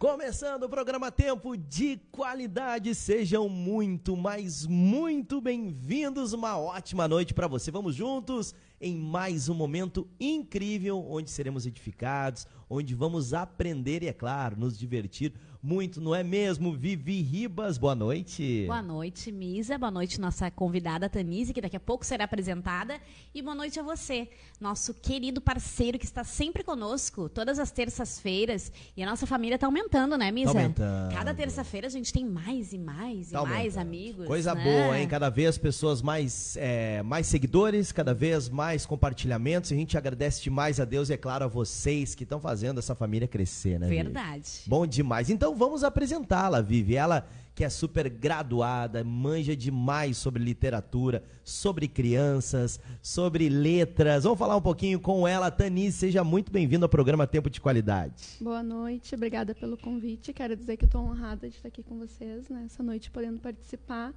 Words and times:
Começando 0.00 0.62
o 0.62 0.68
programa 0.70 1.12
Tempo 1.12 1.54
de 1.58 1.98
Qualidade, 2.10 2.94
sejam 2.94 3.50
muito, 3.50 4.16
mas 4.16 4.64
muito 4.64 5.42
bem-vindos. 5.42 6.32
Uma 6.32 6.58
ótima 6.58 7.06
noite 7.06 7.34
para 7.34 7.46
você. 7.46 7.70
Vamos 7.70 7.96
juntos 7.96 8.54
em 8.80 8.96
mais 8.96 9.50
um 9.50 9.54
momento 9.54 10.08
incrível 10.18 11.04
onde 11.06 11.30
seremos 11.30 11.66
edificados, 11.66 12.46
onde 12.70 12.94
vamos 12.94 13.34
aprender 13.34 14.02
e, 14.02 14.08
é 14.08 14.12
claro, 14.14 14.58
nos 14.58 14.78
divertir 14.78 15.34
muito, 15.62 16.00
não 16.00 16.14
é 16.14 16.22
mesmo? 16.24 16.72
Vivi 16.72 17.20
Ribas, 17.20 17.76
boa 17.76 17.94
noite. 17.94 18.64
Boa 18.66 18.80
noite, 18.80 19.30
Misa. 19.30 19.76
Boa 19.76 19.90
noite, 19.90 20.18
nossa 20.18 20.50
convidada 20.50 21.06
Tanise, 21.08 21.52
que 21.52 21.60
daqui 21.60 21.76
a 21.76 21.80
pouco 21.80 22.04
será 22.04 22.24
apresentada. 22.24 22.98
E 23.34 23.42
boa 23.42 23.54
noite 23.54 23.78
a 23.78 23.82
você, 23.82 24.28
nosso 24.58 24.94
querido 24.94 25.38
parceiro 25.38 25.98
que 25.98 26.06
está 26.06 26.24
sempre 26.24 26.64
conosco, 26.64 27.28
todas 27.28 27.58
as 27.58 27.70
terças-feiras. 27.70 28.72
E 28.96 29.02
a 29.02 29.06
nossa 29.06 29.26
família 29.26 29.56
está 29.56 29.66
aumentando, 29.66 30.16
né, 30.16 30.30
Misa? 30.30 30.54
Tá 30.54 30.60
aumentando. 30.60 31.14
Cada 31.14 31.34
terça-feira 31.34 31.86
a 31.88 31.90
gente 31.90 32.10
tem 32.10 32.24
mais 32.24 32.72
e 32.72 32.78
mais 32.78 33.28
e 33.28 33.32
Tá 33.32 33.42
mais 33.44 33.76
aumentando. 33.76 33.80
amigos. 33.80 34.26
Coisa 34.26 34.54
né? 34.54 34.64
boa, 34.64 34.98
hein? 34.98 35.06
Cada 35.06 35.28
vez 35.28 35.58
pessoas 35.58 36.00
mais, 36.00 36.56
é, 36.56 37.02
mais 37.02 37.26
seguidores, 37.26 37.92
cada 37.92 38.14
vez 38.14 38.48
mais 38.48 38.86
compartilhamentos. 38.86 39.70
E 39.70 39.74
a 39.74 39.76
gente 39.76 39.98
agradece 39.98 40.42
demais 40.42 40.80
a 40.80 40.86
Deus 40.86 41.10
e, 41.10 41.12
é 41.12 41.16
claro, 41.18 41.44
a 41.44 41.48
vocês 41.48 42.14
que 42.14 42.24
estão 42.24 42.40
fazendo 42.40 42.78
essa 42.78 42.94
família 42.94 43.28
crescer, 43.28 43.78
né? 43.78 43.86
Vivi? 43.88 44.04
Verdade. 44.04 44.62
Bom 44.66 44.86
demais. 44.86 45.28
Então 45.28 45.49
vamos 45.54 45.84
apresentá-la, 45.84 46.60
Vivi. 46.60 46.96
Ela 46.96 47.26
que 47.54 47.64
é 47.64 47.68
super 47.68 48.08
graduada, 48.08 49.04
manja 49.04 49.54
demais 49.54 50.16
sobre 50.16 50.42
literatura, 50.42 51.22
sobre 51.44 51.86
crianças, 51.86 52.80
sobre 53.02 53.50
letras. 53.50 54.24
Vamos 54.24 54.38
falar 54.38 54.56
um 54.56 54.62
pouquinho 54.62 54.98
com 54.98 55.28
ela. 55.28 55.50
Tanise, 55.50 55.98
seja 55.98 56.24
muito 56.24 56.50
bem-vindo 56.50 56.86
ao 56.86 56.88
programa 56.88 57.26
Tempo 57.26 57.50
de 57.50 57.60
Qualidade. 57.60 58.38
Boa 58.40 58.62
noite, 58.62 59.14
obrigada 59.14 59.54
pelo 59.54 59.76
convite. 59.76 60.32
Quero 60.32 60.56
dizer 60.56 60.78
que 60.78 60.86
estou 60.86 61.02
honrada 61.02 61.50
de 61.50 61.56
estar 61.56 61.68
aqui 61.68 61.82
com 61.82 61.98
vocês 61.98 62.48
nessa 62.48 62.82
noite, 62.82 63.10
podendo 63.10 63.38
participar. 63.38 64.14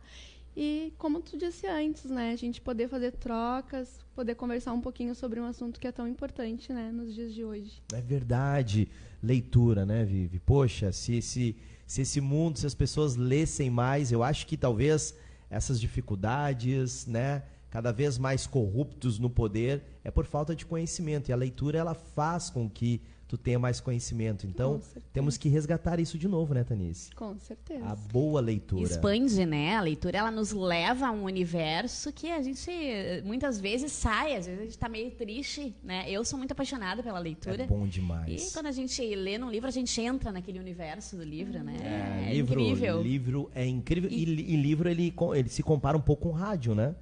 E 0.56 0.94
como 0.98 1.22
tu 1.22 1.38
disse 1.38 1.66
antes, 1.66 2.06
né, 2.06 2.32
a 2.32 2.36
gente 2.36 2.62
poder 2.62 2.88
fazer 2.88 3.12
trocas, 3.14 4.00
poder 4.16 4.36
conversar 4.36 4.74
um 4.74 4.82
pouquinho 4.82 5.16
sobre 5.16 5.40
um 5.40 5.46
assunto 5.46 5.80
que 5.80 5.88
é 5.88 5.92
tão 5.92 6.08
importante, 6.08 6.72
né, 6.72 6.92
nos 6.92 7.14
dias 7.14 7.34
de 7.34 7.44
hoje. 7.44 7.82
É 7.92 8.02
verdade. 8.02 8.88
Leitura, 9.22 9.86
né, 9.86 10.06
Vivi? 10.06 10.40
Poxa, 10.40 10.92
se 10.92 11.16
esse, 11.16 11.56
se 11.88 12.02
esse 12.02 12.22
mundo, 12.22 12.60
se 12.60 12.68
as 12.68 12.76
pessoas 12.76 13.16
lessem 13.16 13.70
mais, 13.70 14.12
eu 14.12 14.22
acho 14.22 14.46
que 14.46 14.56
talvez 14.56 15.16
essas 15.50 15.80
dificuldades, 15.80 17.08
né, 17.08 17.44
cada 17.70 17.92
vez 17.92 18.20
mais 18.20 18.46
corruptos 18.46 19.18
no 19.18 19.30
poder, 19.30 19.82
é 20.04 20.12
por 20.12 20.26
falta 20.26 20.56
de 20.56 20.66
conhecimento. 20.66 21.30
E 21.30 21.34
a 21.34 21.36
leitura, 21.36 21.80
ela 21.80 21.96
faz 21.96 22.50
com 22.50 22.70
que 22.70 23.02
tu 23.34 23.38
tenha 23.38 23.58
mais 23.58 23.80
conhecimento. 23.82 24.46
Então, 24.46 24.80
temos 25.12 25.38
que 25.38 25.50
resgatar 25.50 26.00
isso 26.00 26.20
de 26.20 26.28
novo, 26.28 26.54
né, 26.54 26.64
Tanise? 26.64 27.10
Com 27.16 27.36
certeza. 27.40 27.84
A 27.84 27.96
boa 27.96 28.40
leitura. 28.40 28.84
Expande, 28.84 29.44
né? 29.44 29.76
A 29.76 29.82
leitura 29.82 30.20
ela 30.20 30.30
nos 30.30 30.52
leva 30.52 31.08
a 31.08 31.12
um 31.12 31.24
universo 31.24 32.14
que 32.14 32.30
a 32.30 32.42
gente 32.44 32.70
muitas 33.26 33.60
vezes 33.60 33.92
sai, 33.92 34.36
às 34.36 34.46
vezes 34.46 34.62
a 34.62 34.64
gente 34.66 34.78
tá 34.78 34.88
meio 34.88 35.10
triste, 35.12 35.76
né? 35.84 36.06
Eu 36.08 36.24
sou 36.24 36.38
muito 36.38 36.52
apaixonada 36.52 37.02
pela 37.02 37.18
leitura. 37.18 37.64
É 37.64 37.66
bom 37.68 37.88
E 37.88 37.90
demais. 37.90 38.52
quando 38.54 38.68
a 38.68 38.72
gente 38.72 39.02
lê 39.16 39.40
num 39.40 39.50
livro, 39.50 39.68
a 39.68 39.72
gente 39.72 40.00
entra 40.00 40.32
naquele 40.32 40.60
universo 40.60 41.16
do 41.16 41.24
livro, 41.24 41.64
né? 41.64 41.76
É, 41.82 42.30
É, 42.30 42.34
livro, 42.36 42.60
incrível. 42.60 43.02
livro 43.02 43.52
é 43.56 43.66
incrível. 43.66 44.10
E, 44.12 44.26
li- 44.26 44.46
e 44.54 44.56
livro, 44.56 44.88
ele, 44.88 45.12
ele 45.36 45.50
se 45.50 45.64
compara 45.64 45.98
um 45.98 46.02
pouco 46.02 46.30
com 46.30 46.32
rádio, 46.32 46.76
né? 46.76 46.96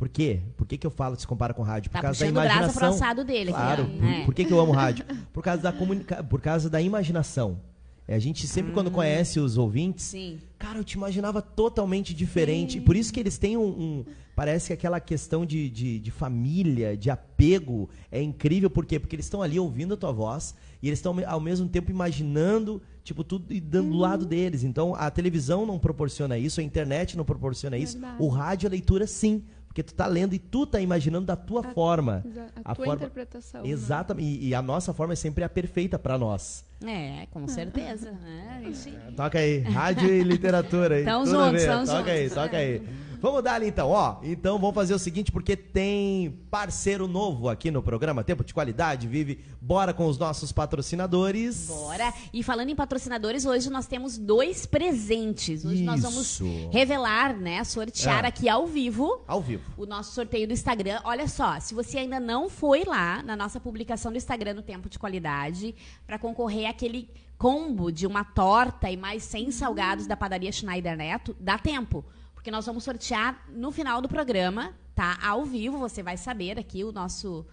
Por 0.00 0.08
quê? 0.08 0.40
Por 0.56 0.66
que, 0.66 0.78
que 0.78 0.86
eu 0.86 0.90
falo 0.90 1.14
que 1.14 1.20
se 1.20 1.28
compara 1.28 1.52
com 1.52 1.60
rádio? 1.62 1.90
Por 1.90 1.98
Tá 1.98 2.00
causa 2.04 2.24
da 2.24 2.32
brasa 2.32 2.48
imaginação. 2.54 2.78
pro 2.80 2.88
assado 2.88 3.22
dele 3.22 3.50
aqui, 3.50 3.60
Claro. 3.60 3.82
ó. 3.82 3.98
Por, 3.98 4.04
É. 4.08 4.24
por 4.24 4.34
que, 4.34 4.44
que 4.46 4.52
eu 4.52 4.58
amo 4.58 4.72
rádio? 4.72 5.04
Por 5.30 5.42
causa 5.44 5.60
da, 5.62 5.70
comunica... 5.72 6.24
por 6.24 6.40
causa 6.40 6.70
da 6.70 6.80
imaginação. 6.80 7.60
É, 8.08 8.14
a 8.14 8.18
gente 8.18 8.46
sempre, 8.46 8.72
quando 8.72 8.90
conhece 8.90 9.38
os 9.38 9.58
ouvintes, 9.58 10.06
Sim. 10.06 10.38
Cara, 10.58 10.78
eu 10.78 10.84
te 10.84 10.94
imaginava 10.94 11.42
totalmente 11.42 12.14
diferente. 12.14 12.78
E 12.78 12.80
Por 12.80 12.96
isso 12.96 13.12
que 13.12 13.20
eles 13.20 13.36
têm 13.36 13.58
um. 13.58 13.62
um- 13.68 14.04
parece 14.34 14.68
que 14.68 14.72
aquela 14.72 14.98
questão 15.00 15.44
de, 15.44 15.68
de, 15.68 15.98
de 15.98 16.10
família, 16.10 16.96
de 16.96 17.10
apego, 17.10 17.90
é 18.10 18.22
incrível. 18.22 18.70
Por 18.70 18.86
quê? 18.86 18.98
Porque 18.98 19.14
eles 19.14 19.26
estão 19.26 19.42
ali 19.42 19.58
ouvindo 19.60 19.92
a 19.92 19.96
tua 19.98 20.12
voz 20.12 20.54
e 20.82 20.88
eles 20.88 20.98
estão 20.98 21.14
ao 21.26 21.40
mesmo 21.40 21.68
tempo 21.68 21.90
imaginando, 21.90 22.80
tipo, 23.04 23.22
tudo 23.22 23.52
e 23.52 23.60
dando 23.60 23.90
do 23.90 23.98
lado 23.98 24.24
deles. 24.24 24.64
Então, 24.64 24.94
a 24.94 25.10
televisão 25.10 25.66
não 25.66 25.78
proporciona 25.78 26.38
isso, 26.38 26.58
a 26.58 26.62
internet 26.64 27.16
não 27.18 27.24
proporciona 27.24 27.76
isso. 27.76 27.98
Verdade. 27.98 28.16
O 28.22 28.28
rádio, 28.28 28.66
a 28.66 28.70
leitura, 28.70 29.06
sim. 29.06 29.44
Porque 29.70 29.84
tu 29.84 29.94
tá 29.94 30.04
lendo 30.08 30.34
e 30.34 30.38
tu 30.40 30.66
tá 30.66 30.80
imaginando 30.80 31.26
da 31.26 31.36
tua 31.36 31.62
forma. 31.62 32.24
Exa- 32.26 32.46
A, 32.64 32.72
A 32.72 32.74
tua 32.74 32.84
forma- 32.86 32.94
interpretação. 33.04 33.62
né? 33.62 33.68
Exatamente. 33.68 34.26
E, 34.26 34.48
e 34.48 34.54
a 34.54 34.60
nossa 34.60 34.92
forma 34.92 35.12
é 35.12 35.16
sempre 35.16 35.44
a 35.44 35.48
perfeita 35.48 35.96
para 35.96 36.18
nós. 36.18 36.64
É, 36.84 37.26
com 37.30 37.46
certeza. 37.46 38.10
né? 38.10 38.56
A 38.58 38.62
gente- 38.72 39.14
Toca 39.14 39.38
aí, 39.38 39.60
rádio 39.60 40.12
e 40.12 40.24
literatura 40.24 40.96
aí. 40.96 41.06
A 41.06 41.24
juntos, 41.24 41.52
ver. 41.52 41.66
tamo 41.68 41.86
Toca 41.86 42.10
aí, 42.10 42.22
juntos. 42.28 42.34
toca 42.42 42.56
aí. 42.56 42.82
Vamos 43.20 43.42
dar 43.42 43.54
ali 43.54 43.68
então, 43.68 43.90
ó. 43.90 44.16
Então 44.22 44.58
vamos 44.58 44.74
fazer 44.74 44.94
o 44.94 44.98
seguinte, 44.98 45.30
porque 45.30 45.54
tem 45.56 46.30
parceiro 46.50 47.06
novo 47.06 47.48
aqui 47.48 47.70
no 47.70 47.82
programa 47.82 48.24
Tempo 48.24 48.42
de 48.42 48.54
Qualidade, 48.54 49.06
Vive. 49.06 49.40
Bora 49.60 49.92
com 49.92 50.06
os 50.06 50.16
nossos 50.18 50.52
patrocinadores. 50.52 51.66
Bora! 51.66 52.12
E 52.32 52.42
falando 52.42 52.70
em 52.70 52.74
patrocinadores, 52.74 53.44
hoje 53.44 53.68
nós 53.70 53.86
temos 53.86 54.16
dois 54.16 54.64
presentes. 54.66 55.64
Hoje 55.64 55.82
nós 55.82 56.00
vamos 56.02 56.22
Isso. 56.40 56.68
revelar, 56.72 57.36
né? 57.36 57.62
Sortear 57.64 58.24
É. 58.24 58.28
aqui 58.28 58.48
ao 58.48 58.66
vivo 58.66 59.22
Ao 59.28 59.40
vivo. 59.40 59.62
o 59.76 59.84
nosso 59.86 60.12
sorteio 60.12 60.46
do 60.46 60.52
Instagram. 60.52 61.00
Olha 61.04 61.28
só, 61.28 61.60
se 61.60 61.74
você 61.74 61.98
ainda 61.98 62.18
não 62.18 62.48
foi 62.48 62.84
lá 62.84 63.22
na 63.22 63.36
nossa 63.36 63.60
publicação 63.60 64.10
do 64.10 64.16
Instagram 64.18 64.54
no 64.54 64.62
Tempo 64.62 64.88
de 64.88 64.98
Qualidade 64.98 65.74
para 66.06 66.18
concorrer 66.18 66.68
àquele 66.68 67.08
combo 67.36 67.90
de 67.90 68.06
uma 68.06 68.22
torta 68.24 68.90
e 68.90 68.96
mais 68.96 69.22
100 69.24 69.50
salgados 69.50 70.06
da 70.06 70.16
padaria 70.16 70.52
Schneider 70.52 70.96
Neto, 70.96 71.34
dá 71.40 71.58
tempo. 71.58 72.04
Porque 72.40 72.50
nós 72.50 72.64
vamos 72.64 72.84
sortear 72.84 73.44
no 73.50 73.70
final 73.70 74.00
do 74.00 74.08
programa, 74.08 74.72
tá? 74.94 75.18
Ao 75.22 75.44
vivo, 75.44 75.76
você 75.76 76.02
vai 76.02 76.16
saber 76.16 76.58
aqui 76.58 76.82
o 76.82 76.90
nosso 76.90 77.46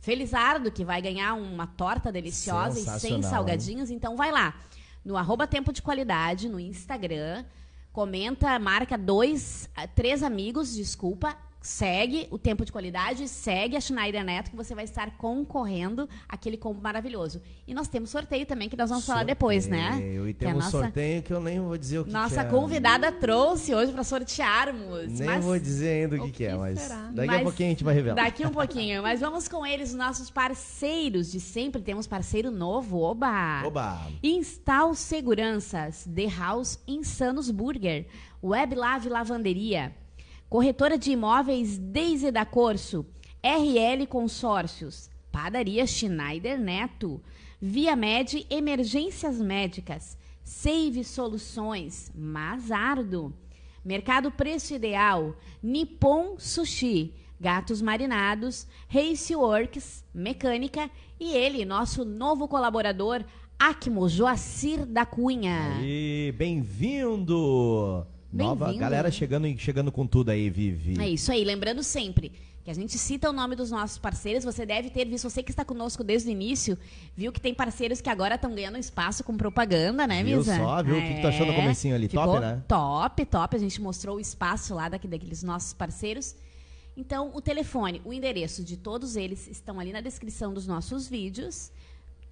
Felizardo, 0.00 0.70
que 0.70 0.84
vai 0.84 1.00
ganhar 1.00 1.32
uma 1.32 1.66
torta 1.66 2.12
deliciosa 2.12 2.78
e 2.78 2.82
100 2.82 2.92
Sensacional, 2.92 3.30
salgadinhos. 3.30 3.90
Então 3.90 4.16
vai 4.16 4.30
lá, 4.30 4.54
no 5.02 5.16
arroba 5.16 5.46
Tempo 5.46 5.72
de 5.72 5.80
Qualidade, 5.80 6.46
no 6.46 6.60
Instagram, 6.60 7.42
comenta, 7.90 8.58
marca 8.58 8.98
dois, 8.98 9.70
ah, 9.74 9.88
três 9.88 10.22
amigos, 10.22 10.74
desculpa, 10.74 11.34
segue 11.66 12.28
o 12.30 12.36
Tempo 12.36 12.62
de 12.62 12.70
Qualidade, 12.70 13.26
segue 13.26 13.74
a 13.74 13.80
Schneider 13.80 14.22
Neto, 14.22 14.50
que 14.50 14.56
você 14.56 14.74
vai 14.74 14.84
estar 14.84 15.16
concorrendo 15.16 16.06
àquele 16.28 16.58
combo 16.58 16.78
maravilhoso. 16.82 17.40
E 17.66 17.72
nós 17.72 17.88
temos 17.88 18.10
sorteio 18.10 18.44
também, 18.44 18.68
que 18.68 18.76
nós 18.76 18.90
vamos 18.90 19.06
falar 19.06 19.24
depois, 19.24 19.66
né? 19.66 19.92
Sorteio. 19.92 20.28
E 20.28 20.34
Que 20.34 20.44
a 20.44 20.48
temos 20.48 20.64
nossa- 20.66 20.78
sorteio 20.82 21.22
que 21.22 21.32
eu 21.32 21.40
nem 21.40 21.58
vou 21.60 21.78
dizer 21.78 22.00
o 22.00 22.04
que, 22.04 22.10
Nossa 22.12 22.42
que 22.42 22.48
é. 22.48 22.50
convidada 22.50 23.10
trouxe 23.10 23.74
hoje 23.74 23.92
para 23.92 24.04
sortearmos. 24.04 25.08
Nem 25.18 25.26
mas 25.26 25.42
vou 25.42 25.58
dizer 25.58 26.02
ainda 26.04 26.16
o 26.16 26.20
que, 26.24 26.28
O 26.28 26.32
que 26.32 26.44
é, 26.44 26.54
mas 26.54 26.78
será? 26.80 26.96
daqui 27.14 27.20
a 27.30 27.32
Mas 27.32 27.42
pouquinho 27.42 27.68
a 27.68 27.70
gente 27.70 27.84
vai 27.84 27.94
revelar. 27.94 28.14
Daqui 28.24 28.46
um 28.46 28.50
pouquinho. 28.50 29.02
Mas 29.02 29.20
vamos 29.20 29.48
com 29.48 29.64
eles, 29.64 29.94
nossos 29.94 30.28
parceiros 30.30 31.32
de 31.32 31.40
sempre. 31.40 31.80
Temos 31.80 32.06
parceiro 32.06 32.50
novo. 32.50 33.00
Oba! 33.00 33.62
Oba! 33.64 34.06
Instal 34.22 34.94
Seguranças, 34.94 36.06
The 36.14 36.26
House 36.28 36.78
Insanos 36.86 37.50
Burger, 37.50 38.06
Web 38.42 38.74
Lave 38.74 39.08
Lavanderia, 39.08 39.94
Corretora 40.48 40.96
de 40.96 41.10
Imóveis 41.12 41.78
Deise 41.78 42.30
da 42.30 42.44
Corso, 42.44 43.04
RL 43.42 44.06
Consórcios, 44.06 45.10
Padaria 45.32 45.86
Schneider 45.86 46.58
Neto, 46.58 47.20
Via 47.60 47.96
Med 47.96 48.46
Emergências 48.48 49.40
Médicas, 49.40 50.16
Save 50.44 51.02
Soluções, 51.02 52.12
Mazardo, 52.14 53.34
Mercado 53.84 54.30
Preço 54.30 54.74
Ideal, 54.74 55.34
Nippon 55.62 56.36
Sushi, 56.38 57.14
Gatos 57.40 57.82
Marinados, 57.82 58.66
Race 58.88 59.34
Works, 59.34 60.04
Mecânica 60.14 60.88
e 61.18 61.32
ele, 61.32 61.64
nosso 61.64 62.04
novo 62.04 62.46
colaborador, 62.46 63.24
Acmo 63.58 64.08
Joacir 64.08 64.86
da 64.86 65.04
Cunha. 65.04 65.78
E 65.82 66.32
bem-vindo! 66.36 68.06
Nova 68.36 68.72
galera 68.72 69.10
chegando, 69.10 69.46
chegando 69.58 69.92
com 69.92 70.06
tudo 70.06 70.30
aí, 70.30 70.50
Vivi. 70.50 71.00
É 71.00 71.08
isso 71.08 71.30
aí, 71.30 71.44
lembrando 71.44 71.82
sempre 71.82 72.32
que 72.64 72.70
a 72.70 72.74
gente 72.74 72.96
cita 72.96 73.28
o 73.28 73.32
nome 73.32 73.54
dos 73.54 73.70
nossos 73.70 73.98
parceiros, 73.98 74.42
você 74.42 74.64
deve 74.64 74.88
ter 74.88 75.06
visto, 75.06 75.28
você 75.28 75.42
que 75.42 75.50
está 75.50 75.66
conosco 75.66 76.02
desde 76.02 76.30
o 76.30 76.32
início, 76.32 76.78
viu 77.14 77.30
que 77.30 77.38
tem 77.40 77.52
parceiros 77.52 78.00
que 78.00 78.08
agora 78.08 78.36
estão 78.36 78.54
ganhando 78.54 78.78
espaço 78.78 79.22
com 79.22 79.36
propaganda, 79.36 80.06
né, 80.06 80.24
Viu 80.24 80.38
Misa? 80.38 80.56
só? 80.56 80.82
Viu? 80.82 80.96
O 80.96 81.02
que 81.02 81.14
que 81.14 81.20
tu 81.20 81.26
achou 81.26 81.46
no 81.46 81.54
comecinho 81.54 81.94
ali? 81.94 82.08
Top, 82.08 82.26
Ficou 82.26 82.40
né? 82.40 82.62
Top, 82.66 83.26
top, 83.26 83.56
a 83.56 83.58
gente 83.58 83.82
mostrou 83.82 84.16
o 84.16 84.20
espaço 84.20 84.74
lá 84.74 84.88
daqui, 84.88 85.06
daqueles 85.06 85.42
nossos 85.42 85.74
parceiros. 85.74 86.34
Então, 86.96 87.30
o 87.34 87.40
telefone, 87.40 88.00
o 88.02 88.14
endereço 88.14 88.64
de 88.64 88.78
todos 88.78 89.14
eles 89.14 89.46
estão 89.46 89.78
ali 89.78 89.92
na 89.92 90.00
descrição 90.00 90.54
dos 90.54 90.66
nossos 90.66 91.06
vídeos. 91.06 91.70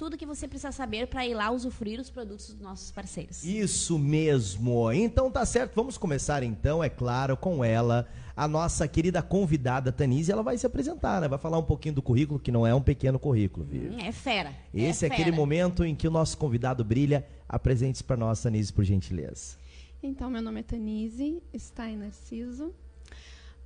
Tudo 0.02 0.18
que 0.18 0.26
você 0.26 0.48
precisa 0.48 0.72
saber 0.72 1.06
para 1.06 1.24
ir 1.24 1.32
lá 1.32 1.48
usufruir 1.52 2.00
os 2.00 2.10
produtos 2.10 2.48
dos 2.50 2.60
nossos 2.60 2.90
parceiros. 2.90 3.44
Isso 3.44 3.96
mesmo. 3.96 4.90
Então 4.90 5.30
tá 5.30 5.46
certo, 5.46 5.76
vamos 5.76 5.96
começar 5.96 6.42
então, 6.42 6.82
é 6.82 6.88
claro, 6.88 7.36
com 7.36 7.64
ela, 7.64 8.08
a 8.34 8.48
nossa 8.48 8.88
querida 8.88 9.22
convidada 9.22 9.92
Tanise, 9.92 10.32
ela 10.32 10.42
vai 10.42 10.58
se 10.58 10.66
apresentar, 10.66 11.20
né? 11.20 11.28
Vai 11.28 11.38
falar 11.38 11.56
um 11.56 11.62
pouquinho 11.62 11.94
do 11.94 12.02
currículo, 12.02 12.40
que 12.40 12.50
não 12.50 12.66
é 12.66 12.74
um 12.74 12.82
pequeno 12.82 13.16
currículo, 13.16 13.64
viu? 13.64 13.96
É 13.96 14.10
fera. 14.10 14.52
Esse 14.74 15.04
é, 15.04 15.08
é 15.08 15.12
aquele 15.12 15.30
fera. 15.30 15.36
momento 15.36 15.84
em 15.84 15.94
que 15.94 16.08
o 16.08 16.10
nosso 16.10 16.36
convidado 16.36 16.82
brilha. 16.82 17.24
Apresente-se 17.48 18.02
para 18.02 18.16
nós, 18.16 18.42
Tanise, 18.42 18.72
por 18.72 18.82
gentileza. 18.82 19.56
Então, 20.02 20.28
meu 20.28 20.42
nome 20.42 20.58
é 20.58 20.62
Tanise 20.64 21.40
Stein 21.56 21.98
Narciso. 21.98 22.74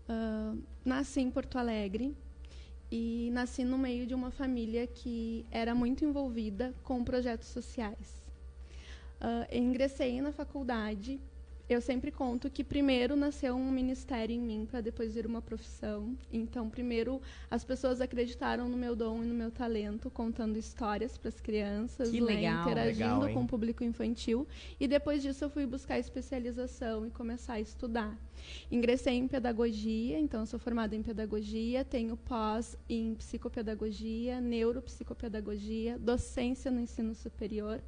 Uh, 0.07 0.61
nasci 0.85 1.21
em 1.21 1.31
Porto 1.31 1.57
Alegre 1.57 2.15
e 2.91 3.31
nasci 3.33 3.65
no 3.65 3.77
meio 3.77 4.07
de 4.07 4.15
uma 4.15 4.31
família 4.31 4.87
que 4.87 5.45
era 5.51 5.75
muito 5.75 6.05
envolvida 6.05 6.75
com 6.83 7.03
projetos 7.03 7.49
sociais. 7.49 8.27
Uh, 9.21 9.57
ingressei 9.57 10.21
na 10.21 10.31
faculdade 10.31 11.21
eu 11.69 11.81
sempre 11.81 12.13
conto 12.13 12.49
que 12.49 12.63
primeiro 12.63 13.17
nasceu 13.17 13.57
um 13.57 13.71
ministério 13.71 14.35
em 14.35 14.41
mim 14.41 14.67
para 14.71 14.81
depois 14.81 15.15
vir 15.15 15.27
uma 15.27 15.43
profissão. 15.43 16.17
Então, 16.33 16.71
primeiro 16.71 17.21
as 17.51 17.65
pessoas 17.65 18.01
acreditaram 18.01 18.69
no 18.69 18.77
meu 18.77 18.95
dom 18.95 19.25
e 19.25 19.27
no 19.27 19.35
meu 19.35 19.51
talento, 19.51 20.09
contando 20.09 20.57
histórias 20.57 21.19
para 21.19 21.29
as 21.29 21.41
crianças, 21.41 22.13
né, 22.13 22.21
legal. 22.21 22.63
interagindo 22.63 23.21
legal, 23.21 23.35
com 23.35 23.43
o 23.43 23.47
público 23.49 23.83
infantil. 23.83 24.47
E 24.79 24.87
depois 24.87 25.23
disso 25.23 25.45
eu 25.45 25.51
fui 25.51 25.67
buscar 25.67 25.99
especialização 25.99 27.05
e 27.05 27.11
começar 27.11 27.55
a 27.55 27.61
estudar. 27.61 28.17
Ingressei 28.71 29.15
em 29.15 29.27
pedagogia, 29.27 30.21
então 30.21 30.47
sou 30.47 30.61
formada 30.61 30.95
em 30.95 31.03
pedagogia, 31.03 31.85
tenho 31.85 32.17
pós 32.17 32.77
em 32.89 33.15
psicopedagogia, 33.15 34.41
neuropsicopedagogia, 34.41 35.99
docência 35.99 36.71
no 36.71 36.81
ensino 36.81 37.13
superior. 37.13 37.81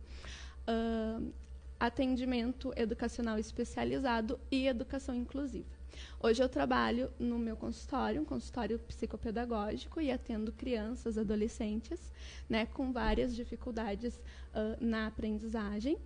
Uh, 0.67 1.33
atendimento 1.79 2.73
educacional 2.77 3.39
especializado 3.39 4.39
e 4.51 4.67
educação 4.67 5.15
inclusiva. 5.15 5.79
Hoje 6.21 6.43
eu 6.43 6.49
trabalho 6.49 7.11
no 7.19 7.39
meu 7.39 7.57
consultório, 7.57 8.21
um 8.21 8.25
consultório 8.25 8.79
psicopedagógico, 8.79 10.01
e 10.01 10.11
atendo 10.11 10.53
crianças, 10.53 11.19
adolescentes, 11.19 12.13
né, 12.49 12.67
com 12.67 12.93
várias 12.93 13.35
dificuldades 13.35 14.17
uh, 14.17 14.77
na 14.81 15.07
aprendizagem. 15.07 15.99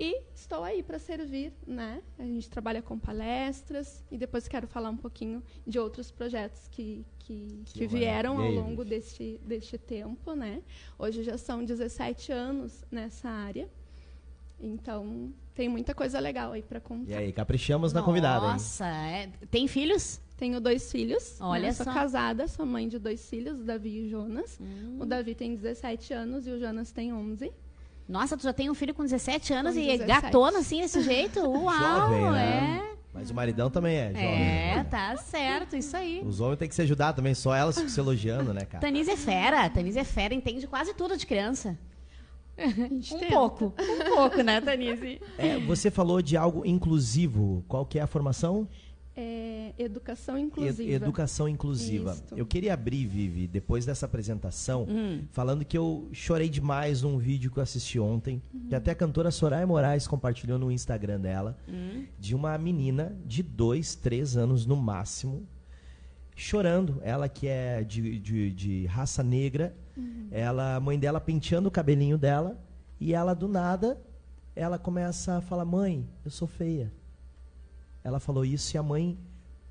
E 0.00 0.22
estou 0.32 0.62
aí 0.62 0.80
para 0.80 0.96
servir, 0.96 1.52
né? 1.66 2.00
A 2.16 2.22
gente 2.22 2.48
trabalha 2.48 2.80
com 2.80 2.96
palestras 2.96 4.04
e 4.12 4.16
depois 4.16 4.46
quero 4.46 4.68
falar 4.68 4.90
um 4.90 4.96
pouquinho 4.96 5.42
de 5.66 5.76
outros 5.76 6.08
projetos 6.08 6.68
que, 6.68 7.04
que, 7.18 7.62
que, 7.64 7.80
que 7.80 7.86
vieram 7.88 8.40
ao 8.40 8.48
longo 8.48 8.84
deste, 8.84 9.40
deste 9.44 9.76
tempo, 9.76 10.34
né? 10.34 10.62
Hoje 10.96 11.24
já 11.24 11.36
são 11.36 11.64
17 11.64 12.30
anos 12.30 12.84
nessa 12.92 13.28
área. 13.28 13.68
Então, 14.60 15.32
tem 15.54 15.68
muita 15.68 15.94
coisa 15.94 16.18
legal 16.18 16.52
aí 16.52 16.62
para 16.62 16.80
contar. 16.80 17.10
E 17.10 17.14
aí, 17.14 17.32
caprichamos 17.32 17.92
na 17.92 18.02
convidada? 18.02 18.46
Nossa, 18.46 18.86
é... 18.86 19.28
tem 19.50 19.66
filhos? 19.68 20.20
Tenho 20.36 20.60
dois 20.60 20.90
filhos. 20.90 21.36
Olha 21.40 21.68
né? 21.68 21.72
só. 21.72 21.84
Sou 21.84 21.92
casada, 21.92 22.46
sou 22.46 22.64
mãe 22.64 22.88
de 22.88 22.98
dois 22.98 23.28
filhos, 23.28 23.60
o 23.60 23.64
Davi 23.64 23.90
e 23.90 24.06
o 24.06 24.08
Jonas. 24.08 24.58
Hum. 24.60 24.98
O 25.00 25.04
Davi 25.04 25.34
tem 25.34 25.54
17 25.56 26.12
anos 26.12 26.46
e 26.46 26.50
o 26.50 26.58
Jonas 26.60 26.92
tem 26.92 27.12
11. 27.12 27.52
Nossa, 28.08 28.36
tu 28.36 28.44
já 28.44 28.52
tem 28.52 28.70
um 28.70 28.74
filho 28.74 28.94
com 28.94 29.02
17 29.02 29.52
anos 29.52 29.74
Com 29.74 29.80
e 29.80 29.98
17. 29.98 30.06
gatona 30.06 30.60
assim, 30.60 30.80
desse 30.80 31.02
jeito? 31.02 31.40
Uau, 31.44 31.74
Jovem, 31.74 32.30
né? 32.30 32.82
é. 32.84 32.98
Mas 33.12 33.30
o 33.30 33.34
maridão 33.34 33.68
também 33.68 33.96
é 33.96 34.08
jovem. 34.08 34.78
É, 34.78 34.84
tá 34.84 35.16
certo, 35.16 35.74
isso 35.74 35.96
aí. 35.96 36.22
Os 36.24 36.40
homens 36.40 36.58
têm 36.58 36.68
que 36.68 36.74
se 36.74 36.82
ajudar 36.82 37.12
também, 37.14 37.34
só 37.34 37.52
elas 37.54 37.74
se 37.74 37.98
elogiando, 37.98 38.54
né, 38.54 38.64
cara? 38.64 38.80
Tanise 38.80 39.10
é 39.10 39.16
fera, 39.16 39.68
Tanise 39.68 39.98
é 39.98 40.04
fera, 40.04 40.34
entende 40.34 40.66
quase 40.68 40.94
tudo 40.94 41.16
de 41.16 41.26
criança. 41.26 41.76
Um 42.58 43.00
tenta. 43.00 43.26
pouco, 43.28 43.74
um 43.78 44.14
pouco, 44.16 44.42
né, 44.42 44.60
Tanise? 44.60 45.20
É, 45.38 45.58
você 45.60 45.90
falou 45.90 46.20
de 46.20 46.36
algo 46.36 46.66
inclusivo. 46.66 47.64
Qual 47.68 47.86
que 47.86 47.98
é 47.98 48.02
a 48.02 48.06
formação? 48.06 48.66
É, 49.20 49.72
educação 49.78 50.38
E- 50.38 50.42
inclusiva. 50.42 50.92
Educação 50.92 51.48
inclusiva. 51.48 52.12
Isso. 52.12 52.34
Eu 52.36 52.46
queria 52.46 52.72
abrir, 52.74 53.04
Vivi, 53.04 53.48
depois 53.48 53.84
dessa 53.84 54.06
apresentação, 54.06 54.86
Hum. 54.88 55.22
falando 55.32 55.64
que 55.64 55.76
eu 55.76 56.08
chorei 56.12 56.48
demais 56.48 57.02
num 57.02 57.18
vídeo 57.18 57.50
que 57.50 57.58
eu 57.58 57.62
assisti 57.62 57.98
ontem, 57.98 58.40
que 58.68 58.74
até 58.76 58.92
a 58.92 58.94
cantora 58.94 59.32
Soraya 59.32 59.66
Moraes 59.66 60.06
compartilhou 60.06 60.56
no 60.56 60.70
Instagram 60.70 61.18
dela, 61.20 61.58
Hum. 61.68 62.04
de 62.18 62.32
uma 62.34 62.56
menina 62.58 63.16
de 63.26 63.42
dois, 63.42 63.96
três 63.96 64.36
anos 64.36 64.64
no 64.66 64.76
máximo, 64.76 65.44
chorando. 66.36 66.98
Ela 67.02 67.28
que 67.28 67.46
é 67.48 67.82
de, 67.82 68.18
de, 68.20 68.50
de 68.52 68.86
raça 68.86 69.22
negra, 69.22 69.74
ela, 70.30 70.76
a 70.76 70.80
mãe 70.80 70.98
dela 70.98 71.20
penteando 71.20 71.68
o 71.68 71.72
cabelinho 71.72 72.18
dela, 72.18 72.58
e 73.00 73.14
ela 73.14 73.34
do 73.34 73.48
nada, 73.48 74.00
ela 74.54 74.78
começa 74.78 75.36
a 75.36 75.40
falar, 75.40 75.64
mãe, 75.64 76.08
eu 76.24 76.30
sou 76.30 76.48
feia. 76.48 76.92
Ela 78.02 78.18
falou 78.18 78.44
isso 78.44 78.76
e 78.76 78.78
a 78.78 78.82
mãe, 78.82 79.18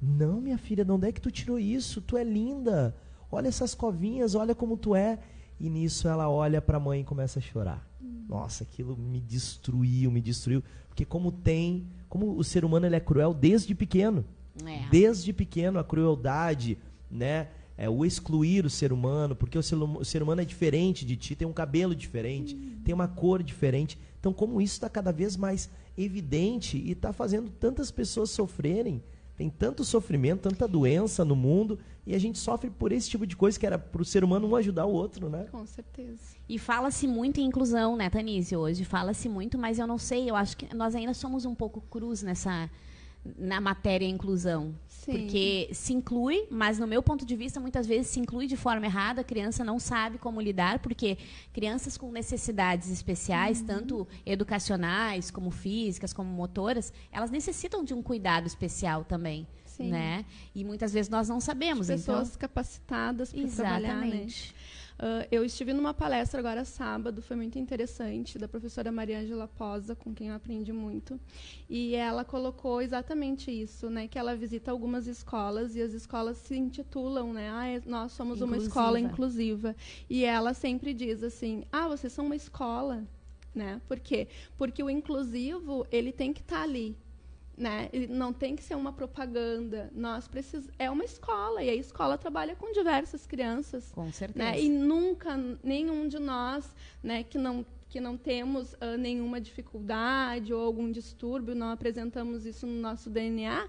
não, 0.02 0.40
minha 0.40 0.58
filha, 0.58 0.86
de 0.86 0.92
onde 0.92 1.08
é 1.08 1.12
que 1.12 1.22
tu 1.22 1.32
tirou 1.32 1.60
isso? 1.60 2.02
Tu 2.02 2.18
é 2.18 2.24
linda. 2.24 2.96
Olha 3.32 3.48
essas 3.48 3.74
covinhas, 3.74 4.36
olha 4.36 4.56
como 4.56 4.78
tu 4.78 4.96
é. 4.96 5.20
E 5.60 5.70
nisso 5.70 6.08
ela 6.08 6.30
olha 6.30 6.62
para 6.62 6.78
a 6.78 6.80
mãe 6.80 7.02
e 7.02 7.04
começa 7.04 7.40
a 7.40 7.42
chorar. 7.42 7.88
Nossa, 8.28 8.64
aquilo 8.64 8.96
me 8.96 9.20
destruiu, 9.20 10.12
me 10.12 10.22
destruiu. 10.22 10.64
Porque 10.88 11.04
como 11.04 11.32
tem, 11.32 11.88
como 12.08 12.38
o 12.38 12.44
ser 12.44 12.64
humano 12.64 12.86
ele 12.86 12.96
é 12.96 13.00
cruel 13.00 13.34
desde 13.34 13.74
pequeno. 13.74 14.24
É. 14.66 14.88
Desde 14.90 15.34
pequeno 15.34 15.80
a 15.80 15.84
crueldade, 15.84 16.78
né? 17.10 17.50
É 17.78 17.88
o 17.90 18.04
excluir 18.04 18.66
o 18.66 18.70
ser 18.70 18.92
humano, 18.92 19.36
porque 19.36 19.58
o 19.58 19.62
ser, 19.64 19.76
hum- 19.76 19.98
o 20.00 20.06
ser 20.06 20.24
humano 20.24 20.42
é 20.42 20.46
diferente 20.46 21.06
de 21.06 21.16
ti, 21.16 21.36
tem 21.36 21.48
um 21.48 21.54
cabelo 21.54 21.94
diferente, 21.96 22.56
tem 22.84 22.94
uma 22.94 23.08
cor 23.08 23.44
diferente. 23.44 23.98
Então, 24.20 24.34
como 24.34 24.60
isso 24.60 24.74
está 24.74 24.90
cada 24.90 25.12
vez 25.12 25.38
mais 25.38 25.70
evidente 25.96 26.78
e 26.78 26.92
está 26.92 27.12
fazendo 27.14 27.50
tantas 27.50 27.92
pessoas 27.92 28.30
sofrerem, 28.32 29.04
tem 29.36 29.50
tanto 29.50 29.84
sofrimento, 29.86 30.42
tanta 30.50 30.68
doença 30.68 31.24
no 31.24 31.36
mundo, 31.36 31.78
e 32.06 32.16
a 32.16 32.20
gente 32.20 32.40
sofre 32.40 32.70
por 32.72 32.92
esse 32.92 33.08
tipo 33.10 33.28
de 33.28 33.36
coisa 33.36 33.60
que 33.60 33.66
era 33.66 33.78
para 33.78 34.02
o 34.02 34.06
ser 34.06 34.24
humano 34.24 34.48
um 34.48 34.56
ajudar 34.56 34.86
o 34.86 34.92
outro, 34.94 35.30
né? 35.30 35.46
Com 35.52 35.66
certeza. 35.68 36.20
E 36.50 36.58
fala-se 36.58 37.06
muito 37.06 37.40
em 37.40 37.46
inclusão, 37.46 37.96
né, 37.96 38.10
Tanise, 38.10 38.56
hoje. 38.56 38.84
Fala-se 38.86 39.28
muito, 39.30 39.58
mas 39.58 39.78
eu 39.78 39.86
não 39.86 39.98
sei, 40.00 40.28
eu 40.30 40.36
acho 40.36 40.58
que 40.58 40.74
nós 40.74 40.96
ainda 40.96 41.14
somos 41.14 41.46
um 41.46 41.54
pouco 41.54 41.82
cruz 41.82 42.24
nessa 42.24 42.70
na 43.38 43.60
matéria 43.60 44.06
inclusão. 44.06 44.76
Sim. 44.88 45.12
Porque 45.12 45.70
se 45.72 45.94
inclui, 45.94 46.46
mas 46.52 46.80
no 46.80 46.86
meu 46.86 47.02
ponto 47.02 47.26
de 47.26 47.36
vista, 47.36 47.60
muitas 47.60 47.88
vezes 47.88 48.08
se 48.08 48.20
inclui 48.20 48.46
de 48.46 48.58
forma 48.58 48.86
errada, 48.86 49.22
a 49.22 49.24
criança 49.24 49.64
não 49.64 49.80
sabe 49.80 50.18
como 50.18 50.42
lidar, 50.42 50.80
porque 50.80 51.18
crianças 51.54 51.98
com 51.98 52.12
necessidades 52.12 52.92
especiais, 52.92 53.62
tanto 53.62 54.06
educacionais, 54.26 55.32
como 55.32 55.50
físicas, 55.50 56.12
como 56.12 56.30
motoras, 56.30 56.92
elas 57.12 57.32
necessitam 57.32 57.84
de 57.84 57.94
um 57.94 58.04
cuidado 58.04 58.48
especial 58.48 59.06
também. 59.06 59.48
Sim. 59.66 59.92
Né? 59.92 60.26
E 60.54 60.66
muitas 60.66 60.92
vezes 60.92 61.10
nós 61.10 61.30
não 61.30 61.40
sabemos. 61.40 61.88
Pessoas 61.88 62.30
então, 62.30 62.40
capacitadas 62.40 63.32
para 63.32 63.48
trabalhar, 63.48 64.02
né? 64.02 64.28
Ah, 65.00 65.28
eu 65.32 65.46
estive 65.46 65.74
numa 65.74 65.94
palestra 65.94 66.40
agora 66.40 66.66
sábado, 66.66 67.22
foi 67.22 67.36
muito 67.36 67.60
interessante, 67.60 68.38
da 68.40 68.48
professora 68.48 68.92
Maria 68.92 69.20
Angela 69.20 69.48
Posa, 69.48 69.96
com 69.96 70.14
quem 70.14 70.30
eu 70.30 70.36
aprendi 70.36 70.74
muito. 70.74 71.20
E 71.70 71.94
ela 71.96 72.26
colocou 72.26 72.82
exatamente 72.82 73.52
isso, 73.52 73.90
né? 73.90 74.08
Que 74.08 74.18
ela 74.18 74.36
visita 74.36 74.72
algumas 74.72 75.06
escolas 75.08 75.76
e 75.76 75.82
as 75.82 75.94
escolas 75.94 76.38
se 76.38 76.56
intitulam, 76.58 77.32
né? 77.34 77.50
Ah, 77.52 77.68
é- 77.68 77.82
nós 77.86 78.12
somos 78.12 78.42
uma 78.42 78.56
Inclusiva. 78.58 78.68
escola 78.70 79.00
inclusiva. 79.00 79.76
E 80.10 80.24
ela 80.26 80.54
sempre 80.54 80.94
diz 80.94 81.22
assim: 81.24 81.64
ah, 81.72 81.88
vocês 81.88 82.12
são 82.12 82.26
uma 82.26 82.36
escola. 82.36 83.06
Né? 83.54 83.82
Por 83.88 84.00
quê? 84.00 84.28
Porque 84.56 84.84
o 84.84 84.90
inclusivo, 84.90 85.88
ele 85.92 86.12
tem 86.12 86.32
que 86.32 86.42
estar 86.42 86.62
ali. 86.62 86.96
Né? 87.58 87.90
Ele 87.92 88.06
não 88.06 88.32
tem 88.32 88.56
que 88.56 88.64
ser 88.64 88.76
uma 88.76 88.94
propaganda. 88.94 89.90
Nós 89.96 90.28
precis... 90.28 90.70
É 90.78 90.92
uma 90.92 91.04
escola, 91.04 91.64
e 91.64 91.70
a 91.70 91.76
escola 91.76 92.16
trabalha 92.16 92.56
com 92.56 92.72
diversas 92.72 93.26
crianças 93.26 93.92
Com 93.94 94.12
certeza. 94.12 94.46
né? 94.46 94.62
E 94.62 94.70
nunca 94.70 95.36
nenhum 95.64 96.08
de 96.08 96.20
nós, 96.20 96.72
né, 97.02 97.24
que 97.24 97.38
não 97.38 97.66
que 97.90 98.02
não 98.02 98.18
temos 98.18 98.76
ah, 98.82 98.98
nenhuma 98.98 99.40
dificuldade 99.40 100.54
ou 100.54 100.62
algum 100.62 100.92
distúrbio, 100.92 101.56
não 101.56 101.72
apresentamos 101.72 102.46
isso 102.46 102.68
no 102.68 102.82
nosso 102.82 103.10
DNA, 103.10 103.66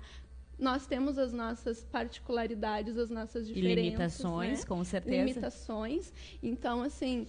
nós 0.58 0.86
temos 0.86 1.18
as 1.18 1.32
nossas 1.32 1.84
particularidades, 1.84 2.98
as 2.98 3.10
nossas 3.10 3.48
E 3.48 3.52
diferenças, 3.52 3.84
limitações, 3.84 4.58
né? 4.60 4.66
com 4.66 4.84
certeza. 4.84 5.16
limitações. 5.16 6.12
Então, 6.42 6.82
assim, 6.82 7.26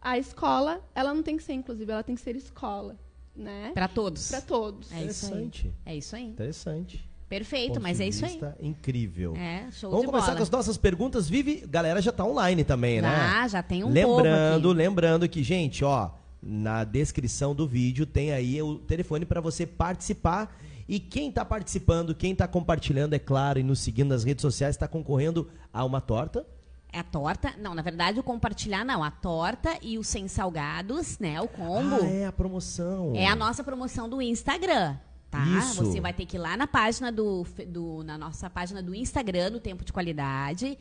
a 0.00 0.16
escola, 0.16 0.80
ela 0.94 1.12
não 1.12 1.22
tem 1.22 1.36
que 1.36 1.42
ser 1.42 1.54
inclusiva, 1.54 1.92
ela 1.92 2.02
tem 2.04 2.14
que 2.14 2.20
ser 2.20 2.36
escola, 2.36 2.96
né? 3.38 3.70
Para 3.72 3.88
todos. 3.88 4.30
Para 4.30 4.40
todos. 4.40 4.92
É 4.92 5.04
isso 5.04 5.26
aí. 5.26 5.44
Interessante. 5.44 5.72
É 5.86 5.96
isso 5.96 6.16
aí. 6.16 6.24
Interessante. 6.26 7.08
Perfeito, 7.28 7.74
Ponto 7.74 7.82
mas 7.82 8.00
é 8.00 8.08
isso 8.08 8.24
aí. 8.24 8.40
Incrível. 8.60 9.36
É, 9.36 9.70
show 9.70 9.90
Vamos 9.90 10.06
de 10.06 10.10
começar 10.10 10.26
bola. 10.28 10.36
com 10.38 10.42
as 10.42 10.50
nossas 10.50 10.78
perguntas. 10.78 11.28
Vivi, 11.28 11.62
galera 11.68 12.00
já 12.00 12.10
tá 12.10 12.24
online 12.24 12.64
também, 12.64 13.02
né? 13.02 13.08
Ah, 13.08 13.46
já 13.46 13.62
tem 13.62 13.84
um 13.84 13.90
lembrando, 13.90 14.62
povo 14.62 14.70
aqui. 14.70 14.78
lembrando 14.78 15.28
que, 15.28 15.42
gente, 15.42 15.84
ó, 15.84 16.10
na 16.42 16.84
descrição 16.84 17.54
do 17.54 17.68
vídeo 17.68 18.06
tem 18.06 18.32
aí 18.32 18.60
o 18.62 18.76
telefone 18.76 19.26
para 19.26 19.40
você 19.42 19.66
participar. 19.66 20.58
E 20.88 20.98
quem 20.98 21.30
tá 21.30 21.44
participando, 21.44 22.14
quem 22.14 22.34
tá 22.34 22.48
compartilhando, 22.48 23.12
é 23.12 23.18
claro, 23.18 23.58
e 23.58 23.62
nos 23.62 23.78
seguindo 23.80 24.08
nas 24.08 24.24
redes 24.24 24.40
sociais, 24.40 24.74
está 24.74 24.88
concorrendo 24.88 25.50
a 25.70 25.84
uma 25.84 26.00
torta. 26.00 26.46
É 26.92 27.00
a 27.00 27.02
torta. 27.04 27.54
Não, 27.58 27.74
na 27.74 27.82
verdade, 27.82 28.18
o 28.18 28.22
compartilhar 28.22 28.84
não. 28.84 29.04
A 29.04 29.10
torta 29.10 29.76
e 29.82 29.98
os 29.98 30.06
100 30.08 30.28
salgados, 30.28 31.18
né? 31.18 31.40
O 31.40 31.46
combo. 31.48 31.96
Ah, 32.02 32.06
é 32.06 32.26
a 32.26 32.32
promoção. 32.32 33.12
É 33.14 33.26
a 33.26 33.36
nossa 33.36 33.62
promoção 33.62 34.08
do 34.08 34.22
Instagram. 34.22 34.96
Tá? 35.30 35.44
Isso. 35.44 35.84
Você 35.84 36.00
vai 36.00 36.14
ter 36.14 36.24
que 36.24 36.36
ir 36.36 36.40
lá 36.40 36.56
na 36.56 36.66
página 36.66 37.12
do, 37.12 37.44
do- 37.66 38.02
na 38.02 38.16
nossa 38.16 38.48
página 38.48 38.82
do 38.82 38.94
Instagram, 38.94 39.52
do 39.52 39.60
Tempo 39.60 39.84
de 39.84 39.92
Qualidade, 39.92 40.78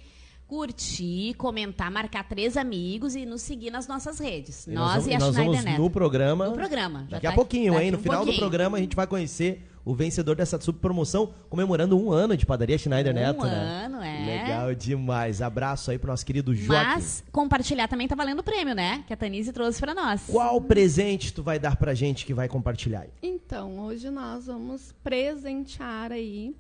curtir, 0.48 1.34
comentar, 1.36 1.92
marcar 1.92 2.24
três 2.28 2.56
amigos 2.56 3.16
e 3.16 3.26
nos 3.26 3.42
seguir 3.42 3.70
nas 3.70 3.88
nossas 3.88 4.18
redes. 4.20 4.66
E 4.66 4.72
nós, 4.72 4.92
vamos, 5.04 5.08
e 5.08 5.14
a 5.14 5.20
nós 5.20 5.30
Schneider 5.34 5.52
vamos 5.54 5.66
Neto. 5.66 5.82
no 5.82 5.90
programa. 5.90 6.48
No 6.48 6.54
programa. 6.54 7.00
Já 7.10 7.16
Daqui 7.18 7.28
a 7.28 7.30
tá- 7.32 7.36
pouquinho, 7.36 7.74
daqui 7.74 7.86
hein? 7.86 7.92
No 7.92 7.98
um 7.98 8.02
final 8.02 8.20
do 8.22 8.26
pouquinho. 8.26 8.40
programa 8.42 8.78
a 8.78 8.82
gente 8.82 8.96
vai 8.96 9.06
conhecer 9.06 9.68
o 9.84 9.94
vencedor 9.96 10.36
dessa 10.36 10.60
super 10.60 10.80
promoção, 10.82 11.34
comemorando 11.50 11.98
um 11.98 12.12
ano 12.12 12.36
de 12.36 12.46
padaria 12.46 12.78
Schneider 12.78 13.14
Um 13.14 13.16
Neto, 13.16 13.44
né? 13.46 13.86
ano, 13.86 14.02
é. 14.02 14.26
Legal 14.26 14.76
demais. 14.76 15.42
Abraço 15.42 15.92
aí 15.92 15.98
pro 15.98 16.10
nosso 16.12 16.26
querido 16.26 16.54
Joaquim. 16.54 16.86
Mas 16.96 17.24
compartilhar 17.32 17.88
também 17.88 18.06
tá 18.08 18.16
valendo 18.16 18.40
o 18.40 18.44
prêmio, 18.44 18.76
né? 18.76 19.04
Que 19.08 19.14
a 19.14 19.18
Tanise 19.18 19.54
trouxe 19.54 19.80
pra 19.80 19.94
nós. 19.94 20.24
Qual 20.28 20.60
presente 20.62 21.34
tu 21.34 21.42
vai 21.44 21.58
dar 21.58 21.76
pra 21.78 21.94
gente 21.94 22.26
que 22.26 22.34
vai 22.34 22.48
compartilhar? 22.50 23.02
aí? 23.02 23.10
Então, 23.22 23.80
hoje 23.80 24.10
nós 24.10 24.48
vamos 24.48 24.94
presentear 25.02 26.12
aí 26.12 26.54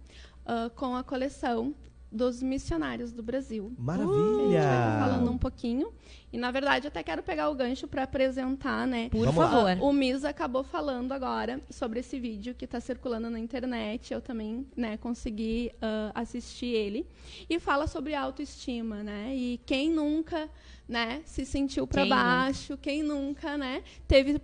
ah, 0.46 0.70
com 0.76 0.96
a 0.96 1.04
coleção 1.04 1.74
dos 2.12 2.42
missionários 2.42 3.12
do 3.12 3.22
Brasil. 3.22 3.66
A 3.66 3.70
gente 3.70 3.86
vai 3.86 3.98
Maravilha! 3.98 5.00
falando 5.00 5.32
um 5.32 5.38
pouquinho. 5.38 5.92
E, 6.32 6.38
na 6.38 6.52
verdade, 6.52 6.88
até 6.88 7.02
quero 7.04 7.24
pegar 7.24 7.50
o 7.50 7.56
gancho 7.56 7.88
para 7.88 8.04
apresentar, 8.04 8.86
né? 8.86 9.10
Por 9.10 9.26
Vamos 9.26 9.36
favor. 9.36 9.78
O 9.82 9.94
Misa 9.94 10.30
acabou 10.30 10.64
falando 10.64 11.12
agora 11.12 11.62
sobre 11.70 12.00
esse 12.00 12.20
vídeo 12.20 12.54
que 12.54 12.66
está 12.66 12.80
circulando 12.80 13.30
na 13.30 13.40
internet. 13.40 14.14
Eu 14.14 14.22
também 14.22 14.66
né, 14.76 14.98
consegui 14.98 15.72
ah, 15.82 16.12
assistir 16.14 16.68
ele. 16.68 17.08
E 17.50 17.60
fala 17.60 17.88
sobre 17.88 18.14
autoestima, 18.14 19.04
né? 19.04 19.34
E 19.36 19.60
quem 19.66 19.90
nunca 19.90 20.50
né, 20.88 21.22
se 21.26 21.46
sentiu 21.46 21.88
para 21.88 22.02
Quem 22.02 22.10
nunca? 22.10 22.24
baixo, 22.24 22.78
quem 22.78 23.04
nunca 23.04 23.58
né, 23.58 23.84
teve 24.08 24.42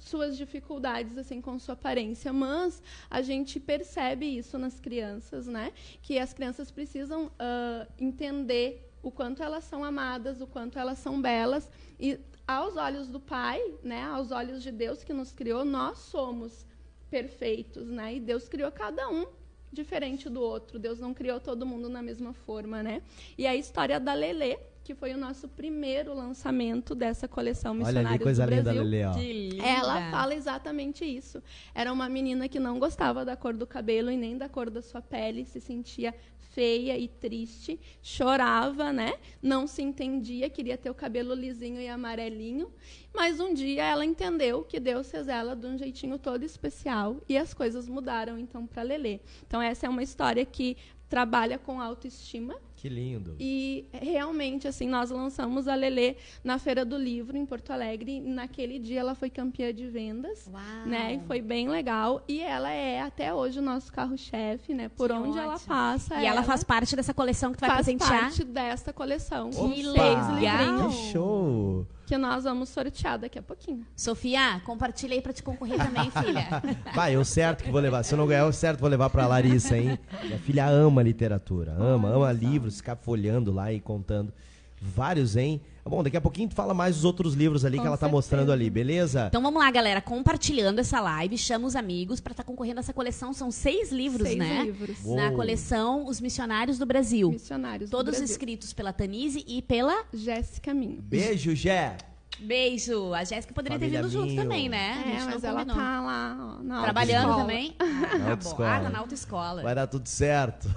suas 0.00 0.36
dificuldades 0.36 1.16
assim 1.16 1.40
com 1.40 1.58
sua 1.58 1.74
aparência, 1.74 2.32
mas 2.32 2.82
a 3.08 3.22
gente 3.22 3.60
percebe 3.60 4.26
isso 4.26 4.58
nas 4.58 4.80
crianças, 4.80 5.46
né? 5.46 5.72
Que 6.02 6.18
as 6.18 6.32
crianças 6.32 6.70
precisam 6.70 7.30
ah, 7.38 7.86
entender 7.98 8.90
o 9.02 9.10
quanto 9.10 9.42
elas 9.42 9.64
são 9.64 9.84
amadas, 9.84 10.40
o 10.40 10.46
quanto 10.46 10.78
elas 10.78 10.98
são 10.98 11.20
belas 11.20 11.70
e 11.98 12.18
aos 12.46 12.76
olhos 12.76 13.08
do 13.08 13.20
Pai, 13.20 13.62
né? 13.82 14.02
Aos 14.04 14.32
olhos 14.32 14.62
de 14.62 14.72
Deus 14.72 15.04
que 15.04 15.12
nos 15.12 15.32
criou, 15.32 15.64
nós 15.64 15.98
somos 15.98 16.66
perfeitos, 17.08 17.86
né? 17.86 18.16
E 18.16 18.20
Deus 18.20 18.48
criou 18.48 18.72
cada 18.72 19.08
um 19.08 19.26
diferente 19.72 20.28
do 20.28 20.40
outro. 20.40 20.78
Deus 20.78 20.98
não 20.98 21.14
criou 21.14 21.40
todo 21.40 21.66
mundo 21.66 21.88
na 21.88 22.02
mesma 22.02 22.32
forma, 22.32 22.82
né? 22.82 23.02
E 23.38 23.46
a 23.46 23.54
história 23.54 24.00
da 24.00 24.14
Lelê, 24.14 24.58
que 24.82 24.94
foi 24.94 25.12
o 25.12 25.18
nosso 25.18 25.48
primeiro 25.48 26.14
lançamento 26.14 26.94
dessa 26.94 27.28
coleção 27.28 27.72
Olha 27.72 27.78
Missionários 27.78 28.12
ali, 28.12 28.22
coisa 28.24 28.46
do 28.46 28.50
linda, 28.50 28.62
Brasil. 28.62 28.82
Lelê, 28.82 29.04
ó. 29.04 29.14
Que 29.14 29.32
linda. 29.50 29.64
Ela 29.64 30.10
fala 30.10 30.34
exatamente 30.34 31.04
isso. 31.04 31.42
Era 31.74 31.92
uma 31.92 32.08
menina 32.08 32.48
que 32.48 32.58
não 32.58 32.78
gostava 32.78 33.24
da 33.24 33.36
cor 33.36 33.54
do 33.54 33.66
cabelo 33.66 34.10
e 34.10 34.16
nem 34.16 34.36
da 34.36 34.48
cor 34.48 34.70
da 34.70 34.82
sua 34.82 35.02
pele, 35.02 35.44
se 35.44 35.60
sentia 35.60 36.14
feia 36.50 36.98
e 36.98 37.06
triste, 37.06 37.78
chorava, 38.02 38.92
né? 38.92 39.14
Não 39.40 39.66
se 39.66 39.82
entendia, 39.82 40.50
queria 40.50 40.76
ter 40.76 40.90
o 40.90 40.94
cabelo 40.94 41.34
lisinho 41.34 41.80
e 41.80 41.88
amarelinho. 41.88 42.70
Mas 43.14 43.40
um 43.40 43.54
dia 43.54 43.84
ela 43.84 44.04
entendeu 44.04 44.62
que 44.64 44.80
Deus 44.80 45.10
fez 45.10 45.28
ela 45.28 45.54
de 45.54 45.66
um 45.66 45.78
jeitinho 45.78 46.18
todo 46.18 46.42
especial 46.42 47.20
e 47.28 47.36
as 47.36 47.54
coisas 47.54 47.88
mudaram 47.88 48.38
então 48.38 48.66
para 48.66 48.82
Lelê. 48.82 49.20
Então 49.46 49.62
essa 49.62 49.86
é 49.86 49.88
uma 49.88 50.02
história 50.02 50.44
que 50.44 50.76
trabalha 51.08 51.58
com 51.58 51.80
autoestima 51.80 52.56
Que 52.80 52.88
lindo. 52.88 53.36
e 53.38 53.84
realmente, 53.92 54.66
assim, 54.66 54.88
nós 54.88 55.10
lançamos 55.10 55.68
a 55.68 55.74
Lelê 55.74 56.16
na 56.42 56.58
Feira 56.58 56.82
do 56.82 56.96
Livro, 56.96 57.36
em 57.36 57.44
Porto 57.44 57.70
Alegre. 57.72 58.12
E 58.16 58.20
naquele 58.20 58.78
dia 58.78 59.00
ela 59.00 59.14
foi 59.14 59.28
campeã 59.28 59.72
de 59.72 59.86
vendas. 59.86 60.48
Uau. 60.50 60.62
Né? 60.86 61.14
E 61.16 61.26
foi 61.26 61.42
bem 61.42 61.68
legal. 61.68 62.24
E 62.26 62.40
ela 62.40 62.70
é 62.70 63.02
até 63.02 63.34
hoje 63.34 63.58
o 63.58 63.62
nosso 63.62 63.92
carro-chefe, 63.92 64.72
né? 64.72 64.88
Por 64.88 65.08
Que 65.10 65.14
onde 65.14 65.38
ela 65.38 65.56
ótimo. 65.56 65.68
passa. 65.68 66.22
E 66.22 66.26
ela 66.26 66.42
faz 66.42 66.64
parte 66.64 66.96
dessa 66.96 67.12
coleção 67.12 67.52
que 67.52 67.58
tu 67.58 67.60
vai 67.60 67.68
faz 67.70 67.84
presentear. 67.84 68.20
parte 68.22 68.44
dessa 68.44 68.92
coleção. 68.94 69.50
Que 69.50 69.82
legal. 69.82 70.88
Que 70.88 70.94
show! 71.12 71.86
Que 72.10 72.18
nós 72.18 72.42
vamos 72.42 72.70
sortear 72.70 73.20
daqui 73.20 73.38
a 73.38 73.42
pouquinho. 73.42 73.86
Sofia, 73.94 74.60
compartilha 74.64 75.14
aí 75.14 75.22
pra 75.22 75.32
te 75.32 75.44
concorrer 75.44 75.76
também, 75.78 76.10
filha. 76.24 76.60
Vai, 76.92 77.14
eu 77.14 77.24
certo 77.24 77.62
que 77.62 77.70
vou 77.70 77.80
levar. 77.80 78.02
Se 78.02 78.14
eu 78.14 78.18
não 78.18 78.26
ganhar, 78.26 78.40
eu 78.40 78.52
certo 78.52 78.80
vou 78.80 78.88
levar 78.88 79.08
pra 79.10 79.28
Larissa, 79.28 79.78
hein? 79.78 79.96
Minha 80.24 80.38
filha 80.40 80.66
ama 80.66 81.04
literatura, 81.04 81.70
ama, 81.78 82.08
ama 82.08 82.32
livros, 82.32 82.78
ficar 82.78 82.96
folhando 82.96 83.52
lá 83.52 83.72
e 83.72 83.78
contando. 83.78 84.32
Vários, 84.80 85.36
hein? 85.36 85.60
Bom, 85.84 86.02
daqui 86.04 86.16
a 86.16 86.20
pouquinho 86.20 86.48
tu 86.48 86.54
fala 86.54 86.72
mais 86.72 86.96
os 86.98 87.04
outros 87.04 87.34
livros 87.34 87.64
ali 87.64 87.76
Com 87.76 87.82
que 87.82 87.86
ela 87.88 87.96
tá 87.96 88.02
certeza. 88.06 88.16
mostrando 88.16 88.52
ali, 88.52 88.70
beleza? 88.70 89.26
Então 89.28 89.42
vamos 89.42 89.60
lá, 89.60 89.68
galera, 89.70 90.00
compartilhando 90.00 90.78
essa 90.78 91.00
live, 91.00 91.36
chama 91.36 91.66
os 91.66 91.74
amigos 91.74 92.20
pra 92.20 92.30
estar 92.32 92.44
concorrendo 92.44 92.78
a 92.78 92.80
essa 92.80 92.92
coleção. 92.92 93.32
São 93.32 93.50
seis 93.50 93.90
livros, 93.90 94.28
seis 94.28 94.38
né? 94.38 94.62
livros. 94.64 94.98
Uou. 95.04 95.16
Na 95.16 95.32
coleção 95.32 96.06
Os 96.06 96.20
Missionários 96.20 96.78
do 96.78 96.86
Brasil. 96.86 97.30
Missionários 97.32 97.90
do 97.90 97.96
Todos 97.96 98.12
Brasil. 98.16 98.24
escritos 98.32 98.72
pela 98.72 98.92
Tanise 98.92 99.44
e 99.48 99.60
pela 99.62 100.04
Jéssica 100.14 100.72
Minho. 100.72 101.02
Beijo, 101.02 101.54
Gé! 101.56 101.96
Beijo. 102.38 103.12
A 103.12 103.24
Jéssica 103.24 103.52
poderia 103.52 103.78
Família 103.78 104.00
ter 104.00 104.06
vindo 104.06 104.12
junto 104.12 104.28
Minho. 104.28 104.42
também, 104.42 104.68
né? 104.68 104.92
A 104.92 105.00
É, 105.08 105.12
gente 105.20 105.24
mas 105.34 105.42
não 105.42 105.50
ela 105.50 105.58
combinou. 105.60 105.76
tá 105.84 106.00
lá 106.00 106.56
ó, 106.58 106.62
na 106.62 106.82
Trabalhando 106.84 107.36
também? 107.36 107.74
Na 107.78 107.84
Ah, 108.06 108.08
tá 108.10 108.18
bom. 108.18 108.30
autoescola. 108.30 108.68
Ah, 108.76 108.80
tá 108.80 108.88
na 108.90 108.98
autoescola. 109.00 109.62
Vai 109.62 109.74
dar 109.74 109.86
tudo 109.88 110.06
certo. 110.08 110.68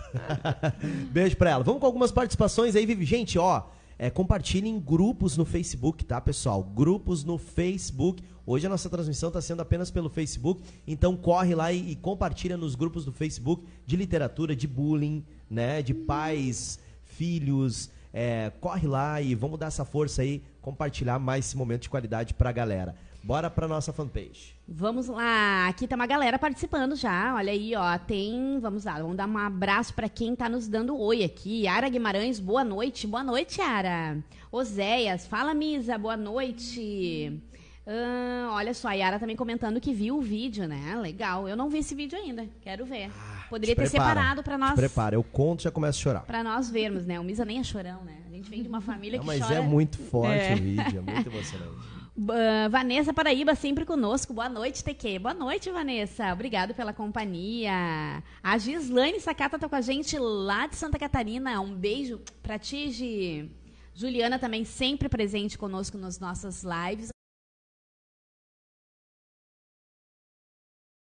Beijo 1.12 1.38
pra 1.38 1.52
ela. 1.52 1.64
Vamos 1.64 1.80
com 1.80 1.86
algumas 1.86 2.12
participações 2.12 2.76
aí, 2.76 2.86
Vivi. 2.86 3.06
Gente, 3.06 3.38
ó, 3.40 3.64
é, 4.04 4.10
compartilhem 4.10 4.78
grupos 4.82 5.38
no 5.38 5.46
Facebook, 5.46 6.04
tá, 6.04 6.20
pessoal? 6.20 6.62
Grupos 6.62 7.24
no 7.24 7.38
Facebook. 7.38 8.22
Hoje 8.46 8.66
a 8.68 8.70
nossa 8.70 8.90
transmissão 8.90 9.30
está 9.30 9.40
sendo 9.40 9.62
apenas 9.62 9.90
pelo 9.90 10.10
Facebook, 10.10 10.62
então 10.86 11.16
corre 11.16 11.56
lá 11.56 11.72
e, 11.72 11.92
e 11.92 11.96
compartilha 11.96 12.58
nos 12.58 12.76
grupos 12.76 13.06
do 13.06 13.14
Facebook 13.14 13.64
de 13.86 13.96
literatura, 13.96 14.54
de 14.58 14.68
bullying, 14.68 15.24
né? 15.50 15.82
De 15.82 15.94
pais, 15.94 16.80
filhos. 17.06 17.90
É, 18.12 18.52
corre 18.60 18.90
lá 18.90 19.22
e 19.22 19.36
vamos 19.36 19.58
dar 19.58 19.68
essa 19.68 19.86
força 19.86 20.22
aí, 20.22 20.44
compartilhar 20.62 21.18
mais 21.18 21.46
esse 21.46 21.56
momento 21.56 21.84
de 21.84 21.90
qualidade 21.90 22.34
pra 22.34 22.52
galera. 22.52 22.96
Bora 23.24 23.50
pra 23.50 23.70
nossa 23.70 23.94
fanpage. 23.94 24.54
Vamos 24.68 25.08
lá, 25.08 25.68
aqui 25.70 25.88
tá 25.88 25.96
uma 25.96 26.06
galera 26.06 26.38
participando 26.38 26.94
já. 26.96 27.34
Olha 27.36 27.54
aí, 27.54 27.74
ó, 27.74 27.98
tem, 27.98 28.60
vamos 28.60 28.84
lá, 28.84 29.00
vamos 29.00 29.16
dar 29.16 29.28
um 29.28 29.38
abraço 29.38 29.94
pra 29.94 30.10
quem 30.10 30.36
tá 30.36 30.50
nos 30.50 30.68
dando 30.68 30.98
oi 31.00 31.24
aqui. 31.24 31.62
Yara 31.64 31.88
Guimarães, 31.88 32.38
boa 32.40 32.66
noite. 32.66 33.08
Boa 33.08 33.24
noite, 33.24 33.62
Yara. 33.62 34.18
Oséias, 34.52 35.26
fala 35.26 35.54
Misa, 35.54 35.98
boa 35.98 36.18
noite. 36.18 37.40
Olha 38.52 38.74
só, 38.74 38.90
a 38.90 38.94
Yara 38.94 39.18
também 39.20 39.36
comentando 39.38 39.80
que 39.80 39.94
viu 39.94 40.18
o 40.18 40.22
vídeo, 40.22 40.68
né? 40.68 40.96
Legal. 41.02 41.48
Eu 41.48 41.56
não 41.56 41.70
vi 41.70 41.78
esse 41.80 41.96
vídeo 41.96 42.18
ainda. 42.18 42.46
Quero 42.62 42.86
ver. 42.86 43.10
Poderia 43.50 43.74
Te 43.76 43.82
ter 43.82 43.90
prepara, 43.90 44.10
separado 44.20 44.44
pra 44.44 44.56
Te 44.56 44.60
nós 44.60 44.74
prepara, 44.74 45.16
eu 45.16 45.24
conto 45.24 45.62
e 45.62 45.64
já 45.64 45.72
começo 45.72 46.00
a 46.00 46.02
chorar. 46.02 46.22
para 46.26 46.44
nós 46.44 46.70
vermos, 46.70 47.06
né? 47.06 47.20
O 47.20 47.24
Misa 47.24 47.46
nem 47.46 47.60
é 47.60 47.64
chorão, 47.64 48.02
né? 48.04 48.18
A 48.28 48.34
gente 48.36 48.50
vem 48.50 48.62
de 48.64 48.68
uma 48.70 48.82
família 48.82 49.18
Não, 49.18 49.24
que 49.26 49.28
mas 49.28 49.42
chora. 49.42 49.56
é 49.56 49.62
muito 49.62 49.98
forte 49.98 50.40
É. 50.42 50.54
o 50.54 50.58
vídeo, 50.58 51.04
é 51.08 51.12
muito 51.14 51.30
emocionante. 51.30 51.93
Ah, 52.30 52.68
Vanessa 52.70 53.14
Paraíba 53.14 53.56
sempre 53.56 53.86
conosco. 53.86 54.34
Boa 54.34 54.50
noite, 54.50 54.84
TQ. 54.84 55.20
Boa 55.20 55.34
noite, 55.34 55.72
Vanessa. 55.72 56.32
Obrigado 56.32 56.74
pela 56.76 56.94
companhia. 56.94 58.24
A 58.42 58.58
Gislaine 58.58 59.20
Sacata 59.20 59.58
tá 59.58 59.68
com 59.68 59.76
a 59.76 59.82
gente 59.82 60.18
lá 60.20 60.68
de 60.68 60.76
Santa 60.76 61.00
Catarina. 61.00 61.60
Um 61.60 61.74
beijo 61.74 62.20
pra 62.42 62.60
ti, 62.60 62.92
Gi. 62.92 63.52
Juliana 63.96 64.40
também 64.40 64.64
sempre 64.64 65.10
presente 65.10 65.58
conosco 65.58 65.98
nas 65.98 66.20
nossas 66.20 66.64
lives. 66.64 67.10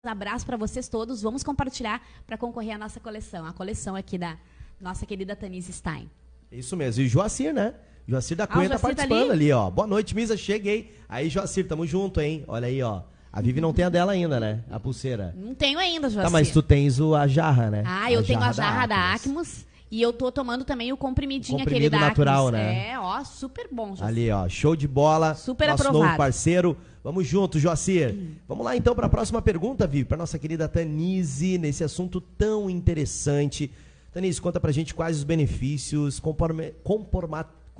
Um 0.04 0.10
abraço 0.10 0.46
pra 0.46 0.56
vocês 0.56 0.88
todos. 0.88 1.22
Vamos 1.22 1.42
compartilhar 1.44 2.04
para 2.26 2.38
concorrer 2.38 2.74
à 2.74 2.78
nossa 2.78 2.98
coleção. 2.98 3.46
A 3.46 3.52
coleção 3.52 3.94
aqui 3.94 4.16
da 4.18 4.38
nossa 4.80 5.04
querida 5.06 5.36
Tanise 5.36 5.72
Stein. 5.72 6.10
Isso 6.50 6.76
mesmo. 6.76 7.02
E 7.02 7.08
Joacir, 7.08 7.52
né? 7.52 7.74
Joacir 8.08 8.36
da 8.36 8.44
Ah, 8.44 8.46
Cunha 8.46 8.68
tá 8.70 8.76
Joacir 8.76 8.80
tá 8.80 8.96
participando 9.02 9.30
ali? 9.32 9.44
ali? 9.44 9.52
ó. 9.52 9.70
Boa 9.70 9.86
noite, 9.86 10.14
Misa. 10.14 10.36
Cheguei. 10.36 10.94
Aí, 11.08 11.28
Joacir, 11.28 11.66
tamo 11.68 11.86
junto, 11.86 12.20
hein? 12.20 12.42
Olha 12.48 12.66
aí, 12.66 12.82
ó. 12.82 13.02
A 13.30 13.42
Vivi 13.42 13.60
não 13.60 13.72
tem 13.74 13.84
a 13.84 13.88
dela 13.90 14.12
ainda, 14.12 14.40
né? 14.40 14.60
A 14.70 14.80
pulseira. 14.80 15.34
Não 15.36 15.54
tenho 15.54 15.78
ainda, 15.78 16.08
Joacir. 16.08 16.22
Tá, 16.22 16.30
mas 16.30 16.50
tu 16.50 16.62
tens 16.62 16.98
o, 16.98 17.14
a 17.14 17.26
jarra, 17.28 17.70
né? 17.70 17.82
Ah, 17.86 18.10
eu 18.10 18.24
tenho 18.24 18.40
a 18.40 18.50
jarra 18.52 18.86
da 18.86 19.12
Acmos. 19.12 19.66
E 19.90 20.02
eu 20.02 20.12
tô 20.12 20.30
tomando 20.30 20.64
também 20.66 20.92
o 20.92 20.96
comprimidinho 20.98 21.56
aquele 21.56 21.70
Comprimido 21.86 21.92
da 21.98 22.08
natural, 22.08 22.50
né? 22.50 22.90
É, 22.90 22.98
ó, 22.98 23.22
super 23.24 23.68
bom, 23.72 23.88
Joacir. 23.88 24.04
Ali, 24.06 24.30
ó. 24.30 24.48
Show 24.48 24.74
de 24.76 24.86
bola. 24.88 25.34
Super 25.34 25.68
Nosso 25.68 25.82
aprovado. 25.82 26.04
novo 26.06 26.16
parceiro. 26.16 26.76
Vamos 27.04 27.26
junto, 27.26 27.58
Joacir. 27.58 28.14
Vamos 28.46 28.64
lá, 28.64 28.76
então, 28.76 28.94
para 28.94 29.06
a 29.06 29.10
próxima 29.10 29.40
pergunta, 29.40 29.86
Vivi. 29.86 30.04
Para 30.06 30.16
nossa 30.18 30.38
querida 30.38 30.66
Tanise, 30.68 31.56
nesse 31.58 31.84
assunto 31.84 32.20
tão 32.20 32.68
interessante. 32.68 33.70
Tanise, 34.12 34.40
conta 34.40 34.58
pra 34.60 34.72
gente 34.72 34.94
quais 34.94 35.16
os 35.18 35.24
benefícios 35.24 36.18
comporme- 36.20 36.72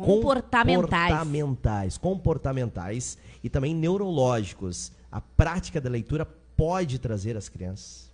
Comportamentais. 0.04 1.10
comportamentais, 1.10 1.98
comportamentais 1.98 3.18
e 3.42 3.50
também 3.50 3.74
neurológicos. 3.74 4.92
A 5.10 5.20
prática 5.20 5.80
da 5.80 5.90
leitura 5.90 6.24
pode 6.56 6.98
trazer 6.98 7.36
às 7.36 7.48
crianças. 7.48 8.08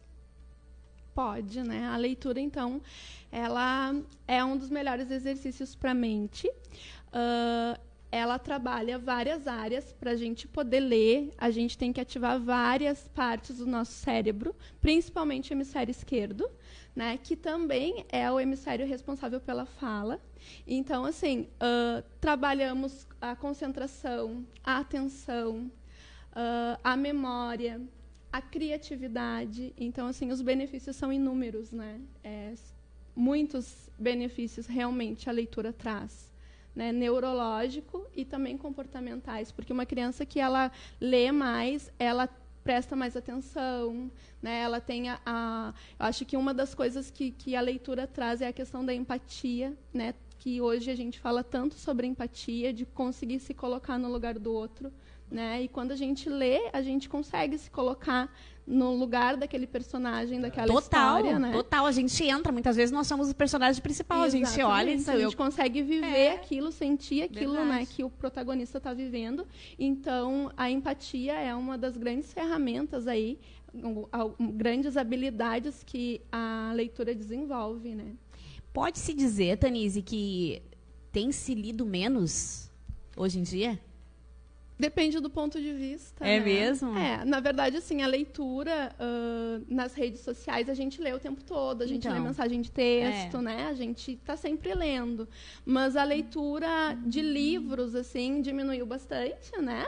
Pode, 1.15 1.63
né? 1.63 1.87
A 1.87 1.97
leitura, 1.97 2.41
então, 2.41 2.81
ela 3.31 3.95
é 4.27 4.43
um 4.43 4.57
dos 4.57 4.71
melhores 4.71 5.11
exercícios 5.11 5.75
para 5.75 5.91
a 5.91 5.95
mente. 5.95 6.49
Uh, 6.49 7.79
ela 8.11 8.39
trabalha 8.39 8.99
várias 8.99 9.47
áreas 9.47 9.93
para 9.93 10.13
a 10.13 10.17
gente 10.17 10.49
poder 10.49 10.81
ler. 10.81 11.35
A 11.37 11.51
gente 11.51 11.77
tem 11.77 11.93
que 11.93 12.01
ativar 12.01 12.41
várias 12.41 13.09
partes 13.09 13.59
do 13.59 13.67
nosso 13.67 13.93
cérebro, 13.93 14.55
principalmente 14.81 15.51
o 15.51 15.55
hemisfério 15.55 15.91
esquerdo, 15.91 16.49
né, 16.95 17.19
que 17.23 17.35
também 17.35 18.07
é 18.09 18.31
o 18.31 18.39
hemisfério 18.39 18.87
responsável 18.87 19.41
pela 19.41 19.67
fala. 19.67 20.21
Então, 20.67 21.05
assim, 21.05 21.49
uh, 21.55 22.03
trabalhamos 22.21 23.07
a 23.21 23.35
concentração, 23.35 24.47
a 24.63 24.79
atenção, 24.79 25.71
uh, 26.31 26.79
a 26.85 26.97
memória, 26.97 27.81
a 28.33 28.41
criatividade. 28.41 29.73
Então, 29.77 30.07
assim, 30.07 30.31
os 30.31 30.41
benefícios 30.41 30.95
são 30.95 31.13
inúmeros, 31.13 31.73
né? 31.73 32.01
É, 32.23 32.55
muitos 33.15 33.91
benefícios 33.99 34.67
realmente 34.67 35.29
a 35.29 35.33
leitura 35.33 35.73
traz 35.73 36.33
né, 36.75 36.91
neurológico 36.91 38.07
e 38.15 38.25
também 38.25 38.59
comportamentais, 38.59 39.53
porque 39.53 39.73
uma 39.73 39.87
criança 39.87 40.27
que 40.27 40.41
ela 40.41 40.73
lê 41.01 41.31
mais, 41.31 41.93
ela 41.99 42.29
presta 42.65 42.97
mais 42.97 43.15
atenção, 43.15 44.11
né? 44.43 44.63
Ela 44.63 44.81
tem 44.81 45.11
a, 45.11 45.21
a 45.25 45.75
eu 46.01 46.07
acho 46.07 46.25
que 46.25 46.37
uma 46.37 46.55
das 46.55 46.75
coisas 46.75 47.11
que, 47.11 47.31
que 47.31 47.55
a 47.55 47.61
leitura 47.61 48.07
traz 48.07 48.41
é 48.41 48.49
a 48.49 48.53
questão 48.53 48.85
da 48.85 48.95
empatia, 48.95 49.77
né? 49.93 50.15
Que 50.39 50.61
hoje 50.61 50.91
a 50.91 50.97
gente 50.97 51.21
fala 51.21 51.45
tanto 51.45 51.75
sobre 51.75 52.07
empatia, 52.07 52.73
de 52.73 52.87
conseguir 52.87 53.39
se 53.39 53.53
colocar 53.53 53.99
no 53.99 54.11
lugar 54.11 54.39
do 54.39 54.53
outro, 54.53 54.91
né? 55.31 55.63
E 55.63 55.69
quando 55.69 55.93
a 55.93 55.97
gente 55.97 56.29
lê, 56.29 56.69
a 56.73 56.83
gente 56.83 57.09
consegue 57.09 57.59
se 57.59 57.71
colocar 57.71 58.31
no 58.67 58.95
lugar 58.95 59.37
daquele 59.37 59.67
personagem, 59.67 60.41
daquela 60.41 60.67
total, 60.67 61.19
história, 61.19 61.39
né? 61.39 61.53
Total, 61.53 61.85
a 61.85 61.93
gente 61.93 62.25
entra, 62.25 62.51
muitas 62.51 62.77
vezes 62.77 62.91
nós 62.91 63.07
somos 63.07 63.31
o 63.31 63.35
personagem 63.35 63.83
principal, 63.83 64.25
Exatamente. 64.25 64.47
a 64.47 64.51
gente 64.51 64.63
olha, 64.63 64.91
então, 64.91 65.15
a 65.15 65.19
gente 65.19 65.33
eu... 65.33 65.37
consegue 65.37 65.83
viver 65.83 66.07
é. 66.07 66.35
aquilo, 66.35 66.73
sentir 66.73 67.23
aquilo, 67.23 67.53
né, 67.53 67.59
Verdade. 67.61 67.81
né, 67.81 67.87
que 67.87 68.03
o 68.03 68.09
protagonista 68.09 68.79
está 68.79 68.95
vivendo. 68.95 69.47
Então, 69.79 70.51
a 70.57 70.71
empatia 70.71 71.35
é 71.35 71.55
uma 71.55 71.77
das 71.77 71.97
grandes 71.97 72.33
ferramentas 72.33 73.07
aí, 73.07 73.39
grandes 74.55 74.97
habilidades 74.97 75.83
que 75.85 76.23
a 76.33 76.73
leitura 76.75 77.15
desenvolve, 77.15 77.95
né? 77.95 78.15
Pode 78.73 78.99
se 78.99 79.13
dizer, 79.13 79.59
Tanise, 79.59 80.01
que 80.01 80.63
tem 81.13 81.31
se 81.33 81.55
lido 81.55 81.85
menos 81.85 82.71
hoje 83.17 83.39
em 83.39 83.43
dia? 83.43 83.79
Depende 84.85 85.19
do 85.19 85.31
ponto 85.31 85.59
de 85.59 85.73
vista. 85.73 86.23
É 86.23 86.39
né? 86.39 86.45
mesmo? 86.45 86.99
É, 86.99 87.25
na 87.25 87.41
verdade, 87.41 87.79
assim, 87.79 88.03
a 88.03 88.07
leitura 88.07 88.95
uh, 89.01 89.65
nas 89.67 89.95
redes 89.95 90.21
sociais 90.21 90.69
a 90.69 90.75
gente 90.75 91.01
lê 91.01 91.11
o 91.15 91.19
tempo 91.19 91.43
todo, 91.43 91.81
a 91.83 91.87
gente 91.87 92.07
então, 92.07 92.13
lê 92.13 92.21
mensagem 92.21 92.61
de 92.61 92.71
texto, 92.71 93.39
é. 93.39 93.41
né? 93.41 93.67
A 93.67 93.73
gente 93.73 94.13
está 94.13 94.37
sempre 94.37 94.75
lendo. 94.75 95.27
Mas 95.65 95.97
a 95.97 96.05
leitura 96.05 96.99
de 97.07 97.23
livros, 97.23 97.95
assim, 97.95 98.43
diminuiu 98.43 98.85
bastante, 98.85 99.57
né? 99.59 99.87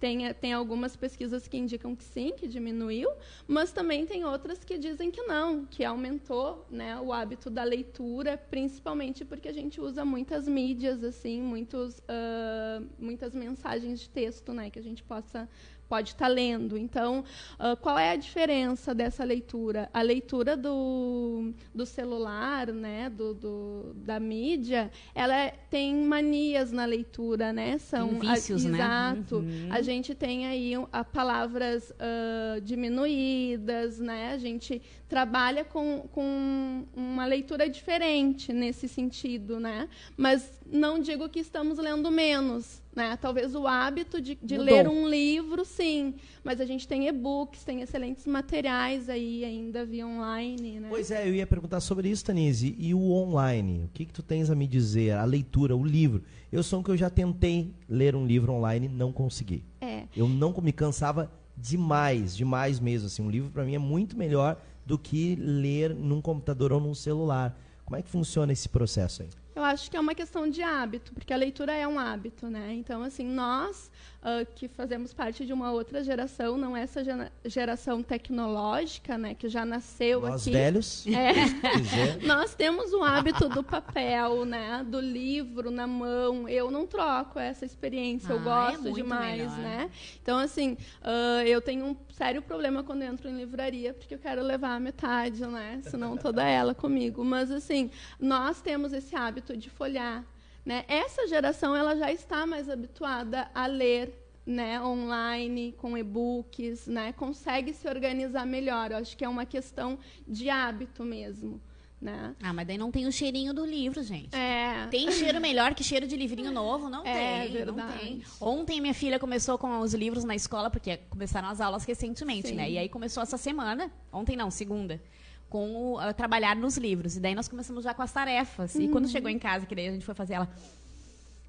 Tem, 0.00 0.32
tem 0.34 0.52
algumas 0.52 0.94
pesquisas 0.94 1.48
que 1.48 1.56
indicam 1.56 1.96
que 1.96 2.04
sim, 2.04 2.32
que 2.36 2.46
diminuiu, 2.46 3.10
mas 3.48 3.72
também 3.72 4.06
tem 4.06 4.24
outras 4.24 4.62
que 4.62 4.78
dizem 4.78 5.10
que 5.10 5.22
não, 5.22 5.64
que 5.66 5.84
aumentou 5.84 6.64
né, 6.70 7.00
o 7.00 7.12
hábito 7.12 7.50
da 7.50 7.64
leitura, 7.64 8.36
principalmente 8.36 9.24
porque 9.24 9.48
a 9.48 9.52
gente 9.52 9.80
usa 9.80 10.04
muitas 10.04 10.46
mídias, 10.46 11.02
assim, 11.02 11.42
muitos, 11.42 11.98
uh, 11.98 12.86
muitas 12.98 13.34
mensagens 13.34 14.00
de 14.00 14.08
texto 14.08 14.52
né, 14.52 14.70
que 14.70 14.78
a 14.78 14.82
gente 14.82 15.02
possa 15.02 15.48
pode 15.88 16.10
estar 16.10 16.26
tá 16.26 16.32
lendo. 16.32 16.76
Então, 16.76 17.24
uh, 17.58 17.76
qual 17.76 17.98
é 17.98 18.12
a 18.12 18.16
diferença 18.16 18.94
dessa 18.94 19.24
leitura? 19.24 19.88
A 19.92 20.02
leitura 20.02 20.56
do, 20.56 21.52
do 21.74 21.86
celular, 21.86 22.68
né, 22.68 23.08
do, 23.10 23.34
do 23.34 23.94
da 23.96 24.20
mídia, 24.20 24.90
ela 25.14 25.34
é, 25.34 25.54
tem 25.70 25.94
manias 25.96 26.70
na 26.70 26.84
leitura, 26.84 27.52
né? 27.52 27.78
São 27.78 28.08
tem 28.08 28.30
vícios, 28.34 28.66
a, 28.66 28.68
né? 28.68 28.78
Exato. 28.78 29.36
Uhum. 29.36 29.68
A 29.70 29.80
gente 29.80 30.14
tem 30.14 30.46
aí 30.46 30.72
a 30.92 31.04
palavras 31.04 31.90
uh, 31.90 32.60
diminuídas, 32.60 33.98
né? 33.98 34.32
A 34.32 34.38
gente 34.38 34.82
trabalha 35.08 35.64
com, 35.64 36.06
com 36.12 36.84
uma 36.94 37.24
leitura 37.24 37.68
diferente 37.68 38.52
nesse 38.52 38.86
sentido, 38.86 39.58
né? 39.58 39.88
Mas 40.16 40.60
não 40.70 41.00
digo 41.00 41.28
que 41.28 41.40
estamos 41.40 41.78
lendo 41.78 42.10
menos, 42.10 42.82
né? 42.94 43.16
Talvez 43.16 43.54
o 43.54 43.66
hábito 43.66 44.20
de, 44.20 44.38
de 44.40 44.58
ler 44.58 44.86
um 44.86 45.08
livro, 45.08 45.64
sim, 45.64 46.14
mas 46.44 46.60
a 46.60 46.66
gente 46.66 46.86
tem 46.86 47.08
e-books, 47.08 47.64
tem 47.64 47.80
excelentes 47.80 48.26
materiais 48.26 49.08
aí 49.08 49.44
ainda 49.44 49.84
via 49.86 50.06
online, 50.06 50.80
né? 50.80 50.88
Pois 50.90 51.10
é, 51.10 51.26
eu 51.26 51.34
ia 51.34 51.46
perguntar 51.46 51.80
sobre 51.80 52.10
isso, 52.10 52.24
Tanise. 52.24 52.76
E 52.78 52.92
o 52.92 53.10
online? 53.10 53.84
O 53.84 53.88
que, 53.88 54.04
que 54.04 54.12
tu 54.12 54.22
tens 54.22 54.50
a 54.50 54.54
me 54.54 54.66
dizer? 54.66 55.12
A 55.12 55.24
leitura, 55.24 55.74
o 55.74 55.84
livro. 55.84 56.22
Eu 56.52 56.62
sou 56.62 56.80
um 56.80 56.82
que 56.82 56.90
eu 56.90 56.96
já 56.96 57.08
tentei 57.08 57.72
ler 57.88 58.14
um 58.14 58.26
livro 58.26 58.52
online, 58.52 58.88
não 58.88 59.10
consegui. 59.10 59.64
É. 59.80 60.04
Eu 60.14 60.28
não 60.28 60.54
me 60.60 60.72
cansava 60.72 61.30
demais, 61.56 62.36
demais 62.36 62.78
mesmo. 62.78 63.06
Assim, 63.06 63.22
um 63.22 63.30
livro 63.30 63.50
para 63.50 63.64
mim 63.64 63.74
é 63.74 63.78
muito 63.78 64.16
melhor 64.16 64.60
do 64.88 64.98
que 64.98 65.36
ler 65.36 65.94
num 65.94 66.22
computador 66.22 66.72
ou 66.72 66.80
num 66.80 66.94
celular. 66.94 67.54
Como 67.84 67.94
é 67.94 68.00
que 68.00 68.08
funciona 68.08 68.54
esse 68.54 68.70
processo 68.70 69.22
aí? 69.22 69.28
Eu 69.54 69.62
acho 69.62 69.90
que 69.90 69.96
é 69.98 70.00
uma 70.00 70.14
questão 70.14 70.48
de 70.48 70.62
hábito, 70.62 71.12
porque 71.12 71.30
a 71.30 71.36
leitura 71.36 71.72
é 71.74 71.86
um 71.86 71.98
hábito, 71.98 72.46
né? 72.46 72.72
Então, 72.72 73.02
assim, 73.02 73.26
nós 73.26 73.90
uh, 74.22 74.46
que 74.54 74.68
fazemos 74.68 75.12
parte 75.12 75.44
de 75.44 75.52
uma 75.52 75.72
outra 75.72 76.02
geração, 76.02 76.56
não 76.56 76.76
é 76.76 76.82
essa 76.82 77.02
geração 77.44 78.02
tecnológica, 78.02 79.16
né, 79.18 79.34
que 79.34 79.48
já 79.48 79.64
nasceu 79.64 80.22
nós 80.22 80.42
aqui. 80.42 80.52
velhos. 80.52 81.06
É, 81.18 82.24
nós 82.26 82.54
temos 82.54 82.92
o 82.92 83.02
hábito 83.02 83.48
do 83.48 83.62
papel, 83.62 84.44
né, 84.44 84.84
do 84.86 85.00
livro 85.00 85.70
na 85.70 85.86
mão. 85.86 86.48
Eu 86.48 86.70
não 86.70 86.86
troco 86.86 87.38
essa 87.38 87.64
experiência, 87.64 88.30
ah, 88.30 88.36
eu 88.36 88.40
é 88.40 88.44
gosto 88.44 88.88
é 88.88 88.92
demais, 88.92 89.38
melhor. 89.38 89.58
né? 89.58 89.90
Então, 90.22 90.38
assim, 90.38 90.76
uh, 91.02 91.42
eu 91.44 91.60
tenho 91.60 91.86
um 91.86 91.96
sério 92.12 92.40
problema 92.40 92.84
quando 92.84 93.02
entro 93.02 93.28
em 93.28 93.36
livraria, 93.36 93.92
porque 93.92 94.14
eu 94.14 94.18
quero 94.18 94.42
levar 94.42 94.76
a 94.76 94.80
metade, 94.80 95.44
né? 95.46 95.80
Senão 95.84 96.16
toda 96.16 96.42
ela 96.44 96.74
comigo. 96.74 97.24
Mas, 97.24 97.50
assim, 97.50 97.90
nós 98.20 98.60
temos 98.60 98.92
esse 98.92 99.16
hábito 99.16 99.56
de 99.56 99.68
folhar 99.68 100.24
né? 100.68 100.84
Essa 100.86 101.26
geração 101.26 101.74
ela 101.74 101.96
já 101.96 102.12
está 102.12 102.46
mais 102.46 102.68
habituada 102.68 103.50
a 103.54 103.66
ler 103.66 104.12
né, 104.44 104.78
online, 104.82 105.74
com 105.78 105.96
e-books, 105.96 106.86
né, 106.86 107.14
consegue 107.14 107.72
se 107.72 107.88
organizar 107.88 108.44
melhor. 108.44 108.90
Eu 108.90 108.98
acho 108.98 109.16
que 109.16 109.24
é 109.24 109.28
uma 109.30 109.46
questão 109.46 109.98
de 110.26 110.50
hábito 110.50 111.04
mesmo. 111.04 111.58
Né? 111.98 112.34
Ah, 112.42 112.52
mas 112.52 112.66
daí 112.66 112.76
não 112.76 112.90
tem 112.90 113.06
o 113.06 113.12
cheirinho 113.12 113.54
do 113.54 113.64
livro, 113.64 114.02
gente. 114.02 114.36
É. 114.36 114.86
Tem 114.88 115.10
cheiro 115.10 115.40
melhor 115.40 115.74
que 115.74 115.82
cheiro 115.82 116.06
de 116.06 116.16
livrinho 116.16 116.52
novo? 116.52 116.90
Não 116.90 117.04
é, 117.04 117.44
tem. 117.44 117.52
Verdade. 117.52 117.88
Não 117.90 117.98
tem. 117.98 118.22
Ontem 118.38 118.78
minha 118.78 118.94
filha 118.94 119.18
começou 119.18 119.56
com 119.56 119.80
os 119.80 119.94
livros 119.94 120.22
na 120.22 120.36
escola, 120.36 120.68
porque 120.68 120.98
começaram 121.08 121.48
as 121.48 121.62
aulas 121.62 121.84
recentemente, 121.84 122.48
Sim. 122.48 122.54
né? 122.56 122.70
E 122.70 122.76
aí 122.76 122.90
começou 122.90 123.22
essa 123.22 123.38
semana. 123.38 123.90
Ontem 124.12 124.36
não, 124.36 124.50
segunda 124.50 125.00
com 125.48 125.94
o, 125.94 126.14
trabalhar 126.14 126.56
nos 126.56 126.76
livros. 126.76 127.16
E 127.16 127.20
daí 127.20 127.34
nós 127.34 127.48
começamos 127.48 127.84
já 127.84 127.94
com 127.94 128.02
as 128.02 128.12
tarefas. 128.12 128.74
Uhum. 128.74 128.82
E 128.82 128.88
quando 128.88 129.04
uhum. 129.04 129.10
chegou 129.10 129.30
em 129.30 129.38
casa, 129.38 129.66
que 129.66 129.74
daí 129.74 129.88
a 129.88 129.92
gente 129.92 130.04
foi 130.04 130.14
fazer 130.14 130.34
ela. 130.34 130.48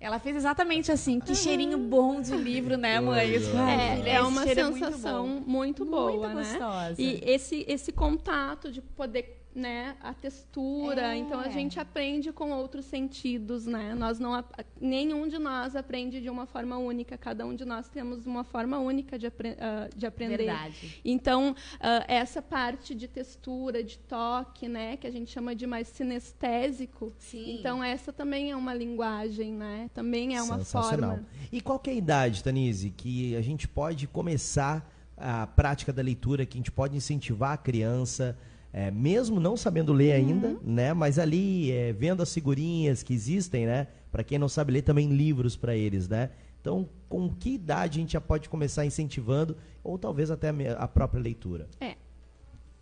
Ela 0.01 0.17
fez 0.17 0.37
exatamente 0.37 0.93
assim, 0.93 1.19
que 1.19 1.31
uhum. 1.31 1.35
cheirinho 1.35 1.77
bom 1.77 2.21
de 2.21 2.31
livro, 2.31 2.77
né, 2.77 3.01
mãe? 3.01 3.35
Isso, 3.35 3.51
é, 3.57 4.15
é 4.15 4.21
uma 4.21 4.45
sensação 4.45 5.27
muito, 5.27 5.49
muito 5.49 5.85
boa, 5.85 6.29
muito 6.29 6.35
né? 6.35 6.43
gostosa. 6.43 7.01
E 7.01 7.21
esse, 7.25 7.65
esse 7.67 7.91
contato 7.91 8.71
de 8.71 8.81
poder 8.81 9.38
né, 9.59 9.95
a 10.01 10.13
textura. 10.13 11.13
É. 11.13 11.17
Então 11.17 11.39
a 11.39 11.49
gente 11.49 11.79
aprende 11.79 12.31
com 12.31 12.51
outros 12.51 12.85
sentidos, 12.85 13.65
né? 13.65 13.93
Nós 13.93 14.19
não 14.19 14.43
nenhum 14.79 15.27
de 15.27 15.37
nós 15.37 15.75
aprende 15.75 16.21
de 16.21 16.29
uma 16.29 16.45
forma 16.45 16.77
única. 16.77 17.17
Cada 17.17 17.45
um 17.45 17.53
de 17.53 17.65
nós 17.65 17.89
temos 17.89 18.25
uma 18.25 18.43
forma 18.43 18.79
única 18.79 19.19
de, 19.19 19.27
apre 19.27 19.49
uh, 19.49 19.95
de 19.95 20.05
aprender. 20.05 20.37
Verdade. 20.37 21.01
Então 21.03 21.51
uh, 21.51 22.05
essa 22.07 22.41
parte 22.41 22.95
de 22.95 23.07
textura, 23.07 23.83
de 23.83 23.99
toque, 23.99 24.67
né, 24.67 24.97
que 24.97 25.05
a 25.05 25.11
gente 25.11 25.29
chama 25.29 25.53
de 25.53 25.67
mais 25.67 25.87
sinestésico. 25.89 27.13
Sim. 27.19 27.59
Então 27.59 27.83
essa 27.83 28.13
também 28.13 28.51
é 28.51 28.55
uma 28.55 28.73
linguagem, 28.73 29.53
né? 29.53 29.89
Também 29.93 30.35
é 30.35 30.41
uma 30.41 30.59
forma. 30.59 31.25
E 31.51 31.59
qual 31.59 31.81
é 31.85 31.89
a 31.89 31.93
idade, 31.93 32.43
Tanise, 32.43 32.89
que 32.91 33.35
a 33.35 33.41
gente 33.41 33.67
pode 33.67 34.07
começar 34.07 34.89
a 35.19 35.45
prática 35.45 35.91
da 35.91 36.01
leitura, 36.01 36.45
que 36.45 36.57
a 36.57 36.59
gente 36.59 36.71
pode 36.71 36.95
incentivar 36.95 37.51
a 37.51 37.57
criança 37.57 38.37
é, 38.71 38.91
mesmo 38.91 39.39
não 39.39 39.57
sabendo 39.57 39.91
ler 39.91 40.11
ainda, 40.11 40.49
uhum. 40.49 40.59
né? 40.63 40.93
Mas 40.93 41.17
ali 41.17 41.71
é, 41.71 41.91
vendo 41.91 42.21
as 42.21 42.33
figurinhas 42.33 43.01
que 43.01 43.13
existem, 43.13 43.65
né? 43.65 43.87
Para 44.11 44.23
quem 44.23 44.37
não 44.37 44.49
sabe 44.49 44.73
ler, 44.73 44.81
também 44.83 45.09
livros 45.09 45.55
para 45.55 45.75
eles, 45.75 46.07
né? 46.07 46.29
Então, 46.61 46.89
com 47.07 47.33
que 47.33 47.51
idade 47.51 47.99
a 47.99 48.01
gente 48.01 48.13
já 48.13 48.21
pode 48.21 48.49
começar 48.49 48.85
incentivando, 48.85 49.57
ou 49.83 49.97
talvez 49.97 50.29
até 50.29 50.49
a 50.77 50.87
própria 50.87 51.21
leitura? 51.21 51.67
É. 51.79 51.95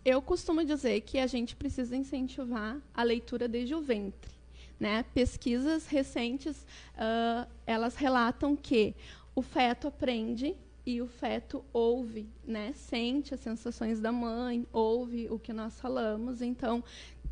Eu 0.04 0.20
costumo 0.22 0.64
dizer 0.64 1.00
que 1.02 1.18
a 1.18 1.26
gente 1.26 1.54
precisa 1.54 1.96
incentivar 1.96 2.78
a 2.94 3.02
leitura 3.02 3.46
desde 3.46 3.74
o 3.74 3.80
ventre. 3.80 4.32
Né? 4.78 5.04
Pesquisas 5.14 5.86
recentes, 5.86 6.66
uh, 6.94 7.48
elas 7.66 7.96
relatam 7.96 8.56
que 8.56 8.94
o 9.34 9.42
feto 9.42 9.88
aprende 9.88 10.56
e 10.88 11.02
o 11.02 11.06
feto 11.06 11.62
ouve, 11.70 12.26
né? 12.46 12.72
Sente 12.72 13.34
as 13.34 13.40
sensações 13.40 14.00
da 14.00 14.10
mãe, 14.10 14.66
ouve 14.72 15.28
o 15.28 15.38
que 15.38 15.52
nós 15.52 15.78
falamos. 15.78 16.40
Então, 16.40 16.82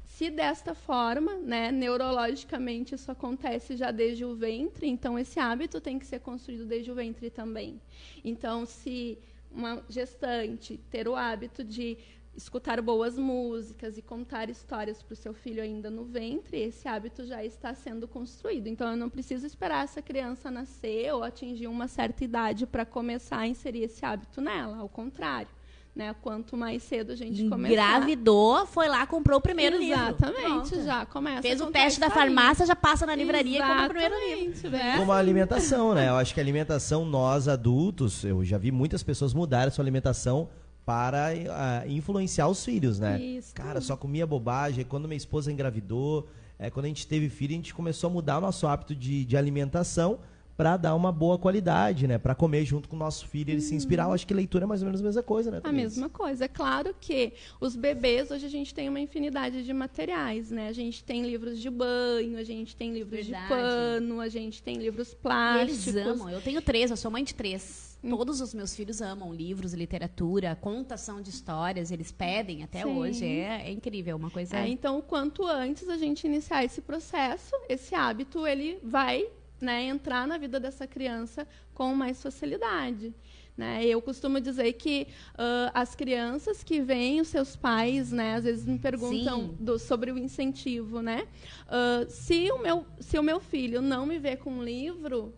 se 0.05 0.29
desta 0.29 0.75
forma, 0.75 1.37
né, 1.37 1.73
neurologicamente 1.73 2.95
isso 2.95 3.11
acontece 3.11 3.75
já 3.75 3.91
desde 3.91 4.27
o 4.27 4.37
ventre, 4.37 4.87
então 4.87 5.19
esse 5.19 5.41
hábito 5.41 5.81
tem 5.81 5.99
que 5.99 6.05
ser 6.05 6.21
construído 6.21 6.67
desde 6.67 6.91
o 6.91 6.95
ventre 6.95 7.31
também. 7.31 7.81
Então, 8.23 8.67
se 8.67 9.19
uma 9.51 9.83
gestante 9.89 10.79
ter 10.91 11.09
o 11.09 11.17
hábito 11.17 11.65
de 11.65 11.97
escutar 12.37 12.81
boas 12.83 13.17
músicas 13.17 13.97
e 13.97 14.03
contar 14.03 14.51
histórias 14.51 15.03
para 15.03 15.15
o 15.15 15.17
seu 15.17 15.33
filho 15.33 15.63
ainda 15.63 15.91
no 15.91 16.05
ventre, 16.05 16.59
esse 16.61 16.87
hábito 16.87 17.25
já 17.25 17.43
está 17.43 17.75
sendo 17.75 18.07
construído. 18.07 18.67
Então, 18.67 18.91
eu 18.91 18.97
não 18.97 19.09
preciso 19.09 19.47
esperar 19.47 19.85
essa 19.85 20.03
criança 20.03 20.51
nascer 20.51 21.13
ou 21.15 21.25
atingir 21.25 21.67
uma 21.67 21.89
certa 21.89 22.25
idade 22.25 22.67
para 22.67 22.85
começar 22.85 23.39
a 23.39 23.47
inserir 23.47 23.85
esse 23.85 24.05
hábito 24.05 24.41
nela. 24.41 24.79
Ao 24.79 24.89
contrário. 24.89 25.49
Né? 25.95 26.15
Quanto 26.21 26.59
mais 26.59 26.83
cedo 26.83 27.13
a 27.13 27.17
gente 27.17 27.49
começar. 27.49 27.73
Engravidou, 27.73 28.67
foi 28.67 28.87
lá, 28.87 29.07
comprou 29.07 29.39
o 29.39 29.41
primeiro 29.41 29.77
Exatamente, 29.77 30.35
livro. 30.35 30.45
Exatamente, 30.45 30.85
já 30.85 31.07
começa. 31.07 31.41
Fez 31.41 31.59
o 31.63 31.71
teste 31.71 31.99
da 31.99 32.11
farmácia, 32.11 32.67
já 32.67 32.77
passa 32.77 33.07
na 33.07 33.15
livraria 33.15 33.57
Exatamente, 33.57 33.83
e 33.83 33.89
compra 33.89 34.07
o 34.07 34.11
primeiro 34.11 34.39
livro. 34.43 34.71
Né? 34.71 34.97
Como 34.99 35.11
a 35.11 35.17
alimentação, 35.17 35.95
né? 35.95 36.11
Eu 36.11 36.17
acho 36.17 36.35
que 36.35 36.41
a 36.41 36.43
alimentação, 36.43 37.07
nós 37.07 37.49
adultos, 37.49 38.25
eu 38.25 38.45
já 38.45 38.59
vi 38.59 38.71
muitas 38.71 39.03
pessoas 39.03 39.33
mudarem 39.33 39.69
a 39.69 39.71
sua 39.71 39.83
alimentação 39.83 40.51
para 40.87 41.33
uh, 41.35 41.91
influenciar 41.91 42.47
os 42.47 42.65
filhos, 42.65 43.01
né? 43.01 43.21
Isso. 43.21 43.53
Cara, 43.53 43.81
só 43.81 43.97
comia 43.97 44.25
bobagem. 44.25 44.85
Quando 44.85 45.09
minha 45.09 45.17
esposa 45.17 45.51
engravidou, 45.53 46.29
é, 46.57 46.71
quando 46.71 46.85
a 46.85 46.89
gente 46.89 47.09
teve 47.09 47.29
filho, 47.29 47.51
a 47.53 47.57
gente 47.57 47.75
começou 47.75 48.09
a 48.09 48.13
mudar 48.13 48.39
o 48.39 48.41
nosso 48.41 48.69
hábito 48.69 48.95
de, 48.95 49.25
de 49.25 49.37
alimentação 49.37 50.21
para 50.57 50.77
dar 50.77 50.95
uma 50.95 51.13
boa 51.13 51.39
qualidade, 51.39 52.07
né? 52.07 52.17
Para 52.17 52.35
comer 52.35 52.65
junto 52.65 52.89
com 52.89 52.97
o 52.97 52.99
nosso 52.99 53.29
filho, 53.29 53.51
ele 53.51 53.61
se 53.61 53.73
uhum. 53.73 53.77
inspirar. 53.77 54.05
Eu 54.05 54.13
acho 54.13 54.27
que 54.27 54.33
leitura 54.33 54.65
é 54.65 54.67
mais 54.67 54.81
ou 54.81 54.87
menos 54.87 55.01
a 55.01 55.05
mesma 55.05 55.23
coisa, 55.23 55.51
né? 55.51 55.61
A 55.63 55.73
mesma 55.73 56.09
coisa. 56.09 56.47
É 56.47 56.49
claro 56.49 56.95
que 56.99 57.35
os 57.61 57.77
bebês, 57.77 58.31
hoje 58.31 58.47
a 58.47 58.49
gente 58.49 58.75
tem 58.75 58.89
uma 58.89 58.99
infinidade 58.99 59.65
de 59.65 59.73
materiais, 59.73 60.51
né? 60.51 60.69
A 60.69 60.73
gente 60.73 61.05
tem 61.05 61.23
livros 61.27 61.59
de 61.59 61.69
banho, 61.69 62.39
a 62.39 62.43
gente 62.45 62.75
tem 62.75 62.93
livros 62.93 63.27
Verdade. 63.27 63.43
de 63.43 63.49
pano, 63.49 64.21
a 64.21 64.29
gente 64.29 64.63
tem 64.63 64.77
livros 64.77 65.13
plásticos. 65.13 65.87
E 65.87 65.91
eles 65.91 66.07
amam. 66.07 66.31
Eu 66.31 66.41
tenho 66.41 66.63
três, 66.63 66.91
eu 66.91 66.97
sou 66.97 67.11
mãe 67.11 67.23
de 67.23 67.35
três. 67.35 67.99
Hum. 68.03 68.17
Todos 68.17 68.41
os 68.41 68.55
meus 68.55 68.75
filhos 68.75 69.03
amam 69.03 69.35
livros, 69.35 69.75
literatura, 69.75 70.57
contação 70.57 71.21
de 71.21 71.29
histórias, 71.29 71.91
eles 71.91 72.11
pedem 72.11 72.63
até 72.63 72.83
Sim. 72.83 72.97
hoje. 72.97 73.25
É, 73.27 73.69
é, 73.69 73.71
incrível, 73.71 74.17
uma 74.17 74.31
coisa. 74.31 74.57
É, 74.57 74.69
então, 74.69 75.03
quanto 75.03 75.47
antes 75.47 75.89
a 75.89 75.99
gente 75.99 76.27
iniciar 76.27 76.65
esse 76.65 76.81
processo, 76.81 77.55
esse 77.69 77.95
hábito, 77.95 78.47
ele 78.47 78.79
vai 78.83 79.29
né, 79.67 79.83
entrar 79.83 80.29
na 80.29 80.39
vida 80.39 80.61
dessa 80.61 80.87
criança 80.87 81.47
com 81.75 81.93
mais 81.93 82.23
facilidade. 82.23 83.13
Né? 83.57 83.85
Eu 83.85 84.01
costumo 84.01 84.41
dizer 84.41 84.73
que 84.75 85.09
uh, 85.33 85.73
as 85.75 85.97
crianças 85.97 86.63
que 86.63 86.81
veem 86.81 87.21
os 87.21 87.29
seus 87.29 87.57
pais, 87.57 88.13
né, 88.13 88.35
às 88.35 88.45
vezes 88.45 88.65
me 88.65 88.79
perguntam 88.79 89.57
do, 89.59 89.77
sobre 89.79 90.13
o 90.13 90.19
incentivo, 90.19 91.01
né? 91.01 91.27
Uh, 91.67 92.09
se, 92.09 92.53
o 92.53 92.59
meu, 92.59 92.87
se 93.01 93.19
o 93.19 93.23
meu 93.23 93.41
filho 93.41 93.81
não 93.83 94.07
me 94.07 94.19
vê 94.19 94.37
com 94.37 94.51
um 94.51 94.63
livro, 94.63 95.35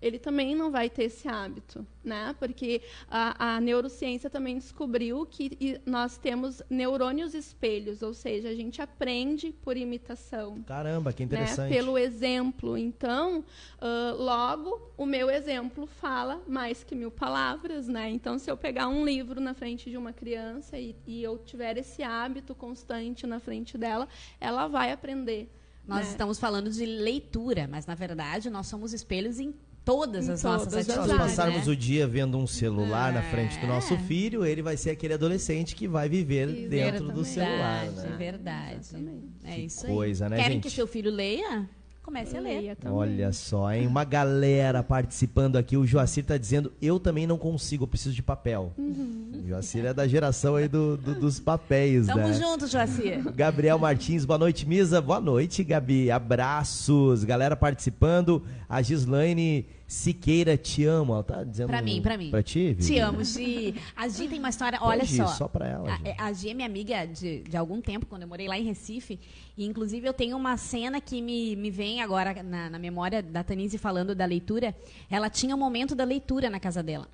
ele 0.00 0.18
também 0.18 0.54
não 0.54 0.70
vai 0.70 0.90
ter 0.90 1.04
esse 1.04 1.26
hábito, 1.26 1.86
né? 2.04 2.34
Porque 2.38 2.82
a, 3.10 3.56
a, 3.56 3.60
neurociência 3.60 4.28
também 4.28 4.58
descobriu 4.58 5.24
que 5.26 5.80
nós 5.86 6.18
temos 6.18 6.62
neurônios 6.68 7.34
espelhos, 7.34 8.02
ou 8.02 8.12
seja, 8.12 8.48
a 8.48 8.54
gente 8.54 8.82
aprende 8.82 9.52
por 9.62 9.76
imitação. 9.76 10.62
Caramba, 10.62 11.12
que 11.12 11.22
né? 11.22 11.26
interessante. 11.26 11.70
Né? 11.70 11.76
Pelo 11.76 11.96
exemplo. 11.96 12.76
Então, 12.76 13.40
uh, 13.40 14.22
logo, 14.22 14.92
o 14.96 15.06
meu 15.06 15.30
exemplo 15.30 15.86
fala 15.86 16.42
mais 16.46 16.84
que 16.84 16.94
mil 16.94 17.10
palavras, 17.10 17.88
né? 17.88 18.10
Então, 18.10 18.38
se 18.38 18.50
eu 18.50 18.56
pegar 18.56 18.88
um 18.88 19.04
livro 19.04 19.40
na 19.40 19.54
frente 19.54 19.88
de 19.90 19.96
uma 19.96 20.12
criança 20.12 20.78
e, 20.78 20.94
e 21.06 21.22
eu 21.22 21.38
tiver 21.38 21.78
esse 21.78 22.02
hábito 22.02 22.54
constante 22.54 23.26
na 23.26 23.40
frente 23.40 23.78
dela, 23.78 24.06
ela 24.38 24.68
vai 24.68 24.92
aprender. 24.92 25.50
Nós 25.86 26.04
né? 26.04 26.10
estamos 26.10 26.38
falando 26.38 26.68
de 26.68 26.84
leitura, 26.84 27.68
mas 27.68 27.86
na 27.86 27.94
verdade 27.94 28.50
nós 28.50 28.66
somos 28.66 28.92
espelhos 28.92 29.38
em 29.38 29.54
todas 29.86 30.28
as 30.28 30.42
nossas 30.42 30.74
atitudes. 30.74 31.04
Se 31.04 31.08
nós 31.08 31.16
passarmos 31.16 31.66
né? 31.68 31.72
o 31.72 31.76
dia 31.76 32.08
vendo 32.08 32.36
um 32.36 32.46
celular 32.46 33.12
é. 33.12 33.14
na 33.14 33.22
frente 33.22 33.58
do 33.60 33.68
nosso 33.68 33.96
filho, 33.98 34.44
ele 34.44 34.60
vai 34.60 34.76
ser 34.76 34.90
aquele 34.90 35.14
adolescente 35.14 35.76
que 35.76 35.86
vai 35.86 36.08
viver 36.08 36.48
Exatamente. 36.48 36.68
dentro 36.68 37.12
do 37.12 37.24
celular. 37.24 37.86
Né? 37.86 38.10
É 38.12 38.16
verdade. 38.16 38.80
Exatamente. 38.80 39.26
É 39.44 39.58
isso 39.60 39.86
coisa, 39.86 40.24
aí. 40.24 40.30
né, 40.30 40.36
Querem 40.38 40.52
gente? 40.54 40.64
que 40.64 40.70
seu 40.70 40.88
filho 40.88 41.10
leia? 41.10 41.68
Comece 42.02 42.36
a 42.36 42.40
ler. 42.40 42.76
Olha 42.84 43.32
só, 43.32 43.72
hein? 43.72 43.84
Uma 43.84 44.04
galera 44.04 44.80
participando 44.80 45.56
aqui. 45.56 45.76
O 45.76 45.84
Joacir 45.84 46.22
está 46.22 46.36
dizendo: 46.36 46.72
eu 46.80 47.00
também 47.00 47.26
não 47.26 47.36
consigo, 47.36 47.82
eu 47.82 47.88
preciso 47.88 48.14
de 48.14 48.22
papel. 48.22 48.72
Uhum. 48.78 49.42
O 49.42 49.48
Joacir 49.48 49.84
é 49.84 49.92
da 49.92 50.06
geração 50.06 50.54
aí 50.54 50.68
do, 50.68 50.96
do 50.96 51.16
dos 51.16 51.40
papéis, 51.40 52.06
Tamo 52.06 52.20
né? 52.20 52.32
Tamo 52.32 52.34
junto, 52.34 52.68
Joacir. 52.68 53.28
Gabriel 53.34 53.76
Martins, 53.76 54.24
boa 54.24 54.38
noite, 54.38 54.64
Misa. 54.68 55.00
Boa 55.00 55.20
noite, 55.20 55.64
Gabi. 55.64 56.08
Abraços. 56.08 57.24
Galera 57.24 57.56
participando. 57.56 58.40
A 58.68 58.80
Gislaine 58.82 59.66
Siqueira, 59.86 60.56
te 60.56 60.84
amo. 60.84 61.14
Ela 61.14 61.22
tá 61.22 61.44
dizendo. 61.44 61.68
Pra 61.68 61.80
mim, 61.80 62.02
pra 62.02 62.18
mim. 62.18 62.30
Pra 62.30 62.42
ti, 62.42 62.74
Vivi? 62.74 62.86
Te 62.86 62.98
amo, 62.98 63.22
Gi. 63.22 63.74
A 63.94 64.08
Gi 64.08 64.26
tem 64.26 64.38
uma 64.38 64.48
história, 64.48 64.78
olha 64.82 65.04
Gi, 65.04 65.16
só. 65.16 65.26
Só 65.28 65.48
pra 65.48 65.68
ela. 65.68 66.00
A, 66.18 66.26
a, 66.26 66.32
Gi 66.32 66.50
é 66.50 66.54
minha 66.54 66.66
amiga 66.66 67.06
de, 67.06 67.42
de 67.42 67.56
algum 67.56 67.80
tempo, 67.80 68.04
quando 68.04 68.22
eu 68.22 68.28
morei 68.28 68.48
lá 68.48 68.58
em 68.58 68.64
Recife. 68.64 69.20
E, 69.56 69.64
inclusive, 69.64 70.06
eu 70.06 70.12
tenho 70.12 70.36
uma 70.36 70.56
cena 70.56 71.00
que 71.00 71.22
me, 71.22 71.54
me 71.54 71.70
vem 71.70 72.02
agora 72.02 72.42
na, 72.42 72.68
na 72.68 72.78
memória 72.78 73.22
da 73.22 73.44
Tanise 73.44 73.78
falando 73.78 74.12
da 74.12 74.24
leitura. 74.24 74.74
Ela 75.08 75.30
tinha 75.30 75.54
um 75.54 75.58
momento 75.58 75.94
da 75.94 76.04
leitura 76.04 76.50
na 76.50 76.58
casa 76.58 76.82
dela. 76.82 77.08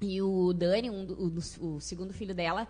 E 0.00 0.22
o 0.22 0.54
Dani, 0.54 0.90
um, 0.90 1.04
o, 1.04 1.76
o 1.76 1.80
segundo 1.80 2.14
filho 2.14 2.34
dela, 2.34 2.66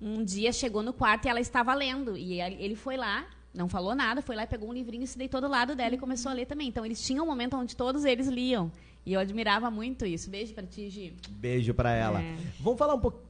um 0.00 0.22
dia 0.22 0.52
chegou 0.52 0.82
no 0.82 0.92
quarto 0.92 1.24
e 1.24 1.28
ela 1.28 1.40
estava 1.40 1.74
lendo. 1.74 2.18
E 2.18 2.40
ele 2.40 2.76
foi 2.76 2.98
lá 2.98 3.26
não 3.54 3.68
falou 3.68 3.94
nada, 3.94 4.22
foi 4.22 4.36
lá 4.36 4.44
e 4.44 4.46
pegou 4.46 4.68
um 4.68 4.72
livrinho 4.72 5.04
e 5.04 5.06
se 5.06 5.18
deitou 5.18 5.40
do 5.40 5.48
lado 5.48 5.74
dela 5.74 5.94
e 5.94 5.98
começou 5.98 6.30
a 6.30 6.34
ler 6.34 6.46
também. 6.46 6.68
Então 6.68 6.84
eles 6.84 7.04
tinham 7.04 7.24
um 7.24 7.28
momento 7.28 7.56
onde 7.56 7.76
todos 7.76 8.04
eles 8.04 8.28
liam. 8.28 8.70
E 9.04 9.12
eu 9.14 9.20
admirava 9.20 9.70
muito 9.70 10.04
isso. 10.04 10.28
Beijo 10.28 10.52
para 10.54 10.66
ti, 10.66 10.88
Gi. 10.90 11.14
Beijo 11.30 11.72
para 11.72 11.92
ela. 11.92 12.20
É. 12.20 12.36
Vamos 12.60 12.78
falar 12.78 12.94
um 12.94 13.00
pouco. 13.00 13.20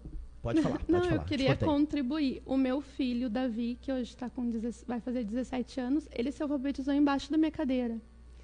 Pode 0.43 0.63
falar. 0.63 0.79
Pode 0.79 0.91
Não, 0.91 1.03
falar. 1.03 1.17
eu 1.17 1.25
queria 1.25 1.57
contribuir. 1.57 2.43
O 2.45 2.57
meu 2.57 2.81
filho, 2.81 3.29
Davi, 3.29 3.79
que 3.81 3.93
hoje 3.93 4.11
está 4.11 4.29
com 4.31 4.51
vai 4.87 5.01
fazer 5.01 5.25
17 5.25 5.81
anos, 5.81 6.09
ele 6.13 6.33
se 6.33 6.43
alfabetizou 6.43 6.95
embaixo 6.95 7.31
da 7.31 7.39
minha 7.39 7.51
cadeira. 7.51 8.01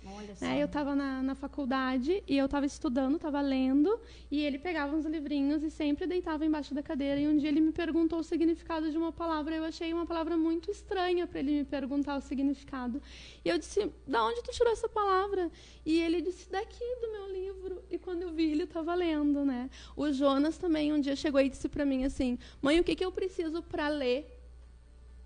Olha 0.06 0.34
só. 0.34 0.44
É, 0.44 0.60
eu 0.60 0.66
estava 0.66 0.94
na, 0.94 1.22
na 1.22 1.34
faculdade 1.34 2.22
e 2.26 2.36
eu 2.36 2.44
estava 2.44 2.66
estudando, 2.66 3.16
estava 3.16 3.40
lendo, 3.40 3.98
e 4.30 4.40
ele 4.40 4.58
pegava 4.58 4.94
uns 4.94 5.06
livrinhos 5.06 5.62
e 5.62 5.70
sempre 5.70 6.06
deitava 6.06 6.44
embaixo 6.44 6.74
da 6.74 6.82
cadeira. 6.82 7.20
E 7.20 7.26
um 7.26 7.36
dia 7.36 7.48
ele 7.48 7.60
me 7.60 7.72
perguntou 7.72 8.18
o 8.18 8.22
significado 8.22 8.90
de 8.90 8.98
uma 8.98 9.12
palavra. 9.12 9.54
Eu 9.54 9.64
achei 9.64 9.92
uma 9.92 10.06
palavra 10.06 10.36
muito 10.36 10.70
estranha 10.70 11.26
para 11.26 11.40
ele 11.40 11.52
me 11.52 11.64
perguntar 11.64 12.16
o 12.16 12.20
significado. 12.20 13.00
E 13.44 13.48
eu 13.48 13.58
disse: 13.58 13.90
Da 14.06 14.24
onde 14.24 14.42
tu 14.42 14.50
tirou 14.50 14.72
essa 14.72 14.88
palavra? 14.88 15.50
E 15.84 16.00
ele 16.00 16.20
disse: 16.20 16.50
Daqui 16.50 16.84
do 17.00 17.10
meu 17.10 17.32
livro. 17.32 17.82
E 17.90 17.98
quando 17.98 18.22
eu 18.22 18.32
vi, 18.32 18.50
ele 18.50 18.64
estava 18.64 18.94
lendo, 18.94 19.44
né? 19.44 19.70
O 19.96 20.12
Jonas 20.12 20.58
também 20.58 20.92
um 20.92 21.00
dia 21.00 21.16
chegou 21.16 21.40
e 21.40 21.48
disse 21.48 21.68
para 21.68 21.84
mim 21.84 22.04
assim: 22.04 22.38
Mãe, 22.60 22.78
o 22.78 22.84
que, 22.84 22.94
que 22.94 23.04
eu 23.04 23.12
preciso 23.12 23.62
para 23.62 23.88
ler? 23.88 24.43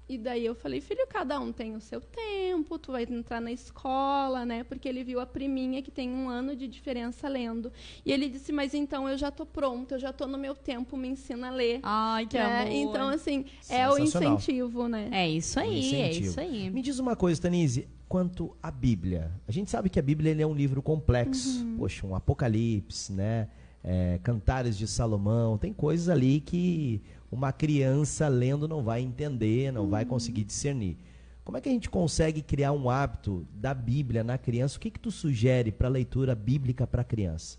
E 0.09 0.17
daí 0.17 0.47
eu 0.47 0.55
falei, 0.55 0.81
filho, 0.81 1.07
cada 1.07 1.39
um 1.39 1.53
tem 1.53 1.77
o 1.77 1.81
seu 1.81 2.01
tempo, 2.01 2.79
tu 2.79 2.93
vai 2.93 3.03
entrar 3.03 3.41
na 3.41 3.53
escola, 3.53 4.47
né? 4.47 4.65
Porque 4.65 4.89
ele 4.89 5.05
viu 5.05 5.21
a 5.21 5.27
priminha 5.27 5.83
que 5.83 5.91
tem 5.91 6.09
um 6.09 6.31
ano 6.31 6.57
de 6.57 6.67
diferença 6.67 7.29
lendo. 7.29 7.71
E 8.07 8.11
ele 8.11 8.29
disse, 8.31 8.51
mas 8.51 8.73
então 8.73 9.07
eu 9.07 9.19
já 9.19 9.31
tô 9.31 9.45
pronto, 9.45 9.93
eu 9.93 9.99
já 9.99 10.11
tô 10.11 10.27
no 10.27 10.39
meu 10.39 10.55
tempo, 10.55 10.97
me 10.97 11.09
ensina 11.09 11.49
a 11.49 11.51
ler. 11.51 11.81
Ai, 11.83 12.27
que 12.27 12.39
é, 12.39 12.63
amor. 12.63 12.73
Então, 12.73 13.09
assim, 13.09 13.45
é 13.69 13.87
o 13.91 13.99
incentivo, 13.99 14.89
né? 14.89 15.11
É 15.13 15.29
isso 15.29 15.61
aí, 15.61 15.95
é 15.97 16.11
isso 16.11 16.41
aí. 16.41 16.71
Me 16.71 16.81
diz 16.81 16.99
uma 16.99 17.15
coisa, 17.15 17.43
Tanise, 17.43 17.87
quanto 18.09 18.57
à 18.63 18.71
Bíblia. 18.71 19.31
A 19.47 19.53
gente 19.53 19.71
sabe 19.71 19.91
que 19.91 19.99
a 19.99 20.03
Bíblia 20.03 20.35
é 20.41 20.47
um 20.47 20.55
livro 20.55 20.81
complexo. 20.81 21.61
Uhum. 21.61 21.77
Poxa, 21.77 22.07
um 22.07 22.15
Apocalipse, 22.15 23.13
né? 23.13 23.49
É, 23.85 24.19
Cantares 24.23 24.77
de 24.77 24.87
Salomão, 24.87 25.57
tem 25.57 25.73
coisas 25.73 26.09
ali 26.09 26.41
que 26.41 27.01
uma 27.31 27.53
criança 27.53 28.29
lendo 28.29 28.67
não 28.67 28.83
vai 28.83 29.01
entender, 29.01 29.73
não 29.73 29.89
vai 29.89 30.05
conseguir 30.05 30.45
discernir. 30.45 30.97
Como 31.45 31.57
é 31.57 31.61
que 31.61 31.69
a 31.69 31.73
gente 31.73 31.89
consegue 31.89 32.43
criar 32.43 32.73
um 32.73 32.91
hábito 32.91 33.47
da 33.55 33.73
Bíblia 33.73 34.23
na 34.23 34.37
criança? 34.37 34.77
O 34.77 34.81
que, 34.81 34.91
que 34.91 35.01
tu 35.01 35.11
sugere 35.11 35.73
para 35.73 35.89
a 35.89 35.91
leitura 35.91 36.35
bíblica 36.35 36.87
para 36.87 37.01
a 37.01 37.05
criança? 37.05 37.59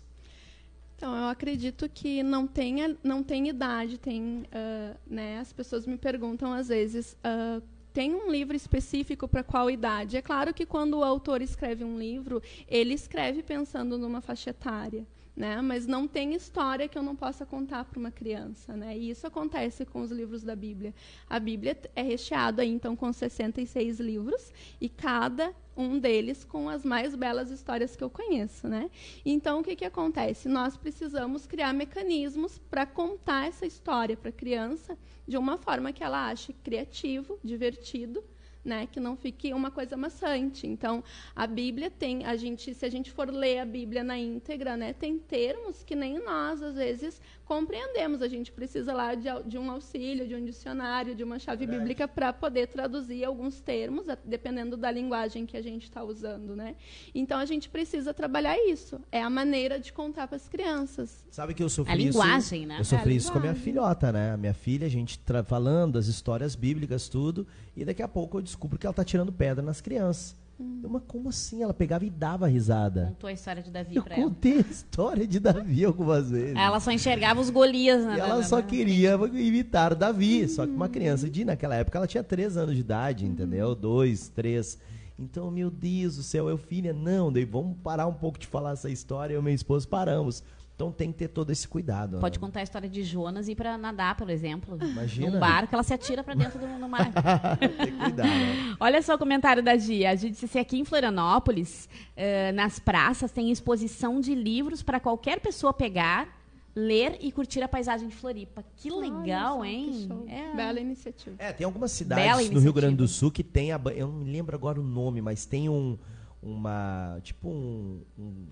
Então, 0.96 1.16
eu 1.16 1.24
acredito 1.24 1.88
que 1.88 2.22
não 2.22 2.46
tem, 2.46 2.96
não 3.02 3.22
tem 3.22 3.48
idade, 3.48 3.98
tem, 3.98 4.42
uh, 4.42 4.96
né, 5.06 5.38
as 5.38 5.52
pessoas 5.52 5.86
me 5.86 5.96
perguntam 5.96 6.52
às 6.52 6.68
vezes, 6.68 7.16
uh, 7.24 7.62
tem 7.92 8.14
um 8.14 8.30
livro 8.30 8.54
específico 8.54 9.26
para 9.26 9.42
qual 9.42 9.70
idade? 9.70 10.16
É 10.16 10.22
claro 10.22 10.54
que 10.54 10.66
quando 10.66 10.98
o 10.98 11.02
autor 11.02 11.42
escreve 11.42 11.84
um 11.84 11.98
livro, 11.98 12.42
ele 12.68 12.94
escreve 12.94 13.42
pensando 13.42 13.98
numa 13.98 14.20
faixa 14.20 14.50
etária. 14.50 15.06
Né? 15.40 15.62
Mas 15.62 15.86
não 15.86 16.06
tem 16.06 16.34
história 16.34 16.86
que 16.86 16.98
eu 16.98 17.02
não 17.02 17.16
possa 17.16 17.46
contar 17.46 17.86
para 17.86 17.98
uma 17.98 18.10
criança, 18.10 18.76
né? 18.76 18.94
E 18.96 19.08
isso 19.08 19.26
acontece 19.26 19.86
com 19.86 20.02
os 20.02 20.10
livros 20.10 20.42
da 20.42 20.54
Bíblia. 20.54 20.94
A 21.30 21.40
Bíblia 21.40 21.74
é 21.96 22.02
recheada 22.02 22.62
então 22.62 22.94
com 22.94 23.10
66 23.10 23.98
livros 24.00 24.52
e 24.78 24.86
cada 24.86 25.54
um 25.74 25.98
deles 25.98 26.44
com 26.44 26.68
as 26.68 26.84
mais 26.84 27.14
belas 27.14 27.50
histórias 27.50 27.96
que 27.96 28.04
eu 28.04 28.10
conheço, 28.10 28.68
né? 28.68 28.90
Então 29.24 29.60
o 29.60 29.62
que 29.62 29.74
que 29.74 29.84
acontece? 29.86 30.46
Nós 30.46 30.76
precisamos 30.76 31.46
criar 31.46 31.72
mecanismos 31.72 32.58
para 32.58 32.84
contar 32.84 33.48
essa 33.48 33.64
história 33.64 34.18
para 34.18 34.28
a 34.28 34.32
criança 34.32 34.98
de 35.26 35.38
uma 35.38 35.56
forma 35.56 35.90
que 35.90 36.04
ela 36.04 36.28
ache 36.28 36.52
criativo, 36.52 37.38
divertido, 37.42 38.22
né, 38.64 38.86
que 38.86 39.00
não 39.00 39.16
fique 39.16 39.52
uma 39.52 39.70
coisa 39.70 39.96
maçante. 39.96 40.66
Então, 40.66 41.02
a 41.34 41.46
Bíblia 41.46 41.90
tem, 41.90 42.24
a 42.24 42.36
gente, 42.36 42.74
se 42.74 42.84
a 42.84 42.90
gente 42.90 43.10
for 43.10 43.30
ler 43.30 43.60
a 43.60 43.64
Bíblia 43.64 44.04
na 44.04 44.18
íntegra, 44.18 44.76
né, 44.76 44.92
tem 44.92 45.18
termos 45.18 45.82
que 45.82 45.94
nem 45.94 46.18
nós 46.22 46.62
às 46.62 46.76
vezes 46.76 47.20
compreendemos. 47.50 48.22
A 48.22 48.28
gente 48.28 48.52
precisa 48.52 48.92
lá 48.92 49.12
de, 49.16 49.28
de 49.44 49.58
um 49.58 49.68
auxílio, 49.72 50.24
de 50.24 50.36
um 50.36 50.44
dicionário, 50.44 51.16
de 51.16 51.24
uma 51.24 51.36
chave 51.36 51.66
Verdade. 51.66 51.80
bíblica 51.80 52.06
para 52.06 52.32
poder 52.32 52.68
traduzir 52.68 53.24
alguns 53.24 53.60
termos, 53.60 54.06
dependendo 54.24 54.76
da 54.76 54.88
linguagem 54.88 55.44
que 55.44 55.56
a 55.56 55.60
gente 55.60 55.82
está 55.82 56.04
usando, 56.04 56.54
né? 56.54 56.76
Então, 57.12 57.40
a 57.40 57.44
gente 57.44 57.68
precisa 57.68 58.14
trabalhar 58.14 58.56
isso. 58.56 59.00
É 59.10 59.20
a 59.20 59.28
maneira 59.28 59.80
de 59.80 59.92
contar 59.92 60.28
para 60.28 60.36
as 60.36 60.48
crianças. 60.48 61.24
Sabe 61.28 61.52
que 61.52 61.60
eu 61.60 61.68
sofri 61.68 61.92
a 61.92 61.96
isso? 61.96 62.06
linguagem, 62.06 62.66
né? 62.66 62.76
Eu 62.78 62.84
sofri 62.84 63.14
é 63.14 63.16
isso 63.16 63.32
com 63.32 63.38
a 63.38 63.40
minha 63.40 63.54
filhota, 63.56 64.12
né? 64.12 64.30
A 64.34 64.36
minha 64.36 64.54
filha, 64.54 64.86
a 64.86 64.90
gente 64.90 65.20
falando 65.44 65.98
as 65.98 66.06
histórias 66.06 66.54
bíblicas, 66.54 67.08
tudo, 67.08 67.44
e 67.76 67.84
daqui 67.84 68.02
a 68.02 68.08
pouco 68.08 68.38
eu 68.38 68.42
descubro 68.42 68.78
que 68.78 68.86
ela 68.86 68.92
está 68.92 69.04
tirando 69.04 69.32
pedra 69.32 69.60
nas 69.60 69.80
crianças. 69.80 70.36
Hum. 70.60 70.82
Mas 70.88 71.02
como 71.06 71.30
assim? 71.30 71.62
Ela 71.62 71.72
pegava 71.72 72.04
e 72.04 72.10
dava 72.10 72.46
risada. 72.46 73.06
Contou 73.08 73.28
a 73.28 73.32
história 73.32 73.62
de 73.62 73.70
Davi 73.70 73.96
eu 73.96 74.02
pra 74.02 74.14
ela. 74.14 74.24
Eu 74.24 74.28
contei 74.28 74.58
a 74.58 74.60
história 74.60 75.26
de 75.26 75.40
Davi 75.40 75.84
algumas 75.84 76.30
vezes. 76.30 76.54
Ela 76.54 76.78
só 76.78 76.90
enxergava 76.90 77.40
os 77.40 77.48
Golias. 77.48 78.04
Na, 78.04 78.16
e 78.16 78.20
ela 78.20 78.42
só 78.42 78.60
queria 78.60 79.14
imitar 79.32 79.94
Davi. 79.94 80.44
Hum. 80.44 80.48
Só 80.48 80.66
que 80.66 80.72
uma 80.72 80.88
criança 80.88 81.30
de, 81.30 81.44
naquela 81.44 81.74
época, 81.74 81.96
ela 81.96 82.06
tinha 82.06 82.22
três 82.22 82.58
anos 82.58 82.74
de 82.74 82.80
idade, 82.82 83.24
entendeu? 83.24 83.70
Hum. 83.70 83.74
Dois, 83.74 84.28
três. 84.28 84.78
Então, 85.18 85.50
meu 85.50 85.70
Deus 85.70 86.16
do 86.16 86.22
céu, 86.22 86.48
eu 86.48 86.58
filha, 86.58 86.92
não, 86.92 87.32
daí 87.32 87.44
vamos 87.44 87.76
parar 87.82 88.06
um 88.06 88.14
pouco 88.14 88.38
de 88.38 88.46
falar 88.46 88.72
essa 88.72 88.90
história. 88.90 89.34
Eu 89.34 89.40
e 89.40 89.44
meu 89.44 89.54
esposo 89.54 89.88
paramos. 89.88 90.42
Então 90.80 90.90
tem 90.90 91.12
que 91.12 91.18
ter 91.18 91.28
todo 91.28 91.50
esse 91.50 91.68
cuidado. 91.68 92.18
Pode 92.20 92.38
né? 92.38 92.40
contar 92.40 92.60
a 92.60 92.62
história 92.62 92.88
de 92.88 93.02
Jonas 93.02 93.48
e 93.48 93.52
ir 93.52 93.54
para 93.54 93.76
nadar, 93.76 94.16
por 94.16 94.30
exemplo. 94.30 94.78
Imagina. 94.80 95.30
Num 95.30 95.38
barco, 95.38 95.74
ela 95.74 95.82
se 95.82 95.92
atira 95.92 96.24
para 96.24 96.32
dentro 96.32 96.58
do, 96.58 96.66
do 96.66 96.88
mar. 96.88 97.12
tem 97.60 97.68
que 97.68 97.92
cuidar. 97.92 98.24
Né? 98.24 98.76
Olha 98.80 99.02
só 99.02 99.14
o 99.14 99.18
comentário 99.18 99.62
da 99.62 99.76
Gia. 99.76 100.10
A 100.10 100.14
gente 100.14 100.40
disse 100.40 100.58
aqui 100.58 100.78
em 100.78 100.84
Florianópolis, 100.86 101.86
uh, 102.16 102.54
nas 102.54 102.78
praças, 102.78 103.30
tem 103.30 103.50
exposição 103.50 104.22
de 104.22 104.34
livros 104.34 104.82
para 104.82 104.98
qualquer 104.98 105.38
pessoa 105.40 105.70
pegar, 105.74 106.26
ler 106.74 107.18
e 107.20 107.30
curtir 107.30 107.60
a 107.62 107.68
paisagem 107.68 108.08
de 108.08 108.14
Floripa. 108.14 108.64
Que 108.74 108.88
legal, 108.90 109.62
hein? 109.62 110.08
Que 110.26 110.32
é. 110.32 110.56
Bela 110.56 110.80
iniciativa. 110.80 111.36
É, 111.38 111.52
tem 111.52 111.66
algumas 111.66 111.92
cidades 111.92 112.48
no 112.48 112.58
Rio 112.58 112.72
Grande 112.72 112.96
do 112.96 113.06
Sul 113.06 113.30
que 113.30 113.44
tem 113.44 113.70
a, 113.70 113.78
eu 113.94 114.06
não 114.06 114.14
me 114.14 114.32
lembro 114.32 114.56
agora 114.56 114.80
o 114.80 114.82
nome, 114.82 115.20
mas 115.20 115.44
tem 115.44 115.68
um 115.68 115.98
uma 116.42 117.20
tipo 117.22 117.50
um, 117.50 118.02
um 118.18 118.46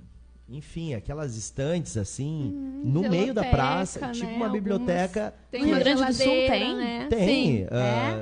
enfim, 0.49 0.95
aquelas 0.95 1.37
estantes 1.37 1.97
assim, 1.97 2.55
hum, 2.55 2.83
no 2.85 3.09
meio 3.09 3.35
da 3.35 3.45
praça, 3.45 4.01
né? 4.01 4.13
tipo 4.13 4.33
uma 4.33 4.49
biblioteca. 4.49 5.35
Tem 5.51 5.61
no 5.61 5.67
Rio 5.69 5.79
Grande 5.79 6.05
do 6.05 6.15
Sul 6.15 6.25
tem? 6.25 6.77
Né? 6.77 7.07
Tem. 7.11 7.65
Uh, 7.65 7.69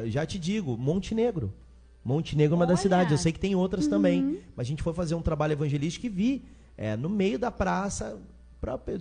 é? 0.05 0.11
Já 0.11 0.27
te 0.27 0.39
digo, 0.39 0.77
Montenegro. 0.77 1.55
Montenegro 2.05 2.55
é 2.55 2.57
uma 2.57 2.67
das 2.67 2.81
cidades. 2.81 3.13
Eu 3.13 3.19
sei 3.19 3.33
que 3.33 3.39
tem 3.39 3.55
outras 3.55 3.85
uhum. 3.85 3.91
também. 3.91 4.41
Mas 4.57 4.67
a 4.67 4.69
gente 4.69 4.83
foi 4.83 4.93
fazer 4.93 5.15
um 5.15 5.23
trabalho 5.23 5.53
evangelístico 5.53 6.07
e 6.07 6.09
vi 6.09 6.45
é, 6.77 6.97
no 6.97 7.09
meio 7.09 7.39
da 7.39 7.51
praça 7.51 8.19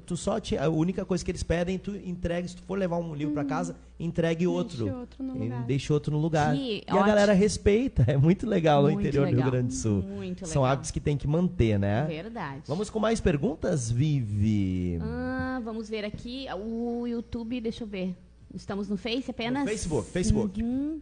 tu 0.05 0.15
só 0.15 0.39
te, 0.39 0.57
a 0.57 0.69
única 0.69 1.05
coisa 1.05 1.23
que 1.23 1.31
eles 1.31 1.43
pedem, 1.43 1.77
tu 1.77 1.95
entregue, 1.95 2.47
se 2.47 2.55
tu 2.55 2.63
for 2.63 2.77
levar 2.77 2.97
um 2.97 3.13
livro 3.15 3.33
para 3.33 3.43
casa, 3.43 3.75
entregue 3.99 4.45
outro. 4.47 4.85
Deixe 4.85 4.97
outro 4.97 5.23
no 5.23 5.33
lugar. 5.33 5.63
Deixe 5.65 5.93
outro 5.93 6.11
no 6.11 6.19
lugar. 6.19 6.55
E 6.55 6.83
a 6.87 7.03
galera 7.03 7.33
respeita. 7.33 8.03
É 8.07 8.17
muito 8.17 8.47
legal 8.47 8.83
muito 8.83 8.95
no 8.95 9.01
interior 9.01 9.25
legal. 9.25 9.35
do 9.35 9.41
Rio 9.43 9.51
Grande 9.51 9.67
do 9.67 9.73
Sul. 9.73 10.01
Muito 10.01 10.45
São 10.45 10.61
legal. 10.61 10.73
hábitos 10.73 10.91
que 10.91 10.99
tem 10.99 11.17
que 11.17 11.27
manter, 11.27 11.79
né? 11.79 12.05
Verdade. 12.05 12.61
Vamos 12.67 12.89
com 12.89 12.99
mais 12.99 13.19
perguntas, 13.19 13.91
Vivi? 13.91 14.99
Ah, 15.01 15.59
vamos 15.63 15.89
ver 15.89 16.05
aqui. 16.05 16.45
O 16.55 17.05
YouTube, 17.07 17.59
deixa 17.61 17.83
eu 17.83 17.87
ver. 17.87 18.15
Estamos 18.53 18.87
no 18.87 18.95
Face 18.97 19.29
apenas? 19.29 19.63
No 19.63 19.69
Facebook, 19.69 20.09
Facebook. 20.09 20.63
Uhum. 20.63 21.01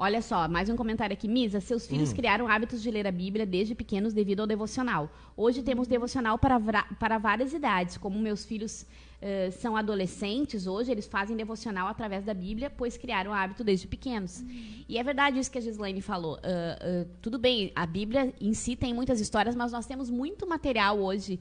Olha 0.00 0.22
só, 0.22 0.46
mais 0.46 0.68
um 0.68 0.76
comentário 0.76 1.12
aqui. 1.12 1.26
Misa, 1.26 1.60
seus 1.60 1.84
filhos 1.84 2.12
hum. 2.12 2.14
criaram 2.14 2.46
hábitos 2.46 2.80
de 2.80 2.88
ler 2.88 3.04
a 3.04 3.10
Bíblia 3.10 3.44
desde 3.44 3.74
pequenos 3.74 4.12
devido 4.12 4.38
ao 4.38 4.46
devocional. 4.46 5.10
Hoje 5.36 5.60
temos 5.60 5.88
devocional 5.88 6.38
para, 6.38 6.56
para 7.00 7.18
várias 7.18 7.52
idades, 7.52 7.96
como 7.96 8.16
meus 8.16 8.44
filhos 8.44 8.86
uh, 9.22 9.52
são 9.52 9.76
adolescentes 9.76 10.66
hoje, 10.66 10.90
eles 10.90 11.06
fazem 11.06 11.36
devocional 11.36 11.88
através 11.88 12.24
da 12.24 12.34
Bíblia, 12.34 12.70
pois 12.70 12.96
criaram 12.96 13.30
o 13.30 13.34
hábito 13.34 13.62
desde 13.62 13.86
pequenos. 13.86 14.40
Uhum. 14.40 14.84
E 14.88 14.98
é 14.98 15.02
verdade 15.02 15.38
isso 15.38 15.50
que 15.50 15.58
a 15.58 15.60
Gislaine 15.60 16.00
falou. 16.00 16.36
Uh, 16.36 17.02
uh, 17.02 17.08
tudo 17.20 17.38
bem, 17.38 17.72
a 17.74 17.86
Bíblia 17.86 18.32
em 18.40 18.54
si 18.54 18.74
tem 18.74 18.94
muitas 18.94 19.20
histórias, 19.20 19.54
mas 19.54 19.72
nós 19.72 19.86
temos 19.86 20.10
muito 20.10 20.46
material 20.46 20.98
hoje 20.98 21.40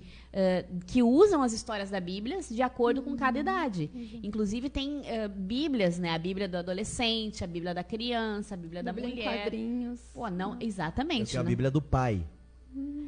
que 0.86 1.02
usam 1.02 1.42
as 1.42 1.52
histórias 1.52 1.90
da 1.90 2.00
Bíblia 2.00 2.42
de 2.42 2.62
acordo 2.62 3.02
com 3.02 3.16
cada 3.16 3.40
idade. 3.40 3.90
Uhum. 3.92 4.20
Inclusive 4.22 4.70
tem 4.70 5.02
Bíblias, 5.36 5.98
né? 5.98 6.12
A 6.12 6.20
Bíblia 6.20 6.48
do 6.48 6.58
adolescente, 6.58 7.44
a 7.44 7.48
Bíblia 7.48 7.74
da 7.74 7.84
criança, 7.84 8.54
a 8.54 8.58
Bíblia, 8.58 8.84
Bíblia 8.84 9.08
da 9.08 9.10
mulher. 9.10 9.36
Em 9.36 9.42
quadrinhos. 9.42 10.00
Pô, 10.14 10.30
não, 10.30 10.56
exatamente. 10.60 11.36
É 11.36 11.40
a 11.40 11.44
Bíblia 11.44 11.72
do 11.72 11.82
pai. 11.82 12.24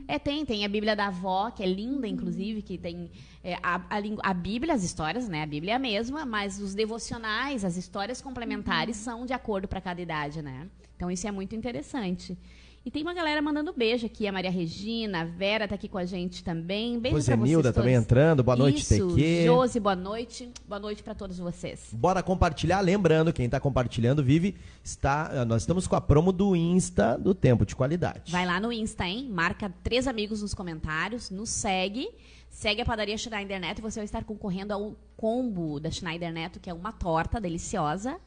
É, 0.08 0.18
tem. 0.18 0.46
Tem 0.46 0.66
a 0.66 0.68
Bíblia 0.68 0.96
da 0.96 1.08
avó, 1.08 1.52
que 1.52 1.62
é 1.62 1.68
linda, 1.68 2.08
inclusive, 2.08 2.62
que 2.62 2.78
tem 2.78 3.12
é, 3.44 3.56
a, 3.62 3.76
a, 3.76 3.98
a, 4.24 4.34
Bíblia, 4.34 4.74
as 4.74 4.84
histórias, 4.84 5.30
né? 5.30 5.44
A 5.44 5.46
Bíblia 5.46 5.74
é 5.74 5.76
a 5.76 5.80
mesma, 5.80 6.26
mas 6.26 6.60
os 6.60 6.74
devocionais, 6.74 7.64
as 7.64 7.78
histórias 7.78 8.22
complementares 8.22 8.98
uhum. 8.98 9.04
são 9.04 9.26
de 9.26 9.34
acordo 9.34 9.68
para 9.68 9.80
cada 9.80 10.02
idade, 10.02 10.42
né? 10.42 10.68
Então 10.96 11.12
isso 11.12 11.28
é 11.28 11.32
muito 11.32 11.56
interessante. 11.56 12.38
E 12.86 12.90
tem 12.90 13.02
uma 13.02 13.14
galera 13.14 13.42
mandando 13.42 13.74
beijo 13.74 14.06
aqui, 14.06 14.26
a 14.26 14.32
Maria 14.32 14.50
Regina, 14.50 15.22
a 15.22 15.26
Vera 15.26 15.68
tá 15.68 15.76
aqui 15.76 15.90
com 15.90 15.98
a 15.98 16.06
gente 16.06 16.42
também. 16.42 16.98
Beijo 16.98 17.18
José 17.18 17.36
pra 17.36 17.46
vocês 17.46 17.74
também 17.76 17.94
entrando, 17.94 18.42
boa 18.42 18.56
noite, 18.56 18.80
Isso, 18.80 19.10
TQ. 19.10 19.46
Josi, 19.46 19.80
boa 19.82 19.98
noite. 19.98 20.50
Boa 20.66 20.80
noite 20.80 21.04
para 21.04 21.14
todos 21.14 21.38
vocês. 21.38 21.90
Bora 21.92 22.24
compartilhar, 22.24 22.80
lembrando, 22.80 23.34
quem 23.34 23.50
tá 23.50 23.60
compartilhando, 23.60 24.24
Vive, 24.24 24.56
está, 24.82 25.30
eh, 25.34 25.46
nós 25.46 25.64
estamos 25.64 25.88
com 25.88 25.96
a 25.98 26.02
promo 26.02 26.32
do 26.32 26.56
Insta 26.56 27.18
do 27.18 27.36
Tempo 27.36 27.66
de 27.66 27.76
Qualidade. 27.76 28.32
Vai 28.32 28.46
lá 28.46 28.62
no 28.62 28.72
Insta, 28.72 29.06
hein? 29.06 29.28
Marca 29.30 29.70
três 29.84 30.08
amigos 30.08 30.42
nos 30.42 30.54
comentários, 30.54 31.30
nos 31.30 31.50
segue. 31.50 32.10
Segue 32.50 32.82
a 32.82 32.86
padaria 32.86 33.18
Schneider 33.18 33.60
Neto 33.60 33.80
e 33.80 33.82
você 33.82 34.00
vai 34.00 34.06
estar 34.06 34.24
concorrendo 34.24 34.74
ao 34.74 34.96
combo 35.18 35.82
da 35.82 35.92
Schneider 35.92 36.32
Neto, 36.32 36.62
que 36.62 36.70
é 36.70 36.74
uma 36.74 36.94
torta 36.94 37.42
deliciosa 37.42 38.18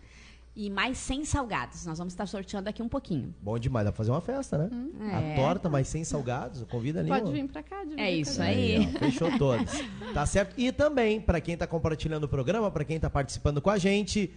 e 0.54 0.68
mais 0.68 0.98
100 0.98 1.24
salgados. 1.24 1.86
Nós 1.86 1.98
vamos 1.98 2.12
estar 2.12 2.26
sorteando 2.26 2.66
daqui 2.66 2.82
um 2.82 2.88
pouquinho. 2.88 3.34
Bom 3.40 3.58
demais, 3.58 3.84
dá 3.84 3.92
pra 3.92 3.96
fazer 3.96 4.10
uma 4.10 4.20
festa, 4.20 4.58
né? 4.58 4.70
Hum, 4.72 4.92
é. 5.00 5.32
A 5.32 5.36
torta 5.36 5.68
mais 5.68 5.88
100 5.88 6.04
salgados, 6.04 6.64
convida 6.64 7.00
ali. 7.00 7.08
Pode 7.08 7.32
vir 7.32 7.48
pra 7.48 7.62
cá. 7.62 7.82
É 7.96 8.10
isso 8.10 8.40
aí. 8.42 8.76
aí 8.76 8.92
ó, 8.94 8.98
fechou 8.98 9.38
todos. 9.38 9.72
tá 10.12 10.26
certo? 10.26 10.54
E 10.58 10.70
também, 10.70 11.20
para 11.20 11.40
quem 11.40 11.56
tá 11.56 11.66
compartilhando 11.66 12.24
o 12.24 12.28
programa, 12.28 12.70
para 12.70 12.84
quem 12.84 13.00
tá 13.00 13.08
participando 13.08 13.62
com 13.62 13.70
a 13.70 13.78
gente, 13.78 14.32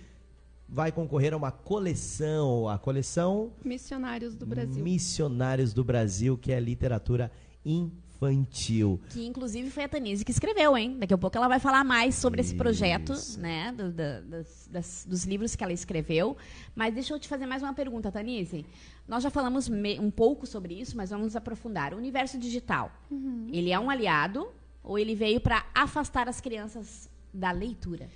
vai 0.68 0.92
concorrer 0.92 1.34
a 1.34 1.38
uma 1.38 1.52
coleção, 1.52 2.70
a 2.70 2.78
coleção 2.78 3.52
Missionários 3.64 4.36
do 4.36 4.46
Brasil. 4.46 4.84
Missionários 4.84 5.74
do 5.74 5.84
Brasil, 5.84 6.38
que 6.38 6.52
é 6.52 6.60
literatura 6.60 7.32
infantil 7.66 8.05
infantil. 8.16 9.00
Que 9.10 9.26
inclusive 9.26 9.70
foi 9.70 9.84
a 9.84 9.90
Tanise 9.90 10.24
que 10.24 10.32
escreveu, 10.32 10.78
hein? 10.78 10.98
Daqui 10.98 11.14
a 11.14 11.18
pouco 11.18 11.38
ela 11.38 11.48
vai 11.48 11.60
falar 11.60 11.84
mais 11.84 12.16
sobre 12.16 12.42
Isso. 12.42 12.52
esse 12.52 12.58
projeto, 12.58 13.14
né? 13.38 13.72
Do, 13.72 13.92
do, 13.92 14.22
das, 14.30 14.70
das, 14.72 15.06
dos 15.08 15.26
livros 15.26 15.56
que 15.56 15.64
ela 15.64 15.74
escreveu. 15.74 16.38
Mas 16.76 16.94
deixa 16.94 17.14
eu 17.14 17.20
te 17.20 17.28
fazer 17.28 17.46
mais 17.46 17.62
uma 17.62 17.74
pergunta, 17.74 18.12
Tanise. 18.12 18.66
Nós 19.08 19.24
já 19.24 19.30
falamos 19.30 19.70
um 19.70 20.10
pouco 20.10 20.48
sobre 20.48 20.80
isso, 20.80 20.98
mas 20.98 21.12
vamos 21.12 21.36
aprofundar. 21.36 21.94
O 21.94 21.98
universo 21.98 22.38
digital, 22.38 22.92
uhum. 23.12 23.48
ele 23.52 23.72
é 23.72 23.80
um 23.80 23.90
aliado 23.90 24.48
ou 24.84 24.98
ele 24.98 25.16
veio 25.16 25.40
para 25.40 25.66
afastar 25.74 26.28
as 26.28 26.42
crianças 26.42 27.10
da 27.34 27.52
leitura? 27.52 28.10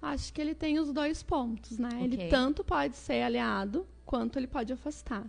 Acho 0.00 0.32
que 0.32 0.40
ele 0.40 0.54
tem 0.54 0.78
os 0.78 0.92
dois 0.92 1.22
pontos, 1.22 1.78
né? 1.78 1.88
Okay. 1.88 2.04
Ele 2.04 2.28
tanto 2.28 2.62
pode 2.62 2.96
ser 2.96 3.22
aliado 3.22 3.86
quanto 4.06 4.38
ele 4.38 4.46
pode 4.46 4.72
afastar. 4.72 5.26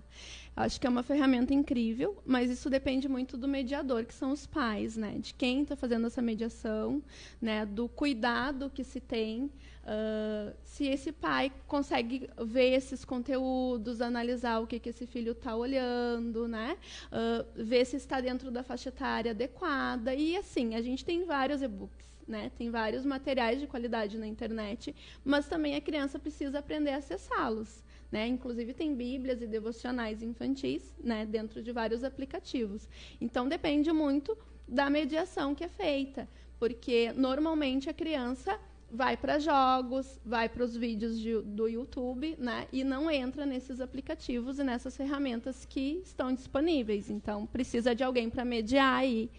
Acho 0.55 0.79
que 0.79 0.87
é 0.87 0.89
uma 0.89 1.03
ferramenta 1.03 1.53
incrível, 1.53 2.21
mas 2.25 2.49
isso 2.49 2.69
depende 2.69 3.09
muito 3.09 3.35
do 3.35 3.47
mediador, 3.47 4.05
que 4.05 4.13
são 4.13 4.31
os 4.31 4.45
pais, 4.45 4.95
né? 4.95 5.17
De 5.19 5.33
quem 5.33 5.63
está 5.63 5.75
fazendo 5.75 6.07
essa 6.07 6.21
mediação, 6.21 7.01
né? 7.41 7.65
Do 7.65 7.89
cuidado 7.89 8.69
que 8.69 8.83
se 8.83 8.99
tem. 8.99 9.51
Uh, 9.87 10.53
se 10.63 10.85
esse 10.85 11.11
pai 11.11 11.51
consegue 11.65 12.29
ver 12.45 12.73
esses 12.73 13.05
conteúdos, 13.05 14.01
analisar 14.01 14.59
o 14.59 14.67
que, 14.67 14.79
que 14.79 14.89
esse 14.89 15.07
filho 15.07 15.31
está 15.31 15.55
olhando, 15.55 16.47
né? 16.47 16.77
Uh, 17.07 17.63
ver 17.63 17.85
se 17.85 17.95
está 17.95 18.21
dentro 18.21 18.51
da 18.51 18.63
faixa 18.63 18.89
etária 18.89 19.31
adequada. 19.31 20.13
E 20.13 20.37
assim, 20.37 20.75
a 20.75 20.81
gente 20.81 21.03
tem 21.03 21.25
vários 21.25 21.61
e-books. 21.61 22.05
Né? 22.27 22.51
Tem 22.57 22.69
vários 22.69 23.05
materiais 23.05 23.61
de 23.61 23.67
qualidade 23.67 24.17
na 24.17 24.27
internet, 24.27 24.93
mas 25.23 25.47
também 25.47 25.75
a 25.75 25.81
criança 25.81 26.19
precisa 26.19 26.59
aprender 26.59 26.91
a 26.91 26.97
acessá-los. 26.97 27.81
Né? 28.11 28.27
Inclusive 28.27 28.73
tem 28.73 28.95
bíblias 28.95 29.41
e 29.41 29.47
devocionais 29.47 30.23
infantis 30.23 30.93
né, 31.03 31.25
dentro 31.25 31.61
de 31.61 31.71
vários 31.71 32.03
aplicativos. 32.03 32.87
Então 33.19 33.47
depende 33.47 33.91
muito 33.91 34.37
da 34.67 34.89
mediação 34.89 35.53
que 35.53 35.63
é 35.63 35.69
feita. 35.69 36.27
Porque 36.59 37.11
normalmente 37.13 37.89
a 37.89 37.93
criança 37.93 38.59
vai 38.91 39.17
para 39.17 39.37
jogos, 39.37 40.19
vai 40.25 40.47
para 40.47 40.63
os 40.63 40.75
vídeos 40.75 41.19
de, 41.19 41.41
do 41.41 41.67
YouTube, 41.67 42.35
né? 42.39 42.67
E 42.71 42.83
não 42.83 43.11
entra 43.11 43.45
nesses 43.45 43.81
aplicativos 43.81 44.59
e 44.59 44.63
nessas 44.63 44.95
ferramentas 44.95 45.65
que 45.65 46.01
estão 46.03 46.33
disponíveis. 46.33 47.09
Então, 47.09 47.45
precisa 47.45 47.93
de 47.93 48.03
alguém 48.03 48.29
para 48.29 48.45
mediar 48.45 48.99
aí. 48.99 49.29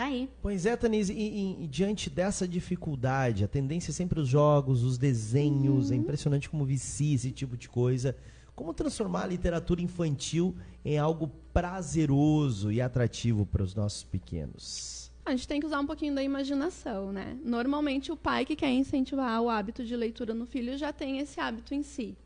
Tá 0.00 0.06
aí. 0.06 0.30
Pois 0.40 0.64
é, 0.64 0.74
Tanise, 0.76 1.12
e, 1.12 1.18
e, 1.18 1.64
e, 1.64 1.66
diante 1.66 2.08
dessa 2.08 2.48
dificuldade, 2.48 3.44
a 3.44 3.48
tendência 3.48 3.90
é 3.90 3.92
sempre 3.92 4.18
os 4.18 4.26
jogos, 4.26 4.82
os 4.82 4.96
desenhos, 4.96 5.90
uhum. 5.90 5.94
é 5.94 5.98
impressionante 5.98 6.48
como 6.48 6.64
vicia 6.64 7.14
esse 7.14 7.30
tipo 7.30 7.54
de 7.54 7.68
coisa. 7.68 8.16
Como 8.54 8.72
transformar 8.72 9.24
a 9.24 9.26
literatura 9.26 9.82
infantil 9.82 10.56
em 10.82 10.96
algo 10.96 11.30
prazeroso 11.52 12.72
e 12.72 12.80
atrativo 12.80 13.44
para 13.44 13.62
os 13.62 13.74
nossos 13.74 14.02
pequenos? 14.02 15.12
A 15.22 15.32
gente 15.32 15.46
tem 15.46 15.60
que 15.60 15.66
usar 15.66 15.80
um 15.80 15.86
pouquinho 15.86 16.14
da 16.14 16.22
imaginação, 16.22 17.12
né? 17.12 17.36
Normalmente 17.44 18.10
o 18.10 18.16
pai 18.16 18.46
que 18.46 18.56
quer 18.56 18.70
incentivar 18.70 19.42
o 19.42 19.50
hábito 19.50 19.84
de 19.84 19.94
leitura 19.94 20.32
no 20.32 20.46
filho 20.46 20.78
já 20.78 20.94
tem 20.94 21.18
esse 21.18 21.38
hábito 21.38 21.74
em 21.74 21.82
si, 21.82 22.16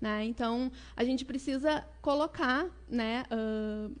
né? 0.00 0.24
Então 0.24 0.68
a 0.96 1.04
gente 1.04 1.24
precisa 1.24 1.86
colocar, 2.02 2.66
né? 2.88 3.22
Uh, 3.30 3.94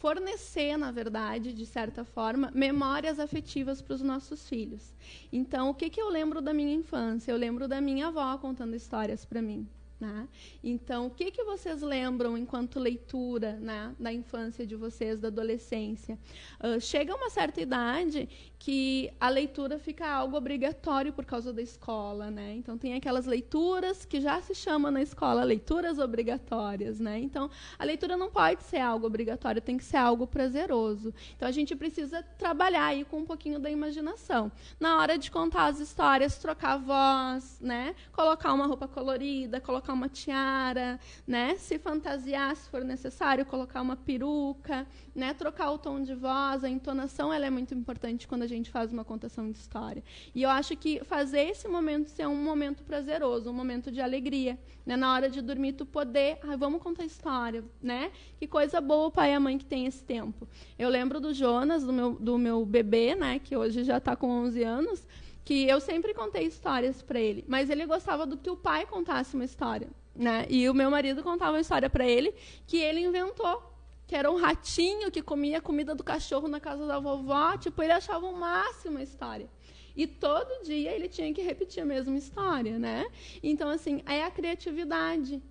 fornecer, 0.00 0.78
na 0.78 0.90
verdade, 0.90 1.52
de 1.52 1.66
certa 1.66 2.04
forma, 2.04 2.50
memórias 2.54 3.20
afetivas 3.20 3.82
para 3.82 3.94
os 3.94 4.00
nossos 4.00 4.48
filhos. 4.48 4.94
Então, 5.30 5.68
o 5.68 5.74
que, 5.74 5.90
que 5.90 6.00
eu 6.00 6.08
lembro 6.08 6.40
da 6.40 6.54
minha 6.54 6.74
infância? 6.74 7.30
Eu 7.30 7.36
lembro 7.36 7.68
da 7.68 7.82
minha 7.82 8.06
avó 8.06 8.38
contando 8.38 8.74
histórias 8.74 9.26
para 9.26 9.42
mim. 9.42 9.68
Né? 10.00 10.26
Então, 10.64 11.06
o 11.06 11.10
que, 11.10 11.30
que 11.30 11.44
vocês 11.44 11.82
lembram 11.82 12.38
enquanto 12.38 12.80
leitura 12.80 13.58
né, 13.60 13.94
da 13.98 14.10
infância 14.10 14.66
de 14.66 14.74
vocês, 14.74 15.20
da 15.20 15.28
adolescência? 15.28 16.18
Uh, 16.58 16.80
chega 16.80 17.14
uma 17.14 17.28
certa 17.28 17.60
idade 17.60 18.26
que 18.58 19.12
a 19.20 19.28
leitura 19.28 19.78
fica 19.78 20.08
algo 20.08 20.36
obrigatório 20.36 21.12
por 21.12 21.26
causa 21.26 21.52
da 21.52 21.60
escola. 21.60 22.30
Né? 22.30 22.54
Então, 22.54 22.78
tem 22.78 22.94
aquelas 22.94 23.26
leituras 23.26 24.06
que 24.06 24.20
já 24.20 24.40
se 24.40 24.54
chama 24.54 24.90
na 24.90 25.02
escola 25.02 25.44
leituras 25.44 25.98
obrigatórias. 25.98 26.98
Né? 26.98 27.18
Então, 27.18 27.50
a 27.78 27.84
leitura 27.84 28.16
não 28.16 28.30
pode 28.30 28.62
ser 28.62 28.78
algo 28.78 29.06
obrigatório, 29.06 29.60
tem 29.60 29.76
que 29.76 29.84
ser 29.84 29.98
algo 29.98 30.26
prazeroso. 30.26 31.12
Então, 31.36 31.46
a 31.46 31.52
gente 31.52 31.76
precisa 31.76 32.22
trabalhar 32.38 32.86
aí 32.86 33.04
com 33.04 33.18
um 33.18 33.26
pouquinho 33.26 33.58
da 33.58 33.70
imaginação. 33.70 34.50
Na 34.78 34.98
hora 34.98 35.18
de 35.18 35.30
contar 35.30 35.66
as 35.66 35.78
histórias, 35.78 36.38
trocar 36.38 36.78
voz, 36.78 37.58
né? 37.60 37.94
colocar 38.12 38.52
uma 38.52 38.66
roupa 38.66 38.86
colorida, 38.86 39.60
colocar 39.60 39.89
colocar 39.90 39.92
uma 39.92 40.08
tiara, 40.08 40.98
né? 41.26 41.56
Se 41.56 41.78
fantasiar, 41.78 42.54
se 42.56 42.68
for 42.68 42.84
necessário, 42.84 43.44
colocar 43.44 43.82
uma 43.82 43.96
peruca, 43.96 44.86
né? 45.14 45.34
Trocar 45.34 45.70
o 45.70 45.78
tom 45.78 46.02
de 46.02 46.14
voz, 46.14 46.64
a 46.64 46.68
entonação, 46.68 47.32
ela 47.32 47.46
é 47.46 47.50
muito 47.50 47.74
importante 47.74 48.26
quando 48.26 48.42
a 48.42 48.46
gente 48.46 48.70
faz 48.70 48.92
uma 48.92 49.04
contação 49.04 49.50
de 49.50 49.58
história. 49.58 50.02
E 50.34 50.42
eu 50.42 50.50
acho 50.50 50.76
que 50.76 51.02
fazer 51.04 51.42
esse 51.42 51.68
momento 51.68 52.08
ser 52.08 52.26
um 52.26 52.36
momento 52.36 52.82
prazeroso, 52.82 53.50
um 53.50 53.52
momento 53.52 53.90
de 53.90 54.00
alegria, 54.00 54.58
né? 54.86 54.96
Na 54.96 55.12
hora 55.12 55.28
de 55.28 55.40
dormir, 55.40 55.72
tu 55.72 55.84
poder, 55.84 56.38
ah, 56.42 56.56
vamos 56.56 56.82
contar 56.82 57.04
história, 57.04 57.64
né? 57.82 58.10
Que 58.38 58.46
coisa 58.46 58.80
boa 58.80 59.08
o 59.08 59.10
pai 59.10 59.32
e 59.32 59.34
a 59.34 59.40
mãe 59.40 59.58
que 59.58 59.64
tem 59.64 59.86
esse 59.86 60.02
tempo. 60.02 60.46
Eu 60.78 60.88
lembro 60.88 61.20
do 61.20 61.34
Jonas, 61.34 61.84
do 61.84 61.92
meu, 61.92 62.12
do 62.14 62.38
meu 62.38 62.64
bebê, 62.64 63.14
né? 63.14 63.38
Que 63.38 63.56
hoje 63.56 63.84
já 63.84 63.98
está 63.98 64.14
com 64.14 64.28
11 64.28 64.62
anos 64.62 65.06
que 65.44 65.66
eu 65.68 65.80
sempre 65.80 66.14
contei 66.14 66.44
histórias 66.44 67.02
para 67.02 67.20
ele, 67.20 67.44
mas 67.48 67.70
ele 67.70 67.86
gostava 67.86 68.26
do 68.26 68.36
que 68.36 68.50
o 68.50 68.56
pai 68.56 68.86
contasse 68.86 69.34
uma 69.34 69.44
história, 69.44 69.88
né? 70.14 70.46
E 70.48 70.68
o 70.68 70.74
meu 70.74 70.90
marido 70.90 71.22
contava 71.22 71.52
uma 71.52 71.60
história 71.60 71.88
para 71.88 72.06
ele 72.06 72.34
que 72.66 72.78
ele 72.78 73.00
inventou, 73.00 73.62
que 74.06 74.14
era 74.14 74.30
um 74.30 74.36
ratinho 74.36 75.10
que 75.10 75.22
comia 75.22 75.58
a 75.58 75.60
comida 75.60 75.94
do 75.94 76.04
cachorro 76.04 76.48
na 76.48 76.60
casa 76.60 76.86
da 76.86 76.98
vovó, 76.98 77.56
tipo, 77.56 77.82
ele 77.82 77.92
achava 77.92 78.26
o 78.26 78.36
máximo 78.36 78.98
a 78.98 79.02
história. 79.02 79.48
E 79.96 80.06
todo 80.06 80.64
dia 80.64 80.92
ele 80.92 81.08
tinha 81.08 81.32
que 81.32 81.42
repetir 81.42 81.82
a 81.82 81.86
mesma 81.86 82.16
história, 82.16 82.78
né? 82.78 83.06
Então, 83.42 83.68
assim, 83.68 84.02
é 84.06 84.24
a 84.24 84.30
criatividade. 84.30 85.42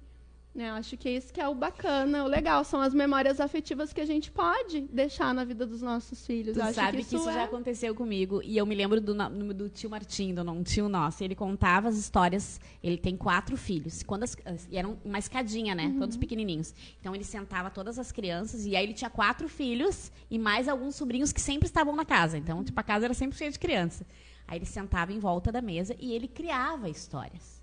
Né? 0.60 0.70
Acho 0.72 0.98
que 0.98 1.08
é 1.08 1.14
isso 1.14 1.32
que 1.32 1.40
é 1.40 1.48
o 1.48 1.56
bacana, 1.56 2.26
o 2.26 2.28
legal. 2.28 2.66
São 2.66 2.82
as 2.82 2.94
memórias 2.94 3.40
afetivas 3.40 3.94
que 3.94 4.02
a 4.02 4.06
gente 4.06 4.30
pode 4.30 4.82
deixar 4.92 5.34
na 5.34 5.46
vida 5.46 5.66
dos 5.66 5.82
nossos 5.82 6.26
filhos. 6.26 6.58
Tu 6.58 6.62
Acho 6.62 6.74
sabe 6.74 6.98
que 6.98 7.04
isso, 7.04 7.10
que 7.12 7.16
isso 7.16 7.30
é... 7.30 7.34
já 7.34 7.44
aconteceu 7.46 7.96
comigo. 7.96 8.42
E 8.44 8.58
eu 8.58 8.66
me 8.66 8.76
lembro 8.76 9.00
do, 9.00 9.14
do 9.54 9.70
tio 9.70 9.90
Martim, 9.90 10.34
do 10.34 10.42
um 10.52 10.62
tio 10.62 10.90
nosso. 10.90 11.24
Ele 11.24 11.34
contava 11.34 11.88
as 11.88 11.96
histórias. 11.96 12.60
Ele 12.84 12.98
tem 12.98 13.16
quatro 13.16 13.56
filhos. 13.56 14.04
Quando 14.04 14.24
as, 14.24 14.36
e 14.70 14.78
era 14.78 14.86
uma 15.06 15.18
escadinha, 15.18 15.74
né? 15.74 15.86
Uhum. 15.86 16.00
Todos 16.00 16.18
pequenininhos. 16.18 16.76
Então 17.00 17.16
ele 17.16 17.24
sentava 17.24 17.70
todas 17.70 17.98
as 17.98 18.12
crianças. 18.12 18.66
E 18.66 18.76
aí 18.76 18.84
ele 18.84 18.94
tinha 18.94 19.10
quatro 19.10 19.48
filhos 19.48 20.12
e 20.30 20.38
mais 20.38 20.68
alguns 20.68 20.94
sobrinhos 20.94 21.32
que 21.32 21.40
sempre 21.40 21.68
estavam 21.68 21.96
na 21.96 22.04
casa. 22.04 22.38
Então, 22.38 22.66
tipo, 22.66 22.78
a 22.78 22.84
casa 22.84 23.06
era 23.06 23.14
sempre 23.14 23.38
cheia 23.38 23.50
de 23.50 23.58
criança. 23.58 24.06
Aí 24.46 24.58
ele 24.58 24.66
sentava 24.66 25.14
em 25.14 25.20
volta 25.20 25.54
da 25.54 25.62
mesa 25.62 25.96
e 25.98 26.12
ele 26.12 26.28
criava 26.28 26.90
histórias. 26.90 27.59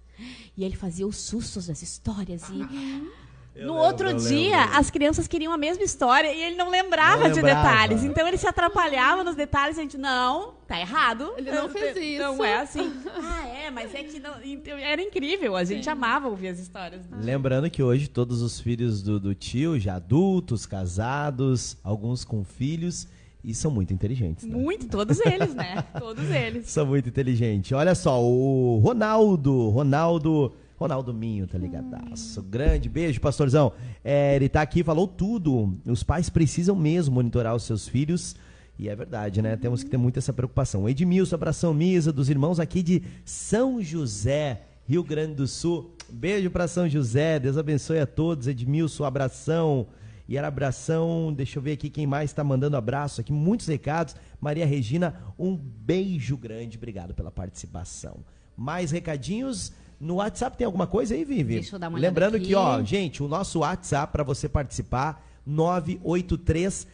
E 0.56 0.64
ele 0.64 0.76
fazia 0.76 1.06
os 1.06 1.16
sustos 1.16 1.66
das 1.66 1.82
histórias 1.82 2.42
e. 2.50 3.26
Eu 3.56 3.68
no 3.68 3.72
lembro, 3.72 3.88
outro 3.88 4.14
dia, 4.28 4.58
lembro. 4.64 4.78
as 4.78 4.90
crianças 4.90 5.26
queriam 5.26 5.50
a 5.50 5.56
mesma 5.56 5.82
história 5.82 6.30
e 6.30 6.42
ele 6.42 6.56
não 6.56 6.68
lembrava, 6.68 7.26
não 7.26 7.34
lembrava, 7.34 7.34
de 7.34 7.42
detalhes. 7.42 8.04
Então 8.04 8.28
ele 8.28 8.36
se 8.36 8.46
atrapalhava 8.46 9.24
nos 9.24 9.34
detalhes 9.34 9.78
e 9.78 9.80
a 9.80 9.82
gente, 9.82 9.96
não, 9.96 10.52
tá 10.68 10.78
errado. 10.78 11.32
Ele 11.38 11.50
não 11.50 11.66
fez 11.66 11.96
isso. 11.96 12.22
Não 12.22 12.44
é 12.44 12.58
assim. 12.58 12.92
ah, 13.16 13.48
é, 13.48 13.70
mas 13.70 13.94
é 13.94 14.02
que 14.04 14.20
não, 14.20 14.34
era 14.78 15.00
incrível. 15.00 15.56
A 15.56 15.64
gente 15.64 15.84
Sim. 15.84 15.90
amava 15.90 16.28
ouvir 16.28 16.48
as 16.48 16.58
histórias. 16.58 17.08
Né? 17.08 17.16
Lembrando 17.22 17.70
que 17.70 17.82
hoje 17.82 18.08
todos 18.08 18.42
os 18.42 18.60
filhos 18.60 19.02
do, 19.02 19.18
do 19.18 19.34
tio, 19.34 19.80
já 19.80 19.94
adultos, 19.94 20.66
casados, 20.66 21.78
alguns 21.82 22.26
com 22.26 22.44
filhos, 22.44 23.08
e 23.46 23.54
são 23.54 23.70
muito 23.70 23.94
inteligentes. 23.94 24.44
Né? 24.44 24.56
Muito, 24.56 24.88
todos 24.88 25.20
eles, 25.20 25.54
né? 25.54 25.84
todos 25.96 26.28
eles. 26.28 26.68
São 26.68 26.84
muito 26.84 27.08
inteligentes. 27.08 27.70
Olha 27.70 27.94
só, 27.94 28.20
o 28.20 28.80
Ronaldo, 28.80 29.68
Ronaldo. 29.68 30.52
Ronaldo 30.76 31.14
Minho, 31.14 31.46
tá 31.46 31.56
ligadaço. 31.56 32.40
Hum. 32.40 32.44
Grande 32.50 32.88
beijo, 32.88 33.18
pastorzão. 33.20 33.72
É, 34.04 34.34
ele 34.34 34.48
tá 34.48 34.60
aqui, 34.60 34.82
falou 34.82 35.06
tudo. 35.06 35.78
Os 35.86 36.02
pais 36.02 36.28
precisam 36.28 36.74
mesmo 36.74 37.14
monitorar 37.14 37.54
os 37.54 37.62
seus 37.62 37.88
filhos. 37.88 38.34
E 38.78 38.88
é 38.88 38.96
verdade, 38.96 39.40
né? 39.40 39.52
Uhum. 39.52 39.58
Temos 39.58 39.84
que 39.84 39.88
ter 39.88 39.96
muito 39.96 40.18
essa 40.18 40.32
preocupação. 40.32 40.86
Edmilson, 40.86 41.36
abração, 41.36 41.72
Misa, 41.72 42.12
dos 42.12 42.28
irmãos 42.28 42.60
aqui 42.60 42.82
de 42.82 43.02
São 43.24 43.80
José, 43.80 44.62
Rio 44.86 45.04
Grande 45.04 45.34
do 45.34 45.46
Sul. 45.46 45.94
Beijo 46.10 46.50
para 46.50 46.68
São 46.68 46.88
José, 46.88 47.38
Deus 47.38 47.56
abençoe 47.56 48.00
a 48.00 48.06
todos. 48.06 48.48
Edmilson, 48.48 49.04
abração. 49.04 49.86
E 50.28 50.36
era 50.36 50.48
abração, 50.48 51.32
deixa 51.32 51.58
eu 51.58 51.62
ver 51.62 51.72
aqui 51.72 51.88
quem 51.88 52.06
mais 52.06 52.30
está 52.30 52.42
mandando 52.42 52.76
abraço 52.76 53.20
aqui, 53.20 53.32
muitos 53.32 53.66
recados. 53.66 54.16
Maria 54.40 54.66
Regina, 54.66 55.14
um 55.38 55.56
beijo 55.56 56.36
grande, 56.36 56.76
obrigado 56.76 57.14
pela 57.14 57.30
participação. 57.30 58.18
Mais 58.56 58.90
recadinhos 58.90 59.72
no 60.00 60.16
WhatsApp 60.16 60.56
tem 60.56 60.64
alguma 60.64 60.86
coisa 60.86 61.14
aí, 61.14 61.24
Vivi? 61.24 61.54
Deixa 61.54 61.76
eu 61.76 61.78
dar 61.78 61.88
uma 61.88 61.98
Lembrando 61.98 62.36
aqui. 62.36 62.46
que, 62.46 62.54
ó, 62.54 62.82
gente, 62.82 63.22
o 63.22 63.28
nosso 63.28 63.60
WhatsApp 63.60 64.12
para 64.12 64.24
você 64.24 64.48
participar 64.48 65.24
983 65.46 66.86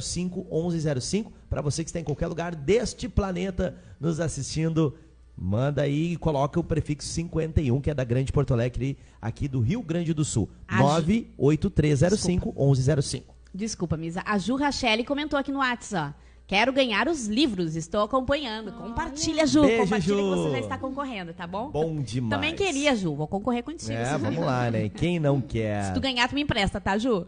05 0.00 0.46
1105 0.50 1.32
para 1.48 1.62
você 1.62 1.82
que 1.82 1.88
está 1.88 2.00
em 2.00 2.04
qualquer 2.04 2.26
lugar 2.26 2.54
deste 2.54 3.08
planeta 3.08 3.76
nos 3.98 4.20
assistindo 4.20 4.94
Manda 5.36 5.82
aí 5.82 6.12
e 6.12 6.16
coloca 6.16 6.60
o 6.60 6.64
prefixo 6.64 7.08
51, 7.08 7.80
que 7.80 7.90
é 7.90 7.94
da 7.94 8.04
Grande 8.04 8.30
Porto 8.32 8.52
Alegre, 8.54 8.96
aqui 9.20 9.48
do 9.48 9.58
Rio 9.60 9.82
Grande 9.82 10.14
do 10.14 10.24
Sul. 10.24 10.48
A 10.68 10.78
98305-1105. 10.80 13.22
Desculpa, 13.52 13.96
Misa. 13.96 14.22
A 14.26 14.38
Ju 14.38 14.54
Rachelli 14.56 15.04
comentou 15.04 15.38
aqui 15.38 15.52
no 15.52 15.58
WhatsApp. 15.58 16.14
Quero 16.46 16.72
ganhar 16.72 17.08
os 17.08 17.26
livros, 17.26 17.74
estou 17.74 18.02
acompanhando. 18.02 18.70
Compartilha, 18.72 19.46
Ju. 19.46 19.62
Beijo, 19.62 19.82
Compartilha 19.84 20.16
Ju. 20.16 20.22
que 20.22 20.28
você 20.36 20.50
já 20.50 20.58
está 20.60 20.76
concorrendo, 20.78 21.32
tá 21.32 21.46
bom? 21.46 21.70
Bom 21.70 22.02
demais. 22.02 22.30
Também 22.30 22.54
queria, 22.54 22.94
Ju. 22.94 23.14
Vou 23.14 23.26
concorrer 23.26 23.62
contigo. 23.62 23.92
É, 23.92 24.18
vamos 24.18 24.44
lá, 24.44 24.70
né? 24.70 24.88
Quem 24.90 25.18
não 25.18 25.40
quer? 25.40 25.86
Se 25.86 25.94
tu 25.94 26.00
ganhar, 26.00 26.28
tu 26.28 26.34
me 26.34 26.42
empresta, 26.42 26.78
tá, 26.80 26.98
Ju? 26.98 27.26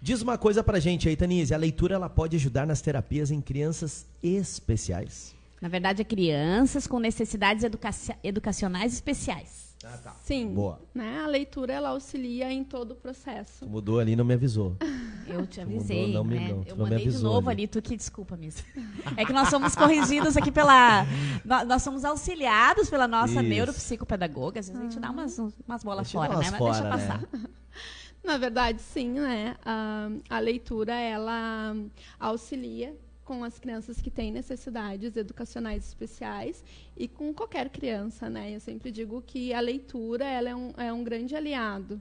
Diz 0.00 0.22
uma 0.22 0.38
coisa 0.38 0.62
pra 0.62 0.78
gente 0.78 1.08
aí, 1.08 1.16
Tanise. 1.16 1.52
A 1.52 1.56
leitura 1.56 1.96
ela 1.96 2.08
pode 2.08 2.36
ajudar 2.36 2.64
nas 2.66 2.80
terapias 2.80 3.30
em 3.32 3.40
crianças 3.40 4.06
especiais. 4.22 5.34
Na 5.62 5.68
verdade, 5.68 6.02
é 6.02 6.04
crianças 6.04 6.88
com 6.88 6.98
necessidades 6.98 7.62
educa 7.62 7.90
educacionais 8.24 8.92
especiais. 8.92 9.76
Ah, 9.84 9.96
tá. 9.96 10.16
Sim. 10.24 10.52
Boa. 10.52 10.80
Né? 10.92 11.20
A 11.20 11.28
leitura 11.28 11.72
ela 11.72 11.90
auxilia 11.90 12.52
em 12.52 12.64
todo 12.64 12.90
o 12.90 12.94
processo. 12.96 13.64
Tu 13.64 13.68
mudou 13.68 14.00
ali 14.00 14.12
e 14.12 14.16
não 14.16 14.24
me 14.24 14.34
avisou. 14.34 14.76
Eu 15.24 15.46
te 15.46 15.60
avisei, 15.60 16.08
mudou, 16.08 16.24
não 16.24 16.30
né? 16.30 16.40
Me, 16.40 16.52
não, 16.52 16.62
eu 16.66 16.76
não 16.76 16.84
mandei 16.84 17.08
de 17.08 17.18
novo 17.18 17.48
ali. 17.48 17.62
ali, 17.62 17.68
tu 17.68 17.80
que 17.80 17.96
desculpa 17.96 18.36
mesmo. 18.36 18.66
É 19.16 19.24
que 19.24 19.32
nós 19.32 19.48
somos 19.48 19.76
corrigidos 19.76 20.36
aqui 20.36 20.50
pela. 20.50 21.06
Nós, 21.44 21.68
nós 21.68 21.82
somos 21.82 22.04
auxiliados 22.04 22.90
pela 22.90 23.06
nossa 23.06 23.34
Isso. 23.34 23.42
neuropsicopedagoga. 23.42 24.58
Às 24.58 24.66
vezes 24.66 24.80
a 24.80 24.84
gente 24.84 24.98
dá 24.98 25.10
umas, 25.12 25.38
umas 25.38 25.84
bolas 25.84 26.10
fora, 26.10 26.34
umas 26.34 26.50
né? 26.50 26.58
Fora, 26.58 26.70
Mas 26.72 26.80
deixa 26.80 27.16
né? 27.16 27.18
passar. 27.20 27.50
Na 28.24 28.36
verdade, 28.36 28.82
sim, 28.82 29.10
né? 29.10 29.56
A, 29.64 30.08
a 30.28 30.38
leitura 30.40 30.92
ela 30.92 31.76
auxilia 32.18 32.96
com 33.32 33.44
as 33.44 33.58
crianças 33.58 33.98
que 33.98 34.10
têm 34.10 34.30
necessidades 34.30 35.16
educacionais 35.16 35.86
especiais 35.88 36.62
e 36.94 37.08
com 37.08 37.32
qualquer 37.32 37.70
criança, 37.70 38.28
né? 38.28 38.54
Eu 38.54 38.60
sempre 38.60 38.90
digo 38.90 39.22
que 39.22 39.54
a 39.54 39.60
leitura 39.60 40.22
ela 40.22 40.50
é, 40.50 40.54
um, 40.54 40.70
é 40.76 40.92
um 40.92 41.02
grande 41.02 41.34
aliado. 41.34 41.94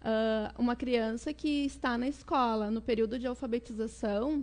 Uh, 0.00 0.58
uma 0.58 0.74
criança 0.74 1.34
que 1.34 1.66
está 1.66 1.98
na 1.98 2.08
escola, 2.08 2.70
no 2.70 2.80
período 2.80 3.18
de 3.18 3.26
alfabetização, 3.26 4.42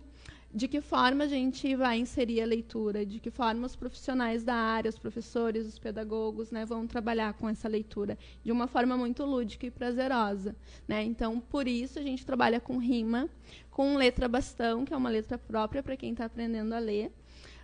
de 0.57 0.67
que 0.67 0.81
forma 0.81 1.25
a 1.25 1.27
gente 1.27 1.75
vai 1.75 1.99
inserir 1.99 2.41
a 2.41 2.45
leitura, 2.45 3.05
de 3.05 3.19
que 3.19 3.29
forma 3.29 3.67
os 3.67 3.75
profissionais 3.75 4.43
da 4.43 4.55
área, 4.55 4.89
os 4.89 4.97
professores, 4.97 5.67
os 5.67 5.77
pedagogos, 5.77 6.49
né, 6.49 6.65
vão 6.65 6.87
trabalhar 6.87 7.33
com 7.35 7.47
essa 7.47 7.67
leitura 7.67 8.17
de 8.43 8.51
uma 8.51 8.65
forma 8.65 8.97
muito 8.97 9.23
lúdica 9.23 9.67
e 9.67 9.71
prazerosa, 9.71 10.55
né? 10.87 11.03
Então, 11.03 11.39
por 11.39 11.67
isso 11.67 11.99
a 11.99 12.01
gente 12.01 12.25
trabalha 12.25 12.59
com 12.59 12.79
rima, 12.79 13.29
com 13.69 13.95
letra 13.95 14.27
bastão, 14.27 14.83
que 14.83 14.91
é 14.91 14.97
uma 14.97 15.09
letra 15.09 15.37
própria 15.37 15.83
para 15.83 15.95
quem 15.95 16.13
está 16.13 16.25
aprendendo 16.25 16.73
a 16.73 16.79
ler. 16.79 17.11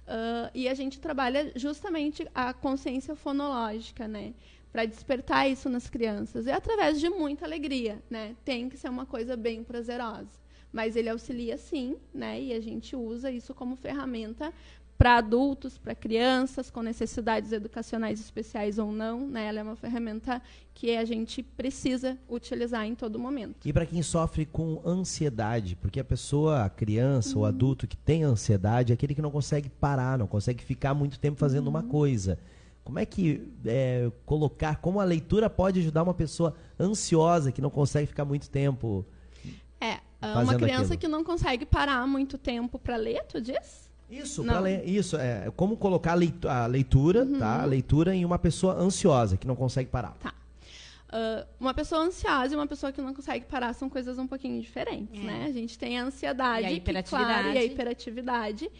Uh, 0.05 0.51
e 0.53 0.69
a 0.69 0.75
gente 0.75 0.99
trabalha 0.99 1.51
justamente 1.55 2.27
a 2.35 2.53
consciência 2.53 3.15
fonológica, 3.15 4.07
né? 4.07 4.35
Para 4.71 4.85
despertar 4.85 5.49
isso 5.49 5.67
nas 5.67 5.89
crianças. 5.89 6.45
E 6.45 6.51
através 6.51 6.99
de 6.99 7.09
muita 7.09 7.43
alegria, 7.43 8.03
né? 8.07 8.35
Tem 8.45 8.69
que 8.69 8.77
ser 8.77 8.89
uma 8.89 9.07
coisa 9.07 9.35
bem 9.35 9.63
prazerosa 9.63 10.42
mas 10.73 10.95
ele 10.95 11.07
auxilia 11.07 11.57
sim, 11.57 11.95
né? 12.11 12.41
E 12.41 12.51
a 12.51 12.59
gente 12.59 12.95
usa 12.95 13.31
isso 13.31 13.53
como 13.53 13.75
ferramenta 13.75 14.51
para 14.97 15.17
adultos, 15.17 15.77
para 15.77 15.93
crianças 15.93 16.69
com 16.69 16.81
necessidades 16.81 17.51
educacionais 17.51 18.19
especiais 18.19 18.79
ou 18.79 18.91
não, 18.91 19.27
né? 19.27 19.47
Ela 19.47 19.59
é 19.59 19.63
uma 19.63 19.75
ferramenta 19.75 20.41
que 20.73 20.95
a 20.95 21.05
gente 21.05 21.43
precisa 21.43 22.17
utilizar 22.29 22.85
em 22.85 22.95
todo 22.95 23.19
momento. 23.19 23.67
E 23.67 23.73
para 23.73 23.85
quem 23.85 24.01
sofre 24.01 24.45
com 24.45 24.81
ansiedade, 24.85 25.75
porque 25.75 25.99
a 25.99 26.03
pessoa, 26.03 26.63
a 26.63 26.69
criança, 26.69 27.35
uhum. 27.35 27.41
o 27.41 27.45
adulto 27.45 27.87
que 27.87 27.97
tem 27.97 28.23
ansiedade 28.23 28.91
é 28.91 28.95
aquele 28.95 29.13
que 29.13 29.21
não 29.21 29.31
consegue 29.31 29.69
parar, 29.69 30.17
não 30.17 30.27
consegue 30.27 30.63
ficar 30.63 30.93
muito 30.93 31.19
tempo 31.19 31.37
fazendo 31.37 31.65
uhum. 31.65 31.71
uma 31.71 31.83
coisa. 31.83 32.39
Como 32.83 32.99
é 32.99 33.05
que 33.05 33.47
é, 33.65 34.11
colocar, 34.25 34.77
como 34.77 34.99
a 34.99 35.05
leitura 35.05 35.49
pode 35.49 35.79
ajudar 35.79 36.03
uma 36.03 36.13
pessoa 36.13 36.55
ansiosa 36.79 37.51
que 37.51 37.61
não 37.61 37.69
consegue 37.69 38.07
ficar 38.07 38.25
muito 38.25 38.49
tempo? 38.49 39.05
É, 40.23 40.37
uma 40.37 40.55
criança 40.55 40.93
aquilo. 40.93 40.99
que 40.99 41.07
não 41.07 41.23
consegue 41.23 41.65
parar 41.65 42.07
muito 42.07 42.37
tempo 42.37 42.79
para 42.79 42.95
ler, 42.95 43.23
tu 43.25 43.41
diz? 43.41 43.91
Isso, 44.09 44.43
ler, 44.43 44.87
isso 44.87 45.17
é 45.17 45.51
como 45.55 45.75
colocar 45.75 46.11
a 46.13 46.65
leitura, 46.67 47.23
uhum. 47.23 47.39
tá? 47.39 47.63
A 47.63 47.65
leitura 47.65 48.15
em 48.15 48.23
uma 48.23 48.37
pessoa 48.37 48.75
ansiosa 48.75 49.37
que 49.37 49.47
não 49.47 49.55
consegue 49.55 49.89
parar. 49.89 50.15
Tá. 50.21 50.33
Uh, 51.13 51.45
uma 51.59 51.75
pessoa 51.75 52.01
ansiosa 52.01 52.53
e 52.53 52.57
uma 52.57 52.65
pessoa 52.65 52.91
que 52.91 52.99
não 52.99 53.13
consegue 53.13 53.45
parar 53.45 53.73
são 53.73 53.87
coisas 53.87 54.17
um 54.17 54.25
pouquinho 54.25 54.59
diferentes, 54.59 55.21
é. 55.21 55.23
né? 55.23 55.45
A 55.47 55.51
gente 55.51 55.77
tem 55.77 55.99
a 55.99 56.05
ansiedade, 56.05 56.63
e 56.63 56.65
a 56.65 56.71
hiperatividade, 56.71 57.33
que, 57.33 57.41
claro, 57.41 57.55
e 57.55 57.57
a 57.59 57.63
hiperatividade 57.63 58.65
uh, 58.65 58.71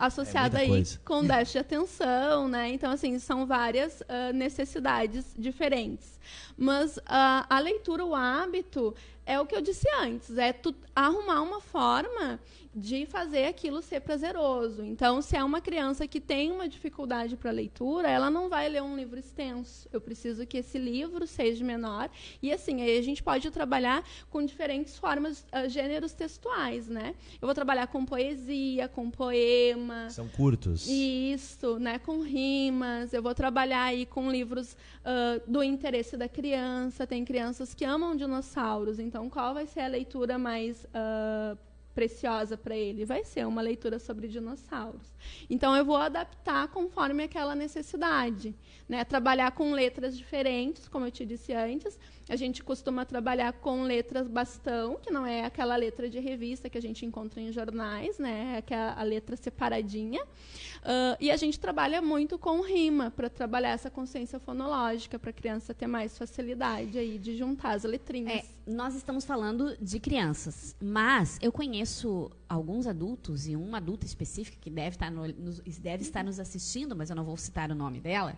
associada 0.00 0.58
é 0.58 0.62
aí 0.62 0.68
coisa. 0.68 1.00
com 1.04 1.22
déficit 1.22 1.52
de 1.52 1.58
atenção, 1.58 2.48
né? 2.48 2.70
Então, 2.72 2.90
assim, 2.90 3.18
são 3.18 3.44
várias 3.46 4.00
uh, 4.00 4.32
necessidades 4.32 5.34
diferentes. 5.36 6.18
Mas 6.56 6.98
a 7.04 7.58
leitura, 7.58 8.04
o 8.04 8.14
hábito, 8.14 8.94
é 9.26 9.40
o 9.40 9.46
que 9.46 9.54
eu 9.54 9.60
disse 9.60 9.88
antes, 10.00 10.36
é 10.36 10.52
tu 10.52 10.74
arrumar 10.94 11.42
uma 11.42 11.60
forma 11.60 12.38
de 12.74 13.06
fazer 13.06 13.46
aquilo 13.46 13.80
ser 13.80 14.00
prazeroso. 14.00 14.84
Então, 14.84 15.22
se 15.22 15.36
é 15.36 15.44
uma 15.44 15.60
criança 15.60 16.08
que 16.08 16.20
tem 16.20 16.50
uma 16.50 16.68
dificuldade 16.68 17.36
para 17.36 17.50
leitura, 17.50 18.10
ela 18.10 18.28
não 18.28 18.48
vai 18.48 18.68
ler 18.68 18.82
um 18.82 18.96
livro 18.96 19.18
extenso. 19.18 19.88
Eu 19.92 20.00
preciso 20.00 20.44
que 20.46 20.58
esse 20.58 20.76
livro 20.76 21.26
seja 21.26 21.64
menor. 21.64 22.10
E 22.42 22.52
assim, 22.52 22.82
aí 22.82 22.98
a 22.98 23.02
gente 23.02 23.22
pode 23.22 23.50
trabalhar 23.50 24.04
com 24.28 24.44
diferentes 24.44 24.98
formas, 24.98 25.46
uh, 25.52 25.68
gêneros 25.68 26.12
textuais, 26.12 26.88
né? 26.88 27.14
Eu 27.40 27.46
vou 27.46 27.54
trabalhar 27.54 27.86
com 27.86 28.04
poesia, 28.04 28.88
com 28.88 29.10
poema. 29.10 30.10
São 30.10 30.28
curtos. 30.28 30.88
Isso, 30.88 31.78
né? 31.78 31.98
Com 32.00 32.22
rimas. 32.22 33.12
Eu 33.12 33.22
vou 33.22 33.34
trabalhar 33.34 33.84
aí 33.84 34.04
com 34.04 34.30
livros 34.30 34.72
uh, 34.72 35.40
do 35.46 35.62
interesse 35.62 36.16
da 36.16 36.28
criança. 36.28 37.06
Tem 37.06 37.24
crianças 37.24 37.72
que 37.72 37.84
amam 37.84 38.16
dinossauros. 38.16 38.98
Então, 38.98 39.30
qual 39.30 39.54
vai 39.54 39.66
ser 39.66 39.80
a 39.80 39.88
leitura 39.88 40.38
mais 40.38 40.84
uh, 40.84 41.56
preciosa 41.94 42.56
para 42.56 42.76
ele? 42.76 43.04
Vai 43.04 43.24
ser 43.24 43.46
uma 43.46 43.62
leitura 43.62 43.98
sobre 43.98 44.28
dinossauros. 44.28 45.14
Então 45.48 45.76
eu 45.76 45.84
vou 45.84 45.96
adaptar 45.96 46.68
conforme 46.68 47.22
aquela 47.22 47.54
necessidade, 47.54 48.54
né? 48.88 49.04
Trabalhar 49.04 49.52
com 49.52 49.72
letras 49.72 50.16
diferentes, 50.16 50.88
como 50.88 51.06
eu 51.06 51.10
te 51.10 51.24
disse 51.24 51.52
antes. 51.52 51.98
A 52.28 52.36
gente 52.36 52.64
costuma 52.64 53.04
trabalhar 53.04 53.52
com 53.52 53.82
letras 53.82 54.26
bastão, 54.26 54.96
que 54.96 55.10
não 55.10 55.26
é 55.26 55.44
aquela 55.44 55.76
letra 55.76 56.08
de 56.08 56.18
revista 56.18 56.70
que 56.70 56.78
a 56.78 56.80
gente 56.80 57.04
encontra 57.04 57.40
em 57.40 57.52
jornais, 57.52 58.18
né? 58.18 58.62
É 58.66 58.74
a 58.74 59.02
letra 59.02 59.36
separadinha. 59.36 60.22
Uh, 60.22 61.16
e 61.20 61.30
a 61.30 61.36
gente 61.36 61.58
trabalha 61.60 62.00
muito 62.00 62.38
com 62.38 62.60
rima 62.62 63.10
para 63.10 63.28
trabalhar 63.28 63.70
essa 63.70 63.90
consciência 63.90 64.38
fonológica 64.38 65.18
para 65.18 65.30
a 65.30 65.32
criança 65.32 65.74
ter 65.74 65.86
mais 65.86 66.16
facilidade 66.16 66.98
aí 66.98 67.18
de 67.18 67.36
juntar 67.36 67.72
as 67.72 67.84
letrinhas. 67.84 68.44
É, 68.44 68.44
nós 68.66 68.94
estamos 68.94 69.24
falando 69.24 69.76
de 69.80 70.00
crianças, 70.00 70.74
mas 70.82 71.38
eu 71.42 71.52
conheço 71.52 72.30
alguns 72.48 72.86
adultos 72.86 73.46
e 73.46 73.56
uma 73.56 73.78
adulta 73.78 74.06
específica 74.06 74.56
que 74.60 74.70
deve 74.70 74.96
estar, 74.96 75.10
no, 75.10 75.26
nos, 75.26 75.60
deve 75.60 76.02
estar 76.02 76.24
nos 76.24 76.40
assistindo, 76.40 76.94
mas 76.96 77.10
eu 77.10 77.16
não 77.16 77.24
vou 77.24 77.36
citar 77.36 77.70
o 77.70 77.74
nome 77.74 78.00
dela. 78.00 78.36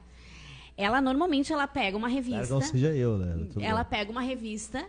Ela 0.76 1.00
normalmente 1.00 1.52
ela 1.52 1.66
pega 1.66 1.96
uma 1.96 2.08
revista. 2.08 2.52
Não 2.52 2.60
seja 2.60 2.94
eu, 2.94 3.16
né? 3.16 3.48
Ela 3.60 3.82
bem. 3.82 3.98
pega 3.98 4.10
uma 4.10 4.20
revista 4.20 4.84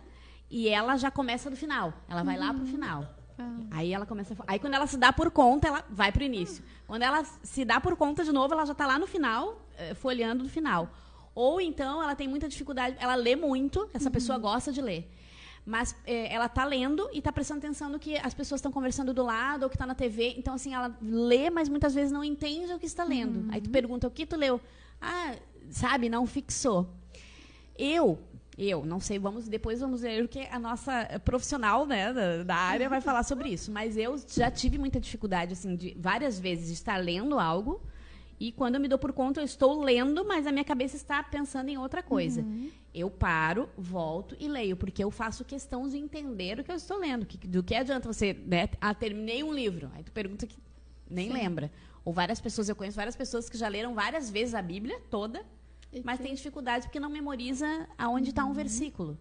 e 0.50 0.68
ela 0.68 0.96
já 0.96 1.10
começa 1.10 1.48
do 1.48 1.56
final. 1.56 1.92
Ela 2.08 2.22
vai 2.22 2.36
uhum. 2.36 2.46
lá 2.46 2.54
pro 2.54 2.66
final. 2.66 3.14
Ah. 3.38 3.56
Aí 3.70 3.92
ela 3.92 4.04
começa. 4.04 4.34
A... 4.34 4.52
Aí 4.52 4.58
quando 4.58 4.74
ela 4.74 4.86
se 4.86 4.98
dá 4.98 5.12
por 5.12 5.30
conta, 5.30 5.68
ela 5.68 5.84
vai 5.88 6.12
pro 6.12 6.22
início. 6.22 6.62
Quando 6.86 7.02
ela 7.02 7.24
se 7.42 7.64
dá 7.64 7.80
por 7.80 7.96
conta 7.96 8.24
de 8.24 8.32
novo, 8.32 8.52
ela 8.52 8.66
já 8.66 8.72
está 8.72 8.86
lá 8.86 8.98
no 8.98 9.06
final, 9.06 9.66
eh, 9.76 9.94
folheando 9.94 10.44
do 10.44 10.50
final. 10.50 10.90
Ou 11.34 11.60
então 11.60 12.02
ela 12.02 12.14
tem 12.14 12.28
muita 12.28 12.48
dificuldade, 12.48 12.96
ela 12.98 13.14
lê 13.14 13.36
muito, 13.36 13.88
essa 13.94 14.06
uhum. 14.06 14.12
pessoa 14.12 14.38
gosta 14.38 14.72
de 14.72 14.82
ler 14.82 15.08
mas 15.68 15.94
é, 16.06 16.32
ela 16.32 16.46
está 16.46 16.64
lendo 16.64 17.10
e 17.12 17.18
está 17.18 17.30
prestando 17.30 17.58
atenção 17.58 17.90
no 17.90 17.98
que 17.98 18.16
as 18.16 18.32
pessoas 18.32 18.58
estão 18.58 18.72
conversando 18.72 19.12
do 19.12 19.22
lado 19.22 19.64
ou 19.64 19.68
que 19.68 19.76
está 19.76 19.84
na 19.84 19.94
TV. 19.94 20.34
Então, 20.38 20.54
assim, 20.54 20.72
ela 20.72 20.96
lê, 21.02 21.50
mas 21.50 21.68
muitas 21.68 21.94
vezes 21.94 22.10
não 22.10 22.24
entende 22.24 22.72
o 22.72 22.78
que 22.78 22.86
está 22.86 23.04
lendo. 23.04 23.40
Uhum. 23.40 23.48
Aí 23.50 23.60
tu 23.60 23.68
pergunta, 23.68 24.06
o 24.06 24.10
que 24.10 24.24
tu 24.24 24.34
leu? 24.34 24.58
Ah, 24.98 25.34
sabe, 25.70 26.08
não 26.08 26.26
fixou. 26.26 26.94
Eu, 27.76 28.18
eu, 28.56 28.84
não 28.84 29.00
sei, 29.00 29.18
vamos 29.18 29.48
depois 29.48 29.80
vamos 29.80 30.02
ver 30.02 30.24
o 30.24 30.28
que 30.28 30.40
a 30.40 30.58
nossa 30.58 31.20
profissional 31.24 31.86
né, 31.86 32.12
da, 32.12 32.42
da, 32.42 32.56
área 32.56 32.88
vai 32.88 33.00
falar 33.00 33.22
sobre 33.22 33.50
isso. 33.50 33.70
Mas 33.70 33.96
eu 33.96 34.16
já 34.28 34.50
tive 34.50 34.78
muita 34.78 34.98
dificuldade, 34.98 35.52
assim, 35.52 35.76
de 35.76 35.96
várias 35.98 36.38
vezes 36.38 36.66
de 36.66 36.72
estar 36.74 36.96
lendo 36.96 37.38
algo 37.38 37.80
e 38.40 38.52
quando 38.52 38.76
eu 38.76 38.80
me 38.80 38.86
dou 38.86 38.98
por 38.98 39.12
conta, 39.12 39.40
eu 39.40 39.44
estou 39.44 39.82
lendo, 39.82 40.24
mas 40.24 40.46
a 40.46 40.52
minha 40.52 40.64
cabeça 40.64 40.96
está 40.96 41.22
pensando 41.22 41.70
em 41.70 41.76
outra 41.76 42.02
coisa. 42.02 42.42
Uhum. 42.42 42.70
Eu 42.94 43.10
paro, 43.10 43.68
volto 43.76 44.36
e 44.38 44.46
leio, 44.46 44.76
porque 44.76 45.02
eu 45.02 45.10
faço 45.10 45.44
questão 45.44 45.88
de 45.88 45.98
entender 45.98 46.60
o 46.60 46.64
que 46.64 46.70
eu 46.70 46.76
estou 46.76 46.98
lendo. 46.98 47.26
Que, 47.26 47.36
do 47.48 47.62
que 47.62 47.74
adianta 47.74 48.10
você, 48.10 48.32
né? 48.32 48.68
Ah, 48.80 48.94
terminei 48.94 49.42
um 49.42 49.52
livro. 49.52 49.90
Aí 49.94 50.04
tu 50.04 50.12
pergunta 50.12 50.46
que 50.46 50.56
nem 51.10 51.28
Sim. 51.28 51.32
lembra. 51.32 51.70
Ou 52.04 52.12
várias 52.12 52.40
pessoas, 52.40 52.68
eu 52.68 52.76
conheço 52.76 52.96
várias 52.96 53.16
pessoas 53.16 53.50
que 53.50 53.58
já 53.58 53.66
leram 53.66 53.92
várias 53.92 54.30
vezes 54.30 54.54
a 54.54 54.62
Bíblia 54.62 55.00
toda, 55.10 55.44
e 55.92 56.02
mas 56.04 56.18
que... 56.18 56.24
tem 56.24 56.34
dificuldade 56.34 56.86
porque 56.86 57.00
não 57.00 57.10
memoriza 57.10 57.88
aonde 57.96 58.30
está 58.30 58.44
uhum. 58.44 58.50
um 58.50 58.54
versículo. 58.54 59.18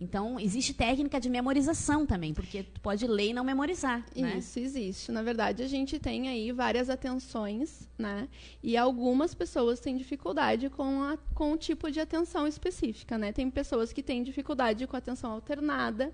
Então, 0.00 0.38
existe 0.38 0.72
técnica 0.72 1.18
de 1.18 1.28
memorização 1.28 2.06
também, 2.06 2.32
porque 2.32 2.62
tu 2.62 2.80
pode 2.80 3.04
ler 3.06 3.30
e 3.30 3.32
não 3.32 3.42
memorizar. 3.42 4.04
Né? 4.14 4.38
Isso 4.38 4.60
existe. 4.60 5.10
Na 5.10 5.22
verdade, 5.22 5.62
a 5.62 5.66
gente 5.66 5.98
tem 5.98 6.28
aí 6.28 6.52
várias 6.52 6.88
atenções, 6.88 7.88
né? 7.98 8.28
E 8.62 8.76
algumas 8.76 9.34
pessoas 9.34 9.80
têm 9.80 9.96
dificuldade 9.96 10.70
com, 10.70 11.02
a, 11.02 11.18
com 11.34 11.52
o 11.52 11.56
tipo 11.56 11.90
de 11.90 11.98
atenção 11.98 12.46
específica, 12.46 13.18
né? 13.18 13.32
Tem 13.32 13.50
pessoas 13.50 13.92
que 13.92 14.02
têm 14.02 14.22
dificuldade 14.22 14.86
com 14.86 14.96
atenção 14.96 15.32
alternada, 15.32 16.12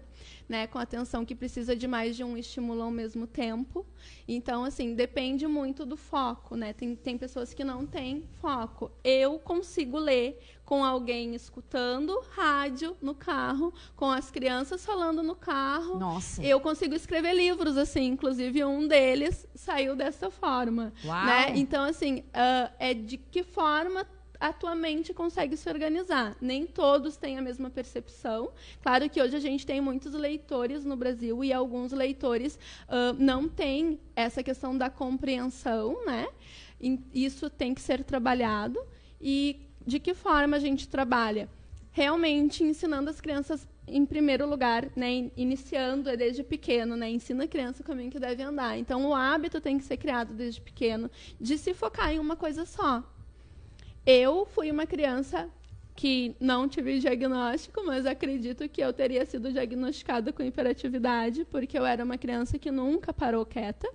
né? 0.48 0.66
Com 0.66 0.78
atenção 0.78 1.24
que 1.24 1.34
precisa 1.34 1.74
de 1.74 1.86
mais 1.86 2.16
de 2.16 2.24
um 2.24 2.36
estímulo 2.36 2.82
ao 2.82 2.90
mesmo 2.90 3.26
tempo. 3.26 3.86
Então, 4.26 4.64
assim, 4.64 4.94
depende 4.94 5.46
muito 5.46 5.84
do 5.84 5.96
foco, 5.96 6.56
né? 6.56 6.72
Tem, 6.72 6.94
tem 6.94 7.18
pessoas 7.18 7.52
que 7.52 7.64
não 7.64 7.86
têm 7.86 8.24
foco. 8.40 8.90
Eu 9.02 9.38
consigo 9.38 9.98
ler 9.98 10.38
com 10.64 10.82
alguém 10.82 11.34
escutando 11.34 12.18
rádio 12.30 12.96
no 13.00 13.14
carro, 13.14 13.72
com 13.94 14.10
as 14.10 14.30
crianças 14.30 14.84
falando 14.84 15.22
no 15.22 15.34
carro. 15.34 15.98
Nossa. 15.98 16.42
Eu 16.42 16.60
consigo 16.60 16.94
escrever 16.94 17.34
livros, 17.34 17.76
assim, 17.76 18.04
inclusive 18.06 18.64
um 18.64 18.88
deles 18.88 19.46
saiu 19.54 19.94
dessa 19.94 20.30
forma. 20.30 20.92
Uau. 21.04 21.26
Né? 21.26 21.52
Então, 21.56 21.84
assim, 21.84 22.20
uh, 22.20 22.72
é 22.78 22.94
de 22.94 23.18
que 23.18 23.42
forma 23.42 24.06
a 24.44 24.52
tua 24.52 24.74
mente 24.74 25.14
consegue 25.14 25.56
se 25.56 25.66
organizar. 25.70 26.36
Nem 26.38 26.66
todos 26.66 27.16
têm 27.16 27.38
a 27.38 27.42
mesma 27.42 27.70
percepção. 27.70 28.50
Claro 28.82 29.08
que 29.08 29.22
hoje 29.22 29.34
a 29.34 29.40
gente 29.40 29.64
tem 29.64 29.80
muitos 29.80 30.12
leitores 30.12 30.84
no 30.84 30.94
Brasil 30.96 31.42
e 31.42 31.50
alguns 31.50 31.92
leitores 31.92 32.58
uh, 32.86 33.16
não 33.18 33.48
têm 33.48 33.98
essa 34.14 34.42
questão 34.42 34.76
da 34.76 34.90
compreensão, 34.90 36.04
né? 36.04 36.28
Isso 37.14 37.48
tem 37.48 37.72
que 37.72 37.80
ser 37.80 38.04
trabalhado. 38.04 38.78
E 39.18 39.62
de 39.86 39.98
que 39.98 40.12
forma 40.12 40.58
a 40.58 40.60
gente 40.60 40.88
trabalha? 40.88 41.48
Realmente 41.90 42.62
ensinando 42.62 43.08
as 43.08 43.22
crianças 43.22 43.66
em 43.88 44.04
primeiro 44.04 44.46
lugar, 44.46 44.90
né, 44.94 45.30
iniciando 45.38 46.10
é 46.10 46.18
desde 46.18 46.42
pequeno, 46.42 46.96
né, 46.96 47.08
ensina 47.08 47.44
a 47.44 47.48
criança 47.48 47.82
o 47.82 47.84
caminho 47.84 48.10
que 48.10 48.18
deve 48.18 48.42
andar. 48.42 48.76
Então, 48.78 49.06
o 49.06 49.14
hábito 49.14 49.58
tem 49.58 49.78
que 49.78 49.84
ser 49.84 49.96
criado 49.96 50.34
desde 50.34 50.60
pequeno 50.60 51.10
de 51.40 51.56
se 51.56 51.72
focar 51.72 52.12
em 52.12 52.18
uma 52.18 52.36
coisa 52.36 52.66
só. 52.66 53.02
Eu 54.06 54.46
fui 54.46 54.70
uma 54.70 54.86
criança 54.86 55.48
que 55.96 56.34
não 56.40 56.68
tive 56.68 56.98
diagnóstico, 56.98 57.82
mas 57.84 58.04
acredito 58.04 58.68
que 58.68 58.80
eu 58.80 58.92
teria 58.92 59.24
sido 59.24 59.52
diagnosticada 59.52 60.32
com 60.32 60.42
hiperatividade, 60.42 61.44
porque 61.44 61.78
eu 61.78 61.86
era 61.86 62.04
uma 62.04 62.18
criança 62.18 62.58
que 62.58 62.70
nunca 62.70 63.12
parou 63.12 63.46
quieta, 63.46 63.88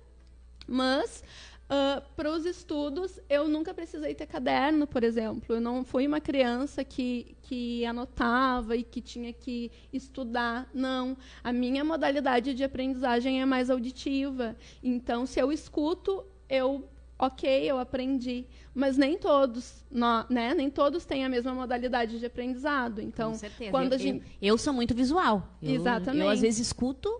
Mas 0.66 1.22
Uh, 1.70 2.02
para 2.16 2.28
os 2.28 2.44
estudos, 2.46 3.20
eu 3.28 3.46
nunca 3.46 3.72
precisei 3.72 4.12
ter 4.12 4.26
caderno, 4.26 4.88
por 4.88 5.04
exemplo. 5.04 5.54
Eu 5.54 5.60
não 5.60 5.84
fui 5.84 6.04
uma 6.04 6.20
criança 6.20 6.82
que, 6.82 7.36
que 7.42 7.86
anotava 7.86 8.76
e 8.76 8.82
que 8.82 9.00
tinha 9.00 9.32
que 9.32 9.70
estudar. 9.92 10.68
Não. 10.74 11.16
A 11.44 11.52
minha 11.52 11.84
modalidade 11.84 12.54
de 12.54 12.64
aprendizagem 12.64 13.40
é 13.40 13.46
mais 13.46 13.70
auditiva. 13.70 14.56
Então, 14.82 15.24
se 15.26 15.38
eu 15.38 15.52
escuto, 15.52 16.24
eu 16.48 16.88
ok, 17.20 17.70
eu 17.70 17.78
aprendi. 17.78 18.46
Mas 18.74 18.96
nem 18.96 19.18
todos, 19.18 19.84
né? 19.90 20.54
Nem 20.54 20.70
todos 20.70 21.04
têm 21.04 21.24
a 21.24 21.28
mesma 21.28 21.52
modalidade 21.52 22.18
de 22.18 22.26
aprendizado. 22.26 23.00
Então, 23.00 23.32
Com 23.32 23.38
certeza. 23.38 23.70
quando 23.70 23.92
eu, 23.92 23.96
a 23.96 23.98
gente... 23.98 24.24
eu, 24.40 24.54
eu 24.54 24.58
sou 24.58 24.72
muito 24.72 24.94
visual. 24.94 25.48
Eu, 25.62 25.74
Exatamente. 25.74 26.24
Eu, 26.24 26.30
às 26.30 26.40
vezes, 26.40 26.66
escuto 26.66 27.10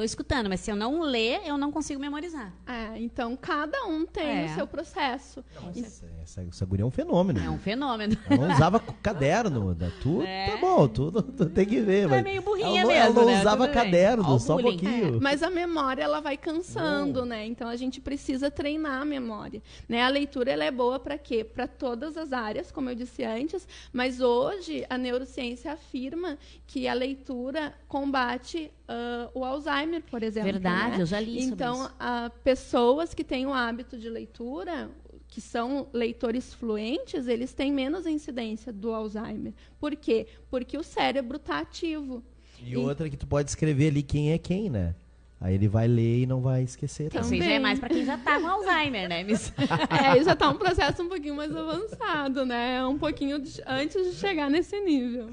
Estou 0.00 0.04
escutando, 0.06 0.48
mas 0.48 0.60
se 0.60 0.70
eu 0.70 0.76
não 0.76 1.02
ler, 1.02 1.42
eu 1.44 1.58
não 1.58 1.70
consigo 1.70 2.00
memorizar. 2.00 2.54
É, 2.66 2.98
então 2.98 3.36
cada 3.36 3.84
um 3.84 4.06
tem 4.06 4.44
É. 4.44 4.46
o 4.46 4.54
seu 4.54 4.66
processo. 4.66 5.44
Essa, 5.76 6.06
essa, 6.22 6.42
essa 6.42 6.64
guria 6.64 6.84
é 6.84 6.86
um 6.86 6.90
fenômeno. 6.90 7.38
É 7.38 7.50
um 7.50 7.58
fenômeno. 7.58 8.16
Ela 8.30 8.48
não 8.48 8.54
usava 8.54 8.80
caderno. 9.02 9.74
Da, 9.74 9.90
tu, 10.02 10.22
É. 10.24 10.52
tá 10.52 10.56
bom, 10.56 10.88
tu, 10.88 11.12
tu 11.12 11.46
tem 11.50 11.66
que 11.66 11.80
ver. 11.82 12.04
É 12.04 12.06
mas 12.06 12.22
meio 12.22 12.40
burrinha 12.40 12.80
ela 12.80 12.88
não, 12.88 12.96
ela 12.96 13.04
mesmo, 13.08 13.20
não 13.20 13.26
né? 13.30 13.40
usava 13.40 13.66
Tudo 13.66 13.74
caderno, 13.74 14.40
só 14.40 14.56
um 14.56 14.62
pouquinho. 14.62 15.20
Mas 15.20 15.42
a 15.42 15.50
memória 15.50 16.02
ela 16.02 16.20
vai 16.20 16.38
cansando, 16.38 17.26
né? 17.26 17.44
Então 17.44 17.68
a 17.68 17.76
gente 17.76 18.00
precisa 18.00 18.50
treinar 18.50 19.02
a 19.02 19.04
memória, 19.04 19.62
né? 19.86 20.02
A 20.02 20.08
leitura 20.08 20.50
ela 20.50 20.64
é 20.64 20.70
boa 20.70 20.98
para 20.98 21.18
quê? 21.18 21.44
Para 21.44 21.66
todas 21.68 22.16
as 22.16 22.32
áreas, 22.32 22.72
como 22.72 22.88
eu 22.88 22.94
disse 22.94 23.22
antes, 23.22 23.68
mas 23.92 24.22
hoje 24.22 24.86
a 24.88 24.96
neurociência 24.96 25.72
afirma 25.72 26.38
que 26.66 26.88
a 26.88 26.94
leitura 26.94 27.74
combate 27.86 28.72
ah, 28.90 29.30
o 29.34 29.44
Alzheimer, 29.44 29.89
por 29.98 30.22
exemplo. 30.22 30.52
Verdade, 30.52 30.96
né? 30.96 31.02
eu 31.02 31.06
já 31.06 31.18
li 31.18 31.40
sobre 31.42 31.54
Então, 31.54 31.84
isso. 31.84 31.94
a 31.98 32.30
pessoas 32.44 33.14
que 33.14 33.24
têm 33.24 33.46
o 33.46 33.52
hábito 33.54 33.98
de 33.98 34.10
leitura, 34.10 34.90
que 35.26 35.40
são 35.40 35.88
leitores 35.92 36.52
fluentes, 36.52 37.26
eles 37.26 37.54
têm 37.54 37.72
menos 37.72 38.06
incidência 38.06 38.72
do 38.72 38.92
Alzheimer. 38.92 39.54
Por 39.78 39.96
quê? 39.96 40.26
Porque 40.50 40.76
o 40.76 40.82
cérebro 40.82 41.36
está 41.36 41.60
ativo. 41.60 42.22
E 42.62 42.76
outra 42.76 43.08
que 43.08 43.16
tu 43.16 43.26
pode 43.26 43.48
escrever 43.48 43.88
ali 43.88 44.02
quem 44.02 44.32
é 44.32 44.38
quem, 44.38 44.68
né? 44.68 44.94
Aí 45.40 45.54
ele 45.54 45.68
vai 45.68 45.88
ler 45.88 46.20
e 46.22 46.26
não 46.26 46.42
vai 46.42 46.62
esquecer. 46.62 47.06
Então, 47.06 47.22
também. 47.22 47.40
Já 47.40 47.50
é 47.52 47.58
mais 47.58 47.78
para 47.78 47.88
quem 47.88 48.04
já 48.04 48.18
tá 48.18 48.38
com 48.38 48.46
Alzheimer, 48.46 49.08
né, 49.08 49.24
Miss? 49.24 49.50
É, 49.88 50.22
já 50.22 50.34
está 50.34 50.50
um 50.50 50.58
processo 50.58 51.02
um 51.02 51.08
pouquinho 51.08 51.34
mais 51.34 51.54
avançado, 51.56 52.44
né? 52.44 52.84
Um 52.84 52.98
pouquinho 52.98 53.38
de- 53.40 53.62
antes 53.66 54.04
de 54.04 54.16
chegar 54.20 54.50
nesse 54.50 54.78
nível. 54.80 55.30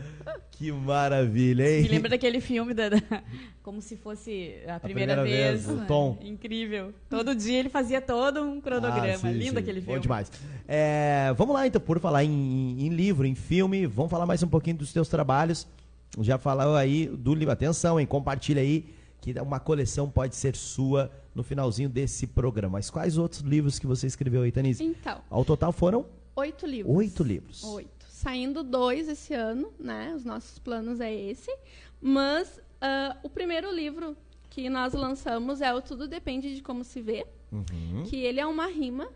Que 0.51 0.72
maravilha, 0.72 1.70
hein? 1.70 1.82
Me 1.82 1.88
lembra 1.89 2.10
daquele 2.10 2.39
filme 2.39 2.74
da, 2.74 2.88
da- 2.88 3.01
como 3.62 3.82
se 3.82 3.97
fosse 3.97 4.55
a 4.66 4.80
primeira, 4.80 5.14
primeira 5.16 5.24
vez. 5.24 5.66
vez, 5.66 5.78
o? 5.82 5.86
Tom. 5.86 6.18
Incrível. 6.22 6.93
Todo 7.10 7.36
dia 7.36 7.60
ele 7.60 7.68
fazia 7.70 7.99
todo 7.99 8.41
um 8.41 8.62
cronograma. 8.62 9.05
Ah, 9.14 9.18
sim, 9.18 9.34
Lindo 9.34 9.51
sim. 9.51 9.58
aquele 9.58 9.82
filme. 9.82 9.95
Bom 9.95 9.99
demais. 10.01 10.32
É, 10.66 11.34
vamos 11.38 11.53
lá, 11.53 11.68
então, 11.68 11.82
por 11.82 11.99
falar 11.99 12.24
em, 12.24 12.32
em 12.80 12.88
livro, 12.89 13.26
em 13.28 13.36
filme, 13.36 13.86
vamos 13.86 14.10
falar 14.10 14.26
mais 14.26 14.41
um 14.41 14.47
pouquinho 14.47 14.78
dos 14.78 14.93
teus 14.93 15.10
trabalhos. 15.10 15.68
Já 16.22 16.38
falou 16.38 16.76
aí 16.78 17.08
do 17.08 17.36
livro. 17.36 17.51
Atenção, 17.51 17.99
hein? 17.99 18.05
Compartilha 18.05 18.62
aí 18.62 18.86
que 19.22 19.32
uma 19.39 19.59
coleção 19.59 20.09
pode 20.09 20.36
ser 20.36 20.55
sua 20.55 21.11
no 21.34 21.43
finalzinho 21.43 21.89
desse 21.89 22.26
programa. 22.28 22.74
Mas 22.78 22.89
quais 22.89 23.18
outros 23.18 23.41
livros 23.41 23.78
que 23.80 23.86
você 23.88 24.07
escreveu 24.07 24.41
aí, 24.43 24.51
Tanise? 24.51 24.84
Então, 24.84 25.22
Ao 25.30 25.43
total 25.45 25.72
foram 25.72 26.05
oito 26.36 26.65
livros. 26.65 26.95
oito 26.95 27.24
livros. 27.24 27.63
Oito. 27.63 28.05
Saindo 28.07 28.63
dois 28.63 29.07
esse 29.07 29.34
ano, 29.34 29.72
né? 29.80 30.13
Os 30.15 30.24
nossos 30.26 30.57
planos 30.59 30.99
é 30.99 31.13
esse. 31.13 31.55
Mas 32.01 32.59
ah, 32.82 33.15
o 33.24 33.30
primeiro 33.30 33.72
livro 33.74 34.15
que 34.49 34.70
nós 34.70 34.93
lançamos 34.93 35.61
é 35.61 35.74
o 35.74 35.82
Tudo 35.82 36.07
Depende 36.07 36.55
de 36.55 36.61
Como 36.63 36.84
Se 36.84 37.01
Vê, 37.01 37.26
Uhum. 37.51 38.03
que 38.05 38.15
ele 38.18 38.39
é 38.39 38.45
uma 38.45 38.65
rima, 38.68 39.07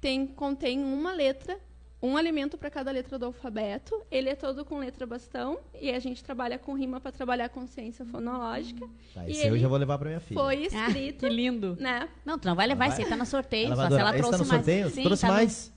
tem, 0.00 0.26
contém 0.26 0.82
uma 0.82 1.12
letra, 1.12 1.58
um 2.06 2.16
alimento 2.16 2.56
para 2.56 2.70
cada 2.70 2.90
letra 2.90 3.18
do 3.18 3.26
alfabeto. 3.26 4.00
Ele 4.10 4.28
é 4.28 4.34
todo 4.34 4.64
com 4.64 4.78
letra 4.78 5.06
bastão 5.06 5.58
e 5.80 5.90
a 5.90 5.98
gente 5.98 6.22
trabalha 6.22 6.58
com 6.58 6.74
rima 6.74 7.00
para 7.00 7.12
trabalhar 7.12 7.46
a 7.46 7.48
consciência 7.48 8.04
fonológica. 8.04 8.86
Tá, 9.14 9.26
E 9.26 9.32
esse 9.32 9.46
eu 9.46 9.52
ele 9.54 9.58
já 9.60 9.68
vou 9.68 9.78
levar 9.78 9.98
pra 9.98 10.08
minha 10.08 10.20
filha. 10.20 10.40
Foi 10.40 10.68
Ah, 10.72 10.86
escrito, 10.88 11.20
que 11.26 11.28
lindo. 11.28 11.76
né? 11.80 12.08
Não, 12.24 12.38
tu 12.38 12.46
não 12.48 12.54
vai 12.54 12.66
levar, 12.66 12.88
esse 12.88 13.02
aí 13.02 13.08
tá 13.08 13.16
no 13.16 13.26
sorteio. 13.26 13.66
Ela 13.72 13.76
Só 13.88 13.94
se 13.94 14.00
ela. 14.00 14.10
Esse 14.10 14.18
trouxe 14.18 14.30
tá 14.38 14.44
no 14.44 14.48
mais. 14.48 14.64
sorteio? 14.64 14.90
Sim, 14.90 15.02
trouxe 15.04 15.20
tá 15.22 15.28
no- 15.28 15.34
mais? 15.34 15.72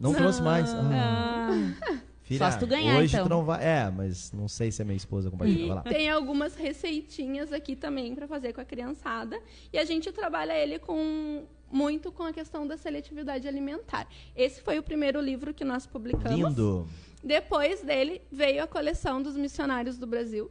Não, 0.00 0.14
trouxe 0.14 0.42
mais? 0.42 0.72
Ah. 0.72 1.48
Ah. 1.82 1.98
Filha, 2.22 2.38
Só 2.44 2.50
se 2.50 2.58
tu 2.58 2.66
ganhar, 2.66 2.98
hoje 2.98 3.14
então. 3.16 3.26
tu 3.26 3.30
não 3.30 3.42
vai. 3.42 3.64
É, 3.64 3.90
mas 3.90 4.30
não 4.32 4.46
sei 4.48 4.70
se 4.70 4.82
a 4.82 4.84
minha 4.84 4.96
esposa 4.98 5.30
compartilha. 5.30 5.66
Vai 5.66 5.76
lá. 5.76 5.82
Tem 5.82 6.10
algumas 6.10 6.54
receitinhas 6.54 7.54
aqui 7.54 7.74
também 7.74 8.14
para 8.14 8.28
fazer 8.28 8.52
com 8.52 8.60
a 8.60 8.64
criançada. 8.66 9.40
E 9.72 9.78
a 9.78 9.84
gente 9.86 10.12
trabalha 10.12 10.52
ele 10.52 10.78
com 10.78 11.44
muito 11.70 12.10
com 12.10 12.22
a 12.22 12.32
questão 12.32 12.66
da 12.66 12.76
seletividade 12.76 13.46
alimentar. 13.46 14.08
Esse 14.34 14.60
foi 14.62 14.78
o 14.78 14.82
primeiro 14.82 15.20
livro 15.20 15.52
que 15.52 15.64
nós 15.64 15.86
publicamos. 15.86 16.38
Lindo. 16.38 16.88
Depois 17.22 17.82
dele 17.82 18.22
veio 18.30 18.62
a 18.62 18.66
coleção 18.66 19.20
dos 19.20 19.36
missionários 19.36 19.98
do 19.98 20.06
Brasil. 20.06 20.50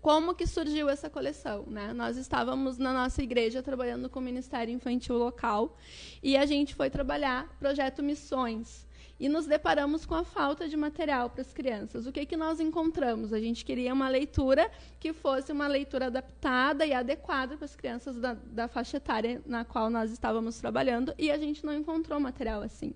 Como 0.00 0.34
que 0.34 0.46
surgiu 0.46 0.88
essa 0.88 1.10
coleção? 1.10 1.64
Né? 1.66 1.92
Nós 1.92 2.16
estávamos 2.16 2.78
na 2.78 2.92
nossa 2.92 3.22
igreja 3.22 3.62
trabalhando 3.62 4.08
com 4.08 4.20
o 4.20 4.22
Ministério 4.22 4.72
Infantil 4.72 5.18
Local 5.18 5.76
e 6.22 6.36
a 6.36 6.46
gente 6.46 6.74
foi 6.74 6.88
trabalhar 6.88 7.48
projeto 7.58 8.02
Missões. 8.02 8.87
E 9.20 9.28
nos 9.28 9.46
deparamos 9.46 10.06
com 10.06 10.14
a 10.14 10.22
falta 10.22 10.68
de 10.68 10.76
material 10.76 11.28
para 11.28 11.40
as 11.40 11.52
crianças. 11.52 12.06
O 12.06 12.12
que, 12.12 12.24
que 12.24 12.36
nós 12.36 12.60
encontramos? 12.60 13.32
A 13.32 13.40
gente 13.40 13.64
queria 13.64 13.92
uma 13.92 14.08
leitura 14.08 14.70
que 15.00 15.12
fosse 15.12 15.50
uma 15.50 15.66
leitura 15.66 16.06
adaptada 16.06 16.86
e 16.86 16.92
adequada 16.92 17.56
para 17.56 17.64
as 17.64 17.74
crianças 17.74 18.16
da, 18.16 18.34
da 18.34 18.68
faixa 18.68 18.98
etária 18.98 19.42
na 19.44 19.64
qual 19.64 19.90
nós 19.90 20.12
estávamos 20.12 20.58
trabalhando 20.58 21.12
e 21.18 21.30
a 21.30 21.38
gente 21.38 21.66
não 21.66 21.74
encontrou 21.74 22.20
material 22.20 22.62
assim. 22.62 22.94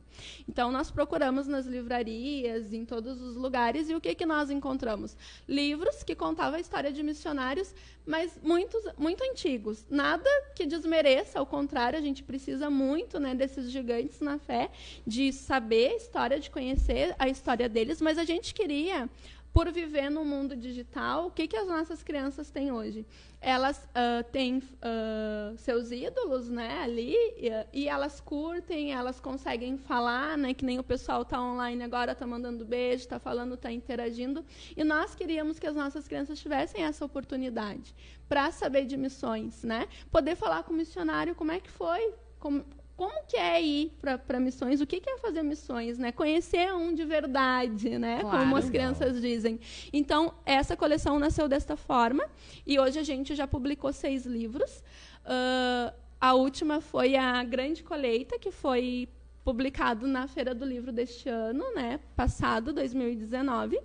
Então, 0.48 0.70
nós 0.70 0.90
procuramos 0.90 1.48
nas 1.48 1.66
livrarias, 1.66 2.72
em 2.72 2.84
todos 2.84 3.20
os 3.20 3.34
lugares, 3.34 3.90
e 3.90 3.94
o 3.94 4.00
que, 4.00 4.14
que 4.14 4.26
nós 4.26 4.50
encontramos? 4.50 5.16
Livros 5.48 6.04
que 6.04 6.14
contavam 6.14 6.56
a 6.56 6.60
história 6.60 6.92
de 6.92 7.02
missionários, 7.02 7.74
mas 8.06 8.38
muitos, 8.42 8.82
muito 8.96 9.22
antigos. 9.24 9.84
Nada 9.88 10.28
que 10.54 10.66
desmereça, 10.66 11.38
ao 11.38 11.46
contrário, 11.46 11.98
a 11.98 12.02
gente 12.02 12.22
precisa 12.22 12.68
muito 12.70 13.18
né, 13.18 13.34
desses 13.34 13.70
gigantes 13.70 14.20
na 14.20 14.38
fé, 14.38 14.70
de 15.06 15.32
saber 15.32 15.96
história, 16.12 16.38
de 16.38 16.50
conhecer 16.50 17.14
a 17.18 17.26
história 17.26 17.70
deles, 17.70 17.98
mas 18.02 18.18
a 18.18 18.24
gente 18.24 18.52
queria 18.52 19.08
por 19.50 19.70
viver 19.70 20.10
no 20.10 20.24
mundo 20.24 20.54
digital, 20.54 21.26
o 21.26 21.30
que, 21.30 21.46
que 21.46 21.56
as 21.56 21.66
nossas 21.66 22.02
crianças 22.02 22.50
têm 22.50 22.70
hoje? 22.70 23.04
Elas 23.40 23.86
ah, 23.94 24.22
têm 24.30 24.62
ah, 24.80 25.52
seus 25.56 25.90
ídolos 25.90 26.48
né, 26.50 26.80
ali, 26.82 27.14
e, 27.36 27.50
e 27.72 27.88
elas 27.88 28.20
curtem, 28.20 28.92
elas 28.92 29.20
conseguem 29.20 29.78
falar, 29.78 30.36
né, 30.36 30.52
que 30.54 30.64
nem 30.64 30.78
o 30.78 30.82
pessoal 30.82 31.22
está 31.22 31.40
online 31.40 31.82
agora, 31.82 32.12
está 32.12 32.26
mandando 32.26 32.64
beijo, 32.64 33.04
está 33.04 33.18
falando, 33.18 33.54
está 33.54 33.70
interagindo. 33.72 34.44
E 34.76 34.84
nós 34.84 35.14
queríamos 35.14 35.58
que 35.58 35.66
as 35.66 35.74
nossas 35.74 36.06
crianças 36.06 36.38
tivessem 36.38 36.84
essa 36.84 37.04
oportunidade 37.04 37.94
para 38.28 38.50
saber 38.52 38.84
de 38.86 38.96
missões, 38.96 39.62
né? 39.64 39.86
Poder 40.10 40.36
falar 40.36 40.62
com 40.62 40.72
o 40.72 40.76
missionário 40.76 41.34
como 41.34 41.52
é 41.52 41.60
que 41.60 41.70
foi, 41.70 42.14
como, 42.38 42.64
como 42.96 43.24
que 43.26 43.36
é 43.36 43.60
ir 43.60 43.92
para 44.26 44.38
missões, 44.38 44.80
o 44.80 44.86
que, 44.86 45.00
que 45.00 45.10
é 45.10 45.18
fazer 45.18 45.42
missões, 45.42 45.98
né? 45.98 46.12
Conhecer 46.12 46.72
um 46.74 46.94
de 46.94 47.04
verdade, 47.04 47.98
né? 47.98 48.20
Claro. 48.20 48.38
Como 48.38 48.56
as 48.56 48.68
crianças 48.68 49.20
dizem. 49.20 49.58
Então, 49.92 50.34
essa 50.44 50.76
coleção 50.76 51.18
nasceu 51.18 51.48
desta 51.48 51.76
forma 51.76 52.24
e 52.66 52.78
hoje 52.78 52.98
a 52.98 53.02
gente 53.02 53.34
já 53.34 53.46
publicou 53.46 53.92
seis 53.92 54.24
livros. 54.26 54.82
Ah, 55.24 55.92
a 56.20 56.34
última 56.34 56.80
foi 56.80 57.16
a 57.16 57.42
Grande 57.42 57.82
Colheita, 57.82 58.38
que 58.38 58.52
foi 58.52 59.08
publicado 59.44 60.06
na 60.06 60.28
Feira 60.28 60.54
do 60.54 60.64
Livro 60.64 60.92
deste 60.92 61.28
ano, 61.28 61.64
né? 61.74 61.98
Passado, 62.14 62.72
2019. 62.72 63.80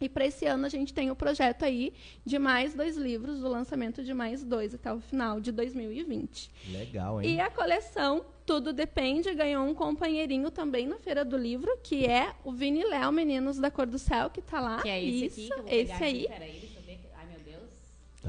E 0.00 0.08
para 0.08 0.26
esse 0.26 0.44
ano 0.44 0.66
a 0.66 0.68
gente 0.68 0.92
tem 0.92 1.10
o 1.10 1.16
projeto 1.16 1.64
aí 1.64 1.92
de 2.24 2.38
mais 2.38 2.74
dois 2.74 2.96
livros, 2.96 3.42
o 3.42 3.48
lançamento 3.48 4.02
de 4.04 4.12
mais 4.12 4.44
dois 4.44 4.74
até 4.74 4.92
o 4.92 5.00
final 5.00 5.40
de 5.40 5.50
2020. 5.52 6.50
Legal, 6.70 7.22
hein? 7.22 7.34
E 7.34 7.40
a 7.40 7.50
coleção 7.50 8.24
Tudo 8.46 8.72
Depende 8.72 9.32
ganhou 9.34 9.64
um 9.64 9.74
companheirinho 9.74 10.50
também 10.50 10.86
na 10.86 10.98
Feira 10.98 11.24
do 11.24 11.36
Livro, 11.36 11.70
que 11.82 12.04
é 12.06 12.32
o 12.44 12.52
Vini 12.52 12.84
Léo 12.84 13.10
Meninos 13.10 13.58
da 13.58 13.70
Cor 13.70 13.86
do 13.86 13.98
Céu, 13.98 14.28
que 14.28 14.40
está 14.40 14.60
lá. 14.60 14.82
Que 14.82 14.88
é 14.88 15.02
esse 15.02 15.26
Isso, 15.26 15.34
aqui. 15.34 15.46
Que 15.46 15.52
eu 15.52 15.62
vou 15.62 15.72
esse 15.72 15.92
pegar 15.92 16.04
aí. 16.04 16.26
Aqui, 16.26 16.28
peraí, 16.28 16.58
deixa 16.60 16.78
eu 16.78 16.82
ver. 16.82 17.00
Ai, 17.16 17.26
meu 17.26 17.40
Deus. 17.40 17.70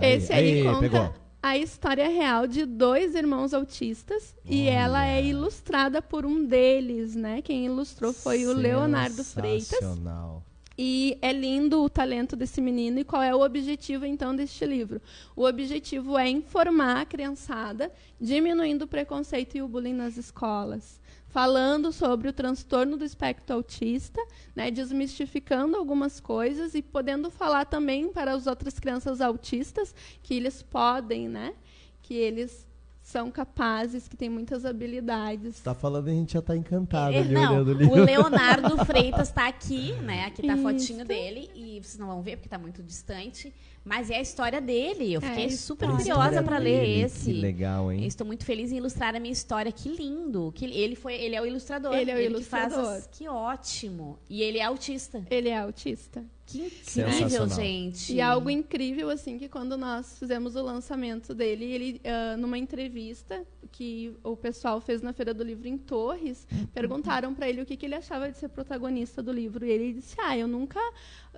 Esse 0.01 0.33
aí, 0.33 0.63
conta 0.63 0.79
pegou. 0.79 1.13
a 1.43 1.57
história 1.57 2.07
real 2.07 2.47
de 2.47 2.65
dois 2.65 3.13
irmãos 3.13 3.53
autistas 3.53 4.33
e 4.45 4.67
ela 4.67 5.05
é 5.05 5.17
Olha. 5.17 5.27
ilustrada 5.27 6.01
por 6.01 6.25
um 6.25 6.45
deles, 6.45 7.13
né? 7.15 7.41
Quem 7.41 7.65
ilustrou 7.65 8.13
foi 8.13 8.45
o 8.45 8.53
Leonardo 8.53 9.23
Freitas. 9.23 9.67
Sensacional. 9.67 10.43
E 10.77 11.17
é 11.21 11.31
lindo 11.31 11.81
o 11.81 11.89
talento 11.89 12.35
desse 12.35 12.59
menino. 12.59 12.99
E 12.99 13.03
qual 13.03 13.23
é 13.23 13.33
o 13.33 13.41
objetivo, 13.41 14.05
então, 14.05 14.35
deste 14.35 14.65
livro? 14.65 15.01
O 15.35 15.45
objetivo 15.45 16.17
é 16.17 16.27
informar 16.27 17.01
a 17.01 17.05
criançada, 17.05 17.91
diminuindo 18.19 18.83
o 18.83 18.87
preconceito 18.87 19.55
e 19.55 19.61
o 19.61 19.67
bullying 19.67 19.93
nas 19.93 20.17
escolas. 20.17 20.99
Falando 21.27 21.91
sobre 21.91 22.29
o 22.29 22.33
transtorno 22.33 22.95
do 22.95 23.03
espectro 23.03 23.55
autista, 23.55 24.25
né, 24.55 24.71
desmistificando 24.71 25.75
algumas 25.75 26.19
coisas 26.19 26.75
e 26.75 26.81
podendo 26.81 27.29
falar 27.29 27.65
também 27.65 28.09
para 28.09 28.33
as 28.33 28.47
outras 28.47 28.79
crianças 28.79 29.19
autistas 29.19 29.93
que 30.23 30.33
eles 30.33 30.61
podem, 30.61 31.27
né, 31.27 31.53
que 32.01 32.13
eles 32.13 32.65
são 33.05 33.29
capazes, 33.29 34.07
que 34.07 34.17
têm 34.17 34.29
muitas 34.29 34.65
habilidades. 34.65 35.59
Tá 35.61 35.75
falando, 35.75 36.07
a 36.07 36.11
gente 36.11 36.33
já 36.33 36.41
tá 36.41 36.57
encantado 36.57 37.13
É, 37.13 37.19
ali 37.19 37.35
não, 37.35 37.53
olhando 37.53 37.67
o 37.67 37.73
livro. 37.73 38.01
o 38.01 38.03
Leonardo 38.03 38.83
Freitas 38.83 39.29
tá 39.31 39.47
aqui, 39.47 39.93
né? 40.01 40.25
Aqui 40.25 40.41
tá 40.45 40.55
a 40.55 40.57
fotinho 40.57 41.05
dele. 41.05 41.47
E 41.53 41.79
vocês 41.83 41.99
não 41.99 42.07
vão 42.07 42.23
ver 42.23 42.37
porque 42.37 42.49
tá 42.49 42.57
muito 42.57 42.81
distante. 42.81 43.53
Mas 43.85 44.09
é 44.09 44.15
a 44.17 44.21
história 44.21 44.59
dele. 44.59 45.13
Eu 45.13 45.21
É 45.21 45.29
fiquei 45.29 45.45
a 45.45 45.51
super 45.51 45.87
curiosa 45.91 46.41
para 46.41 46.57
ler 46.57 47.05
esse. 47.05 47.25
Que 47.31 47.39
legal, 47.39 47.91
hein? 47.91 48.03
Estou 48.05 48.25
muito 48.25 48.43
feliz 48.43 48.71
em 48.71 48.77
ilustrar 48.77 49.15
a 49.15 49.19
minha 49.19 49.31
história. 49.31 49.71
Que 49.71 49.89
lindo. 49.89 50.51
Que 50.55 50.65
ele 50.65 50.95
foi, 50.95 51.13
ele 51.13 51.35
é 51.35 51.41
o 51.41 51.45
ilustrador. 51.45 51.93
Ele 51.93 52.09
é 52.09 52.15
o 52.15 52.33
que 52.35 52.43
faz 52.43 52.73
ilustrador. 52.73 52.97
as- 52.97 53.07
que 53.07 53.27
ótimo. 53.27 54.17
E 54.27 54.41
ele 54.41 54.57
é 54.57 54.63
autista. 54.63 55.23
Ele 55.29 55.49
é 55.49 55.57
autista. 55.59 56.25
Que 56.47 56.59
incrível, 56.59 57.49
gente. 57.49 58.13
E 58.13 58.21
algo 58.21 58.51
incrível, 58.51 59.09
assim, 59.09 59.35
que 59.37 59.49
quando 59.49 59.75
nós 59.77 60.17
fizemos 60.19 60.55
o 60.55 60.61
lançamento 60.61 61.33
dele, 61.33 61.65
ele, 61.65 62.01
ah, 62.03 62.37
numa 62.37 62.55
entrevista 62.55 63.43
que 63.71 64.13
o 64.23 64.37
pessoal 64.37 64.79
fez 64.79 65.01
na 65.01 65.11
Feira 65.11 65.33
do 65.33 65.43
Livro 65.43 65.67
em 65.67 65.75
Torres, 65.75 66.47
perguntaram 66.71 67.33
para 67.33 67.49
ele 67.49 67.61
o 67.63 67.65
que, 67.65 67.75
que 67.75 67.85
ele 67.87 67.95
achava 67.95 68.31
de 68.31 68.37
ser 68.37 68.49
protagonista 68.49 69.23
do 69.23 69.31
livro. 69.31 69.65
E 69.65 69.71
ele 69.71 69.93
disse, 69.93 70.15
ah, 70.19 70.37
eu 70.37 70.47
nunca 70.47 70.79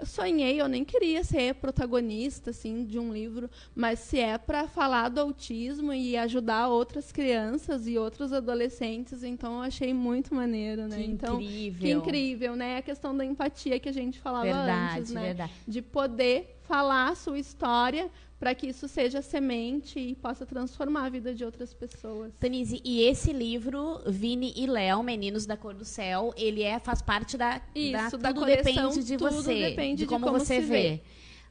sonhei, 0.06 0.60
eu 0.60 0.68
nem 0.68 0.84
queria 0.84 1.24
ser 1.24 1.56
protagonista, 1.56 2.52
assim, 2.52 2.86
de 2.86 3.00
um 3.00 3.12
livro, 3.12 3.50
mas 3.76 4.00
se 4.00 4.20
é 4.20 4.38
para 4.38 4.68
falar 4.68 5.10
do 5.10 5.20
autismo 5.20 5.94
e 5.94 6.16
ajudar 6.18 6.68
outras 6.68 7.12
crianças 7.12 7.88
e 7.88 7.98
outros 7.98 8.34
adolescentes, 8.34 9.24
então 9.24 9.56
eu 9.56 9.62
achei 9.62 9.94
muito 9.94 10.34
maneiro, 10.34 10.88
né? 10.88 10.98
Que 10.98 11.04
então, 11.04 11.42
incrível. 11.42 11.80
que 11.80 11.92
incrível, 11.92 12.56
né? 12.56 12.78
A 12.78 12.82
questão 12.82 13.16
da 13.16 13.26
empatia 13.26 13.80
que 13.80 13.90
a 13.90 13.94
gente 13.94 14.20
falava 14.20 14.46
Verdade, 14.46 15.00
antes, 15.00 15.12
né? 15.12 15.22
verdade. 15.22 15.54
de 15.68 15.82
poder 15.82 16.58
falar 16.68 17.10
a 17.10 17.16
sua 17.16 17.40
história 17.40 18.12
para 18.40 18.54
que 18.54 18.68
isso 18.68 18.88
seja 18.88 19.22
semente 19.22 20.00
e 20.00 20.16
possa 20.16 20.46
transformar 20.46 21.06
a 21.06 21.10
vida 21.10 21.34
de 21.34 21.44
outras 21.44 21.74
pessoas. 21.74 22.32
Tanise, 22.40 22.82
e 22.84 23.02
esse 23.02 23.34
livro, 23.34 24.00
Vini 24.06 24.54
e 24.56 24.68
Léo, 24.68 25.02
Meninos 25.02 25.46
da 25.46 25.58
Cor 25.58 25.74
do 25.74 25.86
Céu, 25.86 26.34
ele 26.38 26.62
é, 26.62 26.78
faz 26.80 27.02
parte 27.02 27.38
da. 27.38 27.62
Isso, 27.74 28.18
da 28.18 28.30
tudo 28.30 28.42
coleção, 28.42 28.90
depende 28.90 29.04
de 29.04 29.18
tudo 29.18 29.32
você. 29.32 29.70
depende 29.70 29.96
de 29.96 30.04
de 30.04 30.08
como, 30.08 30.26
como 30.28 30.40
você 30.40 30.60
vê. 30.60 30.68
vê. 30.68 31.02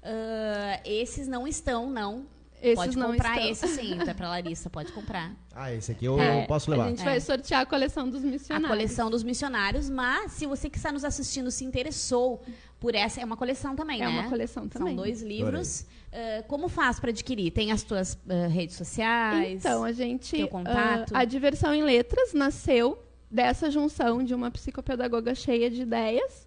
Ah, 0.03 0.81
esses 0.85 1.27
não 1.27 1.49
estão, 1.49 1.91
não. 1.91 2.25
Esses 2.63 2.75
pode 2.75 2.97
não 2.99 3.13
comprar 3.13 3.37
estão. 3.37 3.51
esse 3.51 3.69
sim, 3.69 3.99
tá 4.05 4.15
pra 4.15 4.29
Larissa, 4.29 4.69
pode 4.71 4.91
comprar. 4.93 5.33
Ah, 5.55 5.73
esse 5.73 5.93
aqui 5.93 6.05
eu 6.07 6.19
É, 6.21 6.47
posso 6.47 6.71
A 6.71 6.77
levar. 6.77 6.89
gente 6.89 7.03
É. 7.03 7.05
vai 7.05 7.21
sortear 7.21 7.61
a 7.63 7.67
coleção 7.67 8.09
dos 8.09 8.25
A 8.25 8.27
missionários. 8.27 8.69
coleção 8.69 9.11
dos 9.11 9.23
missionários, 9.23 9.91
mas 9.91 10.33
se 10.33 10.47
você 10.47 10.69
que 10.71 10.77
está 10.79 10.91
nos 10.91 11.05
assistindo 11.05 11.51
se 11.51 11.65
interessou 11.65 12.43
por 12.81 12.95
essa, 12.95 13.21
é 13.21 13.25
uma 13.25 13.37
coleção 13.37 13.77
também, 13.77 14.01
É 14.03 14.07
né? 14.07 14.09
uma 14.11 14.29
coleção 14.29 14.69
também. 14.69 14.89
São 14.95 14.97
dois 14.97 15.23
livros. 15.23 15.85
Ah, 16.13 16.43
como 16.49 16.69
faz 16.69 16.99
para 16.99 17.11
adquirir? 17.11 17.51
Tem 17.51 17.73
as 17.73 17.83
tuas 17.83 18.19
ah, 18.29 18.47
redes 18.47 18.77
sociais? 18.77 19.61
Então, 19.65 19.85
a 19.85 19.93
gente. 19.93 20.37
Teu 20.37 20.49
contato? 20.49 21.13
ah, 21.15 21.21
a 21.21 21.25
Diversão 21.25 21.75
em 21.75 21.83
Letras 21.83 22.33
nasceu 22.33 22.99
dessa 23.31 23.71
junção 23.71 24.23
de 24.23 24.35
uma 24.35 24.51
psicopedagoga 24.51 25.35
cheia 25.35 25.69
de 25.71 25.83
ideias 25.83 26.46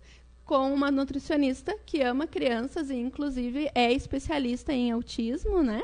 com 0.49 0.73
uma 0.73 0.89
nutricionista 0.89 1.77
que 1.85 2.01
ama 2.01 2.25
crianças 2.25 2.89
e, 2.89 2.95
inclusive, 2.95 3.69
é 3.75 3.93
especialista 3.93 4.73
em 4.73 4.89
autismo, 4.89 5.61
né? 5.61 5.83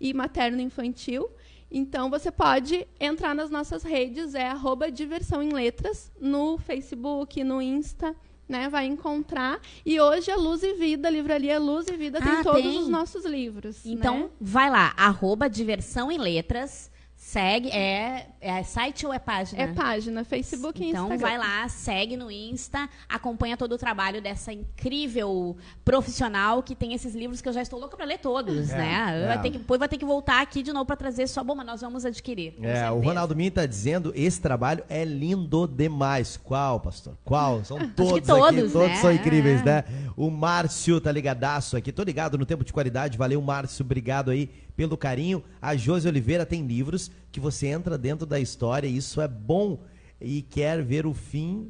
E 0.00 0.14
materno-infantil. 0.14 1.28
Então, 1.70 2.08
você 2.08 2.30
pode 2.30 2.88
entrar 2.98 3.34
nas 3.34 3.50
nossas 3.50 3.82
redes, 3.82 4.34
é 4.34 4.48
arroba 4.48 4.90
Diversão 4.90 5.42
em 5.42 5.50
Letras, 5.52 6.10
no 6.18 6.56
Facebook, 6.56 7.44
no 7.44 7.60
Insta, 7.60 8.16
né? 8.48 8.70
Vai 8.70 8.86
encontrar. 8.86 9.60
E 9.84 10.00
hoje 10.00 10.30
a 10.30 10.36
Luz 10.36 10.62
e 10.62 10.72
Vida, 10.72 11.08
a 11.08 11.10
livraria 11.10 11.58
Luz 11.58 11.86
e 11.88 11.94
Vida, 11.98 12.18
tem 12.18 12.32
Ah, 12.32 12.42
todos 12.42 12.62
tem? 12.62 12.78
os 12.78 12.88
nossos 12.88 13.26
livros. 13.26 13.84
Então, 13.84 14.20
né? 14.20 14.28
vai 14.40 14.70
lá, 14.70 14.94
arroba 14.96 15.50
diversão 15.50 16.10
em 16.10 16.16
letras, 16.16 16.90
segue, 17.28 17.68
é, 17.68 18.26
é 18.40 18.62
site 18.62 19.04
ou 19.04 19.12
é 19.12 19.18
página? 19.18 19.62
É 19.62 19.66
página, 19.66 20.24
Facebook 20.24 20.82
e 20.82 20.88
Então 20.88 21.12
Instagram. 21.12 21.26
vai 21.28 21.36
lá, 21.36 21.68
segue 21.68 22.16
no 22.16 22.30
Insta, 22.30 22.88
acompanha 23.06 23.54
todo 23.54 23.72
o 23.72 23.78
trabalho 23.78 24.22
dessa 24.22 24.50
incrível 24.50 25.54
profissional 25.84 26.62
que 26.62 26.74
tem 26.74 26.94
esses 26.94 27.14
livros 27.14 27.42
que 27.42 27.48
eu 27.48 27.52
já 27.52 27.60
estou 27.60 27.78
louca 27.78 27.98
para 27.98 28.06
ler 28.06 28.18
todos, 28.18 28.70
É, 28.70 28.76
né? 28.78 29.22
é. 29.24 29.26
Vai 29.26 29.42
ter 29.42 29.50
que, 29.50 29.58
depois 29.58 29.78
vai 29.78 29.88
ter 29.88 29.98
que 29.98 30.06
voltar 30.06 30.40
aqui 30.40 30.62
de 30.62 30.72
novo 30.72 30.86
para 30.86 30.96
trazer 30.96 31.26
só 31.26 31.44
bom, 31.44 31.54
mas 31.54 31.66
nós 31.66 31.80
vamos 31.82 32.06
adquirir. 32.06 32.54
É, 32.62 32.90
o. 32.90 33.00
Ronaldo 33.00 33.36
Minha 33.36 33.50
tá 33.50 33.66
dizendo, 33.66 34.10
esse 34.16 34.40
trabalho 34.40 34.82
é 34.88 35.04
lindo 35.04 35.66
demais. 35.66 36.38
Qual, 36.42 36.80
pastor? 36.80 37.14
Qual? 37.24 37.62
São 37.62 37.78
todos, 37.90 38.12
aqui, 38.12 38.26
todos, 38.26 38.72
todos 38.72 38.88
né? 38.88 38.96
são 38.96 39.12
incríveis, 39.12 39.60
É. 39.60 39.64
né? 39.64 39.84
O 40.16 40.30
Márcio 40.30 40.98
tá 40.98 41.12
ligadaço 41.12 41.76
aqui, 41.76 41.92
tô 41.92 42.02
ligado 42.02 42.38
no 42.38 42.46
tempo 42.46 42.64
de 42.64 42.72
qualidade. 42.72 43.18
Valeu, 43.18 43.40
Márcio, 43.42 43.84
obrigado 43.84 44.30
aí 44.30 44.50
pelo 44.78 44.96
carinho. 44.96 45.42
A 45.60 45.74
Josi 45.74 46.06
Oliveira 46.06 46.46
tem 46.46 46.64
livros 46.64 47.10
que 47.32 47.40
você 47.40 47.66
entra 47.66 47.98
dentro 47.98 48.24
da 48.24 48.38
história, 48.38 48.86
isso 48.86 49.20
é 49.20 49.26
bom 49.26 49.80
e 50.20 50.40
quer 50.40 50.80
ver 50.84 51.04
o 51.04 51.12
fim 51.12 51.68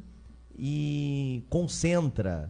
e 0.55 1.43
concentra. 1.49 2.47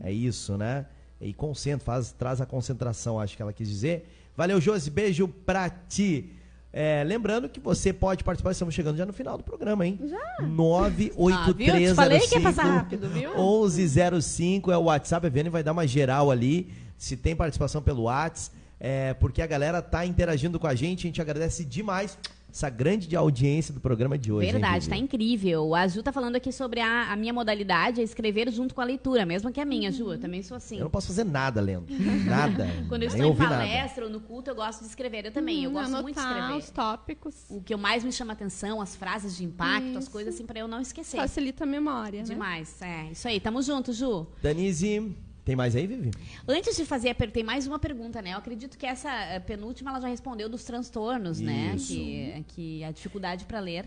É 0.00 0.12
isso, 0.12 0.58
né? 0.58 0.84
E 1.18 1.32
concentra, 1.32 1.82
faz, 1.82 2.12
traz 2.12 2.42
a 2.42 2.46
concentração, 2.46 3.18
acho 3.18 3.34
que 3.34 3.40
ela 3.40 3.54
quis 3.54 3.66
dizer. 3.66 4.06
Valeu, 4.36 4.60
Josi, 4.60 4.90
beijo 4.90 5.26
pra 5.26 5.70
ti. 5.70 6.30
É, 6.70 7.02
lembrando 7.04 7.48
que 7.48 7.58
você 7.58 7.90
pode 7.90 8.22
participar, 8.22 8.50
estamos 8.50 8.74
chegando 8.74 8.98
já 8.98 9.06
no 9.06 9.14
final 9.14 9.38
do 9.38 9.44
programa, 9.44 9.86
hein? 9.86 9.98
Já. 10.04 10.18
Ah, 10.40 10.88
viu? 10.90 11.08
Te 11.08 11.22
98305 11.22 11.94
falei 11.94 12.20
que 12.20 12.34
ia 12.34 12.40
passar 12.42 12.64
rápido, 12.64 13.08
viu? 13.08 13.30
1105 13.30 14.70
é 14.70 14.76
o 14.76 14.82
WhatsApp, 14.84 15.26
a 15.26 15.30
Viane 15.30 15.48
vai 15.48 15.62
dar 15.62 15.72
uma 15.72 15.86
geral 15.86 16.30
ali, 16.30 16.70
se 16.98 17.16
tem 17.16 17.34
participação 17.34 17.80
pelo 17.82 18.02
WhatsApp, 18.02 18.61
é, 18.84 19.14
porque 19.14 19.40
a 19.40 19.46
galera 19.46 19.80
tá 19.80 20.04
interagindo 20.04 20.58
com 20.58 20.66
a 20.66 20.74
gente, 20.74 21.06
a 21.06 21.08
gente 21.08 21.20
agradece 21.22 21.64
demais 21.64 22.18
essa 22.50 22.68
grande 22.68 23.16
audiência 23.16 23.72
do 23.72 23.80
programa 23.80 24.18
de 24.18 24.30
hoje. 24.30 24.44
hein, 24.46 24.52
Verdade, 24.52 24.86
tá 24.86 24.94
Vivi? 24.94 25.04
incrível. 25.06 25.74
A 25.74 25.88
Ju 25.88 26.02
tá 26.02 26.12
falando 26.12 26.36
aqui 26.36 26.52
sobre 26.52 26.80
a, 26.80 27.10
a 27.10 27.16
minha 27.16 27.32
modalidade, 27.32 28.00
é 28.02 28.04
escrever 28.04 28.50
junto 28.52 28.74
com 28.74 28.80
a 28.82 28.84
leitura, 28.84 29.24
mesmo 29.24 29.50
que 29.50 29.58
a 29.58 29.64
minha, 29.64 29.90
Ju. 29.90 30.12
Eu 30.12 30.18
também 30.18 30.42
sou 30.42 30.58
assim. 30.58 30.76
Eu 30.76 30.82
não 30.84 30.90
posso 30.90 31.06
fazer 31.06 31.24
nada 31.24 31.62
lendo, 31.62 31.86
nada. 32.26 32.66
Quando 32.90 33.04
eu 33.04 33.08
estou 33.08 33.24
em 33.24 33.28
ouvir 33.28 33.44
nada. 33.44 33.56
palestra 33.56 34.04
ou 34.04 34.10
no 34.10 34.20
culto, 34.20 34.50
eu 34.50 34.54
gosto 34.54 34.80
de 34.80 34.86
escrever. 34.88 35.24
Eu 35.24 35.32
também, 35.32 35.64
eu 35.64 35.70
Hum, 35.70 35.74
gosto 35.74 35.92
muito 35.92 36.14
de 36.14 36.20
anotar 36.20 36.40
escrever. 36.42 36.58
os 36.62 36.70
tópicos. 36.70 37.34
O 37.48 37.62
que 37.62 37.72
eu 37.72 37.78
mais 37.78 38.04
me 38.04 38.12
chama 38.12 38.34
atenção, 38.34 38.82
as 38.82 38.94
frases 38.96 39.34
de 39.34 39.44
impacto, 39.44 39.96
as 39.96 40.04
Isso. 40.04 40.12
coisas 40.12 40.34
assim, 40.34 40.44
pra 40.44 40.58
eu 40.58 40.68
não 40.68 40.80
esquecer. 40.82 41.16
Facilita 41.16 41.64
a 41.64 41.66
memória, 41.66 42.18
né? 42.18 42.24
Demais, 42.26 42.76
é. 42.82 43.12
Isso 43.12 43.26
aí, 43.28 43.40
tamo 43.40 43.62
junto, 43.62 43.94
Ju. 43.94 44.26
Danise, 44.42 45.10
tem 45.44 45.56
mais 45.56 45.74
aí, 45.74 45.86
Vivi? 45.86 46.10
Antes 46.46 46.76
de 46.76 46.84
fazer 46.84 47.10
a 47.10 47.14
pergunta, 47.14 47.34
tem 47.34 47.44
mais 47.44 47.66
uma 47.66 47.78
pergunta, 47.78 48.22
né? 48.22 48.32
Eu 48.34 48.38
acredito 48.38 48.78
que 48.78 48.86
essa 48.86 49.10
eh, 49.10 49.40
penúltima 49.40 49.90
ela 49.90 50.00
já 50.00 50.08
respondeu 50.08 50.48
dos 50.48 50.64
transtornos, 50.64 51.40
né? 51.40 51.72
Isso. 51.74 51.88
Que, 51.94 52.44
que 52.48 52.84
a 52.84 52.90
dificuldade 52.92 53.44
para 53.44 53.58
ler. 53.60 53.86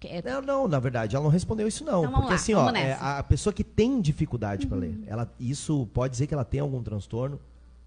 Quer- 0.00 0.22
Não, 0.24 0.40
não, 0.42 0.68
na 0.68 0.78
verdade, 0.78 1.16
ela 1.16 1.24
não 1.24 1.30
respondeu 1.30 1.66
isso 1.66 1.84
não. 1.84 2.00
Então 2.00 2.10
vamos 2.12 2.16
porque 2.20 2.30
lá, 2.30 2.36
assim, 2.36 2.54
vamos 2.54 2.72
ó, 2.72 2.76
é. 2.76 2.92
Uhum. 2.94 2.98
a 3.00 3.22
pessoa 3.22 3.52
que 3.52 3.64
tem 3.64 4.00
dificuldade 4.00 4.66
para 4.66 4.76
ler, 4.76 4.96
ela, 5.08 5.32
isso 5.40 5.88
pode 5.92 6.12
dizer 6.12 6.26
que 6.28 6.34
ela 6.34 6.44
tem 6.44 6.60
algum 6.60 6.80
transtorno, 6.82 7.40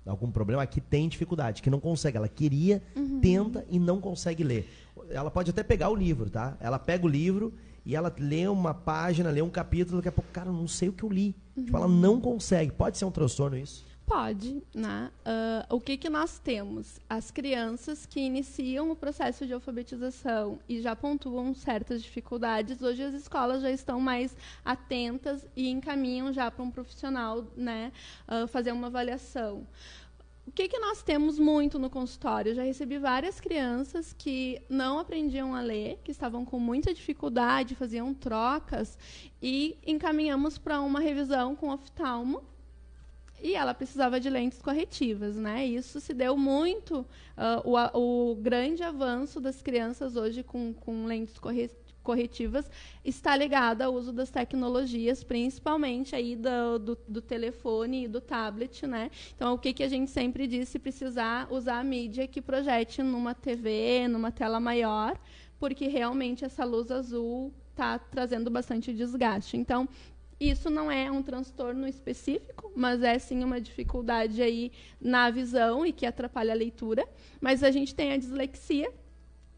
algum 0.06 0.30
problema, 0.30 0.66
que 0.66 0.82
tem 0.82 1.08
dificuldade, 1.08 1.62
que 1.62 1.70
não 1.70 1.80
consegue. 1.80 2.18
Ela 2.18 2.28
queria, 2.28 2.82
Uhum. 2.96 3.20
tenta 3.22 3.66
e 3.70 3.80
não 3.80 4.02
consegue 4.02 4.44
ler. 4.44 4.68
Ela 5.10 5.32
pode 5.32 5.52
até 5.52 5.64
pegar 5.64 5.90
o 5.90 5.96
livro, 5.96 6.30
tá? 6.30 6.58
Ela 6.60 6.78
pega 6.80 7.06
o 7.06 7.10
livro 7.10 7.54
e 7.86 7.96
ela 7.96 8.14
lê 8.18 8.48
uma 8.48 8.74
página, 8.74 9.30
lê 9.30 9.42
um 9.42 9.50
capítulo, 9.50 9.98
daqui 9.98 10.10
a 10.10 10.12
pouco, 10.12 10.30
cara, 10.32 10.52
não 10.52 10.68
sei 10.68 10.90
o 10.90 10.94
que 10.94 11.04
eu 11.04 11.10
li. 11.10 11.36
Tipo, 11.56 11.78
ela 11.78 11.88
não 11.88 12.20
consegue. 12.20 12.72
Pode 12.72 12.98
ser 12.98 13.06
um 13.06 13.12
transtorno 13.12 13.58
isso? 13.58 13.86
Pode, 14.06 14.62
né? 14.76 15.10
Ah, 15.24 15.66
o 15.70 15.80
que, 15.80 15.96
que 15.96 16.10
nós 16.10 16.38
temos? 16.38 17.00
As 17.10 17.32
crianças 17.32 18.06
que 18.06 18.20
iniciam 18.20 18.92
o 18.92 18.96
processo 18.96 19.46
de 19.48 19.54
alfabetização 19.54 20.60
e 20.68 20.82
já 20.82 20.94
pontuam 20.96 21.54
certas 21.54 22.04
dificuldades, 22.04 22.82
hoje 22.82 23.04
as 23.04 23.14
escolas 23.14 23.62
já 23.62 23.72
estão 23.72 24.02
mais 24.02 24.36
atentas 24.66 25.48
e 25.56 25.70
encaminham 25.70 26.34
já 26.34 26.52
para 26.52 26.62
um 26.62 26.70
profissional, 26.70 27.46
né, 27.56 27.94
ah, 28.28 28.48
fazer 28.48 28.74
uma 28.74 28.88
avaliação. 28.88 29.66
O 30.46 30.52
que, 30.52 30.68
que 30.68 30.80
nós 30.80 31.02
temos 31.04 31.40
muito 31.40 31.78
no 31.80 31.90
consultório? 31.90 32.50
Eu 32.52 32.56
já 32.56 32.64
recebi 32.64 32.98
várias 32.98 33.40
crianças 33.40 34.12
que 34.12 34.62
não 34.68 35.00
aprendiam 35.00 35.56
a 35.56 35.62
ler, 35.62 36.00
que 36.04 36.12
estavam 36.12 36.44
com 36.44 36.60
muita 36.60 36.94
dificuldade, 36.94 37.76
faziam 37.76 38.14
trocas, 38.14 38.98
e 39.42 39.78
encaminhamos 39.86 40.58
para 40.58 40.82
uma 40.82 41.00
revisão 41.00 41.56
com 41.56 41.70
oftalmo, 41.70 42.44
e 43.42 43.56
ela 43.56 43.74
precisava 43.74 44.20
de 44.20 44.30
lentes 44.30 44.62
corretivas, 44.62 45.36
né? 45.36 45.66
Isso 45.66 46.00
se 46.00 46.14
deu 46.14 46.38
muito 46.38 47.06
ah, 47.36 47.62
o, 47.94 48.32
o 48.32 48.36
grande 48.36 48.84
avanço 48.84 49.40
das 49.40 49.62
crianças 49.62 50.16
hoje 50.16 50.44
com, 50.44 50.74
com 50.74 51.06
lentes 51.06 51.40
corre- 51.40 51.72
corretivas 52.02 52.70
está 53.04 53.36
ligado 53.36 53.82
ao 53.82 53.94
uso 53.94 54.12
das 54.12 54.30
tecnologias, 54.30 55.24
principalmente 55.24 56.16
aí 56.16 56.36
do, 56.36 56.80
do, 56.80 56.98
do 57.08 57.22
telefone 57.22 58.06
e 58.06 58.08
do 58.08 58.20
tablet, 58.20 58.86
né? 58.86 59.10
Então, 59.36 59.54
o 59.54 59.58
que, 59.58 59.74
que 59.74 59.84
a 59.84 59.90
gente 59.90 60.12
sempre 60.12 60.48
diz, 60.48 60.70
se 60.70 60.80
precisar 60.80 61.48
usar 61.52 61.80
a 61.80 61.84
mídia 61.84 62.28
que 62.28 62.42
projete 62.42 63.02
numa 63.02 63.34
TV, 63.34 64.08
numa 64.08 64.32
tela 64.32 64.60
maior, 64.60 65.20
porque 65.60 65.88
realmente 65.88 66.44
essa 66.44 66.66
luz 66.66 66.92
azul 66.92 67.54
está 67.70 67.98
trazendo 68.00 68.50
bastante 68.50 68.94
desgaste. 68.94 69.58
Então, 69.58 69.88
isso 70.42 70.72
não 70.72 70.92
é 70.92 71.12
um 71.12 71.22
transtorno 71.22 71.88
específico, 71.88 72.72
mas 72.76 73.04
é 73.04 73.20
sim 73.20 73.44
uma 73.44 73.62
dificuldade 73.62 74.42
aí 74.42 74.72
na 75.00 75.30
visão 75.30 75.86
e 75.86 75.94
que 75.94 76.04
atrapalha 76.04 76.52
a 76.52 76.56
leitura. 76.56 77.08
Mas 77.40 77.64
a 77.64 77.70
gente 77.70 77.94
tem 77.94 78.12
a 78.12 78.18
dislexia, 78.18 78.92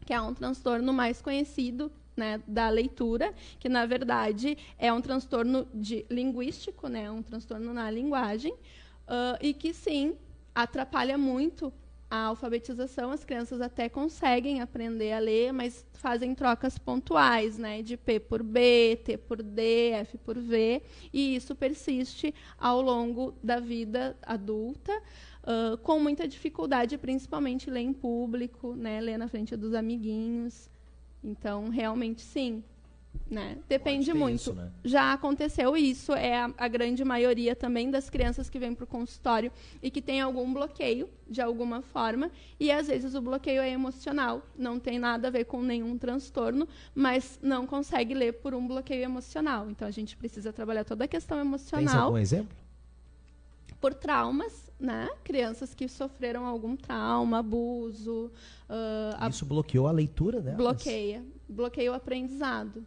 que 0.04 0.12
é 0.12 0.20
um 0.20 0.34
transtorno 0.34 0.92
mais 0.92 1.22
conhecido 1.22 1.90
né, 2.16 2.40
da 2.46 2.68
leitura, 2.68 3.34
que 3.58 3.68
na 3.68 3.86
verdade 3.86 4.56
é 4.78 4.92
um 4.92 5.00
transtorno 5.00 5.66
de 5.74 6.04
linguístico, 6.10 6.88
né, 6.88 7.10
um 7.10 7.22
transtorno 7.22 7.72
na 7.72 7.90
linguagem, 7.90 8.52
uh, 8.52 9.38
e 9.40 9.52
que 9.52 9.72
sim 9.72 10.16
atrapalha 10.54 11.18
muito 11.18 11.72
a 12.10 12.26
alfabetização, 12.26 13.10
as 13.10 13.24
crianças 13.24 13.60
até 13.60 13.88
conseguem 13.88 14.60
aprender 14.60 15.12
a 15.12 15.18
ler, 15.18 15.52
mas 15.52 15.84
fazem 15.94 16.32
trocas 16.32 16.78
pontuais, 16.78 17.58
né, 17.58 17.82
de 17.82 17.96
P 17.96 18.20
por 18.20 18.42
B, 18.42 19.00
T 19.04 19.16
por 19.16 19.42
D, 19.42 19.90
F 19.90 20.18
por 20.18 20.38
V, 20.38 20.80
e 21.12 21.34
isso 21.34 21.56
persiste 21.56 22.32
ao 22.56 22.80
longo 22.80 23.34
da 23.42 23.58
vida 23.58 24.16
adulta, 24.22 24.92
uh, 25.42 25.76
com 25.78 25.98
muita 25.98 26.28
dificuldade, 26.28 26.96
principalmente 26.98 27.68
ler 27.68 27.80
em 27.80 27.92
público, 27.92 28.76
né, 28.76 29.00
ler 29.00 29.18
na 29.18 29.26
frente 29.26 29.56
dos 29.56 29.74
amiguinhos. 29.74 30.70
Então, 31.24 31.70
realmente, 31.70 32.20
sim, 32.20 32.62
né? 33.30 33.56
Depende 33.68 34.12
muito. 34.12 34.34
Isso, 34.34 34.54
né? 34.54 34.70
Já 34.84 35.12
aconteceu 35.12 35.76
isso, 35.76 36.12
é 36.12 36.40
a, 36.40 36.50
a, 36.58 36.68
grande 36.68 37.04
maioria 37.04 37.56
também 37.56 37.90
das 37.90 38.10
crianças 38.10 38.50
que 38.50 38.58
vêm 38.58 38.74
para 38.74 38.84
o 38.84 38.86
consultório 38.86 39.50
e 39.82 39.90
que 39.90 40.02
tem 40.02 40.20
algum 40.20 40.52
bloqueio 40.52 41.08
de 41.28 41.40
alguma 41.40 41.80
forma, 41.80 42.30
e 42.60 42.70
às 42.70 42.88
vezes 42.88 43.14
o 43.14 43.22
bloqueio 43.22 43.62
é 43.62 43.70
emocional, 43.70 44.42
não 44.56 44.78
tem 44.78 44.98
nada 44.98 45.28
a 45.28 45.30
ver 45.30 45.44
com 45.44 45.62
nenhum 45.62 45.96
transtorno, 45.96 46.68
mas 46.94 47.38
não 47.42 47.66
consegue 47.66 48.12
ler 48.12 48.34
por 48.34 48.54
um 48.54 48.66
bloqueio 48.66 49.02
emocional. 49.02 49.70
Então 49.70 49.88
a 49.88 49.90
gente 49.90 50.16
precisa 50.16 50.52
trabalhar 50.52 50.84
toda 50.84 51.04
a 51.04 51.08
questão 51.08 51.40
emocional. 51.40 51.94
Tem 51.94 52.02
algum 52.02 52.18
exemplo? 52.18 52.56
Por 53.80 53.94
traumas, 53.94 54.63
né? 54.78 55.08
Crianças 55.22 55.74
que 55.74 55.88
sofreram 55.88 56.46
algum 56.46 56.76
trauma, 56.76 57.38
abuso. 57.38 58.30
Uh, 58.68 59.28
Isso 59.28 59.46
bloqueou 59.46 59.86
a 59.86 59.92
leitura 59.92 60.40
delas? 60.40 60.58
Bloqueia. 60.58 61.24
Bloqueia 61.48 61.92
o 61.92 61.94
aprendizado. 61.94 62.84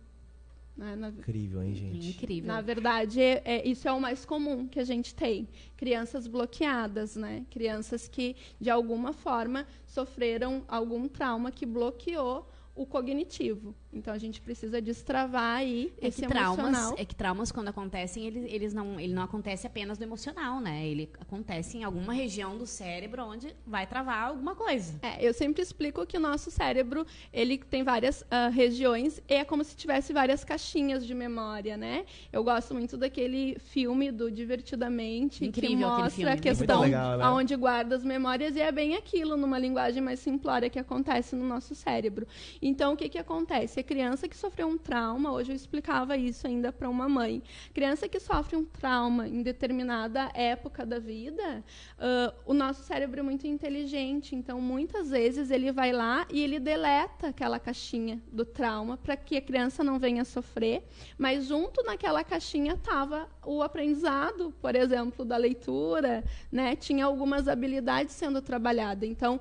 Né? 0.77 0.95
Na, 0.95 1.09
Incrível, 1.09 1.63
hein, 1.63 1.73
gente? 1.73 2.09
Incrível. 2.09 2.47
Na 2.47 2.61
verdade, 2.61 3.19
é, 3.19 3.41
é, 3.43 3.67
isso 3.67 3.87
é 3.87 3.91
o 3.91 3.99
mais 3.99 4.23
comum 4.23 4.67
que 4.67 4.79
a 4.79 4.83
gente 4.83 5.15
tem. 5.15 5.47
Crianças 5.75 6.27
bloqueadas, 6.27 7.15
né? 7.15 7.45
Crianças 7.49 8.07
que, 8.07 8.35
de 8.61 8.69
alguma 8.69 9.11
forma, 9.11 9.65
sofreram 9.87 10.63
algum 10.67 11.07
trauma 11.07 11.51
que 11.51 11.65
bloqueou 11.65 12.47
o 12.75 12.85
cognitivo. 12.85 13.75
Então 13.91 14.13
a 14.13 14.17
gente 14.17 14.41
precisa 14.41 14.81
destravar 14.81 15.57
aí 15.57 15.93
é 16.01 16.07
esse 16.07 16.21
que 16.21 16.27
traumas, 16.27 16.93
É 16.97 17.05
que 17.05 17.15
traumas 17.15 17.51
quando 17.51 17.69
acontecem, 17.69 18.25
eles, 18.25 18.45
eles 18.51 18.73
não, 18.73 18.99
ele 18.99 19.13
não 19.13 19.23
acontece 19.23 19.65
apenas 19.65 19.97
do 19.97 20.03
emocional, 20.03 20.59
né? 20.59 20.85
Ele 20.85 21.09
acontece 21.19 21.77
em 21.77 21.83
alguma 21.83 22.13
região 22.13 22.57
do 22.57 22.65
cérebro 22.65 23.23
onde 23.23 23.55
vai 23.65 23.87
travar 23.87 24.27
alguma 24.29 24.55
coisa. 24.55 24.99
É, 25.01 25.25
eu 25.25 25.33
sempre 25.33 25.61
explico 25.61 26.05
que 26.05 26.17
o 26.17 26.19
nosso 26.19 26.51
cérebro, 26.51 27.05
ele 27.31 27.57
tem 27.57 27.83
várias 27.83 28.21
uh, 28.21 28.51
regiões 28.51 29.21
e 29.27 29.33
é 29.33 29.45
como 29.45 29.63
se 29.63 29.75
tivesse 29.75 30.11
várias 30.11 30.43
caixinhas 30.43 31.05
de 31.05 31.13
memória, 31.13 31.77
né? 31.77 32.05
Eu 32.31 32.43
gosto 32.43 32.73
muito 32.73 32.97
daquele 32.97 33.57
filme 33.59 34.11
do 34.11 34.29
Divertidamente 34.29 35.45
Incrível, 35.45 35.77
que 35.77 35.85
mostra 35.85 36.09
filme, 36.09 36.31
a 36.31 36.35
né? 36.35 36.41
questão 36.41 36.81
legal, 36.81 37.17
né? 37.17 37.23
aonde 37.23 37.55
guarda 37.55 37.95
as 37.95 38.03
memórias 38.03 38.55
e 38.55 38.59
é 38.59 38.71
bem 38.71 38.95
aquilo 38.95 39.37
numa 39.37 39.57
linguagem 39.57 40.01
mais 40.01 40.19
simplória 40.19 40.69
que 40.69 40.77
acontece 40.77 41.35
no 41.35 41.47
nosso 41.47 41.73
cérebro. 41.73 42.27
Então 42.61 42.93
o 42.93 42.97
que 42.97 43.09
que 43.09 43.17
acontece? 43.17 43.76
Se 43.77 43.81
a 43.81 43.83
criança 43.83 44.27
que 44.27 44.35
sofreu 44.35 44.67
um 44.67 44.77
trauma, 44.77 45.31
hoje 45.31 45.51
eu 45.51 45.55
explicava 45.55 46.17
isso 46.17 46.47
ainda 46.47 46.71
para 46.71 46.89
uma 46.89 47.07
mãe, 47.07 47.43
criança 47.75 48.09
que 48.09 48.19
sofre 48.19 48.55
um 48.55 48.65
trauma 48.65 49.27
em 49.27 49.43
determinada 49.43 50.31
época 50.33 50.83
da 50.83 50.97
vida, 50.97 51.63
uh, 51.99 52.33
o 52.43 52.55
nosso 52.55 52.81
cérebro 52.81 53.19
é 53.19 53.23
muito 53.23 53.45
inteligente, 53.45 54.35
então 54.35 54.59
muitas 54.59 55.11
vezes 55.11 55.51
ele 55.51 55.71
vai 55.71 55.91
lá 55.91 56.25
e 56.31 56.41
ele 56.41 56.59
deleta 56.59 57.27
aquela 57.27 57.59
caixinha 57.59 58.19
do 58.31 58.43
trauma 58.43 58.97
para 58.97 59.15
que 59.15 59.37
a 59.37 59.41
criança 59.41 59.83
não 59.83 59.99
venha 59.99 60.25
sofrer, 60.25 60.83
mas 61.15 61.45
junto 61.45 61.83
naquela 61.83 62.23
caixinha 62.23 62.73
estava 62.73 63.29
o 63.45 63.61
aprendizado, 63.61 64.51
por 64.59 64.75
exemplo, 64.75 65.23
da 65.23 65.37
leitura, 65.37 66.23
né? 66.51 66.75
Tinha 66.75 67.05
algumas 67.05 67.47
habilidades 67.47 68.13
sendo 68.15 68.41
trabalhadas. 68.41 69.07
Então, 69.07 69.39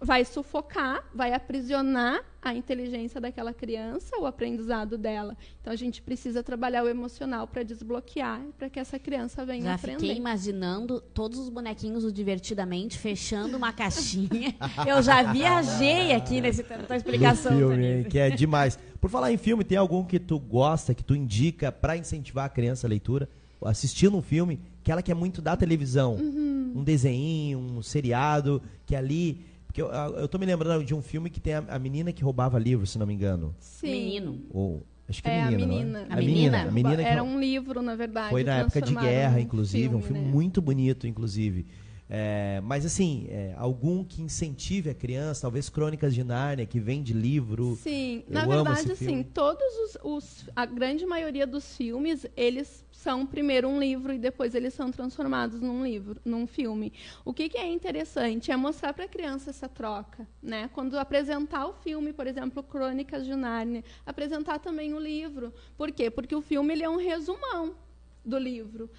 vai 0.00 0.24
sufocar, 0.24 1.04
vai 1.12 1.32
aprisionar 1.32 2.24
a 2.40 2.54
inteligência 2.54 3.20
daquela 3.20 3.52
criança, 3.52 4.16
o 4.18 4.26
aprendizado 4.26 4.96
dela. 4.96 5.36
Então 5.60 5.72
a 5.72 5.76
gente 5.76 6.00
precisa 6.00 6.42
trabalhar 6.42 6.84
o 6.84 6.88
emocional 6.88 7.48
para 7.48 7.64
desbloquear, 7.64 8.40
para 8.56 8.70
que 8.70 8.78
essa 8.78 8.98
criança 8.98 9.44
venha 9.44 9.64
Já 9.64 9.74
aprender. 9.74 9.98
fiquei 9.98 10.16
imaginando 10.16 11.00
todos 11.00 11.38
os 11.38 11.48
bonequinhos 11.48 12.04
do 12.04 12.12
divertidamente 12.12 12.96
fechando 12.96 13.56
uma 13.56 13.72
caixinha. 13.72 14.54
Eu 14.86 15.02
já 15.02 15.32
viajei 15.32 16.12
aqui 16.12 16.40
nesse 16.40 16.62
tua 16.62 16.96
explicação. 16.96 17.52
No 17.52 17.58
filme, 17.58 18.04
que 18.04 18.18
é 18.18 18.30
demais. 18.30 18.78
Por 19.00 19.10
falar 19.10 19.32
em 19.32 19.36
filme, 19.36 19.64
tem 19.64 19.76
algum 19.76 20.04
que 20.04 20.20
tu 20.20 20.38
gosta, 20.38 20.94
que 20.94 21.02
tu 21.02 21.14
indica 21.14 21.72
para 21.72 21.96
incentivar 21.96 22.46
a 22.46 22.48
criança 22.48 22.86
a 22.86 22.88
leitura? 22.90 23.28
Assistindo 23.64 24.16
um 24.16 24.22
filme, 24.22 24.60
que 24.84 24.92
ela 24.92 25.02
quer 25.02 25.14
muito 25.14 25.42
da 25.42 25.56
televisão, 25.56 26.14
uhum. 26.14 26.74
um 26.76 26.84
desenho, 26.84 27.58
um 27.58 27.82
seriado, 27.82 28.62
que 28.86 28.94
ali 28.94 29.44
porque 29.78 29.82
eu, 29.82 29.88
eu 30.20 30.28
tô 30.28 30.38
me 30.38 30.46
lembrando 30.46 30.84
de 30.84 30.94
um 30.94 31.00
filme 31.00 31.30
que 31.30 31.40
tem 31.40 31.54
a, 31.54 31.64
a 31.68 31.78
menina 31.78 32.12
que 32.12 32.24
roubava 32.24 32.58
livros, 32.58 32.90
se 32.90 32.98
não 32.98 33.06
me 33.06 33.14
engano. 33.14 33.54
Sim. 33.60 33.86
Menino. 33.86 34.40
Ou, 34.50 34.84
acho 35.08 35.22
que 35.22 35.28
é, 35.28 35.38
é 35.38 35.50
menina. 35.50 35.64
A 35.64 35.66
menina. 35.66 36.06
A, 36.10 36.16
menina. 36.16 36.62
A 36.62 36.70
menina 36.70 37.02
Era 37.02 37.22
um 37.22 37.38
livro, 37.38 37.80
na 37.80 37.94
verdade. 37.94 38.30
Foi 38.30 38.42
na 38.42 38.56
época 38.58 38.82
de 38.82 38.94
guerra, 38.94 39.40
inclusive. 39.40 39.84
Filme, 39.84 39.96
um 39.96 40.02
filme 40.02 40.20
né? 40.20 40.30
muito 40.30 40.60
bonito, 40.60 41.06
inclusive. 41.06 41.66
É, 42.10 42.60
mas 42.64 42.86
assim, 42.86 43.26
é, 43.28 43.54
algum 43.58 44.02
que 44.02 44.22
incentive 44.22 44.88
a 44.88 44.94
criança, 44.94 45.42
talvez 45.42 45.68
Crônicas 45.68 46.14
de 46.14 46.24
Nárnia, 46.24 46.64
que 46.64 46.80
vem 46.80 47.02
de 47.02 47.12
livro. 47.12 47.76
Sim, 47.76 48.24
eu 48.26 48.34
na 48.34 48.46
verdade, 48.46 48.96
sim, 48.96 49.22
todos 49.22 49.62
os, 49.84 49.98
os, 50.02 50.48
a 50.56 50.64
grande 50.64 51.04
maioria 51.04 51.46
dos 51.46 51.76
filmes, 51.76 52.26
eles 52.34 52.82
são 52.90 53.26
primeiro 53.26 53.68
um 53.68 53.78
livro 53.78 54.12
e 54.12 54.18
depois 54.18 54.54
eles 54.54 54.72
são 54.72 54.90
transformados 54.90 55.60
num 55.60 55.84
livro, 55.84 56.18
num 56.24 56.46
filme. 56.46 56.94
O 57.26 57.34
que, 57.34 57.48
que 57.48 57.58
é 57.58 57.70
interessante 57.70 58.50
é 58.50 58.56
mostrar 58.56 58.94
para 58.94 59.04
a 59.04 59.08
criança 59.08 59.50
essa 59.50 59.68
troca, 59.68 60.26
né? 60.42 60.70
Quando 60.72 60.98
apresentar 60.98 61.66
o 61.66 61.74
filme, 61.74 62.14
por 62.14 62.26
exemplo, 62.26 62.62
Crônicas 62.62 63.26
de 63.26 63.36
Nárnia, 63.36 63.84
apresentar 64.06 64.58
também 64.60 64.94
o 64.94 64.98
livro. 64.98 65.52
Por 65.76 65.92
quê? 65.92 66.10
Porque 66.10 66.34
o 66.34 66.40
filme 66.40 66.72
ele 66.72 66.84
é 66.84 66.88
um 66.88 66.96
resumão 66.96 67.76
do 68.24 68.38
livro. 68.38 68.90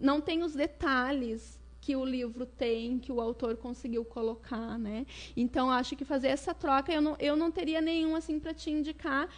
Não 0.00 0.20
tem 0.20 0.42
os 0.42 0.52
detalhes 0.52 1.62
que 1.84 1.94
o 1.94 2.02
livro 2.02 2.46
tem, 2.46 2.98
que 2.98 3.12
o 3.12 3.20
autor 3.20 3.58
conseguiu 3.58 4.06
colocar, 4.06 4.78
né? 4.78 5.04
Então 5.36 5.70
acho 5.70 5.94
que 5.94 6.02
fazer 6.02 6.28
essa 6.28 6.54
troca 6.54 6.90
eu 6.90 7.02
não, 7.02 7.14
eu 7.20 7.36
não 7.36 7.50
teria 7.50 7.78
nenhum 7.82 8.16
assim 8.16 8.40
para 8.40 8.54
te 8.54 8.70
indicar, 8.70 9.28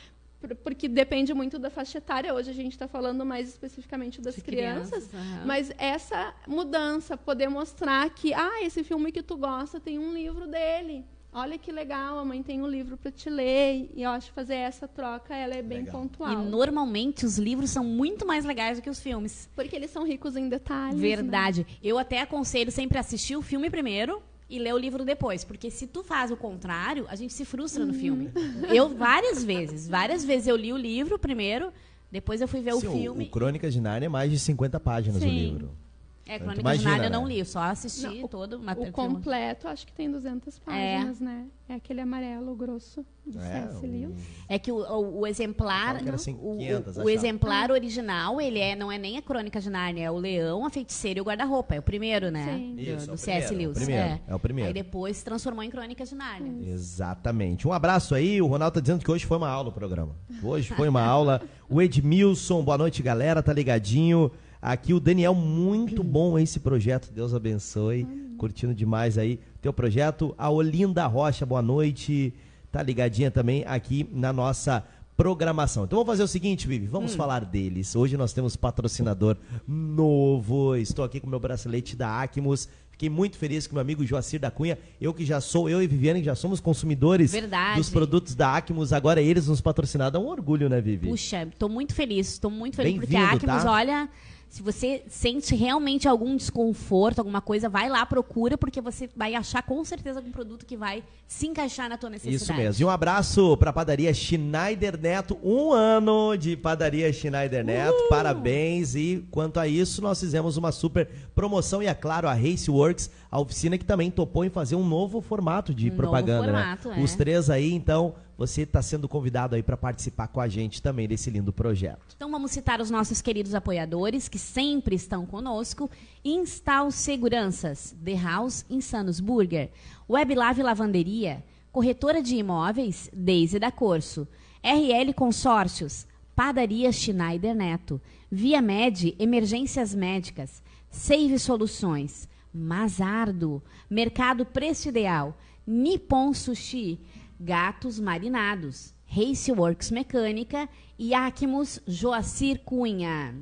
porque 0.63 0.87
depende 0.87 1.35
muito 1.35 1.59
da 1.59 1.69
faixa 1.71 1.99
etária. 1.99 2.33
Hoje 2.33 2.49
a 2.51 2.55
gente 2.55 2.71
está 2.71 2.87
falando 2.87 3.27
mais 3.27 3.49
especificamente 3.49 4.21
das 4.21 4.37
crianças, 4.37 5.09
crianças 5.09 5.13
uhum. 5.13 5.45
mas 5.45 5.73
essa 5.77 6.33
mudança, 6.47 7.17
poder 7.17 7.49
mostrar 7.49 8.09
que, 8.11 8.33
ah, 8.33 8.63
esse 8.63 8.85
filme 8.85 9.11
que 9.11 9.25
tu 9.25 9.37
gosta 9.37 9.81
tem 9.81 9.99
um 9.99 10.15
livro 10.15 10.47
dele. 10.47 11.05
Olha 11.39 11.59
que 11.59 11.71
legal, 11.71 12.19
a 12.19 12.25
mãe 12.25 12.43
tem 12.43 12.63
um 12.63 12.67
livro 12.67 12.97
para 12.97 13.11
te 13.11 13.29
ler. 13.29 13.91
E 13.95 14.03
eu 14.03 14.09
acho 14.09 14.29
que 14.29 14.33
fazer 14.33 14.55
essa 14.55 14.89
troca 14.89 15.37
ela 15.37 15.55
é 15.55 15.61
bem 15.61 15.81
legal. 15.81 16.01
pontual. 16.01 16.33
E 16.33 16.37
normalmente 16.37 17.27
os 17.27 17.37
livros 17.37 17.69
são 17.69 17.85
muito 17.85 18.27
mais 18.27 18.47
legais 18.47 18.79
do 18.79 18.83
que 18.83 18.89
os 18.89 18.99
filmes. 18.99 19.47
Porque 19.55 19.77
eles 19.77 19.91
são 19.91 20.07
ricos 20.07 20.35
em 20.35 20.49
detalhes. 20.49 20.99
Verdade. 20.99 21.67
Né? 21.69 21.77
Eu 21.83 21.99
até 21.99 22.23
aconselho 22.23 22.73
sempre 22.73 22.97
assistir 22.97 23.37
o 23.37 23.43
filme 23.43 23.69
primeiro 23.69 24.23
e 24.49 24.59
ler 24.59 24.73
o 24.73 24.79
livro 24.79 25.05
depois. 25.05 25.45
Porque 25.45 25.71
se 25.71 25.87
tu 25.87 26.03
faz 26.03 26.31
o 26.31 26.39
contrário, 26.39 27.05
a 27.07 27.15
gente 27.15 27.35
se 27.35 27.45
frustra 27.45 27.85
no 27.85 27.93
filme. 27.93 28.31
Uhum. 28.35 28.65
Eu, 28.75 28.89
várias 28.97 29.45
vezes, 29.45 29.87
várias 29.87 30.25
vezes 30.25 30.49
eu 30.49 30.57
li 30.57 30.73
o 30.73 30.77
livro 30.79 31.19
primeiro, 31.19 31.71
depois 32.11 32.41
eu 32.41 32.49
fui 32.49 32.63
ver 32.63 32.73
Sim, 32.77 32.87
o 32.87 32.93
filme. 32.93 33.25
O, 33.27 33.31
Crônicas 33.31 33.75
de 33.75 33.81
Nárnia 33.83 34.07
é 34.07 34.09
mais 34.09 34.31
de 34.31 34.39
50 34.39 34.81
páginas 34.81 35.21
Sim. 35.21 35.29
o 35.29 35.33
livro. 35.33 35.86
É, 36.29 36.41
Crônicas 36.41 36.61
Imagina, 36.61 36.79
de 36.79 36.85
Nárnia 36.91 37.07
eu 37.07 37.11
não 37.21 37.29
né? 37.29 37.35
li, 37.35 37.45
só 37.45 37.61
assisti 37.61 38.21
não, 38.23 38.27
todo 38.27 38.59
o, 38.59 38.83
o 38.83 38.93
completo, 38.93 39.69
acho 39.69 39.87
que 39.87 39.93
tem 39.93 40.11
200 40.11 40.59
páginas, 40.59 41.21
é. 41.21 41.25
né? 41.25 41.47
É 41.69 41.75
aquele 41.75 42.01
amarelo 42.01 42.55
grosso 42.55 43.05
do 43.25 43.39
é, 43.39 43.43
C.S. 43.43 43.87
Lewis. 43.87 44.17
É 44.49 44.59
que 44.59 44.73
o, 44.73 44.77
o, 44.77 45.21
o 45.21 45.27
exemplar, 45.27 45.97
assim, 46.13 46.37
500, 46.37 46.97
o, 46.97 47.03
o 47.03 47.11
exemplar 47.11 47.71
original, 47.71 48.41
ele 48.41 48.59
é 48.59 48.75
não 48.75 48.91
é 48.91 48.99
nem 48.99 49.19
a 49.19 49.23
Crônica 49.23 49.61
de 49.61 49.71
Nárnia, 49.71 50.07
é 50.07 50.11
o 50.11 50.17
Leão, 50.17 50.67
a 50.67 50.71
Feiticeira 50.71 51.19
e 51.19 51.23
o 51.23 51.25
Guarda-roupa, 51.25 51.77
é 51.77 51.79
o 51.79 51.83
primeiro, 51.83 52.31
né? 52.31 52.45
Sim. 52.57 52.77
Isso, 52.77 53.07
do, 53.07 53.13
do 53.13 53.19
C.S. 53.19 53.55
Lewis. 53.55 53.77
É 53.77 53.83
o, 53.83 53.85
primeiro, 53.85 54.09
é. 54.09 54.21
é 54.27 54.35
o 54.35 54.39
primeiro. 54.39 54.69
Aí 54.69 54.75
depois 54.75 55.17
se 55.17 55.25
transformou 55.25 55.63
em 55.63 55.71
Crônicas 55.71 56.09
de 56.09 56.17
Nárnia. 56.17 56.53
Isso. 56.61 56.71
Exatamente. 56.73 57.69
Um 57.69 57.73
abraço 57.73 58.17
aí, 58.17 58.43
o 58.43 58.47
Ronaldo 58.47 58.75
tá 58.75 58.81
dizendo 58.81 59.05
que 59.05 59.11
hoje 59.11 59.25
foi 59.25 59.37
uma 59.37 59.49
aula 59.49 59.69
o 59.69 59.73
programa. 59.73 60.17
Hoje 60.43 60.73
foi 60.75 60.89
uma 60.89 61.03
aula. 61.03 61.41
O 61.69 61.81
Edmilson, 61.81 62.63
boa 62.63 62.79
noite, 62.79 63.03
galera, 63.03 63.43
tá 63.43 63.53
ligadinho. 63.53 64.31
Aqui 64.61 64.95
o 64.95 65.01
Daniel, 65.01 65.35
muito 65.35 66.03
bom 66.03 66.39
esse 66.39 66.61
projeto, 66.61 67.13
Deus 67.13 67.35
abençoe. 67.35 68.07
Curtindo 68.39 68.75
demais 68.75 69.17
aí 69.17 69.41
teu 69.61 69.73
projeto. 69.73 70.35
A 70.37 70.51
Olinda 70.51 71.07
Rocha, 71.07 71.47
boa 71.47 71.63
noite. 71.63 72.33
Tá 72.71 72.83
ligadinha 72.83 73.31
também 73.31 73.65
aqui 73.67 74.09
na 74.13 74.33
nossa 74.33 74.85
programação. 75.17 75.85
Então 75.85 75.97
vamos 75.97 76.13
fazer 76.13 76.23
o 76.23 76.29
seguinte, 76.29 76.69
Vivi, 76.69 76.87
vamos 76.87 77.15
hum. 77.15 77.17
falar 77.17 77.45
deles. 77.45 77.97
Hoje 77.97 78.17
nós 78.17 78.33
temos 78.33 78.55
patrocinador 78.55 79.37
novo. 79.67 80.77
Estou 80.77 81.05
aqui 81.05 81.19
com 81.21 81.29
meu 81.29 81.41
bracelete 81.41 81.97
da 81.97 82.21
Acmos. 82.21 82.69
Fiquei 82.91 83.11
muito 83.11 83.37
feliz 83.37 83.67
com 83.67 83.75
meu 83.75 83.83
amigo 83.83 84.07
Joacir 84.07 84.41
da 84.41 84.51
Cunha, 84.51 84.79
eu 84.99 85.13
que 85.13 85.23
já 85.23 85.39
sou, 85.39 85.69
eu 85.69 85.83
e 85.83 85.87
Viviane, 85.87 86.21
que 86.21 86.25
já 86.25 86.35
somos 86.35 86.61
consumidores 86.61 87.31
Verdade. 87.31 87.77
dos 87.77 87.91
produtos 87.91 88.35
da 88.35 88.57
Acmos, 88.57 88.91
agora 88.91 89.21
eles 89.21 89.49
nos 89.49 89.61
patrocinaram, 89.61 90.19
é 90.19 90.25
um 90.25 90.29
orgulho, 90.29 90.67
né, 90.71 90.81
Vivi? 90.81 91.07
Puxa, 91.07 91.47
tô 91.59 91.69
muito 91.69 91.95
feliz, 91.95 92.39
tô 92.39 92.49
muito 92.49 92.77
feliz 92.77 92.95
porque 92.95 93.15
a 93.15 93.33
Acmos, 93.33 93.65
tá? 93.65 93.71
olha, 93.71 94.09
se 94.49 94.63
você 94.63 95.03
sente 95.09 95.55
realmente 95.55 96.09
algum 96.09 96.37
desconforto, 96.37 97.19
alguma 97.19 97.41
coisa, 97.41 97.69
vai 97.69 97.89
lá, 97.89 98.07
procura, 98.07 98.57
porque 98.57 98.81
você 98.81 99.09
vai 99.15 99.35
achar 99.35 99.63
com 99.63 99.85
certeza 99.85 100.19
algum 100.19 100.31
produto 100.31 100.65
que 100.65 100.77
vai 100.77 101.03
se 101.27 101.47
encaixar 101.47 101.89
na 101.89 101.99
tua 101.99 102.09
necessidade. 102.09 102.43
Isso 102.43 102.55
mesmo. 102.55 102.83
E 102.83 102.85
um 102.85 102.89
abraço 102.91 103.57
para 103.57 103.71
a 103.71 103.73
padaria 103.73 104.15
Schneider 104.15 104.99
Neto. 104.99 105.37
Um 105.43 105.73
ano 105.73 106.37
de 106.37 106.57
padaria 106.57 107.13
Schneider 107.13 107.65
Neto. 107.65 108.09
Parabéns. 108.09 108.95
E 108.95 109.27
quanto 109.31 109.59
a 109.61 109.67
isso, 109.67 110.01
nós 110.01 110.19
fizemos 110.21 110.57
uma 110.57 110.73
super 110.73 111.09
promoção. 111.35 111.83
E 111.83 111.87
é 111.87 111.95
claro, 111.95 112.29
a 112.29 112.33
Raceworks, 112.33 113.11
a 113.31 113.39
oficina 113.41 113.77
que 113.77 113.85
também 113.85 114.11
topou 114.11 114.45
em 114.45 114.51
fazer 114.51 114.77
um 114.77 114.87
novo 114.87 115.21
formato 115.21 115.75
de 115.75 115.87
Um 115.87 115.89
novo 115.91 115.97
propaganda. 116.03 116.45
formato, 116.45 116.89
né? 116.91 117.01
é. 117.01 117.03
Os 117.03 117.15
três 117.15 117.51
aí, 117.51 117.73
então, 117.73 118.15
você 118.37 118.63
está 118.63 118.83
sendo 118.83 119.09
convidado 119.09 119.55
aí 119.55 119.63
para 119.63 119.77
participar 119.77 120.29
com 120.29 120.41
a 120.41 120.49
gente 120.49 120.83
também 120.83 121.09
desse 121.09 121.31
lindo 121.31 121.53
projeto. 121.53 122.15
Então 122.15 122.31
vamos 122.31 122.51
citar 122.51 122.81
os 122.81 122.91
nossos 122.91 123.23
queridos 123.23 123.55
apoiadores 123.55 124.29
que 124.29 124.39
sempre 124.39 124.95
estão 124.95 125.25
conosco. 125.25 125.91
Instal 126.25 126.91
Seguranças, 126.91 127.95
The 128.05 128.15
House 128.15 128.65
Insanos 128.69 129.21
Burger, 129.21 129.71
Weblave 130.09 130.63
Lavanderia, 130.63 131.43
Corretora 131.73 132.23
de 132.23 132.37
Imóveis, 132.37 133.11
Deise 133.13 133.59
da 133.59 133.71
Corso, 133.71 134.27
RL 134.63 135.13
Consórcios, 135.15 136.07
Padaria 136.35 136.93
Schneider 136.93 137.55
Neto, 137.55 138.01
Via 138.31 138.61
Med 138.61 139.15
Emergências 139.19 139.95
Médicas, 139.95 140.63
Save 140.91 141.39
Soluções, 141.39 142.29
Mazardo, 142.53 143.63
Mercado 143.89 144.45
Preço 144.45 144.89
Ideal, 144.89 145.37
Nippon 145.67 146.33
Sushi, 146.33 146.99
Gatos 147.39 148.01
Marinados, 148.01 148.95
Raceworks 149.07 149.91
Mecânica 149.91 150.69
e 150.99 151.15
Acmos 151.15 151.81
Joacir 151.87 152.61
Cunha. 152.65 153.35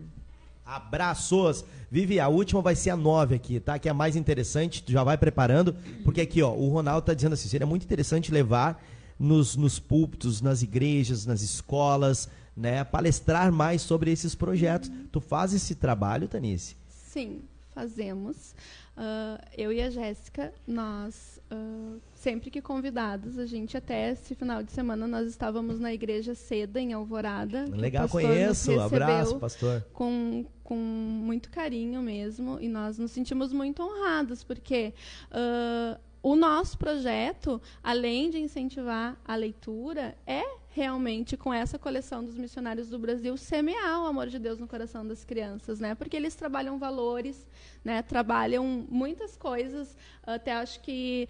Abraços! 0.64 1.64
Vivi, 1.90 2.18
a 2.18 2.28
última 2.28 2.60
vai 2.60 2.74
ser 2.74 2.90
a 2.90 2.96
9 2.96 3.34
aqui, 3.36 3.60
tá? 3.60 3.78
Que 3.78 3.88
é 3.88 3.90
a 3.90 3.94
mais 3.94 4.16
interessante, 4.16 4.82
tu 4.82 4.90
já 4.90 5.04
vai 5.04 5.16
preparando, 5.16 5.76
porque 6.02 6.22
aqui, 6.22 6.42
ó, 6.42 6.52
o 6.52 6.68
Ronaldo 6.70 7.06
tá 7.06 7.14
dizendo 7.14 7.34
assim, 7.34 7.48
seria 7.48 7.66
muito 7.66 7.84
interessante 7.84 8.32
levar 8.32 8.82
nos, 9.18 9.56
nos 9.56 9.78
púlpitos, 9.78 10.40
nas 10.40 10.62
igrejas, 10.62 11.26
nas 11.26 11.42
escolas, 11.42 12.28
né? 12.56 12.82
Palestrar 12.82 13.52
mais 13.52 13.82
sobre 13.82 14.10
esses 14.10 14.34
projetos. 14.34 14.90
Tu 15.12 15.20
faz 15.20 15.52
esse 15.52 15.74
trabalho, 15.74 16.26
Tanice? 16.26 16.76
Sim, 16.88 17.42
fazemos. 17.74 18.54
Ah, 18.96 19.40
eu 19.56 19.72
e 19.72 19.82
a 19.82 19.90
Jéssica, 19.90 20.52
nós, 20.66 21.40
ah, 21.50 21.96
sempre 22.14 22.50
que 22.50 22.62
convidados, 22.62 23.38
a 23.38 23.46
gente 23.46 23.76
até 23.76 24.12
esse 24.12 24.34
final 24.34 24.62
de 24.62 24.70
semana 24.70 25.06
nós 25.06 25.28
estávamos 25.28 25.80
na 25.80 25.92
igreja 25.92 26.34
Seda, 26.34 26.80
em 26.80 26.92
Alvorada. 26.92 27.64
Legal, 27.70 28.08
conheço. 28.08 28.78
Abraço, 28.80 29.38
pastor. 29.38 29.84
Com, 29.92 30.46
com 30.62 30.76
muito 30.76 31.50
carinho 31.50 32.00
mesmo, 32.00 32.58
e 32.60 32.68
nós 32.68 32.98
nos 32.98 33.10
sentimos 33.10 33.52
muito 33.52 33.82
honrados, 33.82 34.44
porque 34.44 34.94
ah, 35.32 35.98
o 36.24 36.34
nosso 36.34 36.78
projeto, 36.78 37.60
além 37.82 38.30
de 38.30 38.38
incentivar 38.38 39.14
a 39.26 39.36
leitura, 39.36 40.16
é 40.26 40.42
realmente 40.70 41.36
com 41.36 41.52
essa 41.52 41.78
coleção 41.78 42.24
dos 42.24 42.38
missionários 42.38 42.88
do 42.88 42.98
Brasil 42.98 43.36
semear 43.36 44.02
o 44.02 44.06
amor 44.06 44.28
de 44.28 44.38
Deus 44.38 44.58
no 44.58 44.66
coração 44.66 45.06
das 45.06 45.22
crianças, 45.22 45.78
né? 45.78 45.94
Porque 45.94 46.16
eles 46.16 46.34
trabalham 46.34 46.78
valores, 46.78 47.46
né? 47.84 48.00
Trabalham 48.00 48.86
muitas 48.90 49.36
coisas. 49.36 49.94
Até 50.22 50.54
acho 50.54 50.80
que 50.80 51.28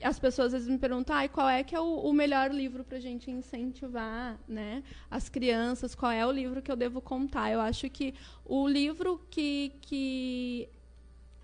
as 0.00 0.20
pessoas 0.20 0.46
às 0.46 0.52
vezes 0.52 0.68
me 0.68 0.78
perguntam, 0.78 1.16
ah, 1.16 1.28
qual 1.28 1.48
é 1.48 1.64
que 1.64 1.74
é 1.74 1.80
o, 1.80 1.98
o 1.98 2.12
melhor 2.12 2.52
livro 2.52 2.84
para 2.84 2.98
a 2.98 3.00
gente 3.00 3.28
incentivar, 3.28 4.38
né, 4.46 4.84
as 5.10 5.28
crianças? 5.28 5.96
Qual 5.96 6.12
é 6.12 6.24
o 6.24 6.30
livro 6.30 6.62
que 6.62 6.70
eu 6.70 6.76
devo 6.76 7.00
contar? 7.00 7.50
Eu 7.50 7.60
acho 7.60 7.90
que 7.90 8.14
o 8.44 8.68
livro 8.68 9.20
que, 9.28 9.72
que 9.82 10.68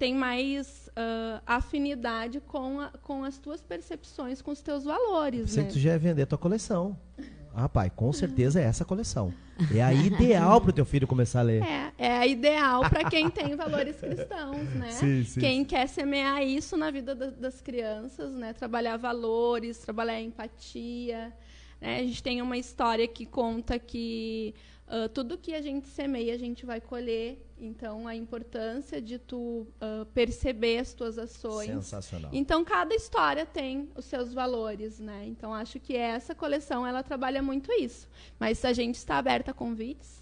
tem 0.02 0.16
mais 0.16 0.90
ah, 0.96 1.40
afinidade 1.46 2.40
com, 2.40 2.80
a- 2.80 2.90
com 3.02 3.22
as 3.22 3.38
tuas 3.38 3.62
percepções, 3.62 4.42
com 4.42 4.50
os 4.50 4.60
teus 4.60 4.82
valores, 4.82 5.54
né? 5.54 5.62
tu 5.62 5.78
já 5.78 5.90
ia 5.90 5.98
vender 5.98 6.26
tua 6.26 6.36
coleção. 6.38 6.98
Ah, 7.54 7.68
pai, 7.68 7.90
com 7.90 8.10
certeza 8.14 8.58
é 8.58 8.64
essa 8.64 8.82
coleção. 8.82 9.30
É 9.74 9.82
a 9.82 9.92
ideal 9.92 10.58
pro 10.58 10.72
teu 10.72 10.86
filho 10.86 11.06
começar 11.06 11.40
a 11.40 11.42
ler. 11.42 11.62
É, 11.62 11.92
é 11.98 12.12
a 12.16 12.26
ideal 12.26 12.80
para 12.88 13.10
quem 13.10 13.28
tem 13.28 13.54
valores 13.54 14.00
cristãos, 14.00 14.70
né? 14.74 14.88
Sim, 14.98 15.22
sim, 15.22 15.38
quem 15.38 15.62
quer 15.62 15.86
semear 15.86 16.42
isso 16.42 16.78
na 16.78 16.90
vida 16.90 17.14
da- 17.14 17.28
das 17.28 17.60
crianças, 17.60 18.32
né? 18.32 18.54
Trabalhar 18.54 18.96
valores, 18.96 19.76
trabalhar 19.76 20.18
empatia. 20.18 21.30
né? 21.78 21.98
A 21.98 22.02
gente 22.02 22.22
tem 22.22 22.40
uma 22.40 22.56
história 22.56 23.06
que 23.06 23.26
conta 23.26 23.78
que 23.78 24.54
ah, 24.88 25.10
tudo 25.12 25.36
que 25.36 25.54
a 25.54 25.60
gente 25.60 25.88
semeia, 25.88 26.32
a 26.34 26.38
gente 26.38 26.64
vai 26.64 26.80
colher. 26.80 27.38
Então, 27.64 28.08
a 28.08 28.16
importância 28.16 29.00
de 29.00 29.18
tu 29.18 29.66
ah, 29.80 30.04
perceber 30.12 30.78
as 30.78 30.92
tuas 30.92 31.16
ações. 31.16 31.68
Sensacional. 31.68 32.30
Então, 32.34 32.64
cada 32.64 32.92
história 32.94 33.46
tem 33.46 33.88
os 33.96 34.04
seus 34.04 34.34
valores, 34.34 34.98
né? 34.98 35.24
Então, 35.26 35.54
acho 35.54 35.78
que 35.78 35.96
essa 35.96 36.34
coleção, 36.34 36.84
ela 36.84 37.02
trabalha 37.04 37.40
muito 37.40 37.70
isso. 37.72 38.08
Mas 38.38 38.64
a 38.64 38.72
gente 38.72 38.96
está 38.96 39.16
aberta 39.16 39.52
a 39.52 39.54
convites. 39.54 40.20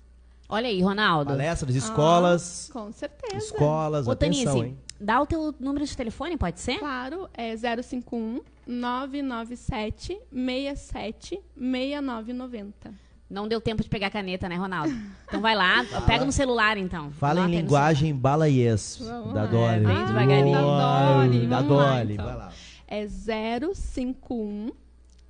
Olha 0.48 0.68
aí, 0.68 0.82
Ronaldo. 0.82 1.30
Palestras, 1.30 1.74
escolas, 1.74 2.68
Ah, 2.68 2.72
com 2.72 2.92
certeza. 2.92 3.36
escolas, 3.36 4.06
Ô, 4.06 4.10
atenção, 4.10 4.44
Tanise, 4.54 4.66
hein? 4.66 4.78
dá 5.00 5.22
o 5.22 5.26
teu 5.26 5.54
número 5.60 5.86
de 5.86 5.96
telefone, 5.96 6.36
pode 6.36 6.60
ser? 6.60 6.78
Claro, 6.78 7.30
é 7.32 7.54
051 7.56 8.42
997 8.66 10.20
67 10.30 11.40
6990. 11.56 13.09
Não 13.30 13.46
deu 13.46 13.60
tempo 13.60 13.80
de 13.80 13.88
pegar 13.88 14.08
a 14.08 14.10
caneta, 14.10 14.48
né, 14.48 14.56
Ronaldo? 14.56 14.92
Então 15.28 15.40
vai 15.40 15.54
lá, 15.54 15.84
pega 16.04 16.24
no 16.24 16.32
celular, 16.32 16.76
então. 16.76 17.12
Fala 17.12 17.34
em 17.40 17.42
Anota 17.42 17.46
aí 17.48 17.54
no 17.54 17.60
linguagem 17.62 18.14
balaiês 18.16 18.98
Vamos 19.00 19.32
da. 19.32 19.46
Dolly. 19.46 19.84
É, 19.84 19.86
bem 19.86 20.04
devagarinho. 20.06 20.58
Da 20.60 21.14
Dolly, 21.14 21.46
Da 21.46 21.60
vamos 21.62 21.76
lá, 21.76 21.98
Dolly, 22.00 22.12
então. 22.14 22.26
vai 22.26 22.36
lá. 22.36 22.52
É 22.88 23.06
051 23.06 24.72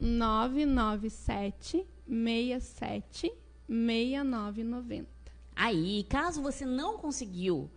997 0.01 1.85
67 2.09 3.33
6990. 3.69 5.07
Aí, 5.55 6.07
caso 6.09 6.41
você 6.41 6.65
não 6.65 6.97
conseguiu 6.97 7.71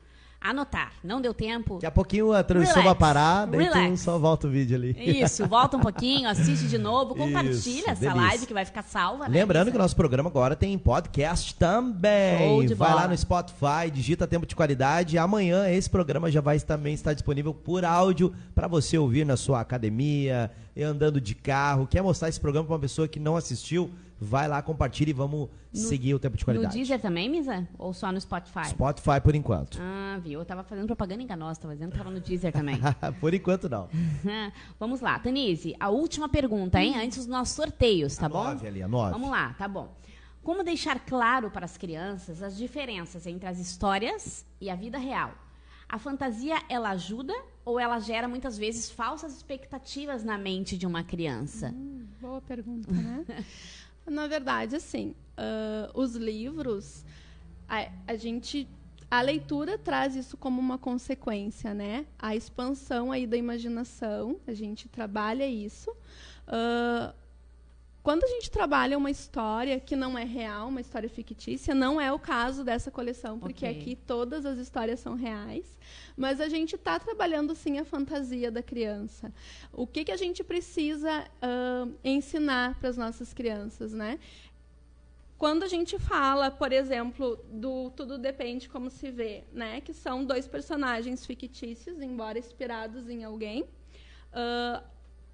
anotar, 0.43 0.91
não 1.03 1.21
deu 1.21 1.33
tempo, 1.33 1.75
Daqui 1.75 1.85
a 1.85 1.91
pouquinho 1.91 2.33
a 2.33 2.43
transmissão 2.43 2.81
Relax. 2.81 2.99
vai 2.99 3.07
parar, 3.13 3.45
daí 3.47 3.91
tu 3.91 3.97
só 3.97 4.19
volta 4.19 4.47
o 4.47 4.49
vídeo 4.49 4.75
ali. 4.75 4.95
isso, 4.97 5.47
volta 5.47 5.77
um 5.77 5.79
pouquinho, 5.79 6.27
assiste 6.29 6.67
de 6.67 6.77
novo, 6.77 7.15
compartilha 7.15 7.53
Isso, 7.79 7.89
essa 7.89 8.01
delícia. 8.01 8.21
live 8.21 8.45
que 8.45 8.53
vai 8.53 8.65
ficar 8.65 8.83
salva, 8.83 9.27
né? 9.29 9.39
Lembrando 9.39 9.65
que 9.67 9.71
Lisa? 9.71 9.83
nosso 9.83 9.95
programa 9.95 10.29
agora 10.29 10.55
tem 10.55 10.77
podcast 10.77 11.55
também. 11.55 12.67
Vai 12.67 12.89
bola. 12.89 13.01
lá 13.01 13.07
no 13.07 13.17
Spotify, 13.17 13.89
digita 13.91 14.27
Tempo 14.27 14.45
de 14.45 14.55
Qualidade. 14.55 15.17
Amanhã 15.17 15.69
esse 15.69 15.89
programa 15.89 16.29
já 16.29 16.41
vai 16.41 16.59
também 16.59 16.93
estar 16.93 17.13
disponível 17.13 17.53
por 17.53 17.85
áudio 17.85 18.33
para 18.53 18.67
você 18.67 18.97
ouvir 18.97 19.25
na 19.25 19.37
sua 19.37 19.61
academia, 19.61 20.51
andando 20.77 21.21
de 21.21 21.35
carro. 21.35 21.87
Quer 21.87 22.01
mostrar 22.01 22.29
esse 22.29 22.39
programa 22.39 22.65
para 22.67 22.73
uma 22.75 22.81
pessoa 22.81 23.07
que 23.07 23.19
não 23.19 23.37
assistiu? 23.37 23.91
Vai 24.23 24.47
lá, 24.47 24.61
compartilha 24.61 25.09
e 25.09 25.13
vamos 25.13 25.49
seguir 25.73 26.13
o 26.13 26.19
Tempo 26.19 26.37
de 26.37 26.43
No 26.43 26.45
Qualidade. 26.45 26.73
Deezer 26.73 26.99
também, 27.01 27.29
Misa? 27.29 27.67
Ou 27.77 27.93
só 27.93 28.11
no 28.11 28.19
Spotify? 28.21 28.67
Spotify 28.69 29.19
por 29.21 29.35
enquanto. 29.35 29.77
Ah, 29.81 30.17
viu? 30.23 30.39
Eu 30.39 30.45
tava 30.45 30.63
fazendo 30.63 30.87
propaganda 30.87 31.21
enganosa, 31.21 31.59
tava 31.59 31.73
dizendo 31.73 31.91
que 31.91 31.97
tava 31.97 32.09
no 32.09 32.21
Deezer 32.21 32.53
também. 32.53 32.77
por 33.19 33.33
enquanto 33.33 33.67
não. 33.67 33.89
Vamos 34.79 35.01
lá, 35.01 35.19
Tanise, 35.19 35.75
a 35.79 35.89
última 35.89 36.29
pergunta, 36.29 36.79
hein? 36.81 36.95
Antes 36.97 37.17
dos 37.17 37.27
nossos 37.27 37.53
sorteios, 37.53 38.15
tá 38.15 38.27
A 38.27 38.29
bom? 38.29 38.43
nove 38.45 38.67
ali, 38.67 38.81
a 38.81 38.87
nove. 38.87 39.11
Vamos 39.11 39.29
lá, 39.29 39.53
tá 39.57 39.67
bom. 39.67 39.93
Como 40.41 40.63
deixar 40.63 40.99
claro 40.99 41.51
para 41.51 41.65
as 41.65 41.77
crianças 41.77 42.41
as 42.41 42.57
diferenças 42.57 43.27
entre 43.27 43.47
as 43.47 43.59
histórias 43.59 44.45
e 44.61 44.69
a 44.69 44.75
vida 44.75 44.97
real? 44.97 45.31
A 45.87 45.99
fantasia, 45.99 46.55
ela 46.69 46.89
ajuda 46.89 47.33
ou 47.63 47.79
ela 47.79 47.99
gera 47.99 48.27
muitas 48.27 48.57
vezes 48.57 48.89
falsas 48.89 49.35
expectativas 49.35 50.23
na 50.23 50.37
mente 50.37 50.77
de 50.77 50.87
uma 50.87 51.03
criança? 51.03 51.73
Boa 52.19 52.41
pergunta, 52.41 52.91
né? 52.91 53.23
Na 54.05 54.27
verdade, 54.27 54.75
assim, 54.75 55.15
ah, 55.37 55.89
os 55.93 56.15
livros, 56.15 57.05
a, 57.67 57.89
a 58.07 58.15
gente. 58.15 58.67
A 59.09 59.21
leitura 59.21 59.77
traz 59.77 60.15
isso 60.15 60.35
como 60.35 60.59
uma 60.59 60.77
consequência, 60.79 61.71
né? 61.71 62.07
A 62.17 62.35
expansão 62.35 63.11
aí 63.11 63.27
da 63.27 63.37
imaginação, 63.37 64.39
a 64.47 64.53
gente 64.53 64.89
trabalha 64.89 65.45
isso. 65.45 65.91
Ah, 66.47 67.13
quando 68.03 68.25
a 68.25 68.27
gente 68.27 68.51
trabalha 68.51 68.97
uma 68.97 69.09
história 69.09 69.79
que 69.79 69.95
não 69.95 70.17
é 70.17 70.25
real, 70.25 70.67
uma 70.67 70.81
história 70.81 71.07
fictícia, 71.07 71.73
não 71.73 72.01
é 72.01 72.11
o 72.11 72.19
caso 72.19 72.61
dessa 72.61 72.91
coleção, 72.91 73.39
porque 73.39 73.65
Ok. 73.65 73.79
aqui 73.79 73.95
todas 73.95 74.45
as 74.45 74.57
histórias 74.57 74.99
são 74.99 75.15
reais, 75.15 75.79
mas 76.17 76.41
a 76.41 76.49
gente 76.49 76.75
está 76.75 76.99
trabalhando 76.99 77.55
sim 77.55 77.79
a 77.79 77.85
fantasia 77.85 78.51
da 78.51 78.61
criança. 78.61 79.33
O 79.71 79.87
que, 79.87 80.03
que 80.03 80.11
a 80.11 80.17
gente 80.17 80.43
precisa 80.43 81.25
ah, 81.41 81.87
ensinar 82.03 82.77
para 82.77 82.89
as 82.89 82.97
nossas 82.97 83.33
crianças, 83.33 83.93
né? 83.93 84.19
quando 85.37 85.63
a 85.63 85.67
gente 85.67 85.99
fala, 85.99 86.49
por 86.49 86.71
exemplo, 86.71 87.37
do 87.51 87.89
Tudo 87.97 88.17
Depende 88.17 88.69
Como 88.69 88.89
Se 88.89 89.11
Vê, 89.11 89.43
né? 89.51 89.81
Que 89.81 89.93
são 89.93 90.23
dois 90.23 90.47
personagens 90.47 91.25
fictícios, 91.25 92.01
embora 92.01 92.39
inspirados 92.39 93.09
em 93.09 93.25
alguém. 93.25 93.63
Uh, 93.63 94.81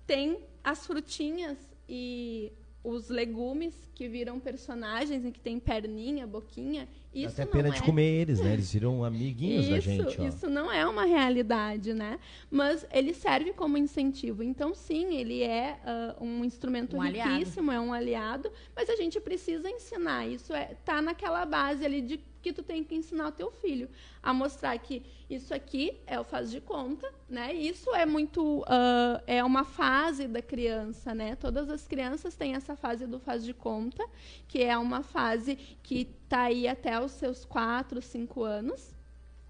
tem 0.07 0.43
as 0.63 0.87
frutinhas 0.87 1.59
e 1.87 2.51
os 2.83 3.09
legumes 3.09 3.75
que 3.93 4.07
viram 4.07 4.39
personagens 4.39 5.25
e 5.25 5.31
que 5.31 5.39
tem 5.39 5.59
perninha, 5.59 6.25
boquinha. 6.25 6.87
Isso 7.13 7.41
Até 7.41 7.45
pena 7.45 7.69
não 7.69 7.75
de 7.75 7.81
é... 7.81 7.85
comer 7.85 8.21
eles, 8.21 8.39
né? 8.39 8.53
Eles 8.53 8.71
viram 8.71 9.03
amiguinhos 9.03 9.65
isso, 9.65 9.71
da 9.71 9.79
gente, 9.79 10.21
ó. 10.21 10.27
Isso 10.27 10.49
não 10.49 10.71
é 10.71 10.85
uma 10.85 11.03
realidade, 11.03 11.93
né? 11.93 12.19
Mas 12.49 12.85
ele 12.91 13.13
serve 13.13 13.51
como 13.51 13.77
incentivo. 13.77 14.41
Então, 14.43 14.73
sim, 14.73 15.15
ele 15.15 15.43
é 15.43 15.77
uh, 16.19 16.23
um 16.23 16.45
instrumento 16.45 16.95
Um 16.95 17.01
aliado. 17.01 17.31
riquíssimo, 17.31 17.71
é 17.71 17.79
um 17.79 17.91
aliado, 17.91 18.49
mas 18.75 18.89
a 18.89 18.95
gente 18.95 19.19
precisa 19.19 19.69
ensinar. 19.69 20.27
Isso 20.27 20.53
é, 20.53 20.75
tá 20.85 21.01
naquela 21.01 21.45
base 21.45 21.83
ali 21.83 22.01
de 22.01 22.17
que 22.41 22.53
tu 22.53 22.63
tem 22.63 22.83
que 22.83 22.95
ensinar 22.95 23.27
o 23.27 23.31
teu 23.31 23.51
filho 23.51 23.89
a 24.21 24.33
mostrar 24.33 24.77
que 24.79 25.03
isso 25.29 25.53
aqui 25.53 25.97
é 26.07 26.19
o 26.19 26.23
faz 26.23 26.49
de 26.49 26.61
conta, 26.61 27.11
né? 27.27 27.53
Isso 27.53 27.93
é 27.93 28.05
muito 28.05 28.61
uh, 28.61 29.21
é 29.27 29.43
uma 29.43 29.63
fase 29.63 30.27
da 30.27 30.41
criança, 30.41 31.13
né? 31.13 31.35
Todas 31.35 31.69
as 31.69 31.87
crianças 31.87 32.35
têm 32.35 32.55
essa 32.55 32.75
fase 32.75 33.05
do 33.05 33.19
faz 33.19 33.43
de 33.43 33.53
conta, 33.53 34.05
que 34.47 34.63
é 34.63 34.77
uma 34.77 35.03
fase 35.03 35.55
que 35.83 36.07
está 36.23 36.43
aí 36.43 36.67
até 36.67 36.99
os 36.99 37.11
seus 37.11 37.45
quatro, 37.45 38.01
cinco 38.01 38.43
anos. 38.43 38.93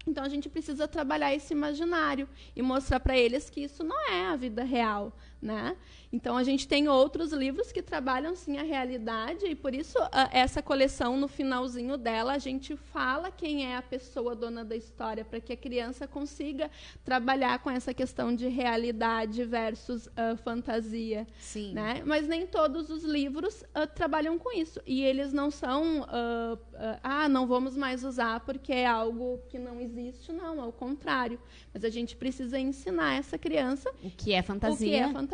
Então 0.06 0.24
a 0.24 0.28
gente 0.28 0.48
precisa 0.48 0.88
trabalhar 0.88 1.34
esse 1.34 1.52
imaginário 1.52 2.28
e 2.56 2.62
mostrar 2.62 3.00
para 3.00 3.16
eles 3.16 3.50
que 3.50 3.60
isso 3.60 3.84
não 3.84 4.08
é 4.10 4.26
a 4.26 4.36
vida 4.36 4.64
real, 4.64 5.12
né? 5.40 5.76
Então 6.12 6.36
a 6.36 6.42
gente 6.42 6.66
tem 6.68 6.88
outros 6.88 7.32
livros 7.32 7.72
que 7.72 7.80
trabalham 7.80 8.34
sim 8.34 8.58
a 8.58 8.62
realidade 8.62 9.46
e 9.46 9.54
por 9.54 9.74
isso 9.74 9.96
a, 10.12 10.28
essa 10.32 10.60
coleção 10.60 11.16
no 11.16 11.28
finalzinho 11.28 11.96
dela 11.96 12.32
a 12.32 12.38
gente 12.38 12.76
fala 12.76 13.30
quem 13.30 13.64
é 13.64 13.76
a 13.76 13.82
pessoa 13.82 14.34
dona 14.34 14.64
da 14.64 14.76
história 14.76 15.24
para 15.24 15.40
que 15.40 15.52
a 15.52 15.56
criança 15.56 16.06
consiga 16.06 16.70
trabalhar 17.04 17.60
com 17.60 17.70
essa 17.70 17.94
questão 17.94 18.34
de 18.34 18.48
realidade 18.48 19.44
versus 19.44 20.08
ah, 20.16 20.36
fantasia, 20.36 21.26
Sim. 21.38 21.72
né? 21.72 22.02
Mas 22.04 22.26
nem 22.26 22.46
todos 22.46 22.90
os 22.90 23.04
livros 23.04 23.64
ah, 23.72 23.86
trabalham 23.86 24.38
com 24.38 24.52
isso 24.52 24.80
e 24.84 25.02
eles 25.02 25.32
não 25.32 25.50
são 25.50 26.04
ah, 26.08 26.58
ah, 26.74 27.00
ah 27.02 27.28
não 27.28 27.46
vamos 27.46 27.76
mais 27.76 28.04
usar 28.04 28.40
porque 28.40 28.72
é 28.72 28.86
algo 28.86 29.40
que 29.48 29.58
não 29.58 29.80
existe 29.80 30.32
não, 30.32 30.60
ao 30.60 30.72
contrário. 30.72 31.38
Mas 31.72 31.84
a 31.84 31.88
gente 31.88 32.16
precisa 32.16 32.58
ensinar 32.58 33.14
essa 33.14 33.38
criança 33.38 33.90
O 34.02 34.10
que 34.10 34.32
é 34.32 34.42
fantasia. 34.42 34.86
o 34.86 34.90
que 34.90 34.96
é 34.96 35.12
fantasia 35.12 35.29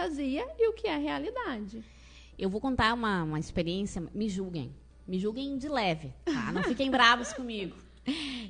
e 0.59 0.69
o 0.69 0.73
que 0.73 0.87
é 0.87 0.97
realidade. 0.97 1.83
Eu 2.39 2.51
vou 2.51 2.61
contar 2.61 2.93
uma, 2.95 3.23
uma 3.25 3.39
experiência, 3.41 4.03
me 4.15 4.29
julguem. 4.29 4.75
Me 5.07 5.19
julguem 5.19 5.57
de 5.57 5.69
leve, 5.69 6.13
tá? 6.25 6.53
Não 6.53 6.63
fiquem 6.65 6.91
bravos 6.91 7.33
comigo. 7.33 7.77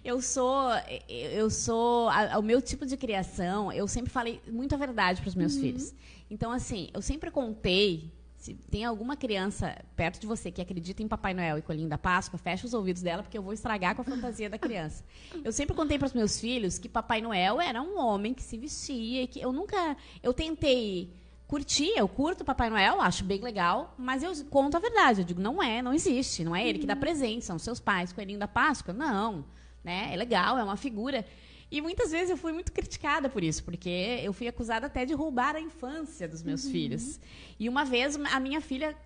Eu 0.04 0.20
sou, 0.20 0.68
eu 1.08 1.48
sou, 1.50 2.08
a- 2.10 2.38
o 2.38 2.42
meu 2.42 2.60
tipo 2.60 2.84
de 2.84 2.96
criação, 2.96 3.72
eu 3.72 3.86
sempre 3.88 4.10
falei 4.10 4.40
muito 4.48 4.74
a 4.74 4.78
verdade 4.78 5.20
para 5.20 5.28
os 5.28 5.34
meus 5.34 5.56
filhos. 5.56 5.94
Então, 6.30 6.50
assim, 6.50 6.88
eu 6.92 7.00
sempre 7.00 7.30
contei, 7.30 8.10
se 8.36 8.52
tem 8.54 8.84
alguma 8.84 9.16
criança 9.16 9.76
perto 9.94 10.20
de 10.20 10.26
você 10.26 10.50
que 10.50 10.60
acredita 10.60 11.02
em 11.02 11.08
Papai 11.08 11.32
Noel 11.32 11.58
e 11.58 11.62
Coelhinho 11.62 11.88
da 11.88 11.96
Páscoa, 11.98 12.38
fecha 12.38 12.66
os 12.66 12.74
ouvidos 12.74 13.00
dela, 13.02 13.22
porque 13.22 13.38
eu 13.38 13.42
vou 13.42 13.52
estragar 13.52 13.94
com 13.94 14.02
a 14.02 14.04
fantasia 14.04 14.50
da 14.50 14.58
criança. 14.58 15.04
Eu 15.44 15.52
sempre 15.52 15.74
contei 15.74 15.98
para 15.98 16.06
os 16.06 16.12
meus 16.14 16.38
filhos 16.40 16.78
que 16.78 16.88
Papai 16.88 17.20
Noel 17.22 17.60
era 17.60 17.80
um 17.80 17.98
homem 17.98 18.34
que 18.34 18.42
se 18.42 18.58
vestia, 18.58 19.22
e 19.22 19.26
que 19.26 19.40
eu 19.40 19.52
nunca, 19.52 19.96
eu 20.22 20.34
tentei 20.34 21.10
curtir, 21.46 21.92
eu 21.96 22.08
curto 22.08 22.44
Papai 22.44 22.68
Noel, 22.68 23.00
acho 23.00 23.24
bem 23.24 23.40
legal, 23.40 23.94
mas 23.96 24.22
eu 24.22 24.32
conto 24.46 24.76
a 24.76 24.80
verdade. 24.80 25.20
Eu 25.20 25.24
digo, 25.24 25.40
não 25.40 25.62
é, 25.62 25.80
não 25.80 25.94
existe, 25.94 26.44
não 26.44 26.54
é 26.54 26.66
ele 26.66 26.78
que 26.78 26.86
dá 26.86 26.96
presente, 26.96 27.44
são 27.44 27.58
seus 27.58 27.80
pais, 27.80 28.12
coelhinho 28.12 28.38
da 28.38 28.48
Páscoa. 28.48 28.92
Não, 28.92 29.44
né? 29.82 30.10
É 30.12 30.16
legal, 30.16 30.58
é 30.58 30.64
uma 30.64 30.76
figura. 30.76 31.24
E 31.70 31.80
muitas 31.80 32.12
vezes 32.12 32.30
eu 32.30 32.36
fui 32.36 32.52
muito 32.52 32.72
criticada 32.72 33.28
por 33.28 33.42
isso, 33.42 33.64
porque 33.64 34.20
eu 34.22 34.32
fui 34.32 34.46
acusada 34.46 34.86
até 34.86 35.04
de 35.04 35.14
roubar 35.14 35.56
a 35.56 35.60
infância 35.60 36.28
dos 36.28 36.42
meus 36.42 36.68
filhos. 36.68 37.18
E 37.58 37.68
uma 37.68 37.84
vez 37.84 38.16
a 38.16 38.38
minha 38.38 38.60
filha, 38.60 38.96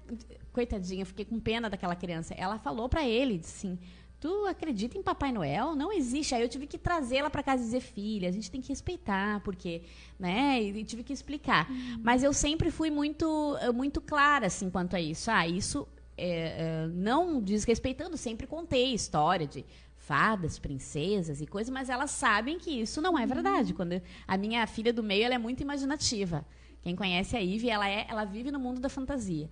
coitadinha, 0.52 1.06
fiquei 1.06 1.24
com 1.24 1.40
pena 1.40 1.70
daquela 1.70 1.96
criança, 1.96 2.34
ela 2.34 2.58
falou 2.58 2.88
para 2.88 3.06
ele, 3.06 3.40
assim, 3.42 3.78
Tu 4.20 4.46
acredita 4.46 4.98
em 4.98 5.02
Papai 5.02 5.32
Noel? 5.32 5.74
Não 5.74 5.90
existe. 5.90 6.34
Aí 6.34 6.42
eu 6.42 6.48
tive 6.48 6.66
que 6.66 6.76
trazê-la 6.76 7.30
para 7.30 7.42
casa 7.42 7.62
e 7.62 7.64
dizer, 7.64 7.80
filha, 7.80 8.28
a 8.28 8.32
gente 8.32 8.50
tem 8.50 8.60
que 8.60 8.68
respeitar, 8.68 9.40
porque, 9.40 9.82
né? 10.18 10.62
E 10.62 10.84
tive 10.84 11.02
que 11.02 11.12
explicar. 11.12 11.66
Mas 12.02 12.22
eu 12.22 12.32
sempre 12.34 12.70
fui 12.70 12.90
muito, 12.90 13.56
muito 13.74 14.00
clara, 14.00 14.46
assim, 14.46 14.68
quanto 14.68 14.94
a 14.94 15.00
isso. 15.00 15.30
Ah, 15.30 15.48
isso 15.48 15.88
é, 16.18 16.84
é, 16.84 16.86
não 16.88 17.40
desrespeitando, 17.40 18.14
sempre 18.18 18.46
contei 18.46 18.92
história 18.92 19.46
de 19.46 19.64
fadas, 19.96 20.58
princesas 20.58 21.40
e 21.40 21.46
coisas, 21.46 21.72
mas 21.72 21.88
elas 21.88 22.10
sabem 22.10 22.58
que 22.58 22.70
isso 22.70 23.00
não 23.00 23.18
é 23.18 23.26
verdade. 23.26 23.72
Quando 23.72 24.02
a 24.28 24.36
minha 24.36 24.66
filha 24.66 24.92
do 24.92 25.02
meio, 25.02 25.24
ela 25.24 25.34
é 25.34 25.38
muito 25.38 25.62
imaginativa. 25.62 26.44
Quem 26.82 26.96
conhece 26.96 27.36
a 27.36 27.40
Ivy, 27.40 27.70
ela 27.70 27.88
é, 27.88 28.06
ela 28.08 28.24
vive 28.24 28.50
no 28.50 28.58
mundo 28.58 28.80
da 28.80 28.88
fantasia. 28.88 29.50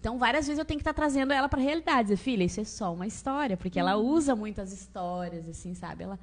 Então, 0.00 0.18
várias 0.18 0.46
vezes 0.46 0.58
eu 0.58 0.64
tenho 0.64 0.78
que 0.78 0.82
estar 0.82 0.94
trazendo 0.94 1.30
ela 1.32 1.46
para 1.46 1.60
a 1.60 1.62
realidade. 1.62 2.04
Dizer, 2.08 2.16
filha, 2.16 2.42
isso 2.42 2.58
é 2.60 2.64
só 2.64 2.92
uma 2.92 3.06
história, 3.06 3.54
porque 3.56 3.78
ela 3.78 3.96
usa 3.96 4.34
muito 4.34 4.58
as 4.60 4.72
histórias, 4.72 5.46
assim, 5.46 5.74
sabe? 5.74 6.04
Ela 6.04 6.18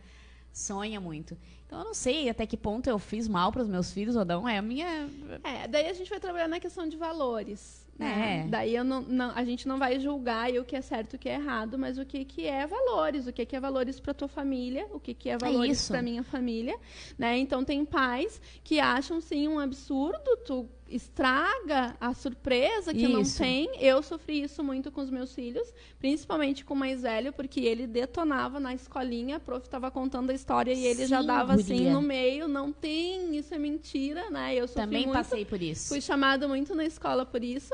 sonha 0.51 0.99
muito. 0.99 1.37
Então, 1.65 1.79
eu 1.79 1.85
não 1.85 1.93
sei 1.93 2.27
até 2.27 2.45
que 2.47 2.57
ponto 2.57 2.89
eu 2.89 2.97
fiz 2.97 3.27
mal 3.27 3.51
para 3.51 3.61
os 3.61 3.67
meus 3.67 3.91
filhos 3.91 4.15
ou 4.15 4.25
não. 4.25 4.49
É 4.49 4.57
a 4.57 4.61
minha. 4.63 5.07
É, 5.43 5.67
daí 5.67 5.87
a 5.87 5.93
gente 5.93 6.09
vai 6.09 6.19
trabalhar 6.19 6.47
na 6.47 6.59
questão 6.59 6.87
de 6.87 6.97
valores. 6.97 7.85
Né? 7.99 8.43
É. 8.45 8.49
Daí 8.49 8.83
não, 8.83 9.01
não- 9.01 9.31
a 9.35 9.43
gente 9.43 9.67
não 9.67 9.77
vai 9.77 9.99
julgar 9.99 10.51
o 10.51 10.63
que 10.63 10.75
é 10.75 10.81
certo 10.81 11.13
e 11.13 11.15
o 11.15 11.19
que 11.19 11.29
é 11.29 11.33
errado, 11.33 11.77
mas 11.77 11.97
o 11.97 12.05
que, 12.05 12.23
que 12.25 12.45
é 12.45 12.65
valores, 12.65 13.27
o 13.27 13.33
que, 13.33 13.45
que 13.45 13.55
é 13.55 13.59
valores 13.59 13.99
para 13.99 14.13
tua 14.13 14.27
família, 14.27 14.87
o 14.91 14.99
que, 14.99 15.13
que 15.13 15.29
é 15.29 15.37
valores 15.37 15.79
isso. 15.81 15.91
para 15.91 16.01
minha 16.01 16.23
família. 16.23 16.77
Né? 17.17 17.37
Então 17.37 17.63
tem 17.63 17.83
pais 17.85 18.39
que 18.63 18.79
acham 18.79 19.19
sim 19.19 19.47
um 19.47 19.59
absurdo, 19.59 20.37
tu 20.45 20.69
estraga 20.89 21.95
a 21.99 22.13
surpresa 22.13 22.93
que 22.93 23.07
não 23.07 23.21
Isso. 23.21 23.37
tem. 23.39 23.69
Eu 23.79 24.01
sofri 24.01 24.43
isso 24.43 24.63
muito 24.63 24.91
com 24.91 25.01
os 25.01 25.09
meus 25.09 25.33
filhos, 25.33 25.73
principalmente 25.99 26.63
com 26.63 26.73
o 26.73 26.77
mais 26.77 27.01
velho, 27.01 27.33
porque 27.33 27.59
ele 27.61 27.87
detonava 27.87 28.59
na 28.59 28.73
escolinha, 28.73 29.37
a 29.37 29.39
prof 29.39 29.65
estava 29.65 29.89
contando 29.91 30.29
a 30.29 30.33
história 30.33 30.73
e 30.73 30.85
ele 30.85 31.05
já 31.05 31.21
Sim, 31.21 31.27
dava 31.27 31.53
assim 31.53 31.77
guria. 31.77 31.93
no 31.93 32.01
meio, 32.01 32.47
não 32.47 32.71
tem, 32.71 33.35
isso 33.37 33.53
é 33.53 33.57
mentira, 33.57 34.29
né? 34.29 34.55
Eu 34.55 34.67
sofri 34.67 34.81
Também 34.83 35.03
muito 35.05 35.17
passei 35.17 35.45
por 35.45 35.61
isso. 35.61 35.89
Fui 35.89 36.01
chamada 36.01 36.47
muito 36.47 36.73
na 36.75 36.85
escola 36.85 37.25
por 37.25 37.43
isso. 37.43 37.73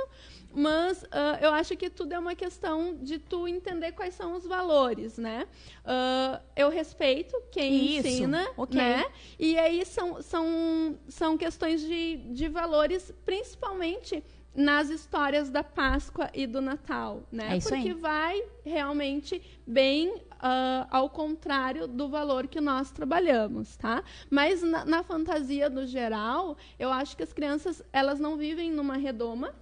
Mas 0.55 1.03
ah, 1.11 1.39
eu 1.41 1.51
acho 1.51 1.75
que 1.75 1.89
tudo 1.89 2.13
é 2.13 2.19
uma 2.19 2.35
questão 2.35 2.95
de 3.01 3.17
tu 3.17 3.47
entender 3.47 3.91
quais 3.93 4.13
são 4.13 4.35
os 4.35 4.45
valores, 4.45 5.17
né? 5.17 5.47
Ah, 5.83 6.39
eu 6.55 6.69
respeito 6.69 7.35
quem 7.51 7.97
Isso, 7.97 8.07
ensina, 8.07 8.47
ok. 8.55 8.77
né? 8.77 9.03
E 9.39 9.57
aí 9.57 9.83
são, 9.83 10.21
são, 10.21 10.95
são 11.07 11.35
questões 11.37 11.81
de, 11.81 12.17
de 12.31 12.47
valores, 12.47 13.02
principalmente 13.25 14.23
nas 14.55 14.89
histórias 14.89 15.49
da 15.49 15.63
Páscoa 15.63 16.29
e 16.33 16.45
do 16.45 16.61
Natal, 16.61 17.23
né? 17.31 17.57
É 17.57 17.59
Porque 17.59 17.73
aí. 17.75 17.93
vai 17.93 18.43
realmente 18.63 19.41
bem 19.65 20.21
ah, 20.39 20.87
ao 20.91 21.09
contrário 21.09 21.87
do 21.87 22.07
valor 22.07 22.47
que 22.47 22.61
nós 22.61 22.91
trabalhamos, 22.91 23.75
tá? 23.77 24.03
Mas 24.29 24.61
na, 24.61 24.85
na 24.85 25.01
fantasia 25.01 25.69
no 25.69 25.87
geral, 25.87 26.55
eu 26.77 26.91
acho 26.91 27.17
que 27.17 27.23
as 27.23 27.33
crianças 27.33 27.81
elas 27.91 28.19
não 28.19 28.37
vivem 28.37 28.71
numa 28.71 28.97
redoma. 28.97 29.55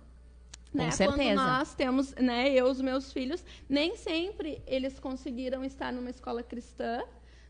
Né? 0.73 0.85
Quando 0.85 1.17
certeza. 1.17 1.35
nós 1.35 1.75
temos, 1.75 2.15
né, 2.15 2.49
eu 2.49 2.65
os 2.65 2.79
meus 2.79 3.11
filhos, 3.11 3.43
nem 3.67 3.97
sempre 3.97 4.61
eles 4.65 4.99
conseguiram 4.99 5.65
estar 5.65 5.91
numa 5.91 6.09
escola 6.09 6.41
cristã, 6.41 7.03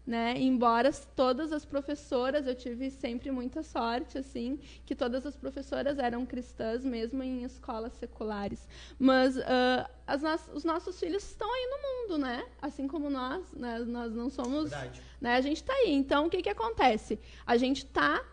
né? 0.05 0.33
Embora 0.37 0.91
todas 1.15 1.51
as 1.53 1.63
professoras, 1.63 2.47
eu 2.47 2.55
tive 2.55 2.89
sempre 2.89 3.29
muita 3.31 3.61
sorte, 3.63 4.17
assim, 4.17 4.59
que 4.85 4.95
todas 4.95 5.25
as 5.25 5.35
professoras 5.35 5.99
eram 5.99 6.25
cristãs, 6.25 6.83
mesmo 6.83 7.21
em 7.21 7.43
escolas 7.43 7.93
seculares. 7.93 8.67
Mas 8.97 9.37
ah, 9.37 9.89
as 10.07 10.21
nos- 10.21 10.49
os 10.53 10.63
nossos 10.63 10.99
filhos 10.99 11.23
estão 11.23 11.47
aí 11.53 11.67
no 11.69 11.77
mundo, 11.87 12.17
né? 12.25 12.43
Assim 12.61 12.87
como 12.87 13.09
nós, 13.09 13.51
né? 13.53 13.79
Nós 13.79 14.13
não 14.13 14.29
somos, 14.29 14.71
né? 15.19 15.35
A 15.35 15.41
gente 15.41 15.57
está 15.57 15.73
aí. 15.73 15.91
Então, 15.93 16.25
o 16.25 16.29
que 16.29 16.41
que 16.41 16.49
acontece? 16.49 17.19
A 17.45 17.55
gente 17.57 17.85
está 17.85 18.23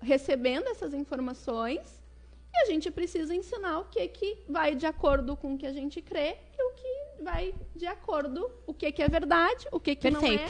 recebendo 0.00 0.68
essas 0.68 0.92
informações 0.94 2.00
e 2.52 2.56
a 2.62 2.66
gente 2.66 2.90
precisa 2.90 3.34
ensinar 3.34 3.78
o 3.78 3.84
que 3.84 4.06
que 4.08 4.38
vai 4.48 4.74
de 4.74 4.84
acordo 4.86 5.36
com 5.36 5.54
o 5.54 5.58
que 5.58 5.66
a 5.66 5.72
gente 5.72 6.02
crê 6.02 6.36
vai 7.22 7.54
de 7.74 7.86
acordo 7.86 8.50
o 8.66 8.74
que 8.74 8.90
que 8.92 9.02
é 9.02 9.08
verdade, 9.08 9.66
o 9.72 9.78
que 9.80 9.94
que 9.94 10.10
não 10.10 10.20
é. 10.24 10.46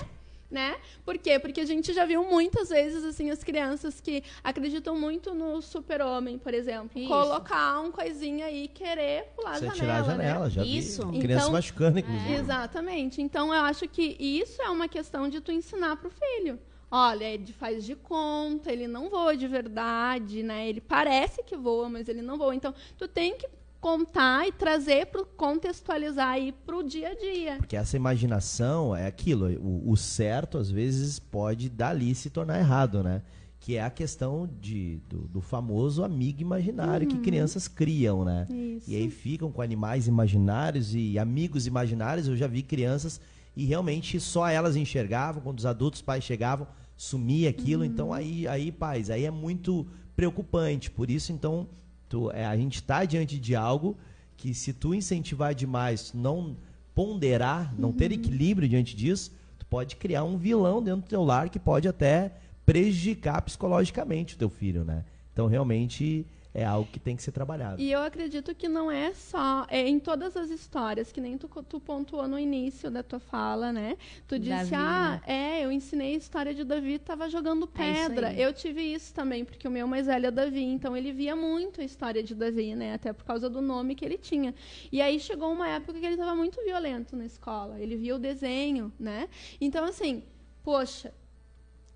Né? 0.51 0.77
Por 1.05 1.17
quê? 1.17 1.39
Porque 1.39 1.61
a 1.61 1.65
gente 1.65 1.93
já 1.93 2.05
viu 2.05 2.25
muitas 2.25 2.71
vezes 2.71 3.05
assim 3.05 3.31
as 3.31 3.45
crianças 3.45 4.01
que 4.01 4.25
acreditam 4.43 4.99
muito 4.99 5.33
no 5.33 5.63
super-homem, 5.63 6.39
por 6.39 6.53
exemplo, 6.53 6.91
Isso. 6.99 7.07
colocar 7.09 7.79
um 7.81 7.93
coisinha 7.93 8.47
aí 8.47 8.65
e 8.65 8.69
querer 8.69 9.27
pular 9.37 9.57
Você 9.61 9.69
a 9.69 9.71
tirar 9.71 10.01
a 10.01 10.03
janela, 10.03 10.17
né? 10.19 10.25
janela, 10.27 10.51
já 10.51 10.65
Isso. 10.65 11.07
vi. 11.07 11.21
Criança 11.21 11.43
Então- 11.45 11.53
machucando, 11.53 12.01
inclusive. 12.01 12.33
Exatamente. 12.35 13.23
Então 13.23 13.55
eu 13.55 13.63
acho 13.63 13.87
que 13.89 14.17
isso 14.19 14.61
é 14.61 14.69
uma 14.69 14.89
questão 14.89 15.29
de 15.29 15.41
tu 15.41 15.53
ensinar 15.53 15.95
pro 15.99 16.11
filho. 16.11 16.59
Olha, 16.91 17.25
ele 17.27 17.53
faz 17.53 17.85
de 17.85 17.95
conta, 17.95 18.73
ele 18.73 18.89
não 18.89 19.09
voa 19.09 19.37
de 19.37 19.47
verdade, 19.47 20.43
né? 20.43 20.69
Ele 20.69 20.81
parece 20.81 21.45
que 21.45 21.57
voa, 21.57 21.89
mas 21.89 22.09
ele 22.09 22.21
não 22.23 22.37
voa. 22.37 22.53
Então, 22.53 22.75
tu 22.99 23.07
tem 23.07 23.37
que 23.37 23.49
contar 23.81 24.47
e 24.47 24.53
trazer 24.53 25.07
para 25.07 25.25
contextualizar 25.25 26.29
aí 26.29 26.53
para 26.53 26.77
o 26.77 26.83
dia 26.83 27.09
a 27.09 27.15
dia. 27.15 27.57
Porque 27.57 27.77
essa 27.77 27.97
imaginação 27.97 28.95
é 28.95 29.07
aquilo, 29.07 29.47
o, 29.59 29.91
o, 29.91 29.97
certo 29.97 30.59
às 30.59 30.71
vezes 30.71 31.19
pode 31.19 31.69
dali 31.71 32.15
se 32.15 32.29
tornar 32.29 32.59
errado, 32.59 33.03
né? 33.03 33.23
Que 33.59 33.77
é 33.77 33.83
a 33.83 33.91
questão 33.91 34.49
de, 34.61 35.01
do, 35.09 35.19
do 35.29 35.41
famoso 35.41 36.05
amigo 36.05 36.41
imaginário 36.41 37.09
uhum. 37.09 37.17
que 37.17 37.23
crianças 37.23 37.69
criam, 37.69 38.25
né? 38.25 38.47
Isso. 38.51 38.91
E 38.91 38.97
aí 38.97 39.11
ficam 39.11 39.51
com 39.51 39.63
animais 39.63 40.07
imaginários 40.07 40.95
e 40.95 41.19
amigos 41.19 41.67
imaginários. 41.67 42.29
Eu 42.29 42.37
já 42.37 42.47
vi 42.47 42.63
crianças 42.63 43.21
e 43.57 43.65
realmente 43.65 44.19
só 44.21 44.49
elas 44.49 44.77
enxergavam, 44.77 45.43
quando 45.43 45.59
os 45.59 45.67
adultos 45.67 46.01
pais 46.01 46.25
chegavam, 46.25 46.67
sumia 46.97 47.51
aquilo. 47.51 47.85
Então 47.85 48.09
uhum. 48.09 48.15
aí, 48.15 48.47
aí, 48.47 48.73
pais, 48.73 49.11
aí 49.11 49.25
é 49.25 49.31
muito 49.31 49.87
preocupante. 50.17 50.91
Por 50.91 51.11
isso, 51.11 51.33
então, 51.33 51.67
tu, 52.11 52.31
é, 52.33 52.45
a 52.45 52.57
gente 52.57 52.75
está 52.75 53.05
diante 53.07 53.39
de 53.39 53.57
algo 53.57 53.97
que 54.37 54.53
se 54.53 54.73
tu 54.73 54.93
incentivar 54.93 55.55
demais, 55.55 56.13
não 56.13 56.57
ponderar, 56.95 57.73
não 57.79 57.91
uhum. 57.91 57.97
ter 57.97 58.11
equilíbrio 58.13 58.69
diante 58.69 58.95
disso, 58.97 59.33
tu 59.59 59.65
pode 59.67 59.97
criar 59.97 60.25
um 60.25 60.37
vilão 60.37 60.83
dentro 60.83 61.03
do 61.03 61.09
teu 61.09 61.23
lar 61.23 61.49
que 61.49 61.59
pode 61.59 61.87
até 61.87 62.33
prejudicar 62.67 63.41
psicologicamente 63.43 64.35
o 64.35 64.39
teu 64.39 64.51
filho, 64.51 64.85
né? 64.85 65.05
Então, 65.33 65.47
realmente, 65.47 66.27
é 66.53 66.65
algo 66.65 66.89
que 66.91 66.99
tem 66.99 67.17
que 67.17 67.23
ser 67.23 67.33
trabalhado. 67.33 67.81
E 67.81 67.91
eu 67.91 68.01
acredito 68.01 68.55
que 68.55 68.69
não 68.69 68.91
é 68.91 69.13
só 69.15 69.67
é 69.69 69.89
em 69.89 69.99
todas 69.99 70.37
as 70.37 70.51
histórias, 70.51 71.13
que 71.13 71.21
nem 71.21 71.39
tu, 71.39 71.49
tu 71.63 71.79
pontuou 71.79 72.27
no 72.27 72.39
início 72.39 72.91
da 72.91 73.03
tua 73.03 73.21
fala, 73.21 73.73
né? 73.73 73.97
Tu 74.27 74.39
disse, 74.39 74.71
Davi, 74.71 74.75
ah, 74.75 75.21
né? 75.27 75.61
é, 75.61 75.65
eu 75.65 75.71
ensinei 75.71 76.15
a 76.15 76.19
história 76.19 76.53
de 76.53 76.65
Davi, 76.65 76.95
estava 76.95 77.29
jogando 77.29 77.71
é 77.75 77.79
pedra. 77.79 78.33
É 78.33 78.41
eu 78.41 78.53
tive 78.53 78.83
isso 78.83 79.15
também, 79.15 79.45
porque 79.45 79.67
o 79.67 79.71
meu 79.71 79.87
mais 79.87 80.07
velho 80.07 80.27
é 80.27 80.31
Davi, 80.31 80.65
então 80.65 80.97
ele 80.97 81.13
via 81.13 81.37
muito 81.37 81.81
a 81.81 81.85
história 81.85 82.23
de 82.23 82.35
Davi, 82.35 82.75
né? 82.75 82.95
Até 82.95 83.13
por 83.13 83.25
causa 83.25 83.49
do 83.49 83.61
nome 83.61 83.95
que 83.95 84.05
ele 84.05 84.19
tinha. 84.19 84.55
E 84.91 85.01
aí 85.01 85.21
chegou 85.21 85.53
uma 85.53 85.69
época 85.69 85.99
que 85.99 86.05
ele 86.05 86.15
estava 86.15 86.35
muito 86.35 86.63
violento 86.65 87.17
na 87.17 87.25
escola. 87.25 87.79
Ele 87.79 87.97
via 87.97 88.17
o 88.17 88.19
desenho, 88.19 88.93
né? 88.99 89.29
Então, 89.61 89.85
assim, 89.85 90.25
poxa, 90.63 91.13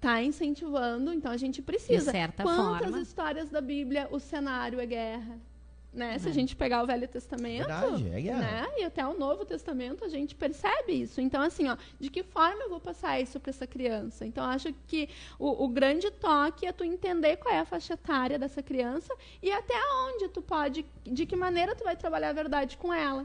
está 0.04 0.22
incentivando, 0.22 1.12
então 1.12 1.32
a 1.32 1.36
gente 1.36 1.62
precisa. 1.62 2.12
De 2.12 2.18
certa 2.18 2.42
Quantas 2.42 2.82
forma. 2.82 3.00
histórias 3.00 3.48
da 3.48 3.60
Bíblia 3.60 4.06
o 4.10 4.20
cenário 4.20 4.78
é 4.78 4.86
guerra? 4.86 5.38
Né? 5.90 6.18
Se 6.18 6.26
a 6.26 6.30
é. 6.30 6.34
gente 6.34 6.56
pegar 6.56 6.82
o 6.82 6.86
Velho 6.86 7.06
Testamento, 7.06 7.68
Verdade, 7.68 8.08
é 8.08 8.20
guerra. 8.20 8.40
né? 8.40 8.66
E 8.78 8.84
até 8.84 9.06
o 9.06 9.16
Novo 9.16 9.44
Testamento, 9.44 10.04
a 10.04 10.08
gente 10.08 10.34
percebe 10.34 10.92
isso. 10.92 11.20
Então, 11.20 11.40
assim, 11.40 11.68
ó, 11.68 11.76
de 12.00 12.10
que 12.10 12.24
forma 12.24 12.64
eu 12.64 12.68
vou 12.68 12.80
passar 12.80 13.20
isso 13.20 13.38
para 13.38 13.50
essa 13.50 13.64
criança? 13.64 14.26
Então, 14.26 14.44
acho 14.44 14.74
que 14.88 15.08
o, 15.38 15.64
o, 15.64 15.68
grande 15.68 16.10
toque 16.10 16.66
é 16.66 16.72
tu 16.72 16.82
entender 16.82 17.36
qual 17.36 17.54
é 17.54 17.60
a 17.60 17.64
faixa 17.64 17.94
etária 17.94 18.36
dessa 18.40 18.60
criança 18.60 19.14
e 19.40 19.52
até 19.52 19.74
onde 20.08 20.28
tu 20.28 20.42
pode, 20.42 20.84
de 21.04 21.24
que 21.24 21.36
maneira 21.36 21.76
tu 21.76 21.84
vai 21.84 21.94
trabalhar 21.94 22.30
a 22.30 22.32
verdade 22.32 22.76
com 22.76 22.92
ela. 22.92 23.24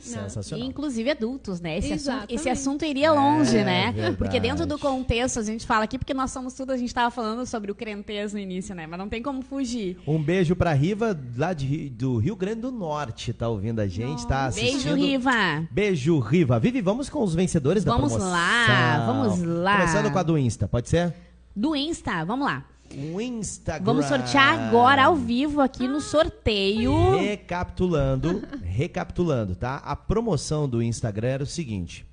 Sensacional. 0.00 0.66
inclusive 0.66 1.10
adultos, 1.10 1.60
né? 1.60 1.78
Esse 1.78 1.92
assunto, 1.92 2.26
esse 2.28 2.48
assunto, 2.48 2.84
iria 2.84 3.12
longe, 3.12 3.56
é, 3.56 3.64
né? 3.64 3.92
Verdade. 3.92 4.16
Porque 4.16 4.40
dentro 4.40 4.66
do 4.66 4.78
contexto, 4.78 5.38
a 5.38 5.42
gente 5.42 5.66
fala 5.66 5.84
aqui, 5.84 5.98
porque 5.98 6.14
nós 6.14 6.30
somos 6.30 6.54
tudo, 6.54 6.72
a 6.72 6.76
gente 6.76 6.88
estava 6.88 7.10
falando 7.10 7.44
sobre 7.46 7.70
o 7.70 7.74
crentez 7.74 8.32
no 8.32 8.38
início, 8.38 8.74
né? 8.74 8.86
Mas 8.86 8.98
não 8.98 9.08
tem 9.08 9.22
como 9.22 9.42
fugir. 9.42 9.98
Um 10.06 10.22
beijo 10.22 10.56
pra 10.56 10.72
Riva, 10.72 11.18
lá 11.36 11.52
de, 11.52 11.90
do 11.90 12.16
Rio 12.16 12.36
Grande 12.36 12.60
do 12.60 12.70
Norte, 12.70 13.32
tá 13.32 13.48
ouvindo 13.48 13.80
a 13.80 13.86
gente, 13.86 14.26
tá 14.26 14.46
assistindo. 14.46 14.94
Beijo, 14.94 14.94
Riva. 14.94 15.68
Beijo, 15.70 16.18
Riva. 16.18 16.58
Vivi, 16.58 16.80
vamos 16.80 17.08
com 17.08 17.22
os 17.22 17.34
vencedores 17.34 17.84
vamos 17.84 18.12
da 18.12 18.18
promoção. 18.18 18.30
Vamos 18.30 18.58
lá, 18.68 19.06
vamos 19.06 19.62
lá. 19.62 19.76
Começando 19.76 20.12
com 20.12 20.18
a 20.18 20.22
do 20.22 20.38
Insta, 20.38 20.66
pode 20.66 20.88
ser? 20.88 21.14
Do 21.54 21.76
Insta, 21.76 22.24
vamos 22.24 22.46
lá 22.46 22.64
um 22.96 23.20
Instagram. 23.20 23.84
Vamos 23.84 24.06
sortear 24.06 24.58
agora 24.58 25.04
ao 25.04 25.16
vivo 25.16 25.60
aqui 25.60 25.86
no 25.86 26.00
sorteio. 26.00 27.18
Recapitulando, 27.18 28.42
recapitulando, 28.62 29.54
tá? 29.54 29.76
A 29.76 29.94
promoção 29.94 30.68
do 30.68 30.82
Instagram 30.82 31.28
era 31.28 31.42
o 31.42 31.46
seguinte: 31.46 32.04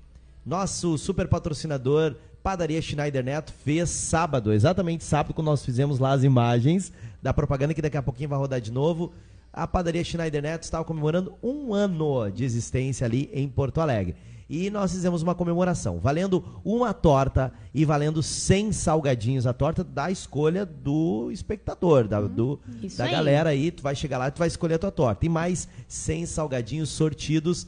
nosso 0.44 0.96
super 0.96 1.28
patrocinador 1.28 2.14
Padaria 2.42 2.80
Schneider 2.80 3.24
Neto 3.24 3.52
fez 3.64 3.90
sábado, 3.90 4.52
exatamente 4.52 5.04
sábado, 5.04 5.34
quando 5.34 5.46
nós 5.46 5.64
fizemos 5.64 5.98
lá 5.98 6.12
as 6.12 6.22
imagens 6.22 6.92
da 7.22 7.34
propaganda 7.34 7.74
que 7.74 7.82
daqui 7.82 7.96
a 7.96 8.02
pouquinho 8.02 8.28
vai 8.28 8.38
rodar 8.38 8.60
de 8.60 8.70
novo. 8.70 9.12
A 9.52 9.66
Padaria 9.66 10.04
Schneider 10.04 10.42
Neto 10.42 10.62
estava 10.62 10.84
comemorando 10.84 11.34
um 11.42 11.74
ano 11.74 12.30
de 12.30 12.44
existência 12.44 13.04
ali 13.04 13.28
em 13.32 13.48
Porto 13.48 13.80
Alegre 13.80 14.14
e 14.48 14.70
nós 14.70 14.92
fizemos 14.92 15.22
uma 15.22 15.34
comemoração, 15.34 15.98
valendo 15.98 16.42
uma 16.64 16.94
torta 16.94 17.52
e 17.74 17.84
valendo 17.84 18.22
100 18.22 18.72
salgadinhos. 18.72 19.46
A 19.46 19.52
torta 19.52 19.84
da 19.84 20.10
escolha 20.10 20.64
do 20.64 21.30
espectador, 21.30 22.08
da, 22.08 22.20
do, 22.22 22.58
da 22.96 23.04
aí. 23.04 23.10
galera 23.10 23.50
aí. 23.50 23.70
Tu 23.70 23.82
vai 23.82 23.94
chegar 23.94 24.16
lá 24.16 24.28
e 24.28 24.30
tu 24.30 24.38
vai 24.38 24.48
escolher 24.48 24.74
a 24.74 24.78
tua 24.78 24.90
torta. 24.90 25.26
E 25.26 25.28
mais 25.28 25.68
100 25.86 26.26
salgadinhos 26.26 26.88
sortidos 26.88 27.66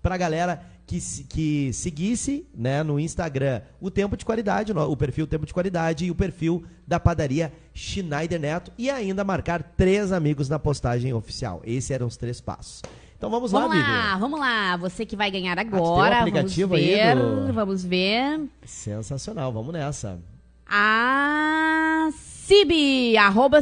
pra 0.00 0.16
galera 0.16 0.64
que, 0.86 0.98
que 1.28 1.72
seguisse 1.72 2.46
né, 2.54 2.82
no 2.82 2.98
Instagram 2.98 3.60
o 3.80 3.90
Tempo 3.90 4.16
de 4.16 4.24
Qualidade, 4.24 4.72
o 4.72 4.96
perfil 4.96 5.26
Tempo 5.26 5.46
de 5.46 5.52
Qualidade 5.52 6.06
e 6.06 6.10
o 6.10 6.14
perfil 6.14 6.64
da 6.86 6.98
padaria 6.98 7.52
Schneider 7.74 8.40
Neto 8.40 8.72
e 8.76 8.90
ainda 8.90 9.22
marcar 9.22 9.62
três 9.62 10.12
amigos 10.12 10.48
na 10.48 10.58
postagem 10.58 11.12
oficial. 11.12 11.60
Esses 11.64 11.90
eram 11.90 12.06
os 12.06 12.16
três 12.16 12.40
passos. 12.40 12.82
Então 13.22 13.30
vamos, 13.30 13.52
vamos 13.52 13.76
lá, 13.76 13.84
lá 13.84 14.16
Vamos 14.18 14.40
lá, 14.40 14.76
você 14.76 15.06
que 15.06 15.14
vai 15.14 15.30
ganhar 15.30 15.56
agora. 15.56 16.22
Ah, 16.22 16.24
vamos 16.24 16.56
ver, 16.56 17.14
do... 17.14 17.52
vamos 17.52 17.84
ver. 17.84 18.48
Sensacional, 18.64 19.52
vamos 19.52 19.72
nessa. 19.72 20.18
A 20.66 22.08
Cibi, 22.16 23.16
arroba 23.16 23.60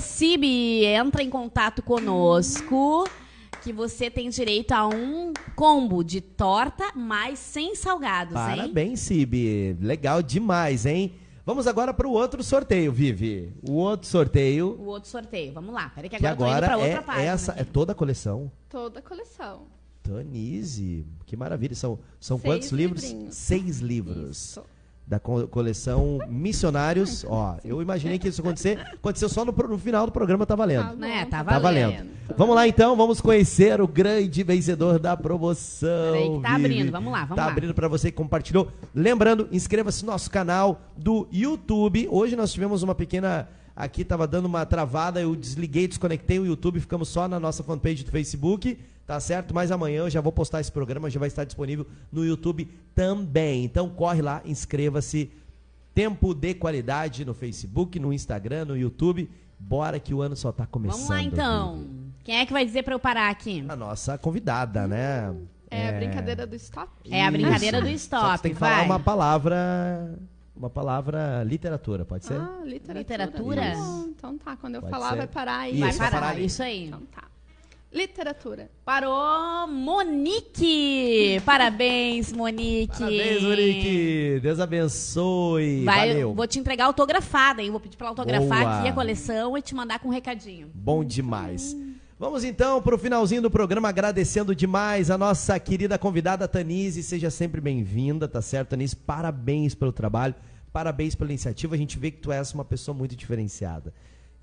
entra 0.86 1.22
em 1.22 1.28
contato 1.28 1.82
conosco 1.82 3.06
que 3.62 3.70
você 3.70 4.08
tem 4.08 4.30
direito 4.30 4.72
a 4.72 4.88
um 4.88 5.34
combo 5.54 6.02
de 6.02 6.22
torta 6.22 6.92
mais 6.96 7.38
sem 7.38 7.74
salgados, 7.74 8.32
Parabéns, 8.32 8.56
hein? 8.56 8.62
Parabéns, 8.72 9.00
Cibi. 9.00 9.76
Legal 9.78 10.22
demais, 10.22 10.86
hein? 10.86 11.12
Vamos 11.50 11.66
agora 11.66 11.92
para 11.92 12.06
o 12.06 12.12
outro 12.12 12.44
sorteio, 12.44 12.92
Vivi. 12.92 13.52
O 13.60 13.72
outro 13.72 14.06
sorteio. 14.06 14.76
O 14.78 14.84
outro 14.84 15.10
sorteio. 15.10 15.52
Vamos 15.52 15.74
lá. 15.74 15.88
Peraí 15.88 16.08
que 16.08 16.14
agora, 16.14 16.36
que 16.36 16.42
agora 16.44 16.66
eu 16.66 16.70
tô 16.70 16.76
indo 16.76 16.84
é 16.84 16.86
outra 16.86 17.02
página. 17.02 17.24
Essa 17.24 17.50
aqui. 17.50 17.60
é 17.62 17.64
toda 17.64 17.90
a 17.90 17.94
coleção? 17.96 18.52
Toda 18.68 19.00
a 19.00 19.02
coleção. 19.02 19.62
Tanise, 20.00 21.04
que 21.26 21.36
maravilha. 21.36 21.74
São, 21.74 21.98
são 22.20 22.38
quantos 22.38 22.70
livros? 22.70 23.02
Livrinhos. 23.02 23.34
Seis 23.34 23.80
livros. 23.80 24.50
Isso 24.50 24.64
da 25.10 25.18
coleção 25.18 26.20
Missionários. 26.28 27.24
Ó, 27.28 27.56
eu 27.64 27.82
imaginei 27.82 28.16
que 28.16 28.28
isso 28.28 28.40
acontecer, 28.40 28.78
aconteceu 28.94 29.28
só 29.28 29.44
no, 29.44 29.50
no 29.50 29.76
final 29.76 30.06
do 30.06 30.12
programa, 30.12 30.46
tá 30.46 30.54
valendo. 30.54 30.96
Tá, 30.96 31.08
é, 31.08 31.24
tá 31.24 31.42
valendo. 31.42 31.50
Tá 31.52 31.58
valendo. 31.58 32.10
Vamos 32.36 32.54
lá 32.54 32.68
então, 32.68 32.96
vamos 32.96 33.20
conhecer 33.20 33.80
o 33.80 33.88
grande 33.88 34.44
vencedor 34.44 35.00
da 35.00 35.16
promoção. 35.16 36.12
Peraí 36.12 36.30
que 36.30 36.40
tá 36.40 36.50
Vivi. 36.50 36.64
abrindo, 36.64 36.92
vamos 36.92 37.12
lá, 37.12 37.20
vamos 37.22 37.34
tá 37.34 37.42
lá. 37.42 37.46
Tá 37.48 37.52
abrindo 37.52 37.74
para 37.74 37.88
você 37.88 38.12
que 38.12 38.16
compartilhou. 38.16 38.68
Lembrando, 38.94 39.48
inscreva-se 39.50 40.04
no 40.04 40.12
nosso 40.12 40.30
canal 40.30 40.80
do 40.96 41.26
YouTube. 41.32 42.06
Hoje 42.08 42.36
nós 42.36 42.52
tivemos 42.52 42.84
uma 42.84 42.94
pequena 42.94 43.48
aqui 43.74 44.02
estava 44.02 44.28
dando 44.28 44.46
uma 44.46 44.64
travada, 44.64 45.20
eu 45.20 45.34
desliguei, 45.34 45.88
desconectei 45.88 46.38
o 46.38 46.46
YouTube, 46.46 46.78
ficamos 46.78 47.08
só 47.08 47.26
na 47.26 47.40
nossa 47.40 47.64
fanpage 47.64 48.04
do 48.04 48.12
Facebook. 48.12 48.78
Tá 49.10 49.18
certo? 49.18 49.52
Mas 49.52 49.72
amanhã 49.72 50.02
eu 50.02 50.08
já 50.08 50.20
vou 50.20 50.30
postar 50.30 50.60
esse 50.60 50.70
programa, 50.70 51.10
já 51.10 51.18
vai 51.18 51.26
estar 51.26 51.42
disponível 51.42 51.84
no 52.12 52.24
YouTube 52.24 52.70
também. 52.94 53.64
Então 53.64 53.88
corre 53.88 54.22
lá, 54.22 54.40
inscreva-se. 54.44 55.32
Tempo 55.92 56.32
de 56.32 56.54
qualidade 56.54 57.24
no 57.24 57.34
Facebook, 57.34 57.98
no 57.98 58.12
Instagram, 58.12 58.66
no 58.66 58.76
YouTube. 58.76 59.28
Bora 59.58 59.98
que 59.98 60.14
o 60.14 60.22
ano 60.22 60.36
só 60.36 60.50
está 60.50 60.64
começando. 60.64 61.08
Vamos 61.08 61.10
lá 61.10 61.20
então. 61.24 61.88
Quem 62.22 62.38
é 62.38 62.46
que 62.46 62.52
vai 62.52 62.64
dizer 62.64 62.84
para 62.84 62.94
eu 62.94 63.00
parar 63.00 63.30
aqui? 63.30 63.64
A 63.68 63.74
nossa 63.74 64.16
convidada, 64.16 64.86
né? 64.86 65.34
É, 65.68 65.86
é... 65.86 65.88
a 65.88 65.92
brincadeira 65.98 66.46
do 66.46 66.54
stop. 66.54 66.92
É 67.10 67.26
a 67.26 67.32
brincadeira 67.32 67.78
Isso. 67.78 67.88
do 67.88 67.92
stop. 67.94 68.26
Só 68.26 68.36
que 68.36 68.42
tem 68.44 68.54
que 68.54 68.60
vai. 68.60 68.70
falar 68.70 68.84
uma 68.84 69.00
palavra 69.00 70.16
uma 70.54 70.70
palavra 70.70 71.42
literatura, 71.42 72.04
pode 72.04 72.26
ser? 72.26 72.34
Ah, 72.34 72.60
literatura. 72.64 73.24
Literatura? 73.24 73.72
então 74.06 74.38
tá, 74.38 74.56
quando 74.56 74.76
eu 74.76 74.82
pode 74.82 74.92
falar 74.92 75.10
ser. 75.10 75.16
vai 75.16 75.26
parar 75.26 75.58
aí. 75.58 75.80
Vai 75.80 75.94
parar, 75.94 76.10
parar 76.12 76.38
isso 76.38 76.62
aí. 76.62 76.86
Então 76.86 77.00
tá. 77.06 77.29
Literatura. 77.92 78.70
Parou 78.84 79.66
Monique! 79.66 81.42
Parabéns, 81.44 82.32
Monique! 82.32 82.86
Parabéns, 82.86 83.42
Monique! 83.42 84.38
Deus 84.40 84.60
abençoe! 84.60 85.84
Vai, 85.84 86.10
Valeu! 86.10 86.32
Vou 86.32 86.46
te 86.46 86.60
entregar 86.60 86.84
autografada, 86.84 87.60
hein? 87.60 87.70
Vou 87.72 87.80
pedir 87.80 87.96
pra 87.96 88.06
ela 88.06 88.12
autografar 88.12 88.60
Boa. 88.60 88.78
aqui 88.78 88.88
a 88.88 88.92
coleção 88.92 89.58
e 89.58 89.62
te 89.62 89.74
mandar 89.74 89.98
com 89.98 90.06
um 90.06 90.12
recadinho. 90.12 90.70
Bom 90.72 91.02
demais! 91.02 91.76
Vamos 92.16 92.44
então 92.44 92.80
para 92.80 92.94
o 92.94 92.98
finalzinho 92.98 93.42
do 93.42 93.50
programa, 93.50 93.88
agradecendo 93.88 94.54
demais 94.54 95.10
a 95.10 95.18
nossa 95.18 95.58
querida 95.58 95.98
convidada 95.98 96.46
Tanise. 96.46 97.02
Seja 97.02 97.28
sempre 97.28 97.60
bem-vinda, 97.60 98.28
tá 98.28 98.40
certo, 98.40 98.68
Tanise? 98.68 98.94
Parabéns 98.94 99.74
pelo 99.74 99.90
trabalho, 99.90 100.36
parabéns 100.72 101.16
pela 101.16 101.30
iniciativa. 101.30 101.74
A 101.74 101.78
gente 101.78 101.98
vê 101.98 102.12
que 102.12 102.18
tu 102.18 102.30
és 102.30 102.54
uma 102.54 102.64
pessoa 102.64 102.96
muito 102.96 103.16
diferenciada. 103.16 103.92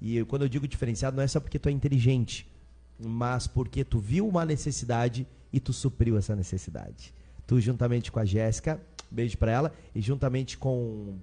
E 0.02 0.22
quando 0.26 0.42
eu 0.42 0.50
digo 0.50 0.68
diferenciado, 0.68 1.16
não 1.16 1.24
é 1.24 1.28
só 1.28 1.40
porque 1.40 1.58
tu 1.58 1.70
é 1.70 1.72
inteligente 1.72 2.46
mas 3.00 3.48
porque 3.48 3.84
tu 3.84 4.00
viu 4.00 4.28
uma 4.28 4.46
necessidade 4.46 5.28
e 5.52 5.60
tu 5.60 5.72
supriu 5.74 6.18
essa 6.18 6.36
necessidade. 6.36 7.14
Tu 7.46 7.60
juntamente 7.60 8.12
com 8.12 8.20
a 8.20 8.26
Jéssica, 8.26 8.82
beijo 9.10 9.38
para 9.38 9.52
ela, 9.52 9.74
e 9.96 10.02
juntamente 10.02 10.58
com 10.58 11.18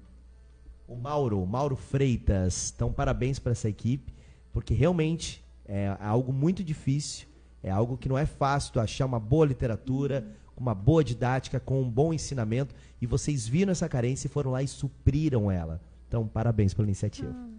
o 0.89 0.97
Mauro, 0.97 1.45
Mauro 1.47 1.77
Freitas. 1.77 2.73
Então, 2.75 2.93
parabéns 2.93 3.39
para 3.39 3.53
essa 3.53 3.69
equipe, 3.69 4.13
porque 4.53 4.75
realmente 4.75 5.43
é 5.67 5.97
algo 6.01 6.33
muito 6.33 6.63
difícil 6.63 7.27
É 7.63 7.71
algo 7.71 7.97
que 7.97 8.11
não 8.11 8.19
é 8.19 8.27
fácil 8.27 8.75
tu 8.75 8.81
achar 8.81 9.07
uma 9.07 9.19
boa 9.19 9.47
literatura, 9.47 10.23
uma 10.55 10.75
boa 10.75 11.03
didática, 11.03 11.59
com 11.59 11.81
um 11.81 11.91
bom 11.91 12.13
ensinamento. 12.13 12.75
E 13.01 13.07
vocês 13.07 13.49
viram 13.49 13.73
essa 13.73 13.89
carência 13.89 14.27
e 14.27 14.31
foram 14.31 14.51
lá 14.51 14.63
e 14.63 14.69
supriram 14.69 15.51
ela. 15.51 15.81
Então, 16.07 16.29
parabéns 16.29 16.75
pela 16.75 16.87
iniciativa. 16.87 17.35
Ah. 17.35 17.54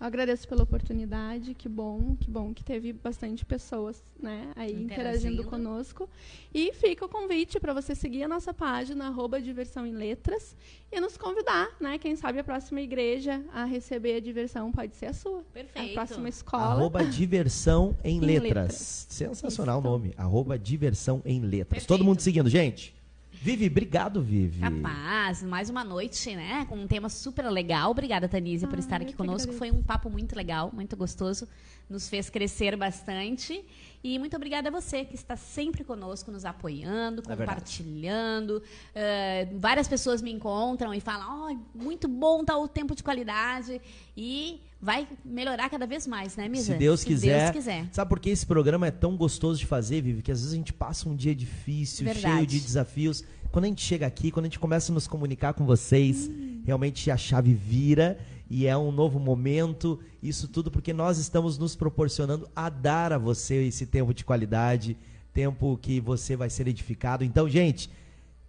Eu 0.00 0.06
agradeço 0.06 0.48
pela 0.48 0.62
oportunidade, 0.62 1.52
que 1.52 1.68
bom, 1.68 2.16
que 2.18 2.30
bom 2.30 2.54
que 2.54 2.64
teve 2.64 2.90
bastante 2.90 3.44
pessoas, 3.44 4.02
né, 4.18 4.50
aí 4.56 4.70
interagindo, 4.70 4.92
interagindo 4.92 5.44
conosco. 5.44 6.08
E 6.54 6.72
fica 6.72 7.04
o 7.04 7.08
convite 7.08 7.60
para 7.60 7.74
você 7.74 7.94
seguir 7.94 8.22
a 8.22 8.28
nossa 8.28 8.54
página 8.54 9.08
arroba 9.08 9.38
diversão 9.42 9.86
em 9.86 9.92
letras 9.92 10.56
e 10.90 10.98
nos 11.00 11.18
convidar, 11.18 11.68
né, 11.78 11.98
quem 11.98 12.16
sabe 12.16 12.38
a 12.38 12.44
próxima 12.44 12.80
igreja 12.80 13.44
a 13.52 13.66
receber 13.66 14.14
a 14.16 14.20
diversão 14.20 14.72
pode 14.72 14.96
ser 14.96 15.06
a 15.06 15.12
sua. 15.12 15.44
Perfeito. 15.52 15.90
A 15.90 15.92
próxima 15.92 16.30
escola. 16.30 16.64
Arroba 16.64 17.04
diversão 17.04 17.94
em, 18.02 18.16
em 18.18 18.20
letras. 18.20 18.42
letras. 18.46 19.06
Sensacional 19.10 19.80
o 19.80 19.82
nome. 19.82 20.14
Arroba 20.16 20.58
diversão 20.58 21.20
em 21.26 21.40
letras. 21.40 21.80
Perfeito. 21.84 21.88
Todo 21.88 22.04
mundo 22.04 22.20
seguindo, 22.20 22.48
gente. 22.48 22.98
Vivi, 23.32 23.66
obrigado, 23.68 24.22
Vivi. 24.22 24.60
Capaz, 24.60 25.42
mais 25.42 25.70
uma 25.70 25.82
noite, 25.82 26.34
né? 26.34 26.66
Com 26.68 26.76
um 26.76 26.86
tema 26.86 27.08
super 27.08 27.48
legal. 27.48 27.90
Obrigada, 27.90 28.28
Tanise, 28.28 28.64
ah, 28.64 28.68
por 28.68 28.78
estar 28.78 29.00
aqui 29.00 29.14
conosco. 29.14 29.52
Foi 29.52 29.70
um 29.70 29.82
papo 29.82 30.10
muito 30.10 30.36
legal, 30.36 30.70
muito 30.72 30.96
gostoso. 30.96 31.48
Nos 31.88 32.08
fez 32.08 32.28
crescer 32.28 32.76
bastante. 32.76 33.64
E 34.02 34.18
muito 34.18 34.34
obrigada 34.34 34.68
a 34.68 34.72
você 34.72 35.04
que 35.04 35.14
está 35.14 35.36
sempre 35.36 35.84
conosco, 35.84 36.30
nos 36.30 36.46
apoiando, 36.46 37.22
é 37.28 37.36
compartilhando. 37.36 38.62
É 38.94 39.46
uh, 39.50 39.58
várias 39.58 39.86
pessoas 39.86 40.22
me 40.22 40.32
encontram 40.32 40.94
e 40.94 41.00
falam: 41.00 41.50
oh, 41.52 41.78
muito 41.78 42.08
bom 42.08 42.42
tá 42.44 42.56
o 42.56 42.66
tempo 42.66 42.94
de 42.94 43.02
qualidade. 43.02 43.80
E 44.16 44.60
vai 44.80 45.06
melhorar 45.24 45.68
cada 45.68 45.86
vez 45.86 46.06
mais, 46.06 46.36
né, 46.36 46.48
Misa? 46.48 46.72
Se 46.72 46.78
Deus, 46.78 47.00
Se 47.00 47.06
quiser. 47.06 47.40
Deus 47.40 47.50
quiser. 47.50 47.88
Sabe 47.92 48.08
por 48.08 48.18
que 48.18 48.30
esse 48.30 48.46
programa 48.46 48.86
é 48.86 48.90
tão 48.90 49.16
gostoso 49.16 49.58
de 49.58 49.66
fazer, 49.66 50.00
Vivi? 50.00 50.22
Que 50.22 50.32
às 50.32 50.40
vezes 50.40 50.54
a 50.54 50.56
gente 50.56 50.72
passa 50.72 51.08
um 51.08 51.14
dia 51.14 51.34
difícil, 51.34 52.06
Verdade. 52.06 52.36
cheio 52.36 52.46
de 52.46 52.60
desafios. 52.60 53.22
Quando 53.52 53.66
a 53.66 53.68
gente 53.68 53.82
chega 53.82 54.06
aqui, 54.06 54.30
quando 54.30 54.46
a 54.46 54.48
gente 54.48 54.58
começa 54.58 54.92
a 54.92 54.94
nos 54.94 55.06
comunicar 55.06 55.52
com 55.52 55.66
vocês, 55.66 56.28
hum. 56.28 56.62
realmente 56.64 57.10
a 57.10 57.16
chave 57.16 57.52
vira 57.52 58.18
e 58.50 58.66
é 58.66 58.76
um 58.76 58.90
novo 58.90 59.20
momento. 59.20 60.00
Isso 60.20 60.48
tudo 60.48 60.72
porque 60.72 60.92
nós 60.92 61.18
estamos 61.18 61.56
nos 61.56 61.76
proporcionando 61.76 62.50
a 62.54 62.68
dar 62.68 63.12
a 63.12 63.18
você 63.18 63.62
esse 63.62 63.86
tempo 63.86 64.12
de 64.12 64.24
qualidade, 64.24 64.96
tempo 65.32 65.78
que 65.80 66.00
você 66.00 66.34
vai 66.34 66.50
ser 66.50 66.66
edificado. 66.66 67.22
Então, 67.22 67.48
gente, 67.48 67.88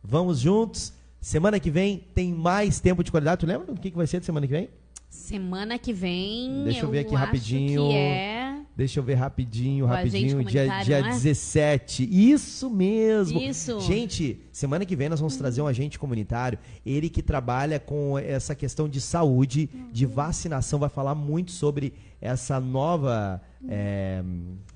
vamos 0.04 0.40
juntos. 0.40 0.92
Semana 1.22 1.60
que 1.60 1.70
vem 1.70 2.04
tem 2.16 2.34
mais 2.34 2.80
tempo 2.80 3.04
de 3.04 3.12
qualidade. 3.12 3.42
Tu 3.42 3.46
lembra 3.46 3.72
do 3.72 3.80
que, 3.80 3.92
que 3.92 3.98
vai 3.98 4.08
ser 4.08 4.20
de 4.20 4.26
semana 4.26 4.48
que 4.48 4.54
vem? 4.54 4.70
Semana 5.08 5.78
que 5.78 5.94
vem. 5.94 6.64
Deixa 6.64 6.80
eu, 6.80 6.86
eu 6.86 6.92
ver 6.92 7.00
aqui 7.00 7.14
rapidinho. 7.14 7.92
É... 7.92 8.51
Deixa 8.76 9.00
eu 9.00 9.04
ver 9.04 9.16
rapidinho, 9.16 9.86
rapidinho. 9.86 10.44
Dia, 10.44 10.82
dia 10.84 11.00
é? 11.00 11.04
17. 11.04 12.08
Isso 12.10 12.70
mesmo. 12.70 13.40
Isso. 13.40 13.80
Gente, 13.82 14.40
semana 14.52 14.86
que 14.86 14.96
vem 14.96 15.10
nós 15.10 15.20
vamos 15.20 15.36
trazer 15.36 15.62
um 15.62 15.68
agente 15.68 16.00
comunitário. 16.00 16.58
Ele 16.86 17.10
que 17.10 17.22
trabalha 17.22 17.80
com 17.80 18.18
essa 18.18 18.56
questão 18.56 18.88
de 18.88 19.02
saúde, 19.02 19.70
de 19.92 20.06
vacinação, 20.06 20.80
vai 20.80 20.90
falar 20.90 21.16
muito 21.16 21.52
sobre 21.52 21.94
essa 22.20 22.60
nova. 22.60 23.42
É, 23.68 24.24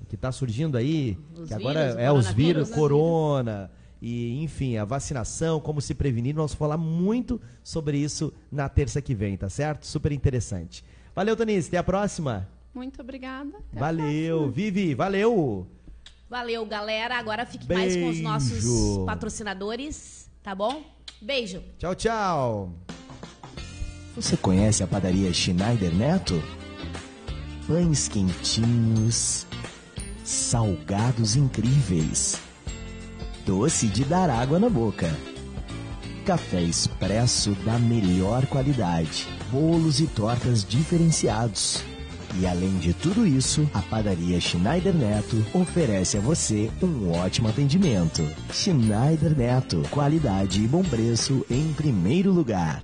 que 0.08 0.14
está 0.14 0.30
surgindo 0.30 0.76
aí. 0.76 1.18
Os 1.34 1.48
que 1.48 1.54
agora 1.54 1.86
vírus, 1.86 1.96
é 1.96 2.12
os 2.12 2.28
vírus, 2.28 2.70
corona 2.70 3.70
e, 4.00 4.42
enfim, 4.42 4.76
a 4.76 4.84
vacinação, 4.84 5.60
como 5.60 5.80
se 5.80 5.94
prevenir. 5.94 6.34
Nós 6.34 6.50
vamos 6.50 6.54
falar 6.54 6.76
muito 6.76 7.40
sobre 7.62 7.98
isso 7.98 8.32
na 8.52 8.68
terça 8.68 9.00
que 9.00 9.14
vem, 9.14 9.36
tá 9.36 9.48
certo? 9.48 9.86
Super 9.86 10.12
interessante. 10.12 10.84
Valeu, 11.14 11.36
Tonice. 11.36 11.68
Até 11.68 11.78
a 11.78 11.82
próxima. 11.82 12.46
Muito 12.76 13.00
obrigada. 13.00 13.56
Até 13.72 13.80
valeu. 13.80 14.50
Vivi, 14.50 14.94
valeu. 14.94 15.66
Valeu, 16.28 16.64
galera. 16.66 17.18
Agora 17.18 17.46
fique 17.46 17.66
Beijo. 17.66 17.82
mais 17.82 17.96
com 17.96 18.08
os 18.10 18.20
nossos 18.20 19.04
patrocinadores, 19.06 20.30
tá 20.42 20.54
bom? 20.54 20.84
Beijo. 21.20 21.62
Tchau, 21.78 21.94
tchau. 21.94 22.72
Você 24.14 24.36
conhece 24.36 24.82
a 24.82 24.86
padaria 24.86 25.32
Schneider 25.32 25.94
Neto? 25.94 26.42
Pães 27.66 28.08
quentinhos, 28.08 29.46
salgados 30.22 31.34
incríveis 31.34 32.38
doce 33.46 33.86
de 33.86 34.04
dar 34.04 34.28
água 34.28 34.58
na 34.58 34.68
boca. 34.68 35.16
Café 36.26 36.60
expresso 36.60 37.52
da 37.64 37.78
melhor 37.78 38.44
qualidade, 38.46 39.28
bolos 39.52 40.00
e 40.00 40.08
tortas 40.08 40.64
diferenciados. 40.64 41.80
E 42.34 42.46
além 42.46 42.78
de 42.78 42.92
tudo 42.92 43.26
isso, 43.26 43.68
a 43.72 43.80
padaria 43.80 44.40
Schneider 44.40 44.94
Neto 44.94 45.44
oferece 45.54 46.18
a 46.18 46.20
você 46.20 46.70
um 46.82 47.12
ótimo 47.12 47.48
atendimento. 47.48 48.22
Schneider 48.52 49.36
Neto, 49.36 49.82
qualidade 49.90 50.62
e 50.62 50.68
bom 50.68 50.82
preço 50.82 51.44
em 51.50 51.72
primeiro 51.72 52.32
lugar. 52.32 52.82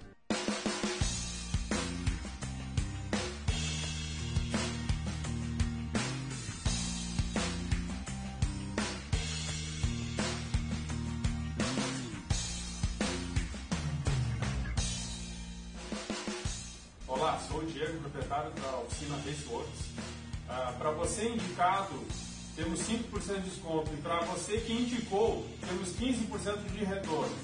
Temos 22.56 22.80
5% 22.80 23.42
de 23.42 23.50
desconto. 23.50 23.90
E 23.92 23.96
para 23.98 24.20
você 24.20 24.58
que 24.58 24.72
indicou, 24.72 25.44
temos 25.66 25.88
15% 25.96 26.58
de 26.72 26.84
retorno. 26.84 27.34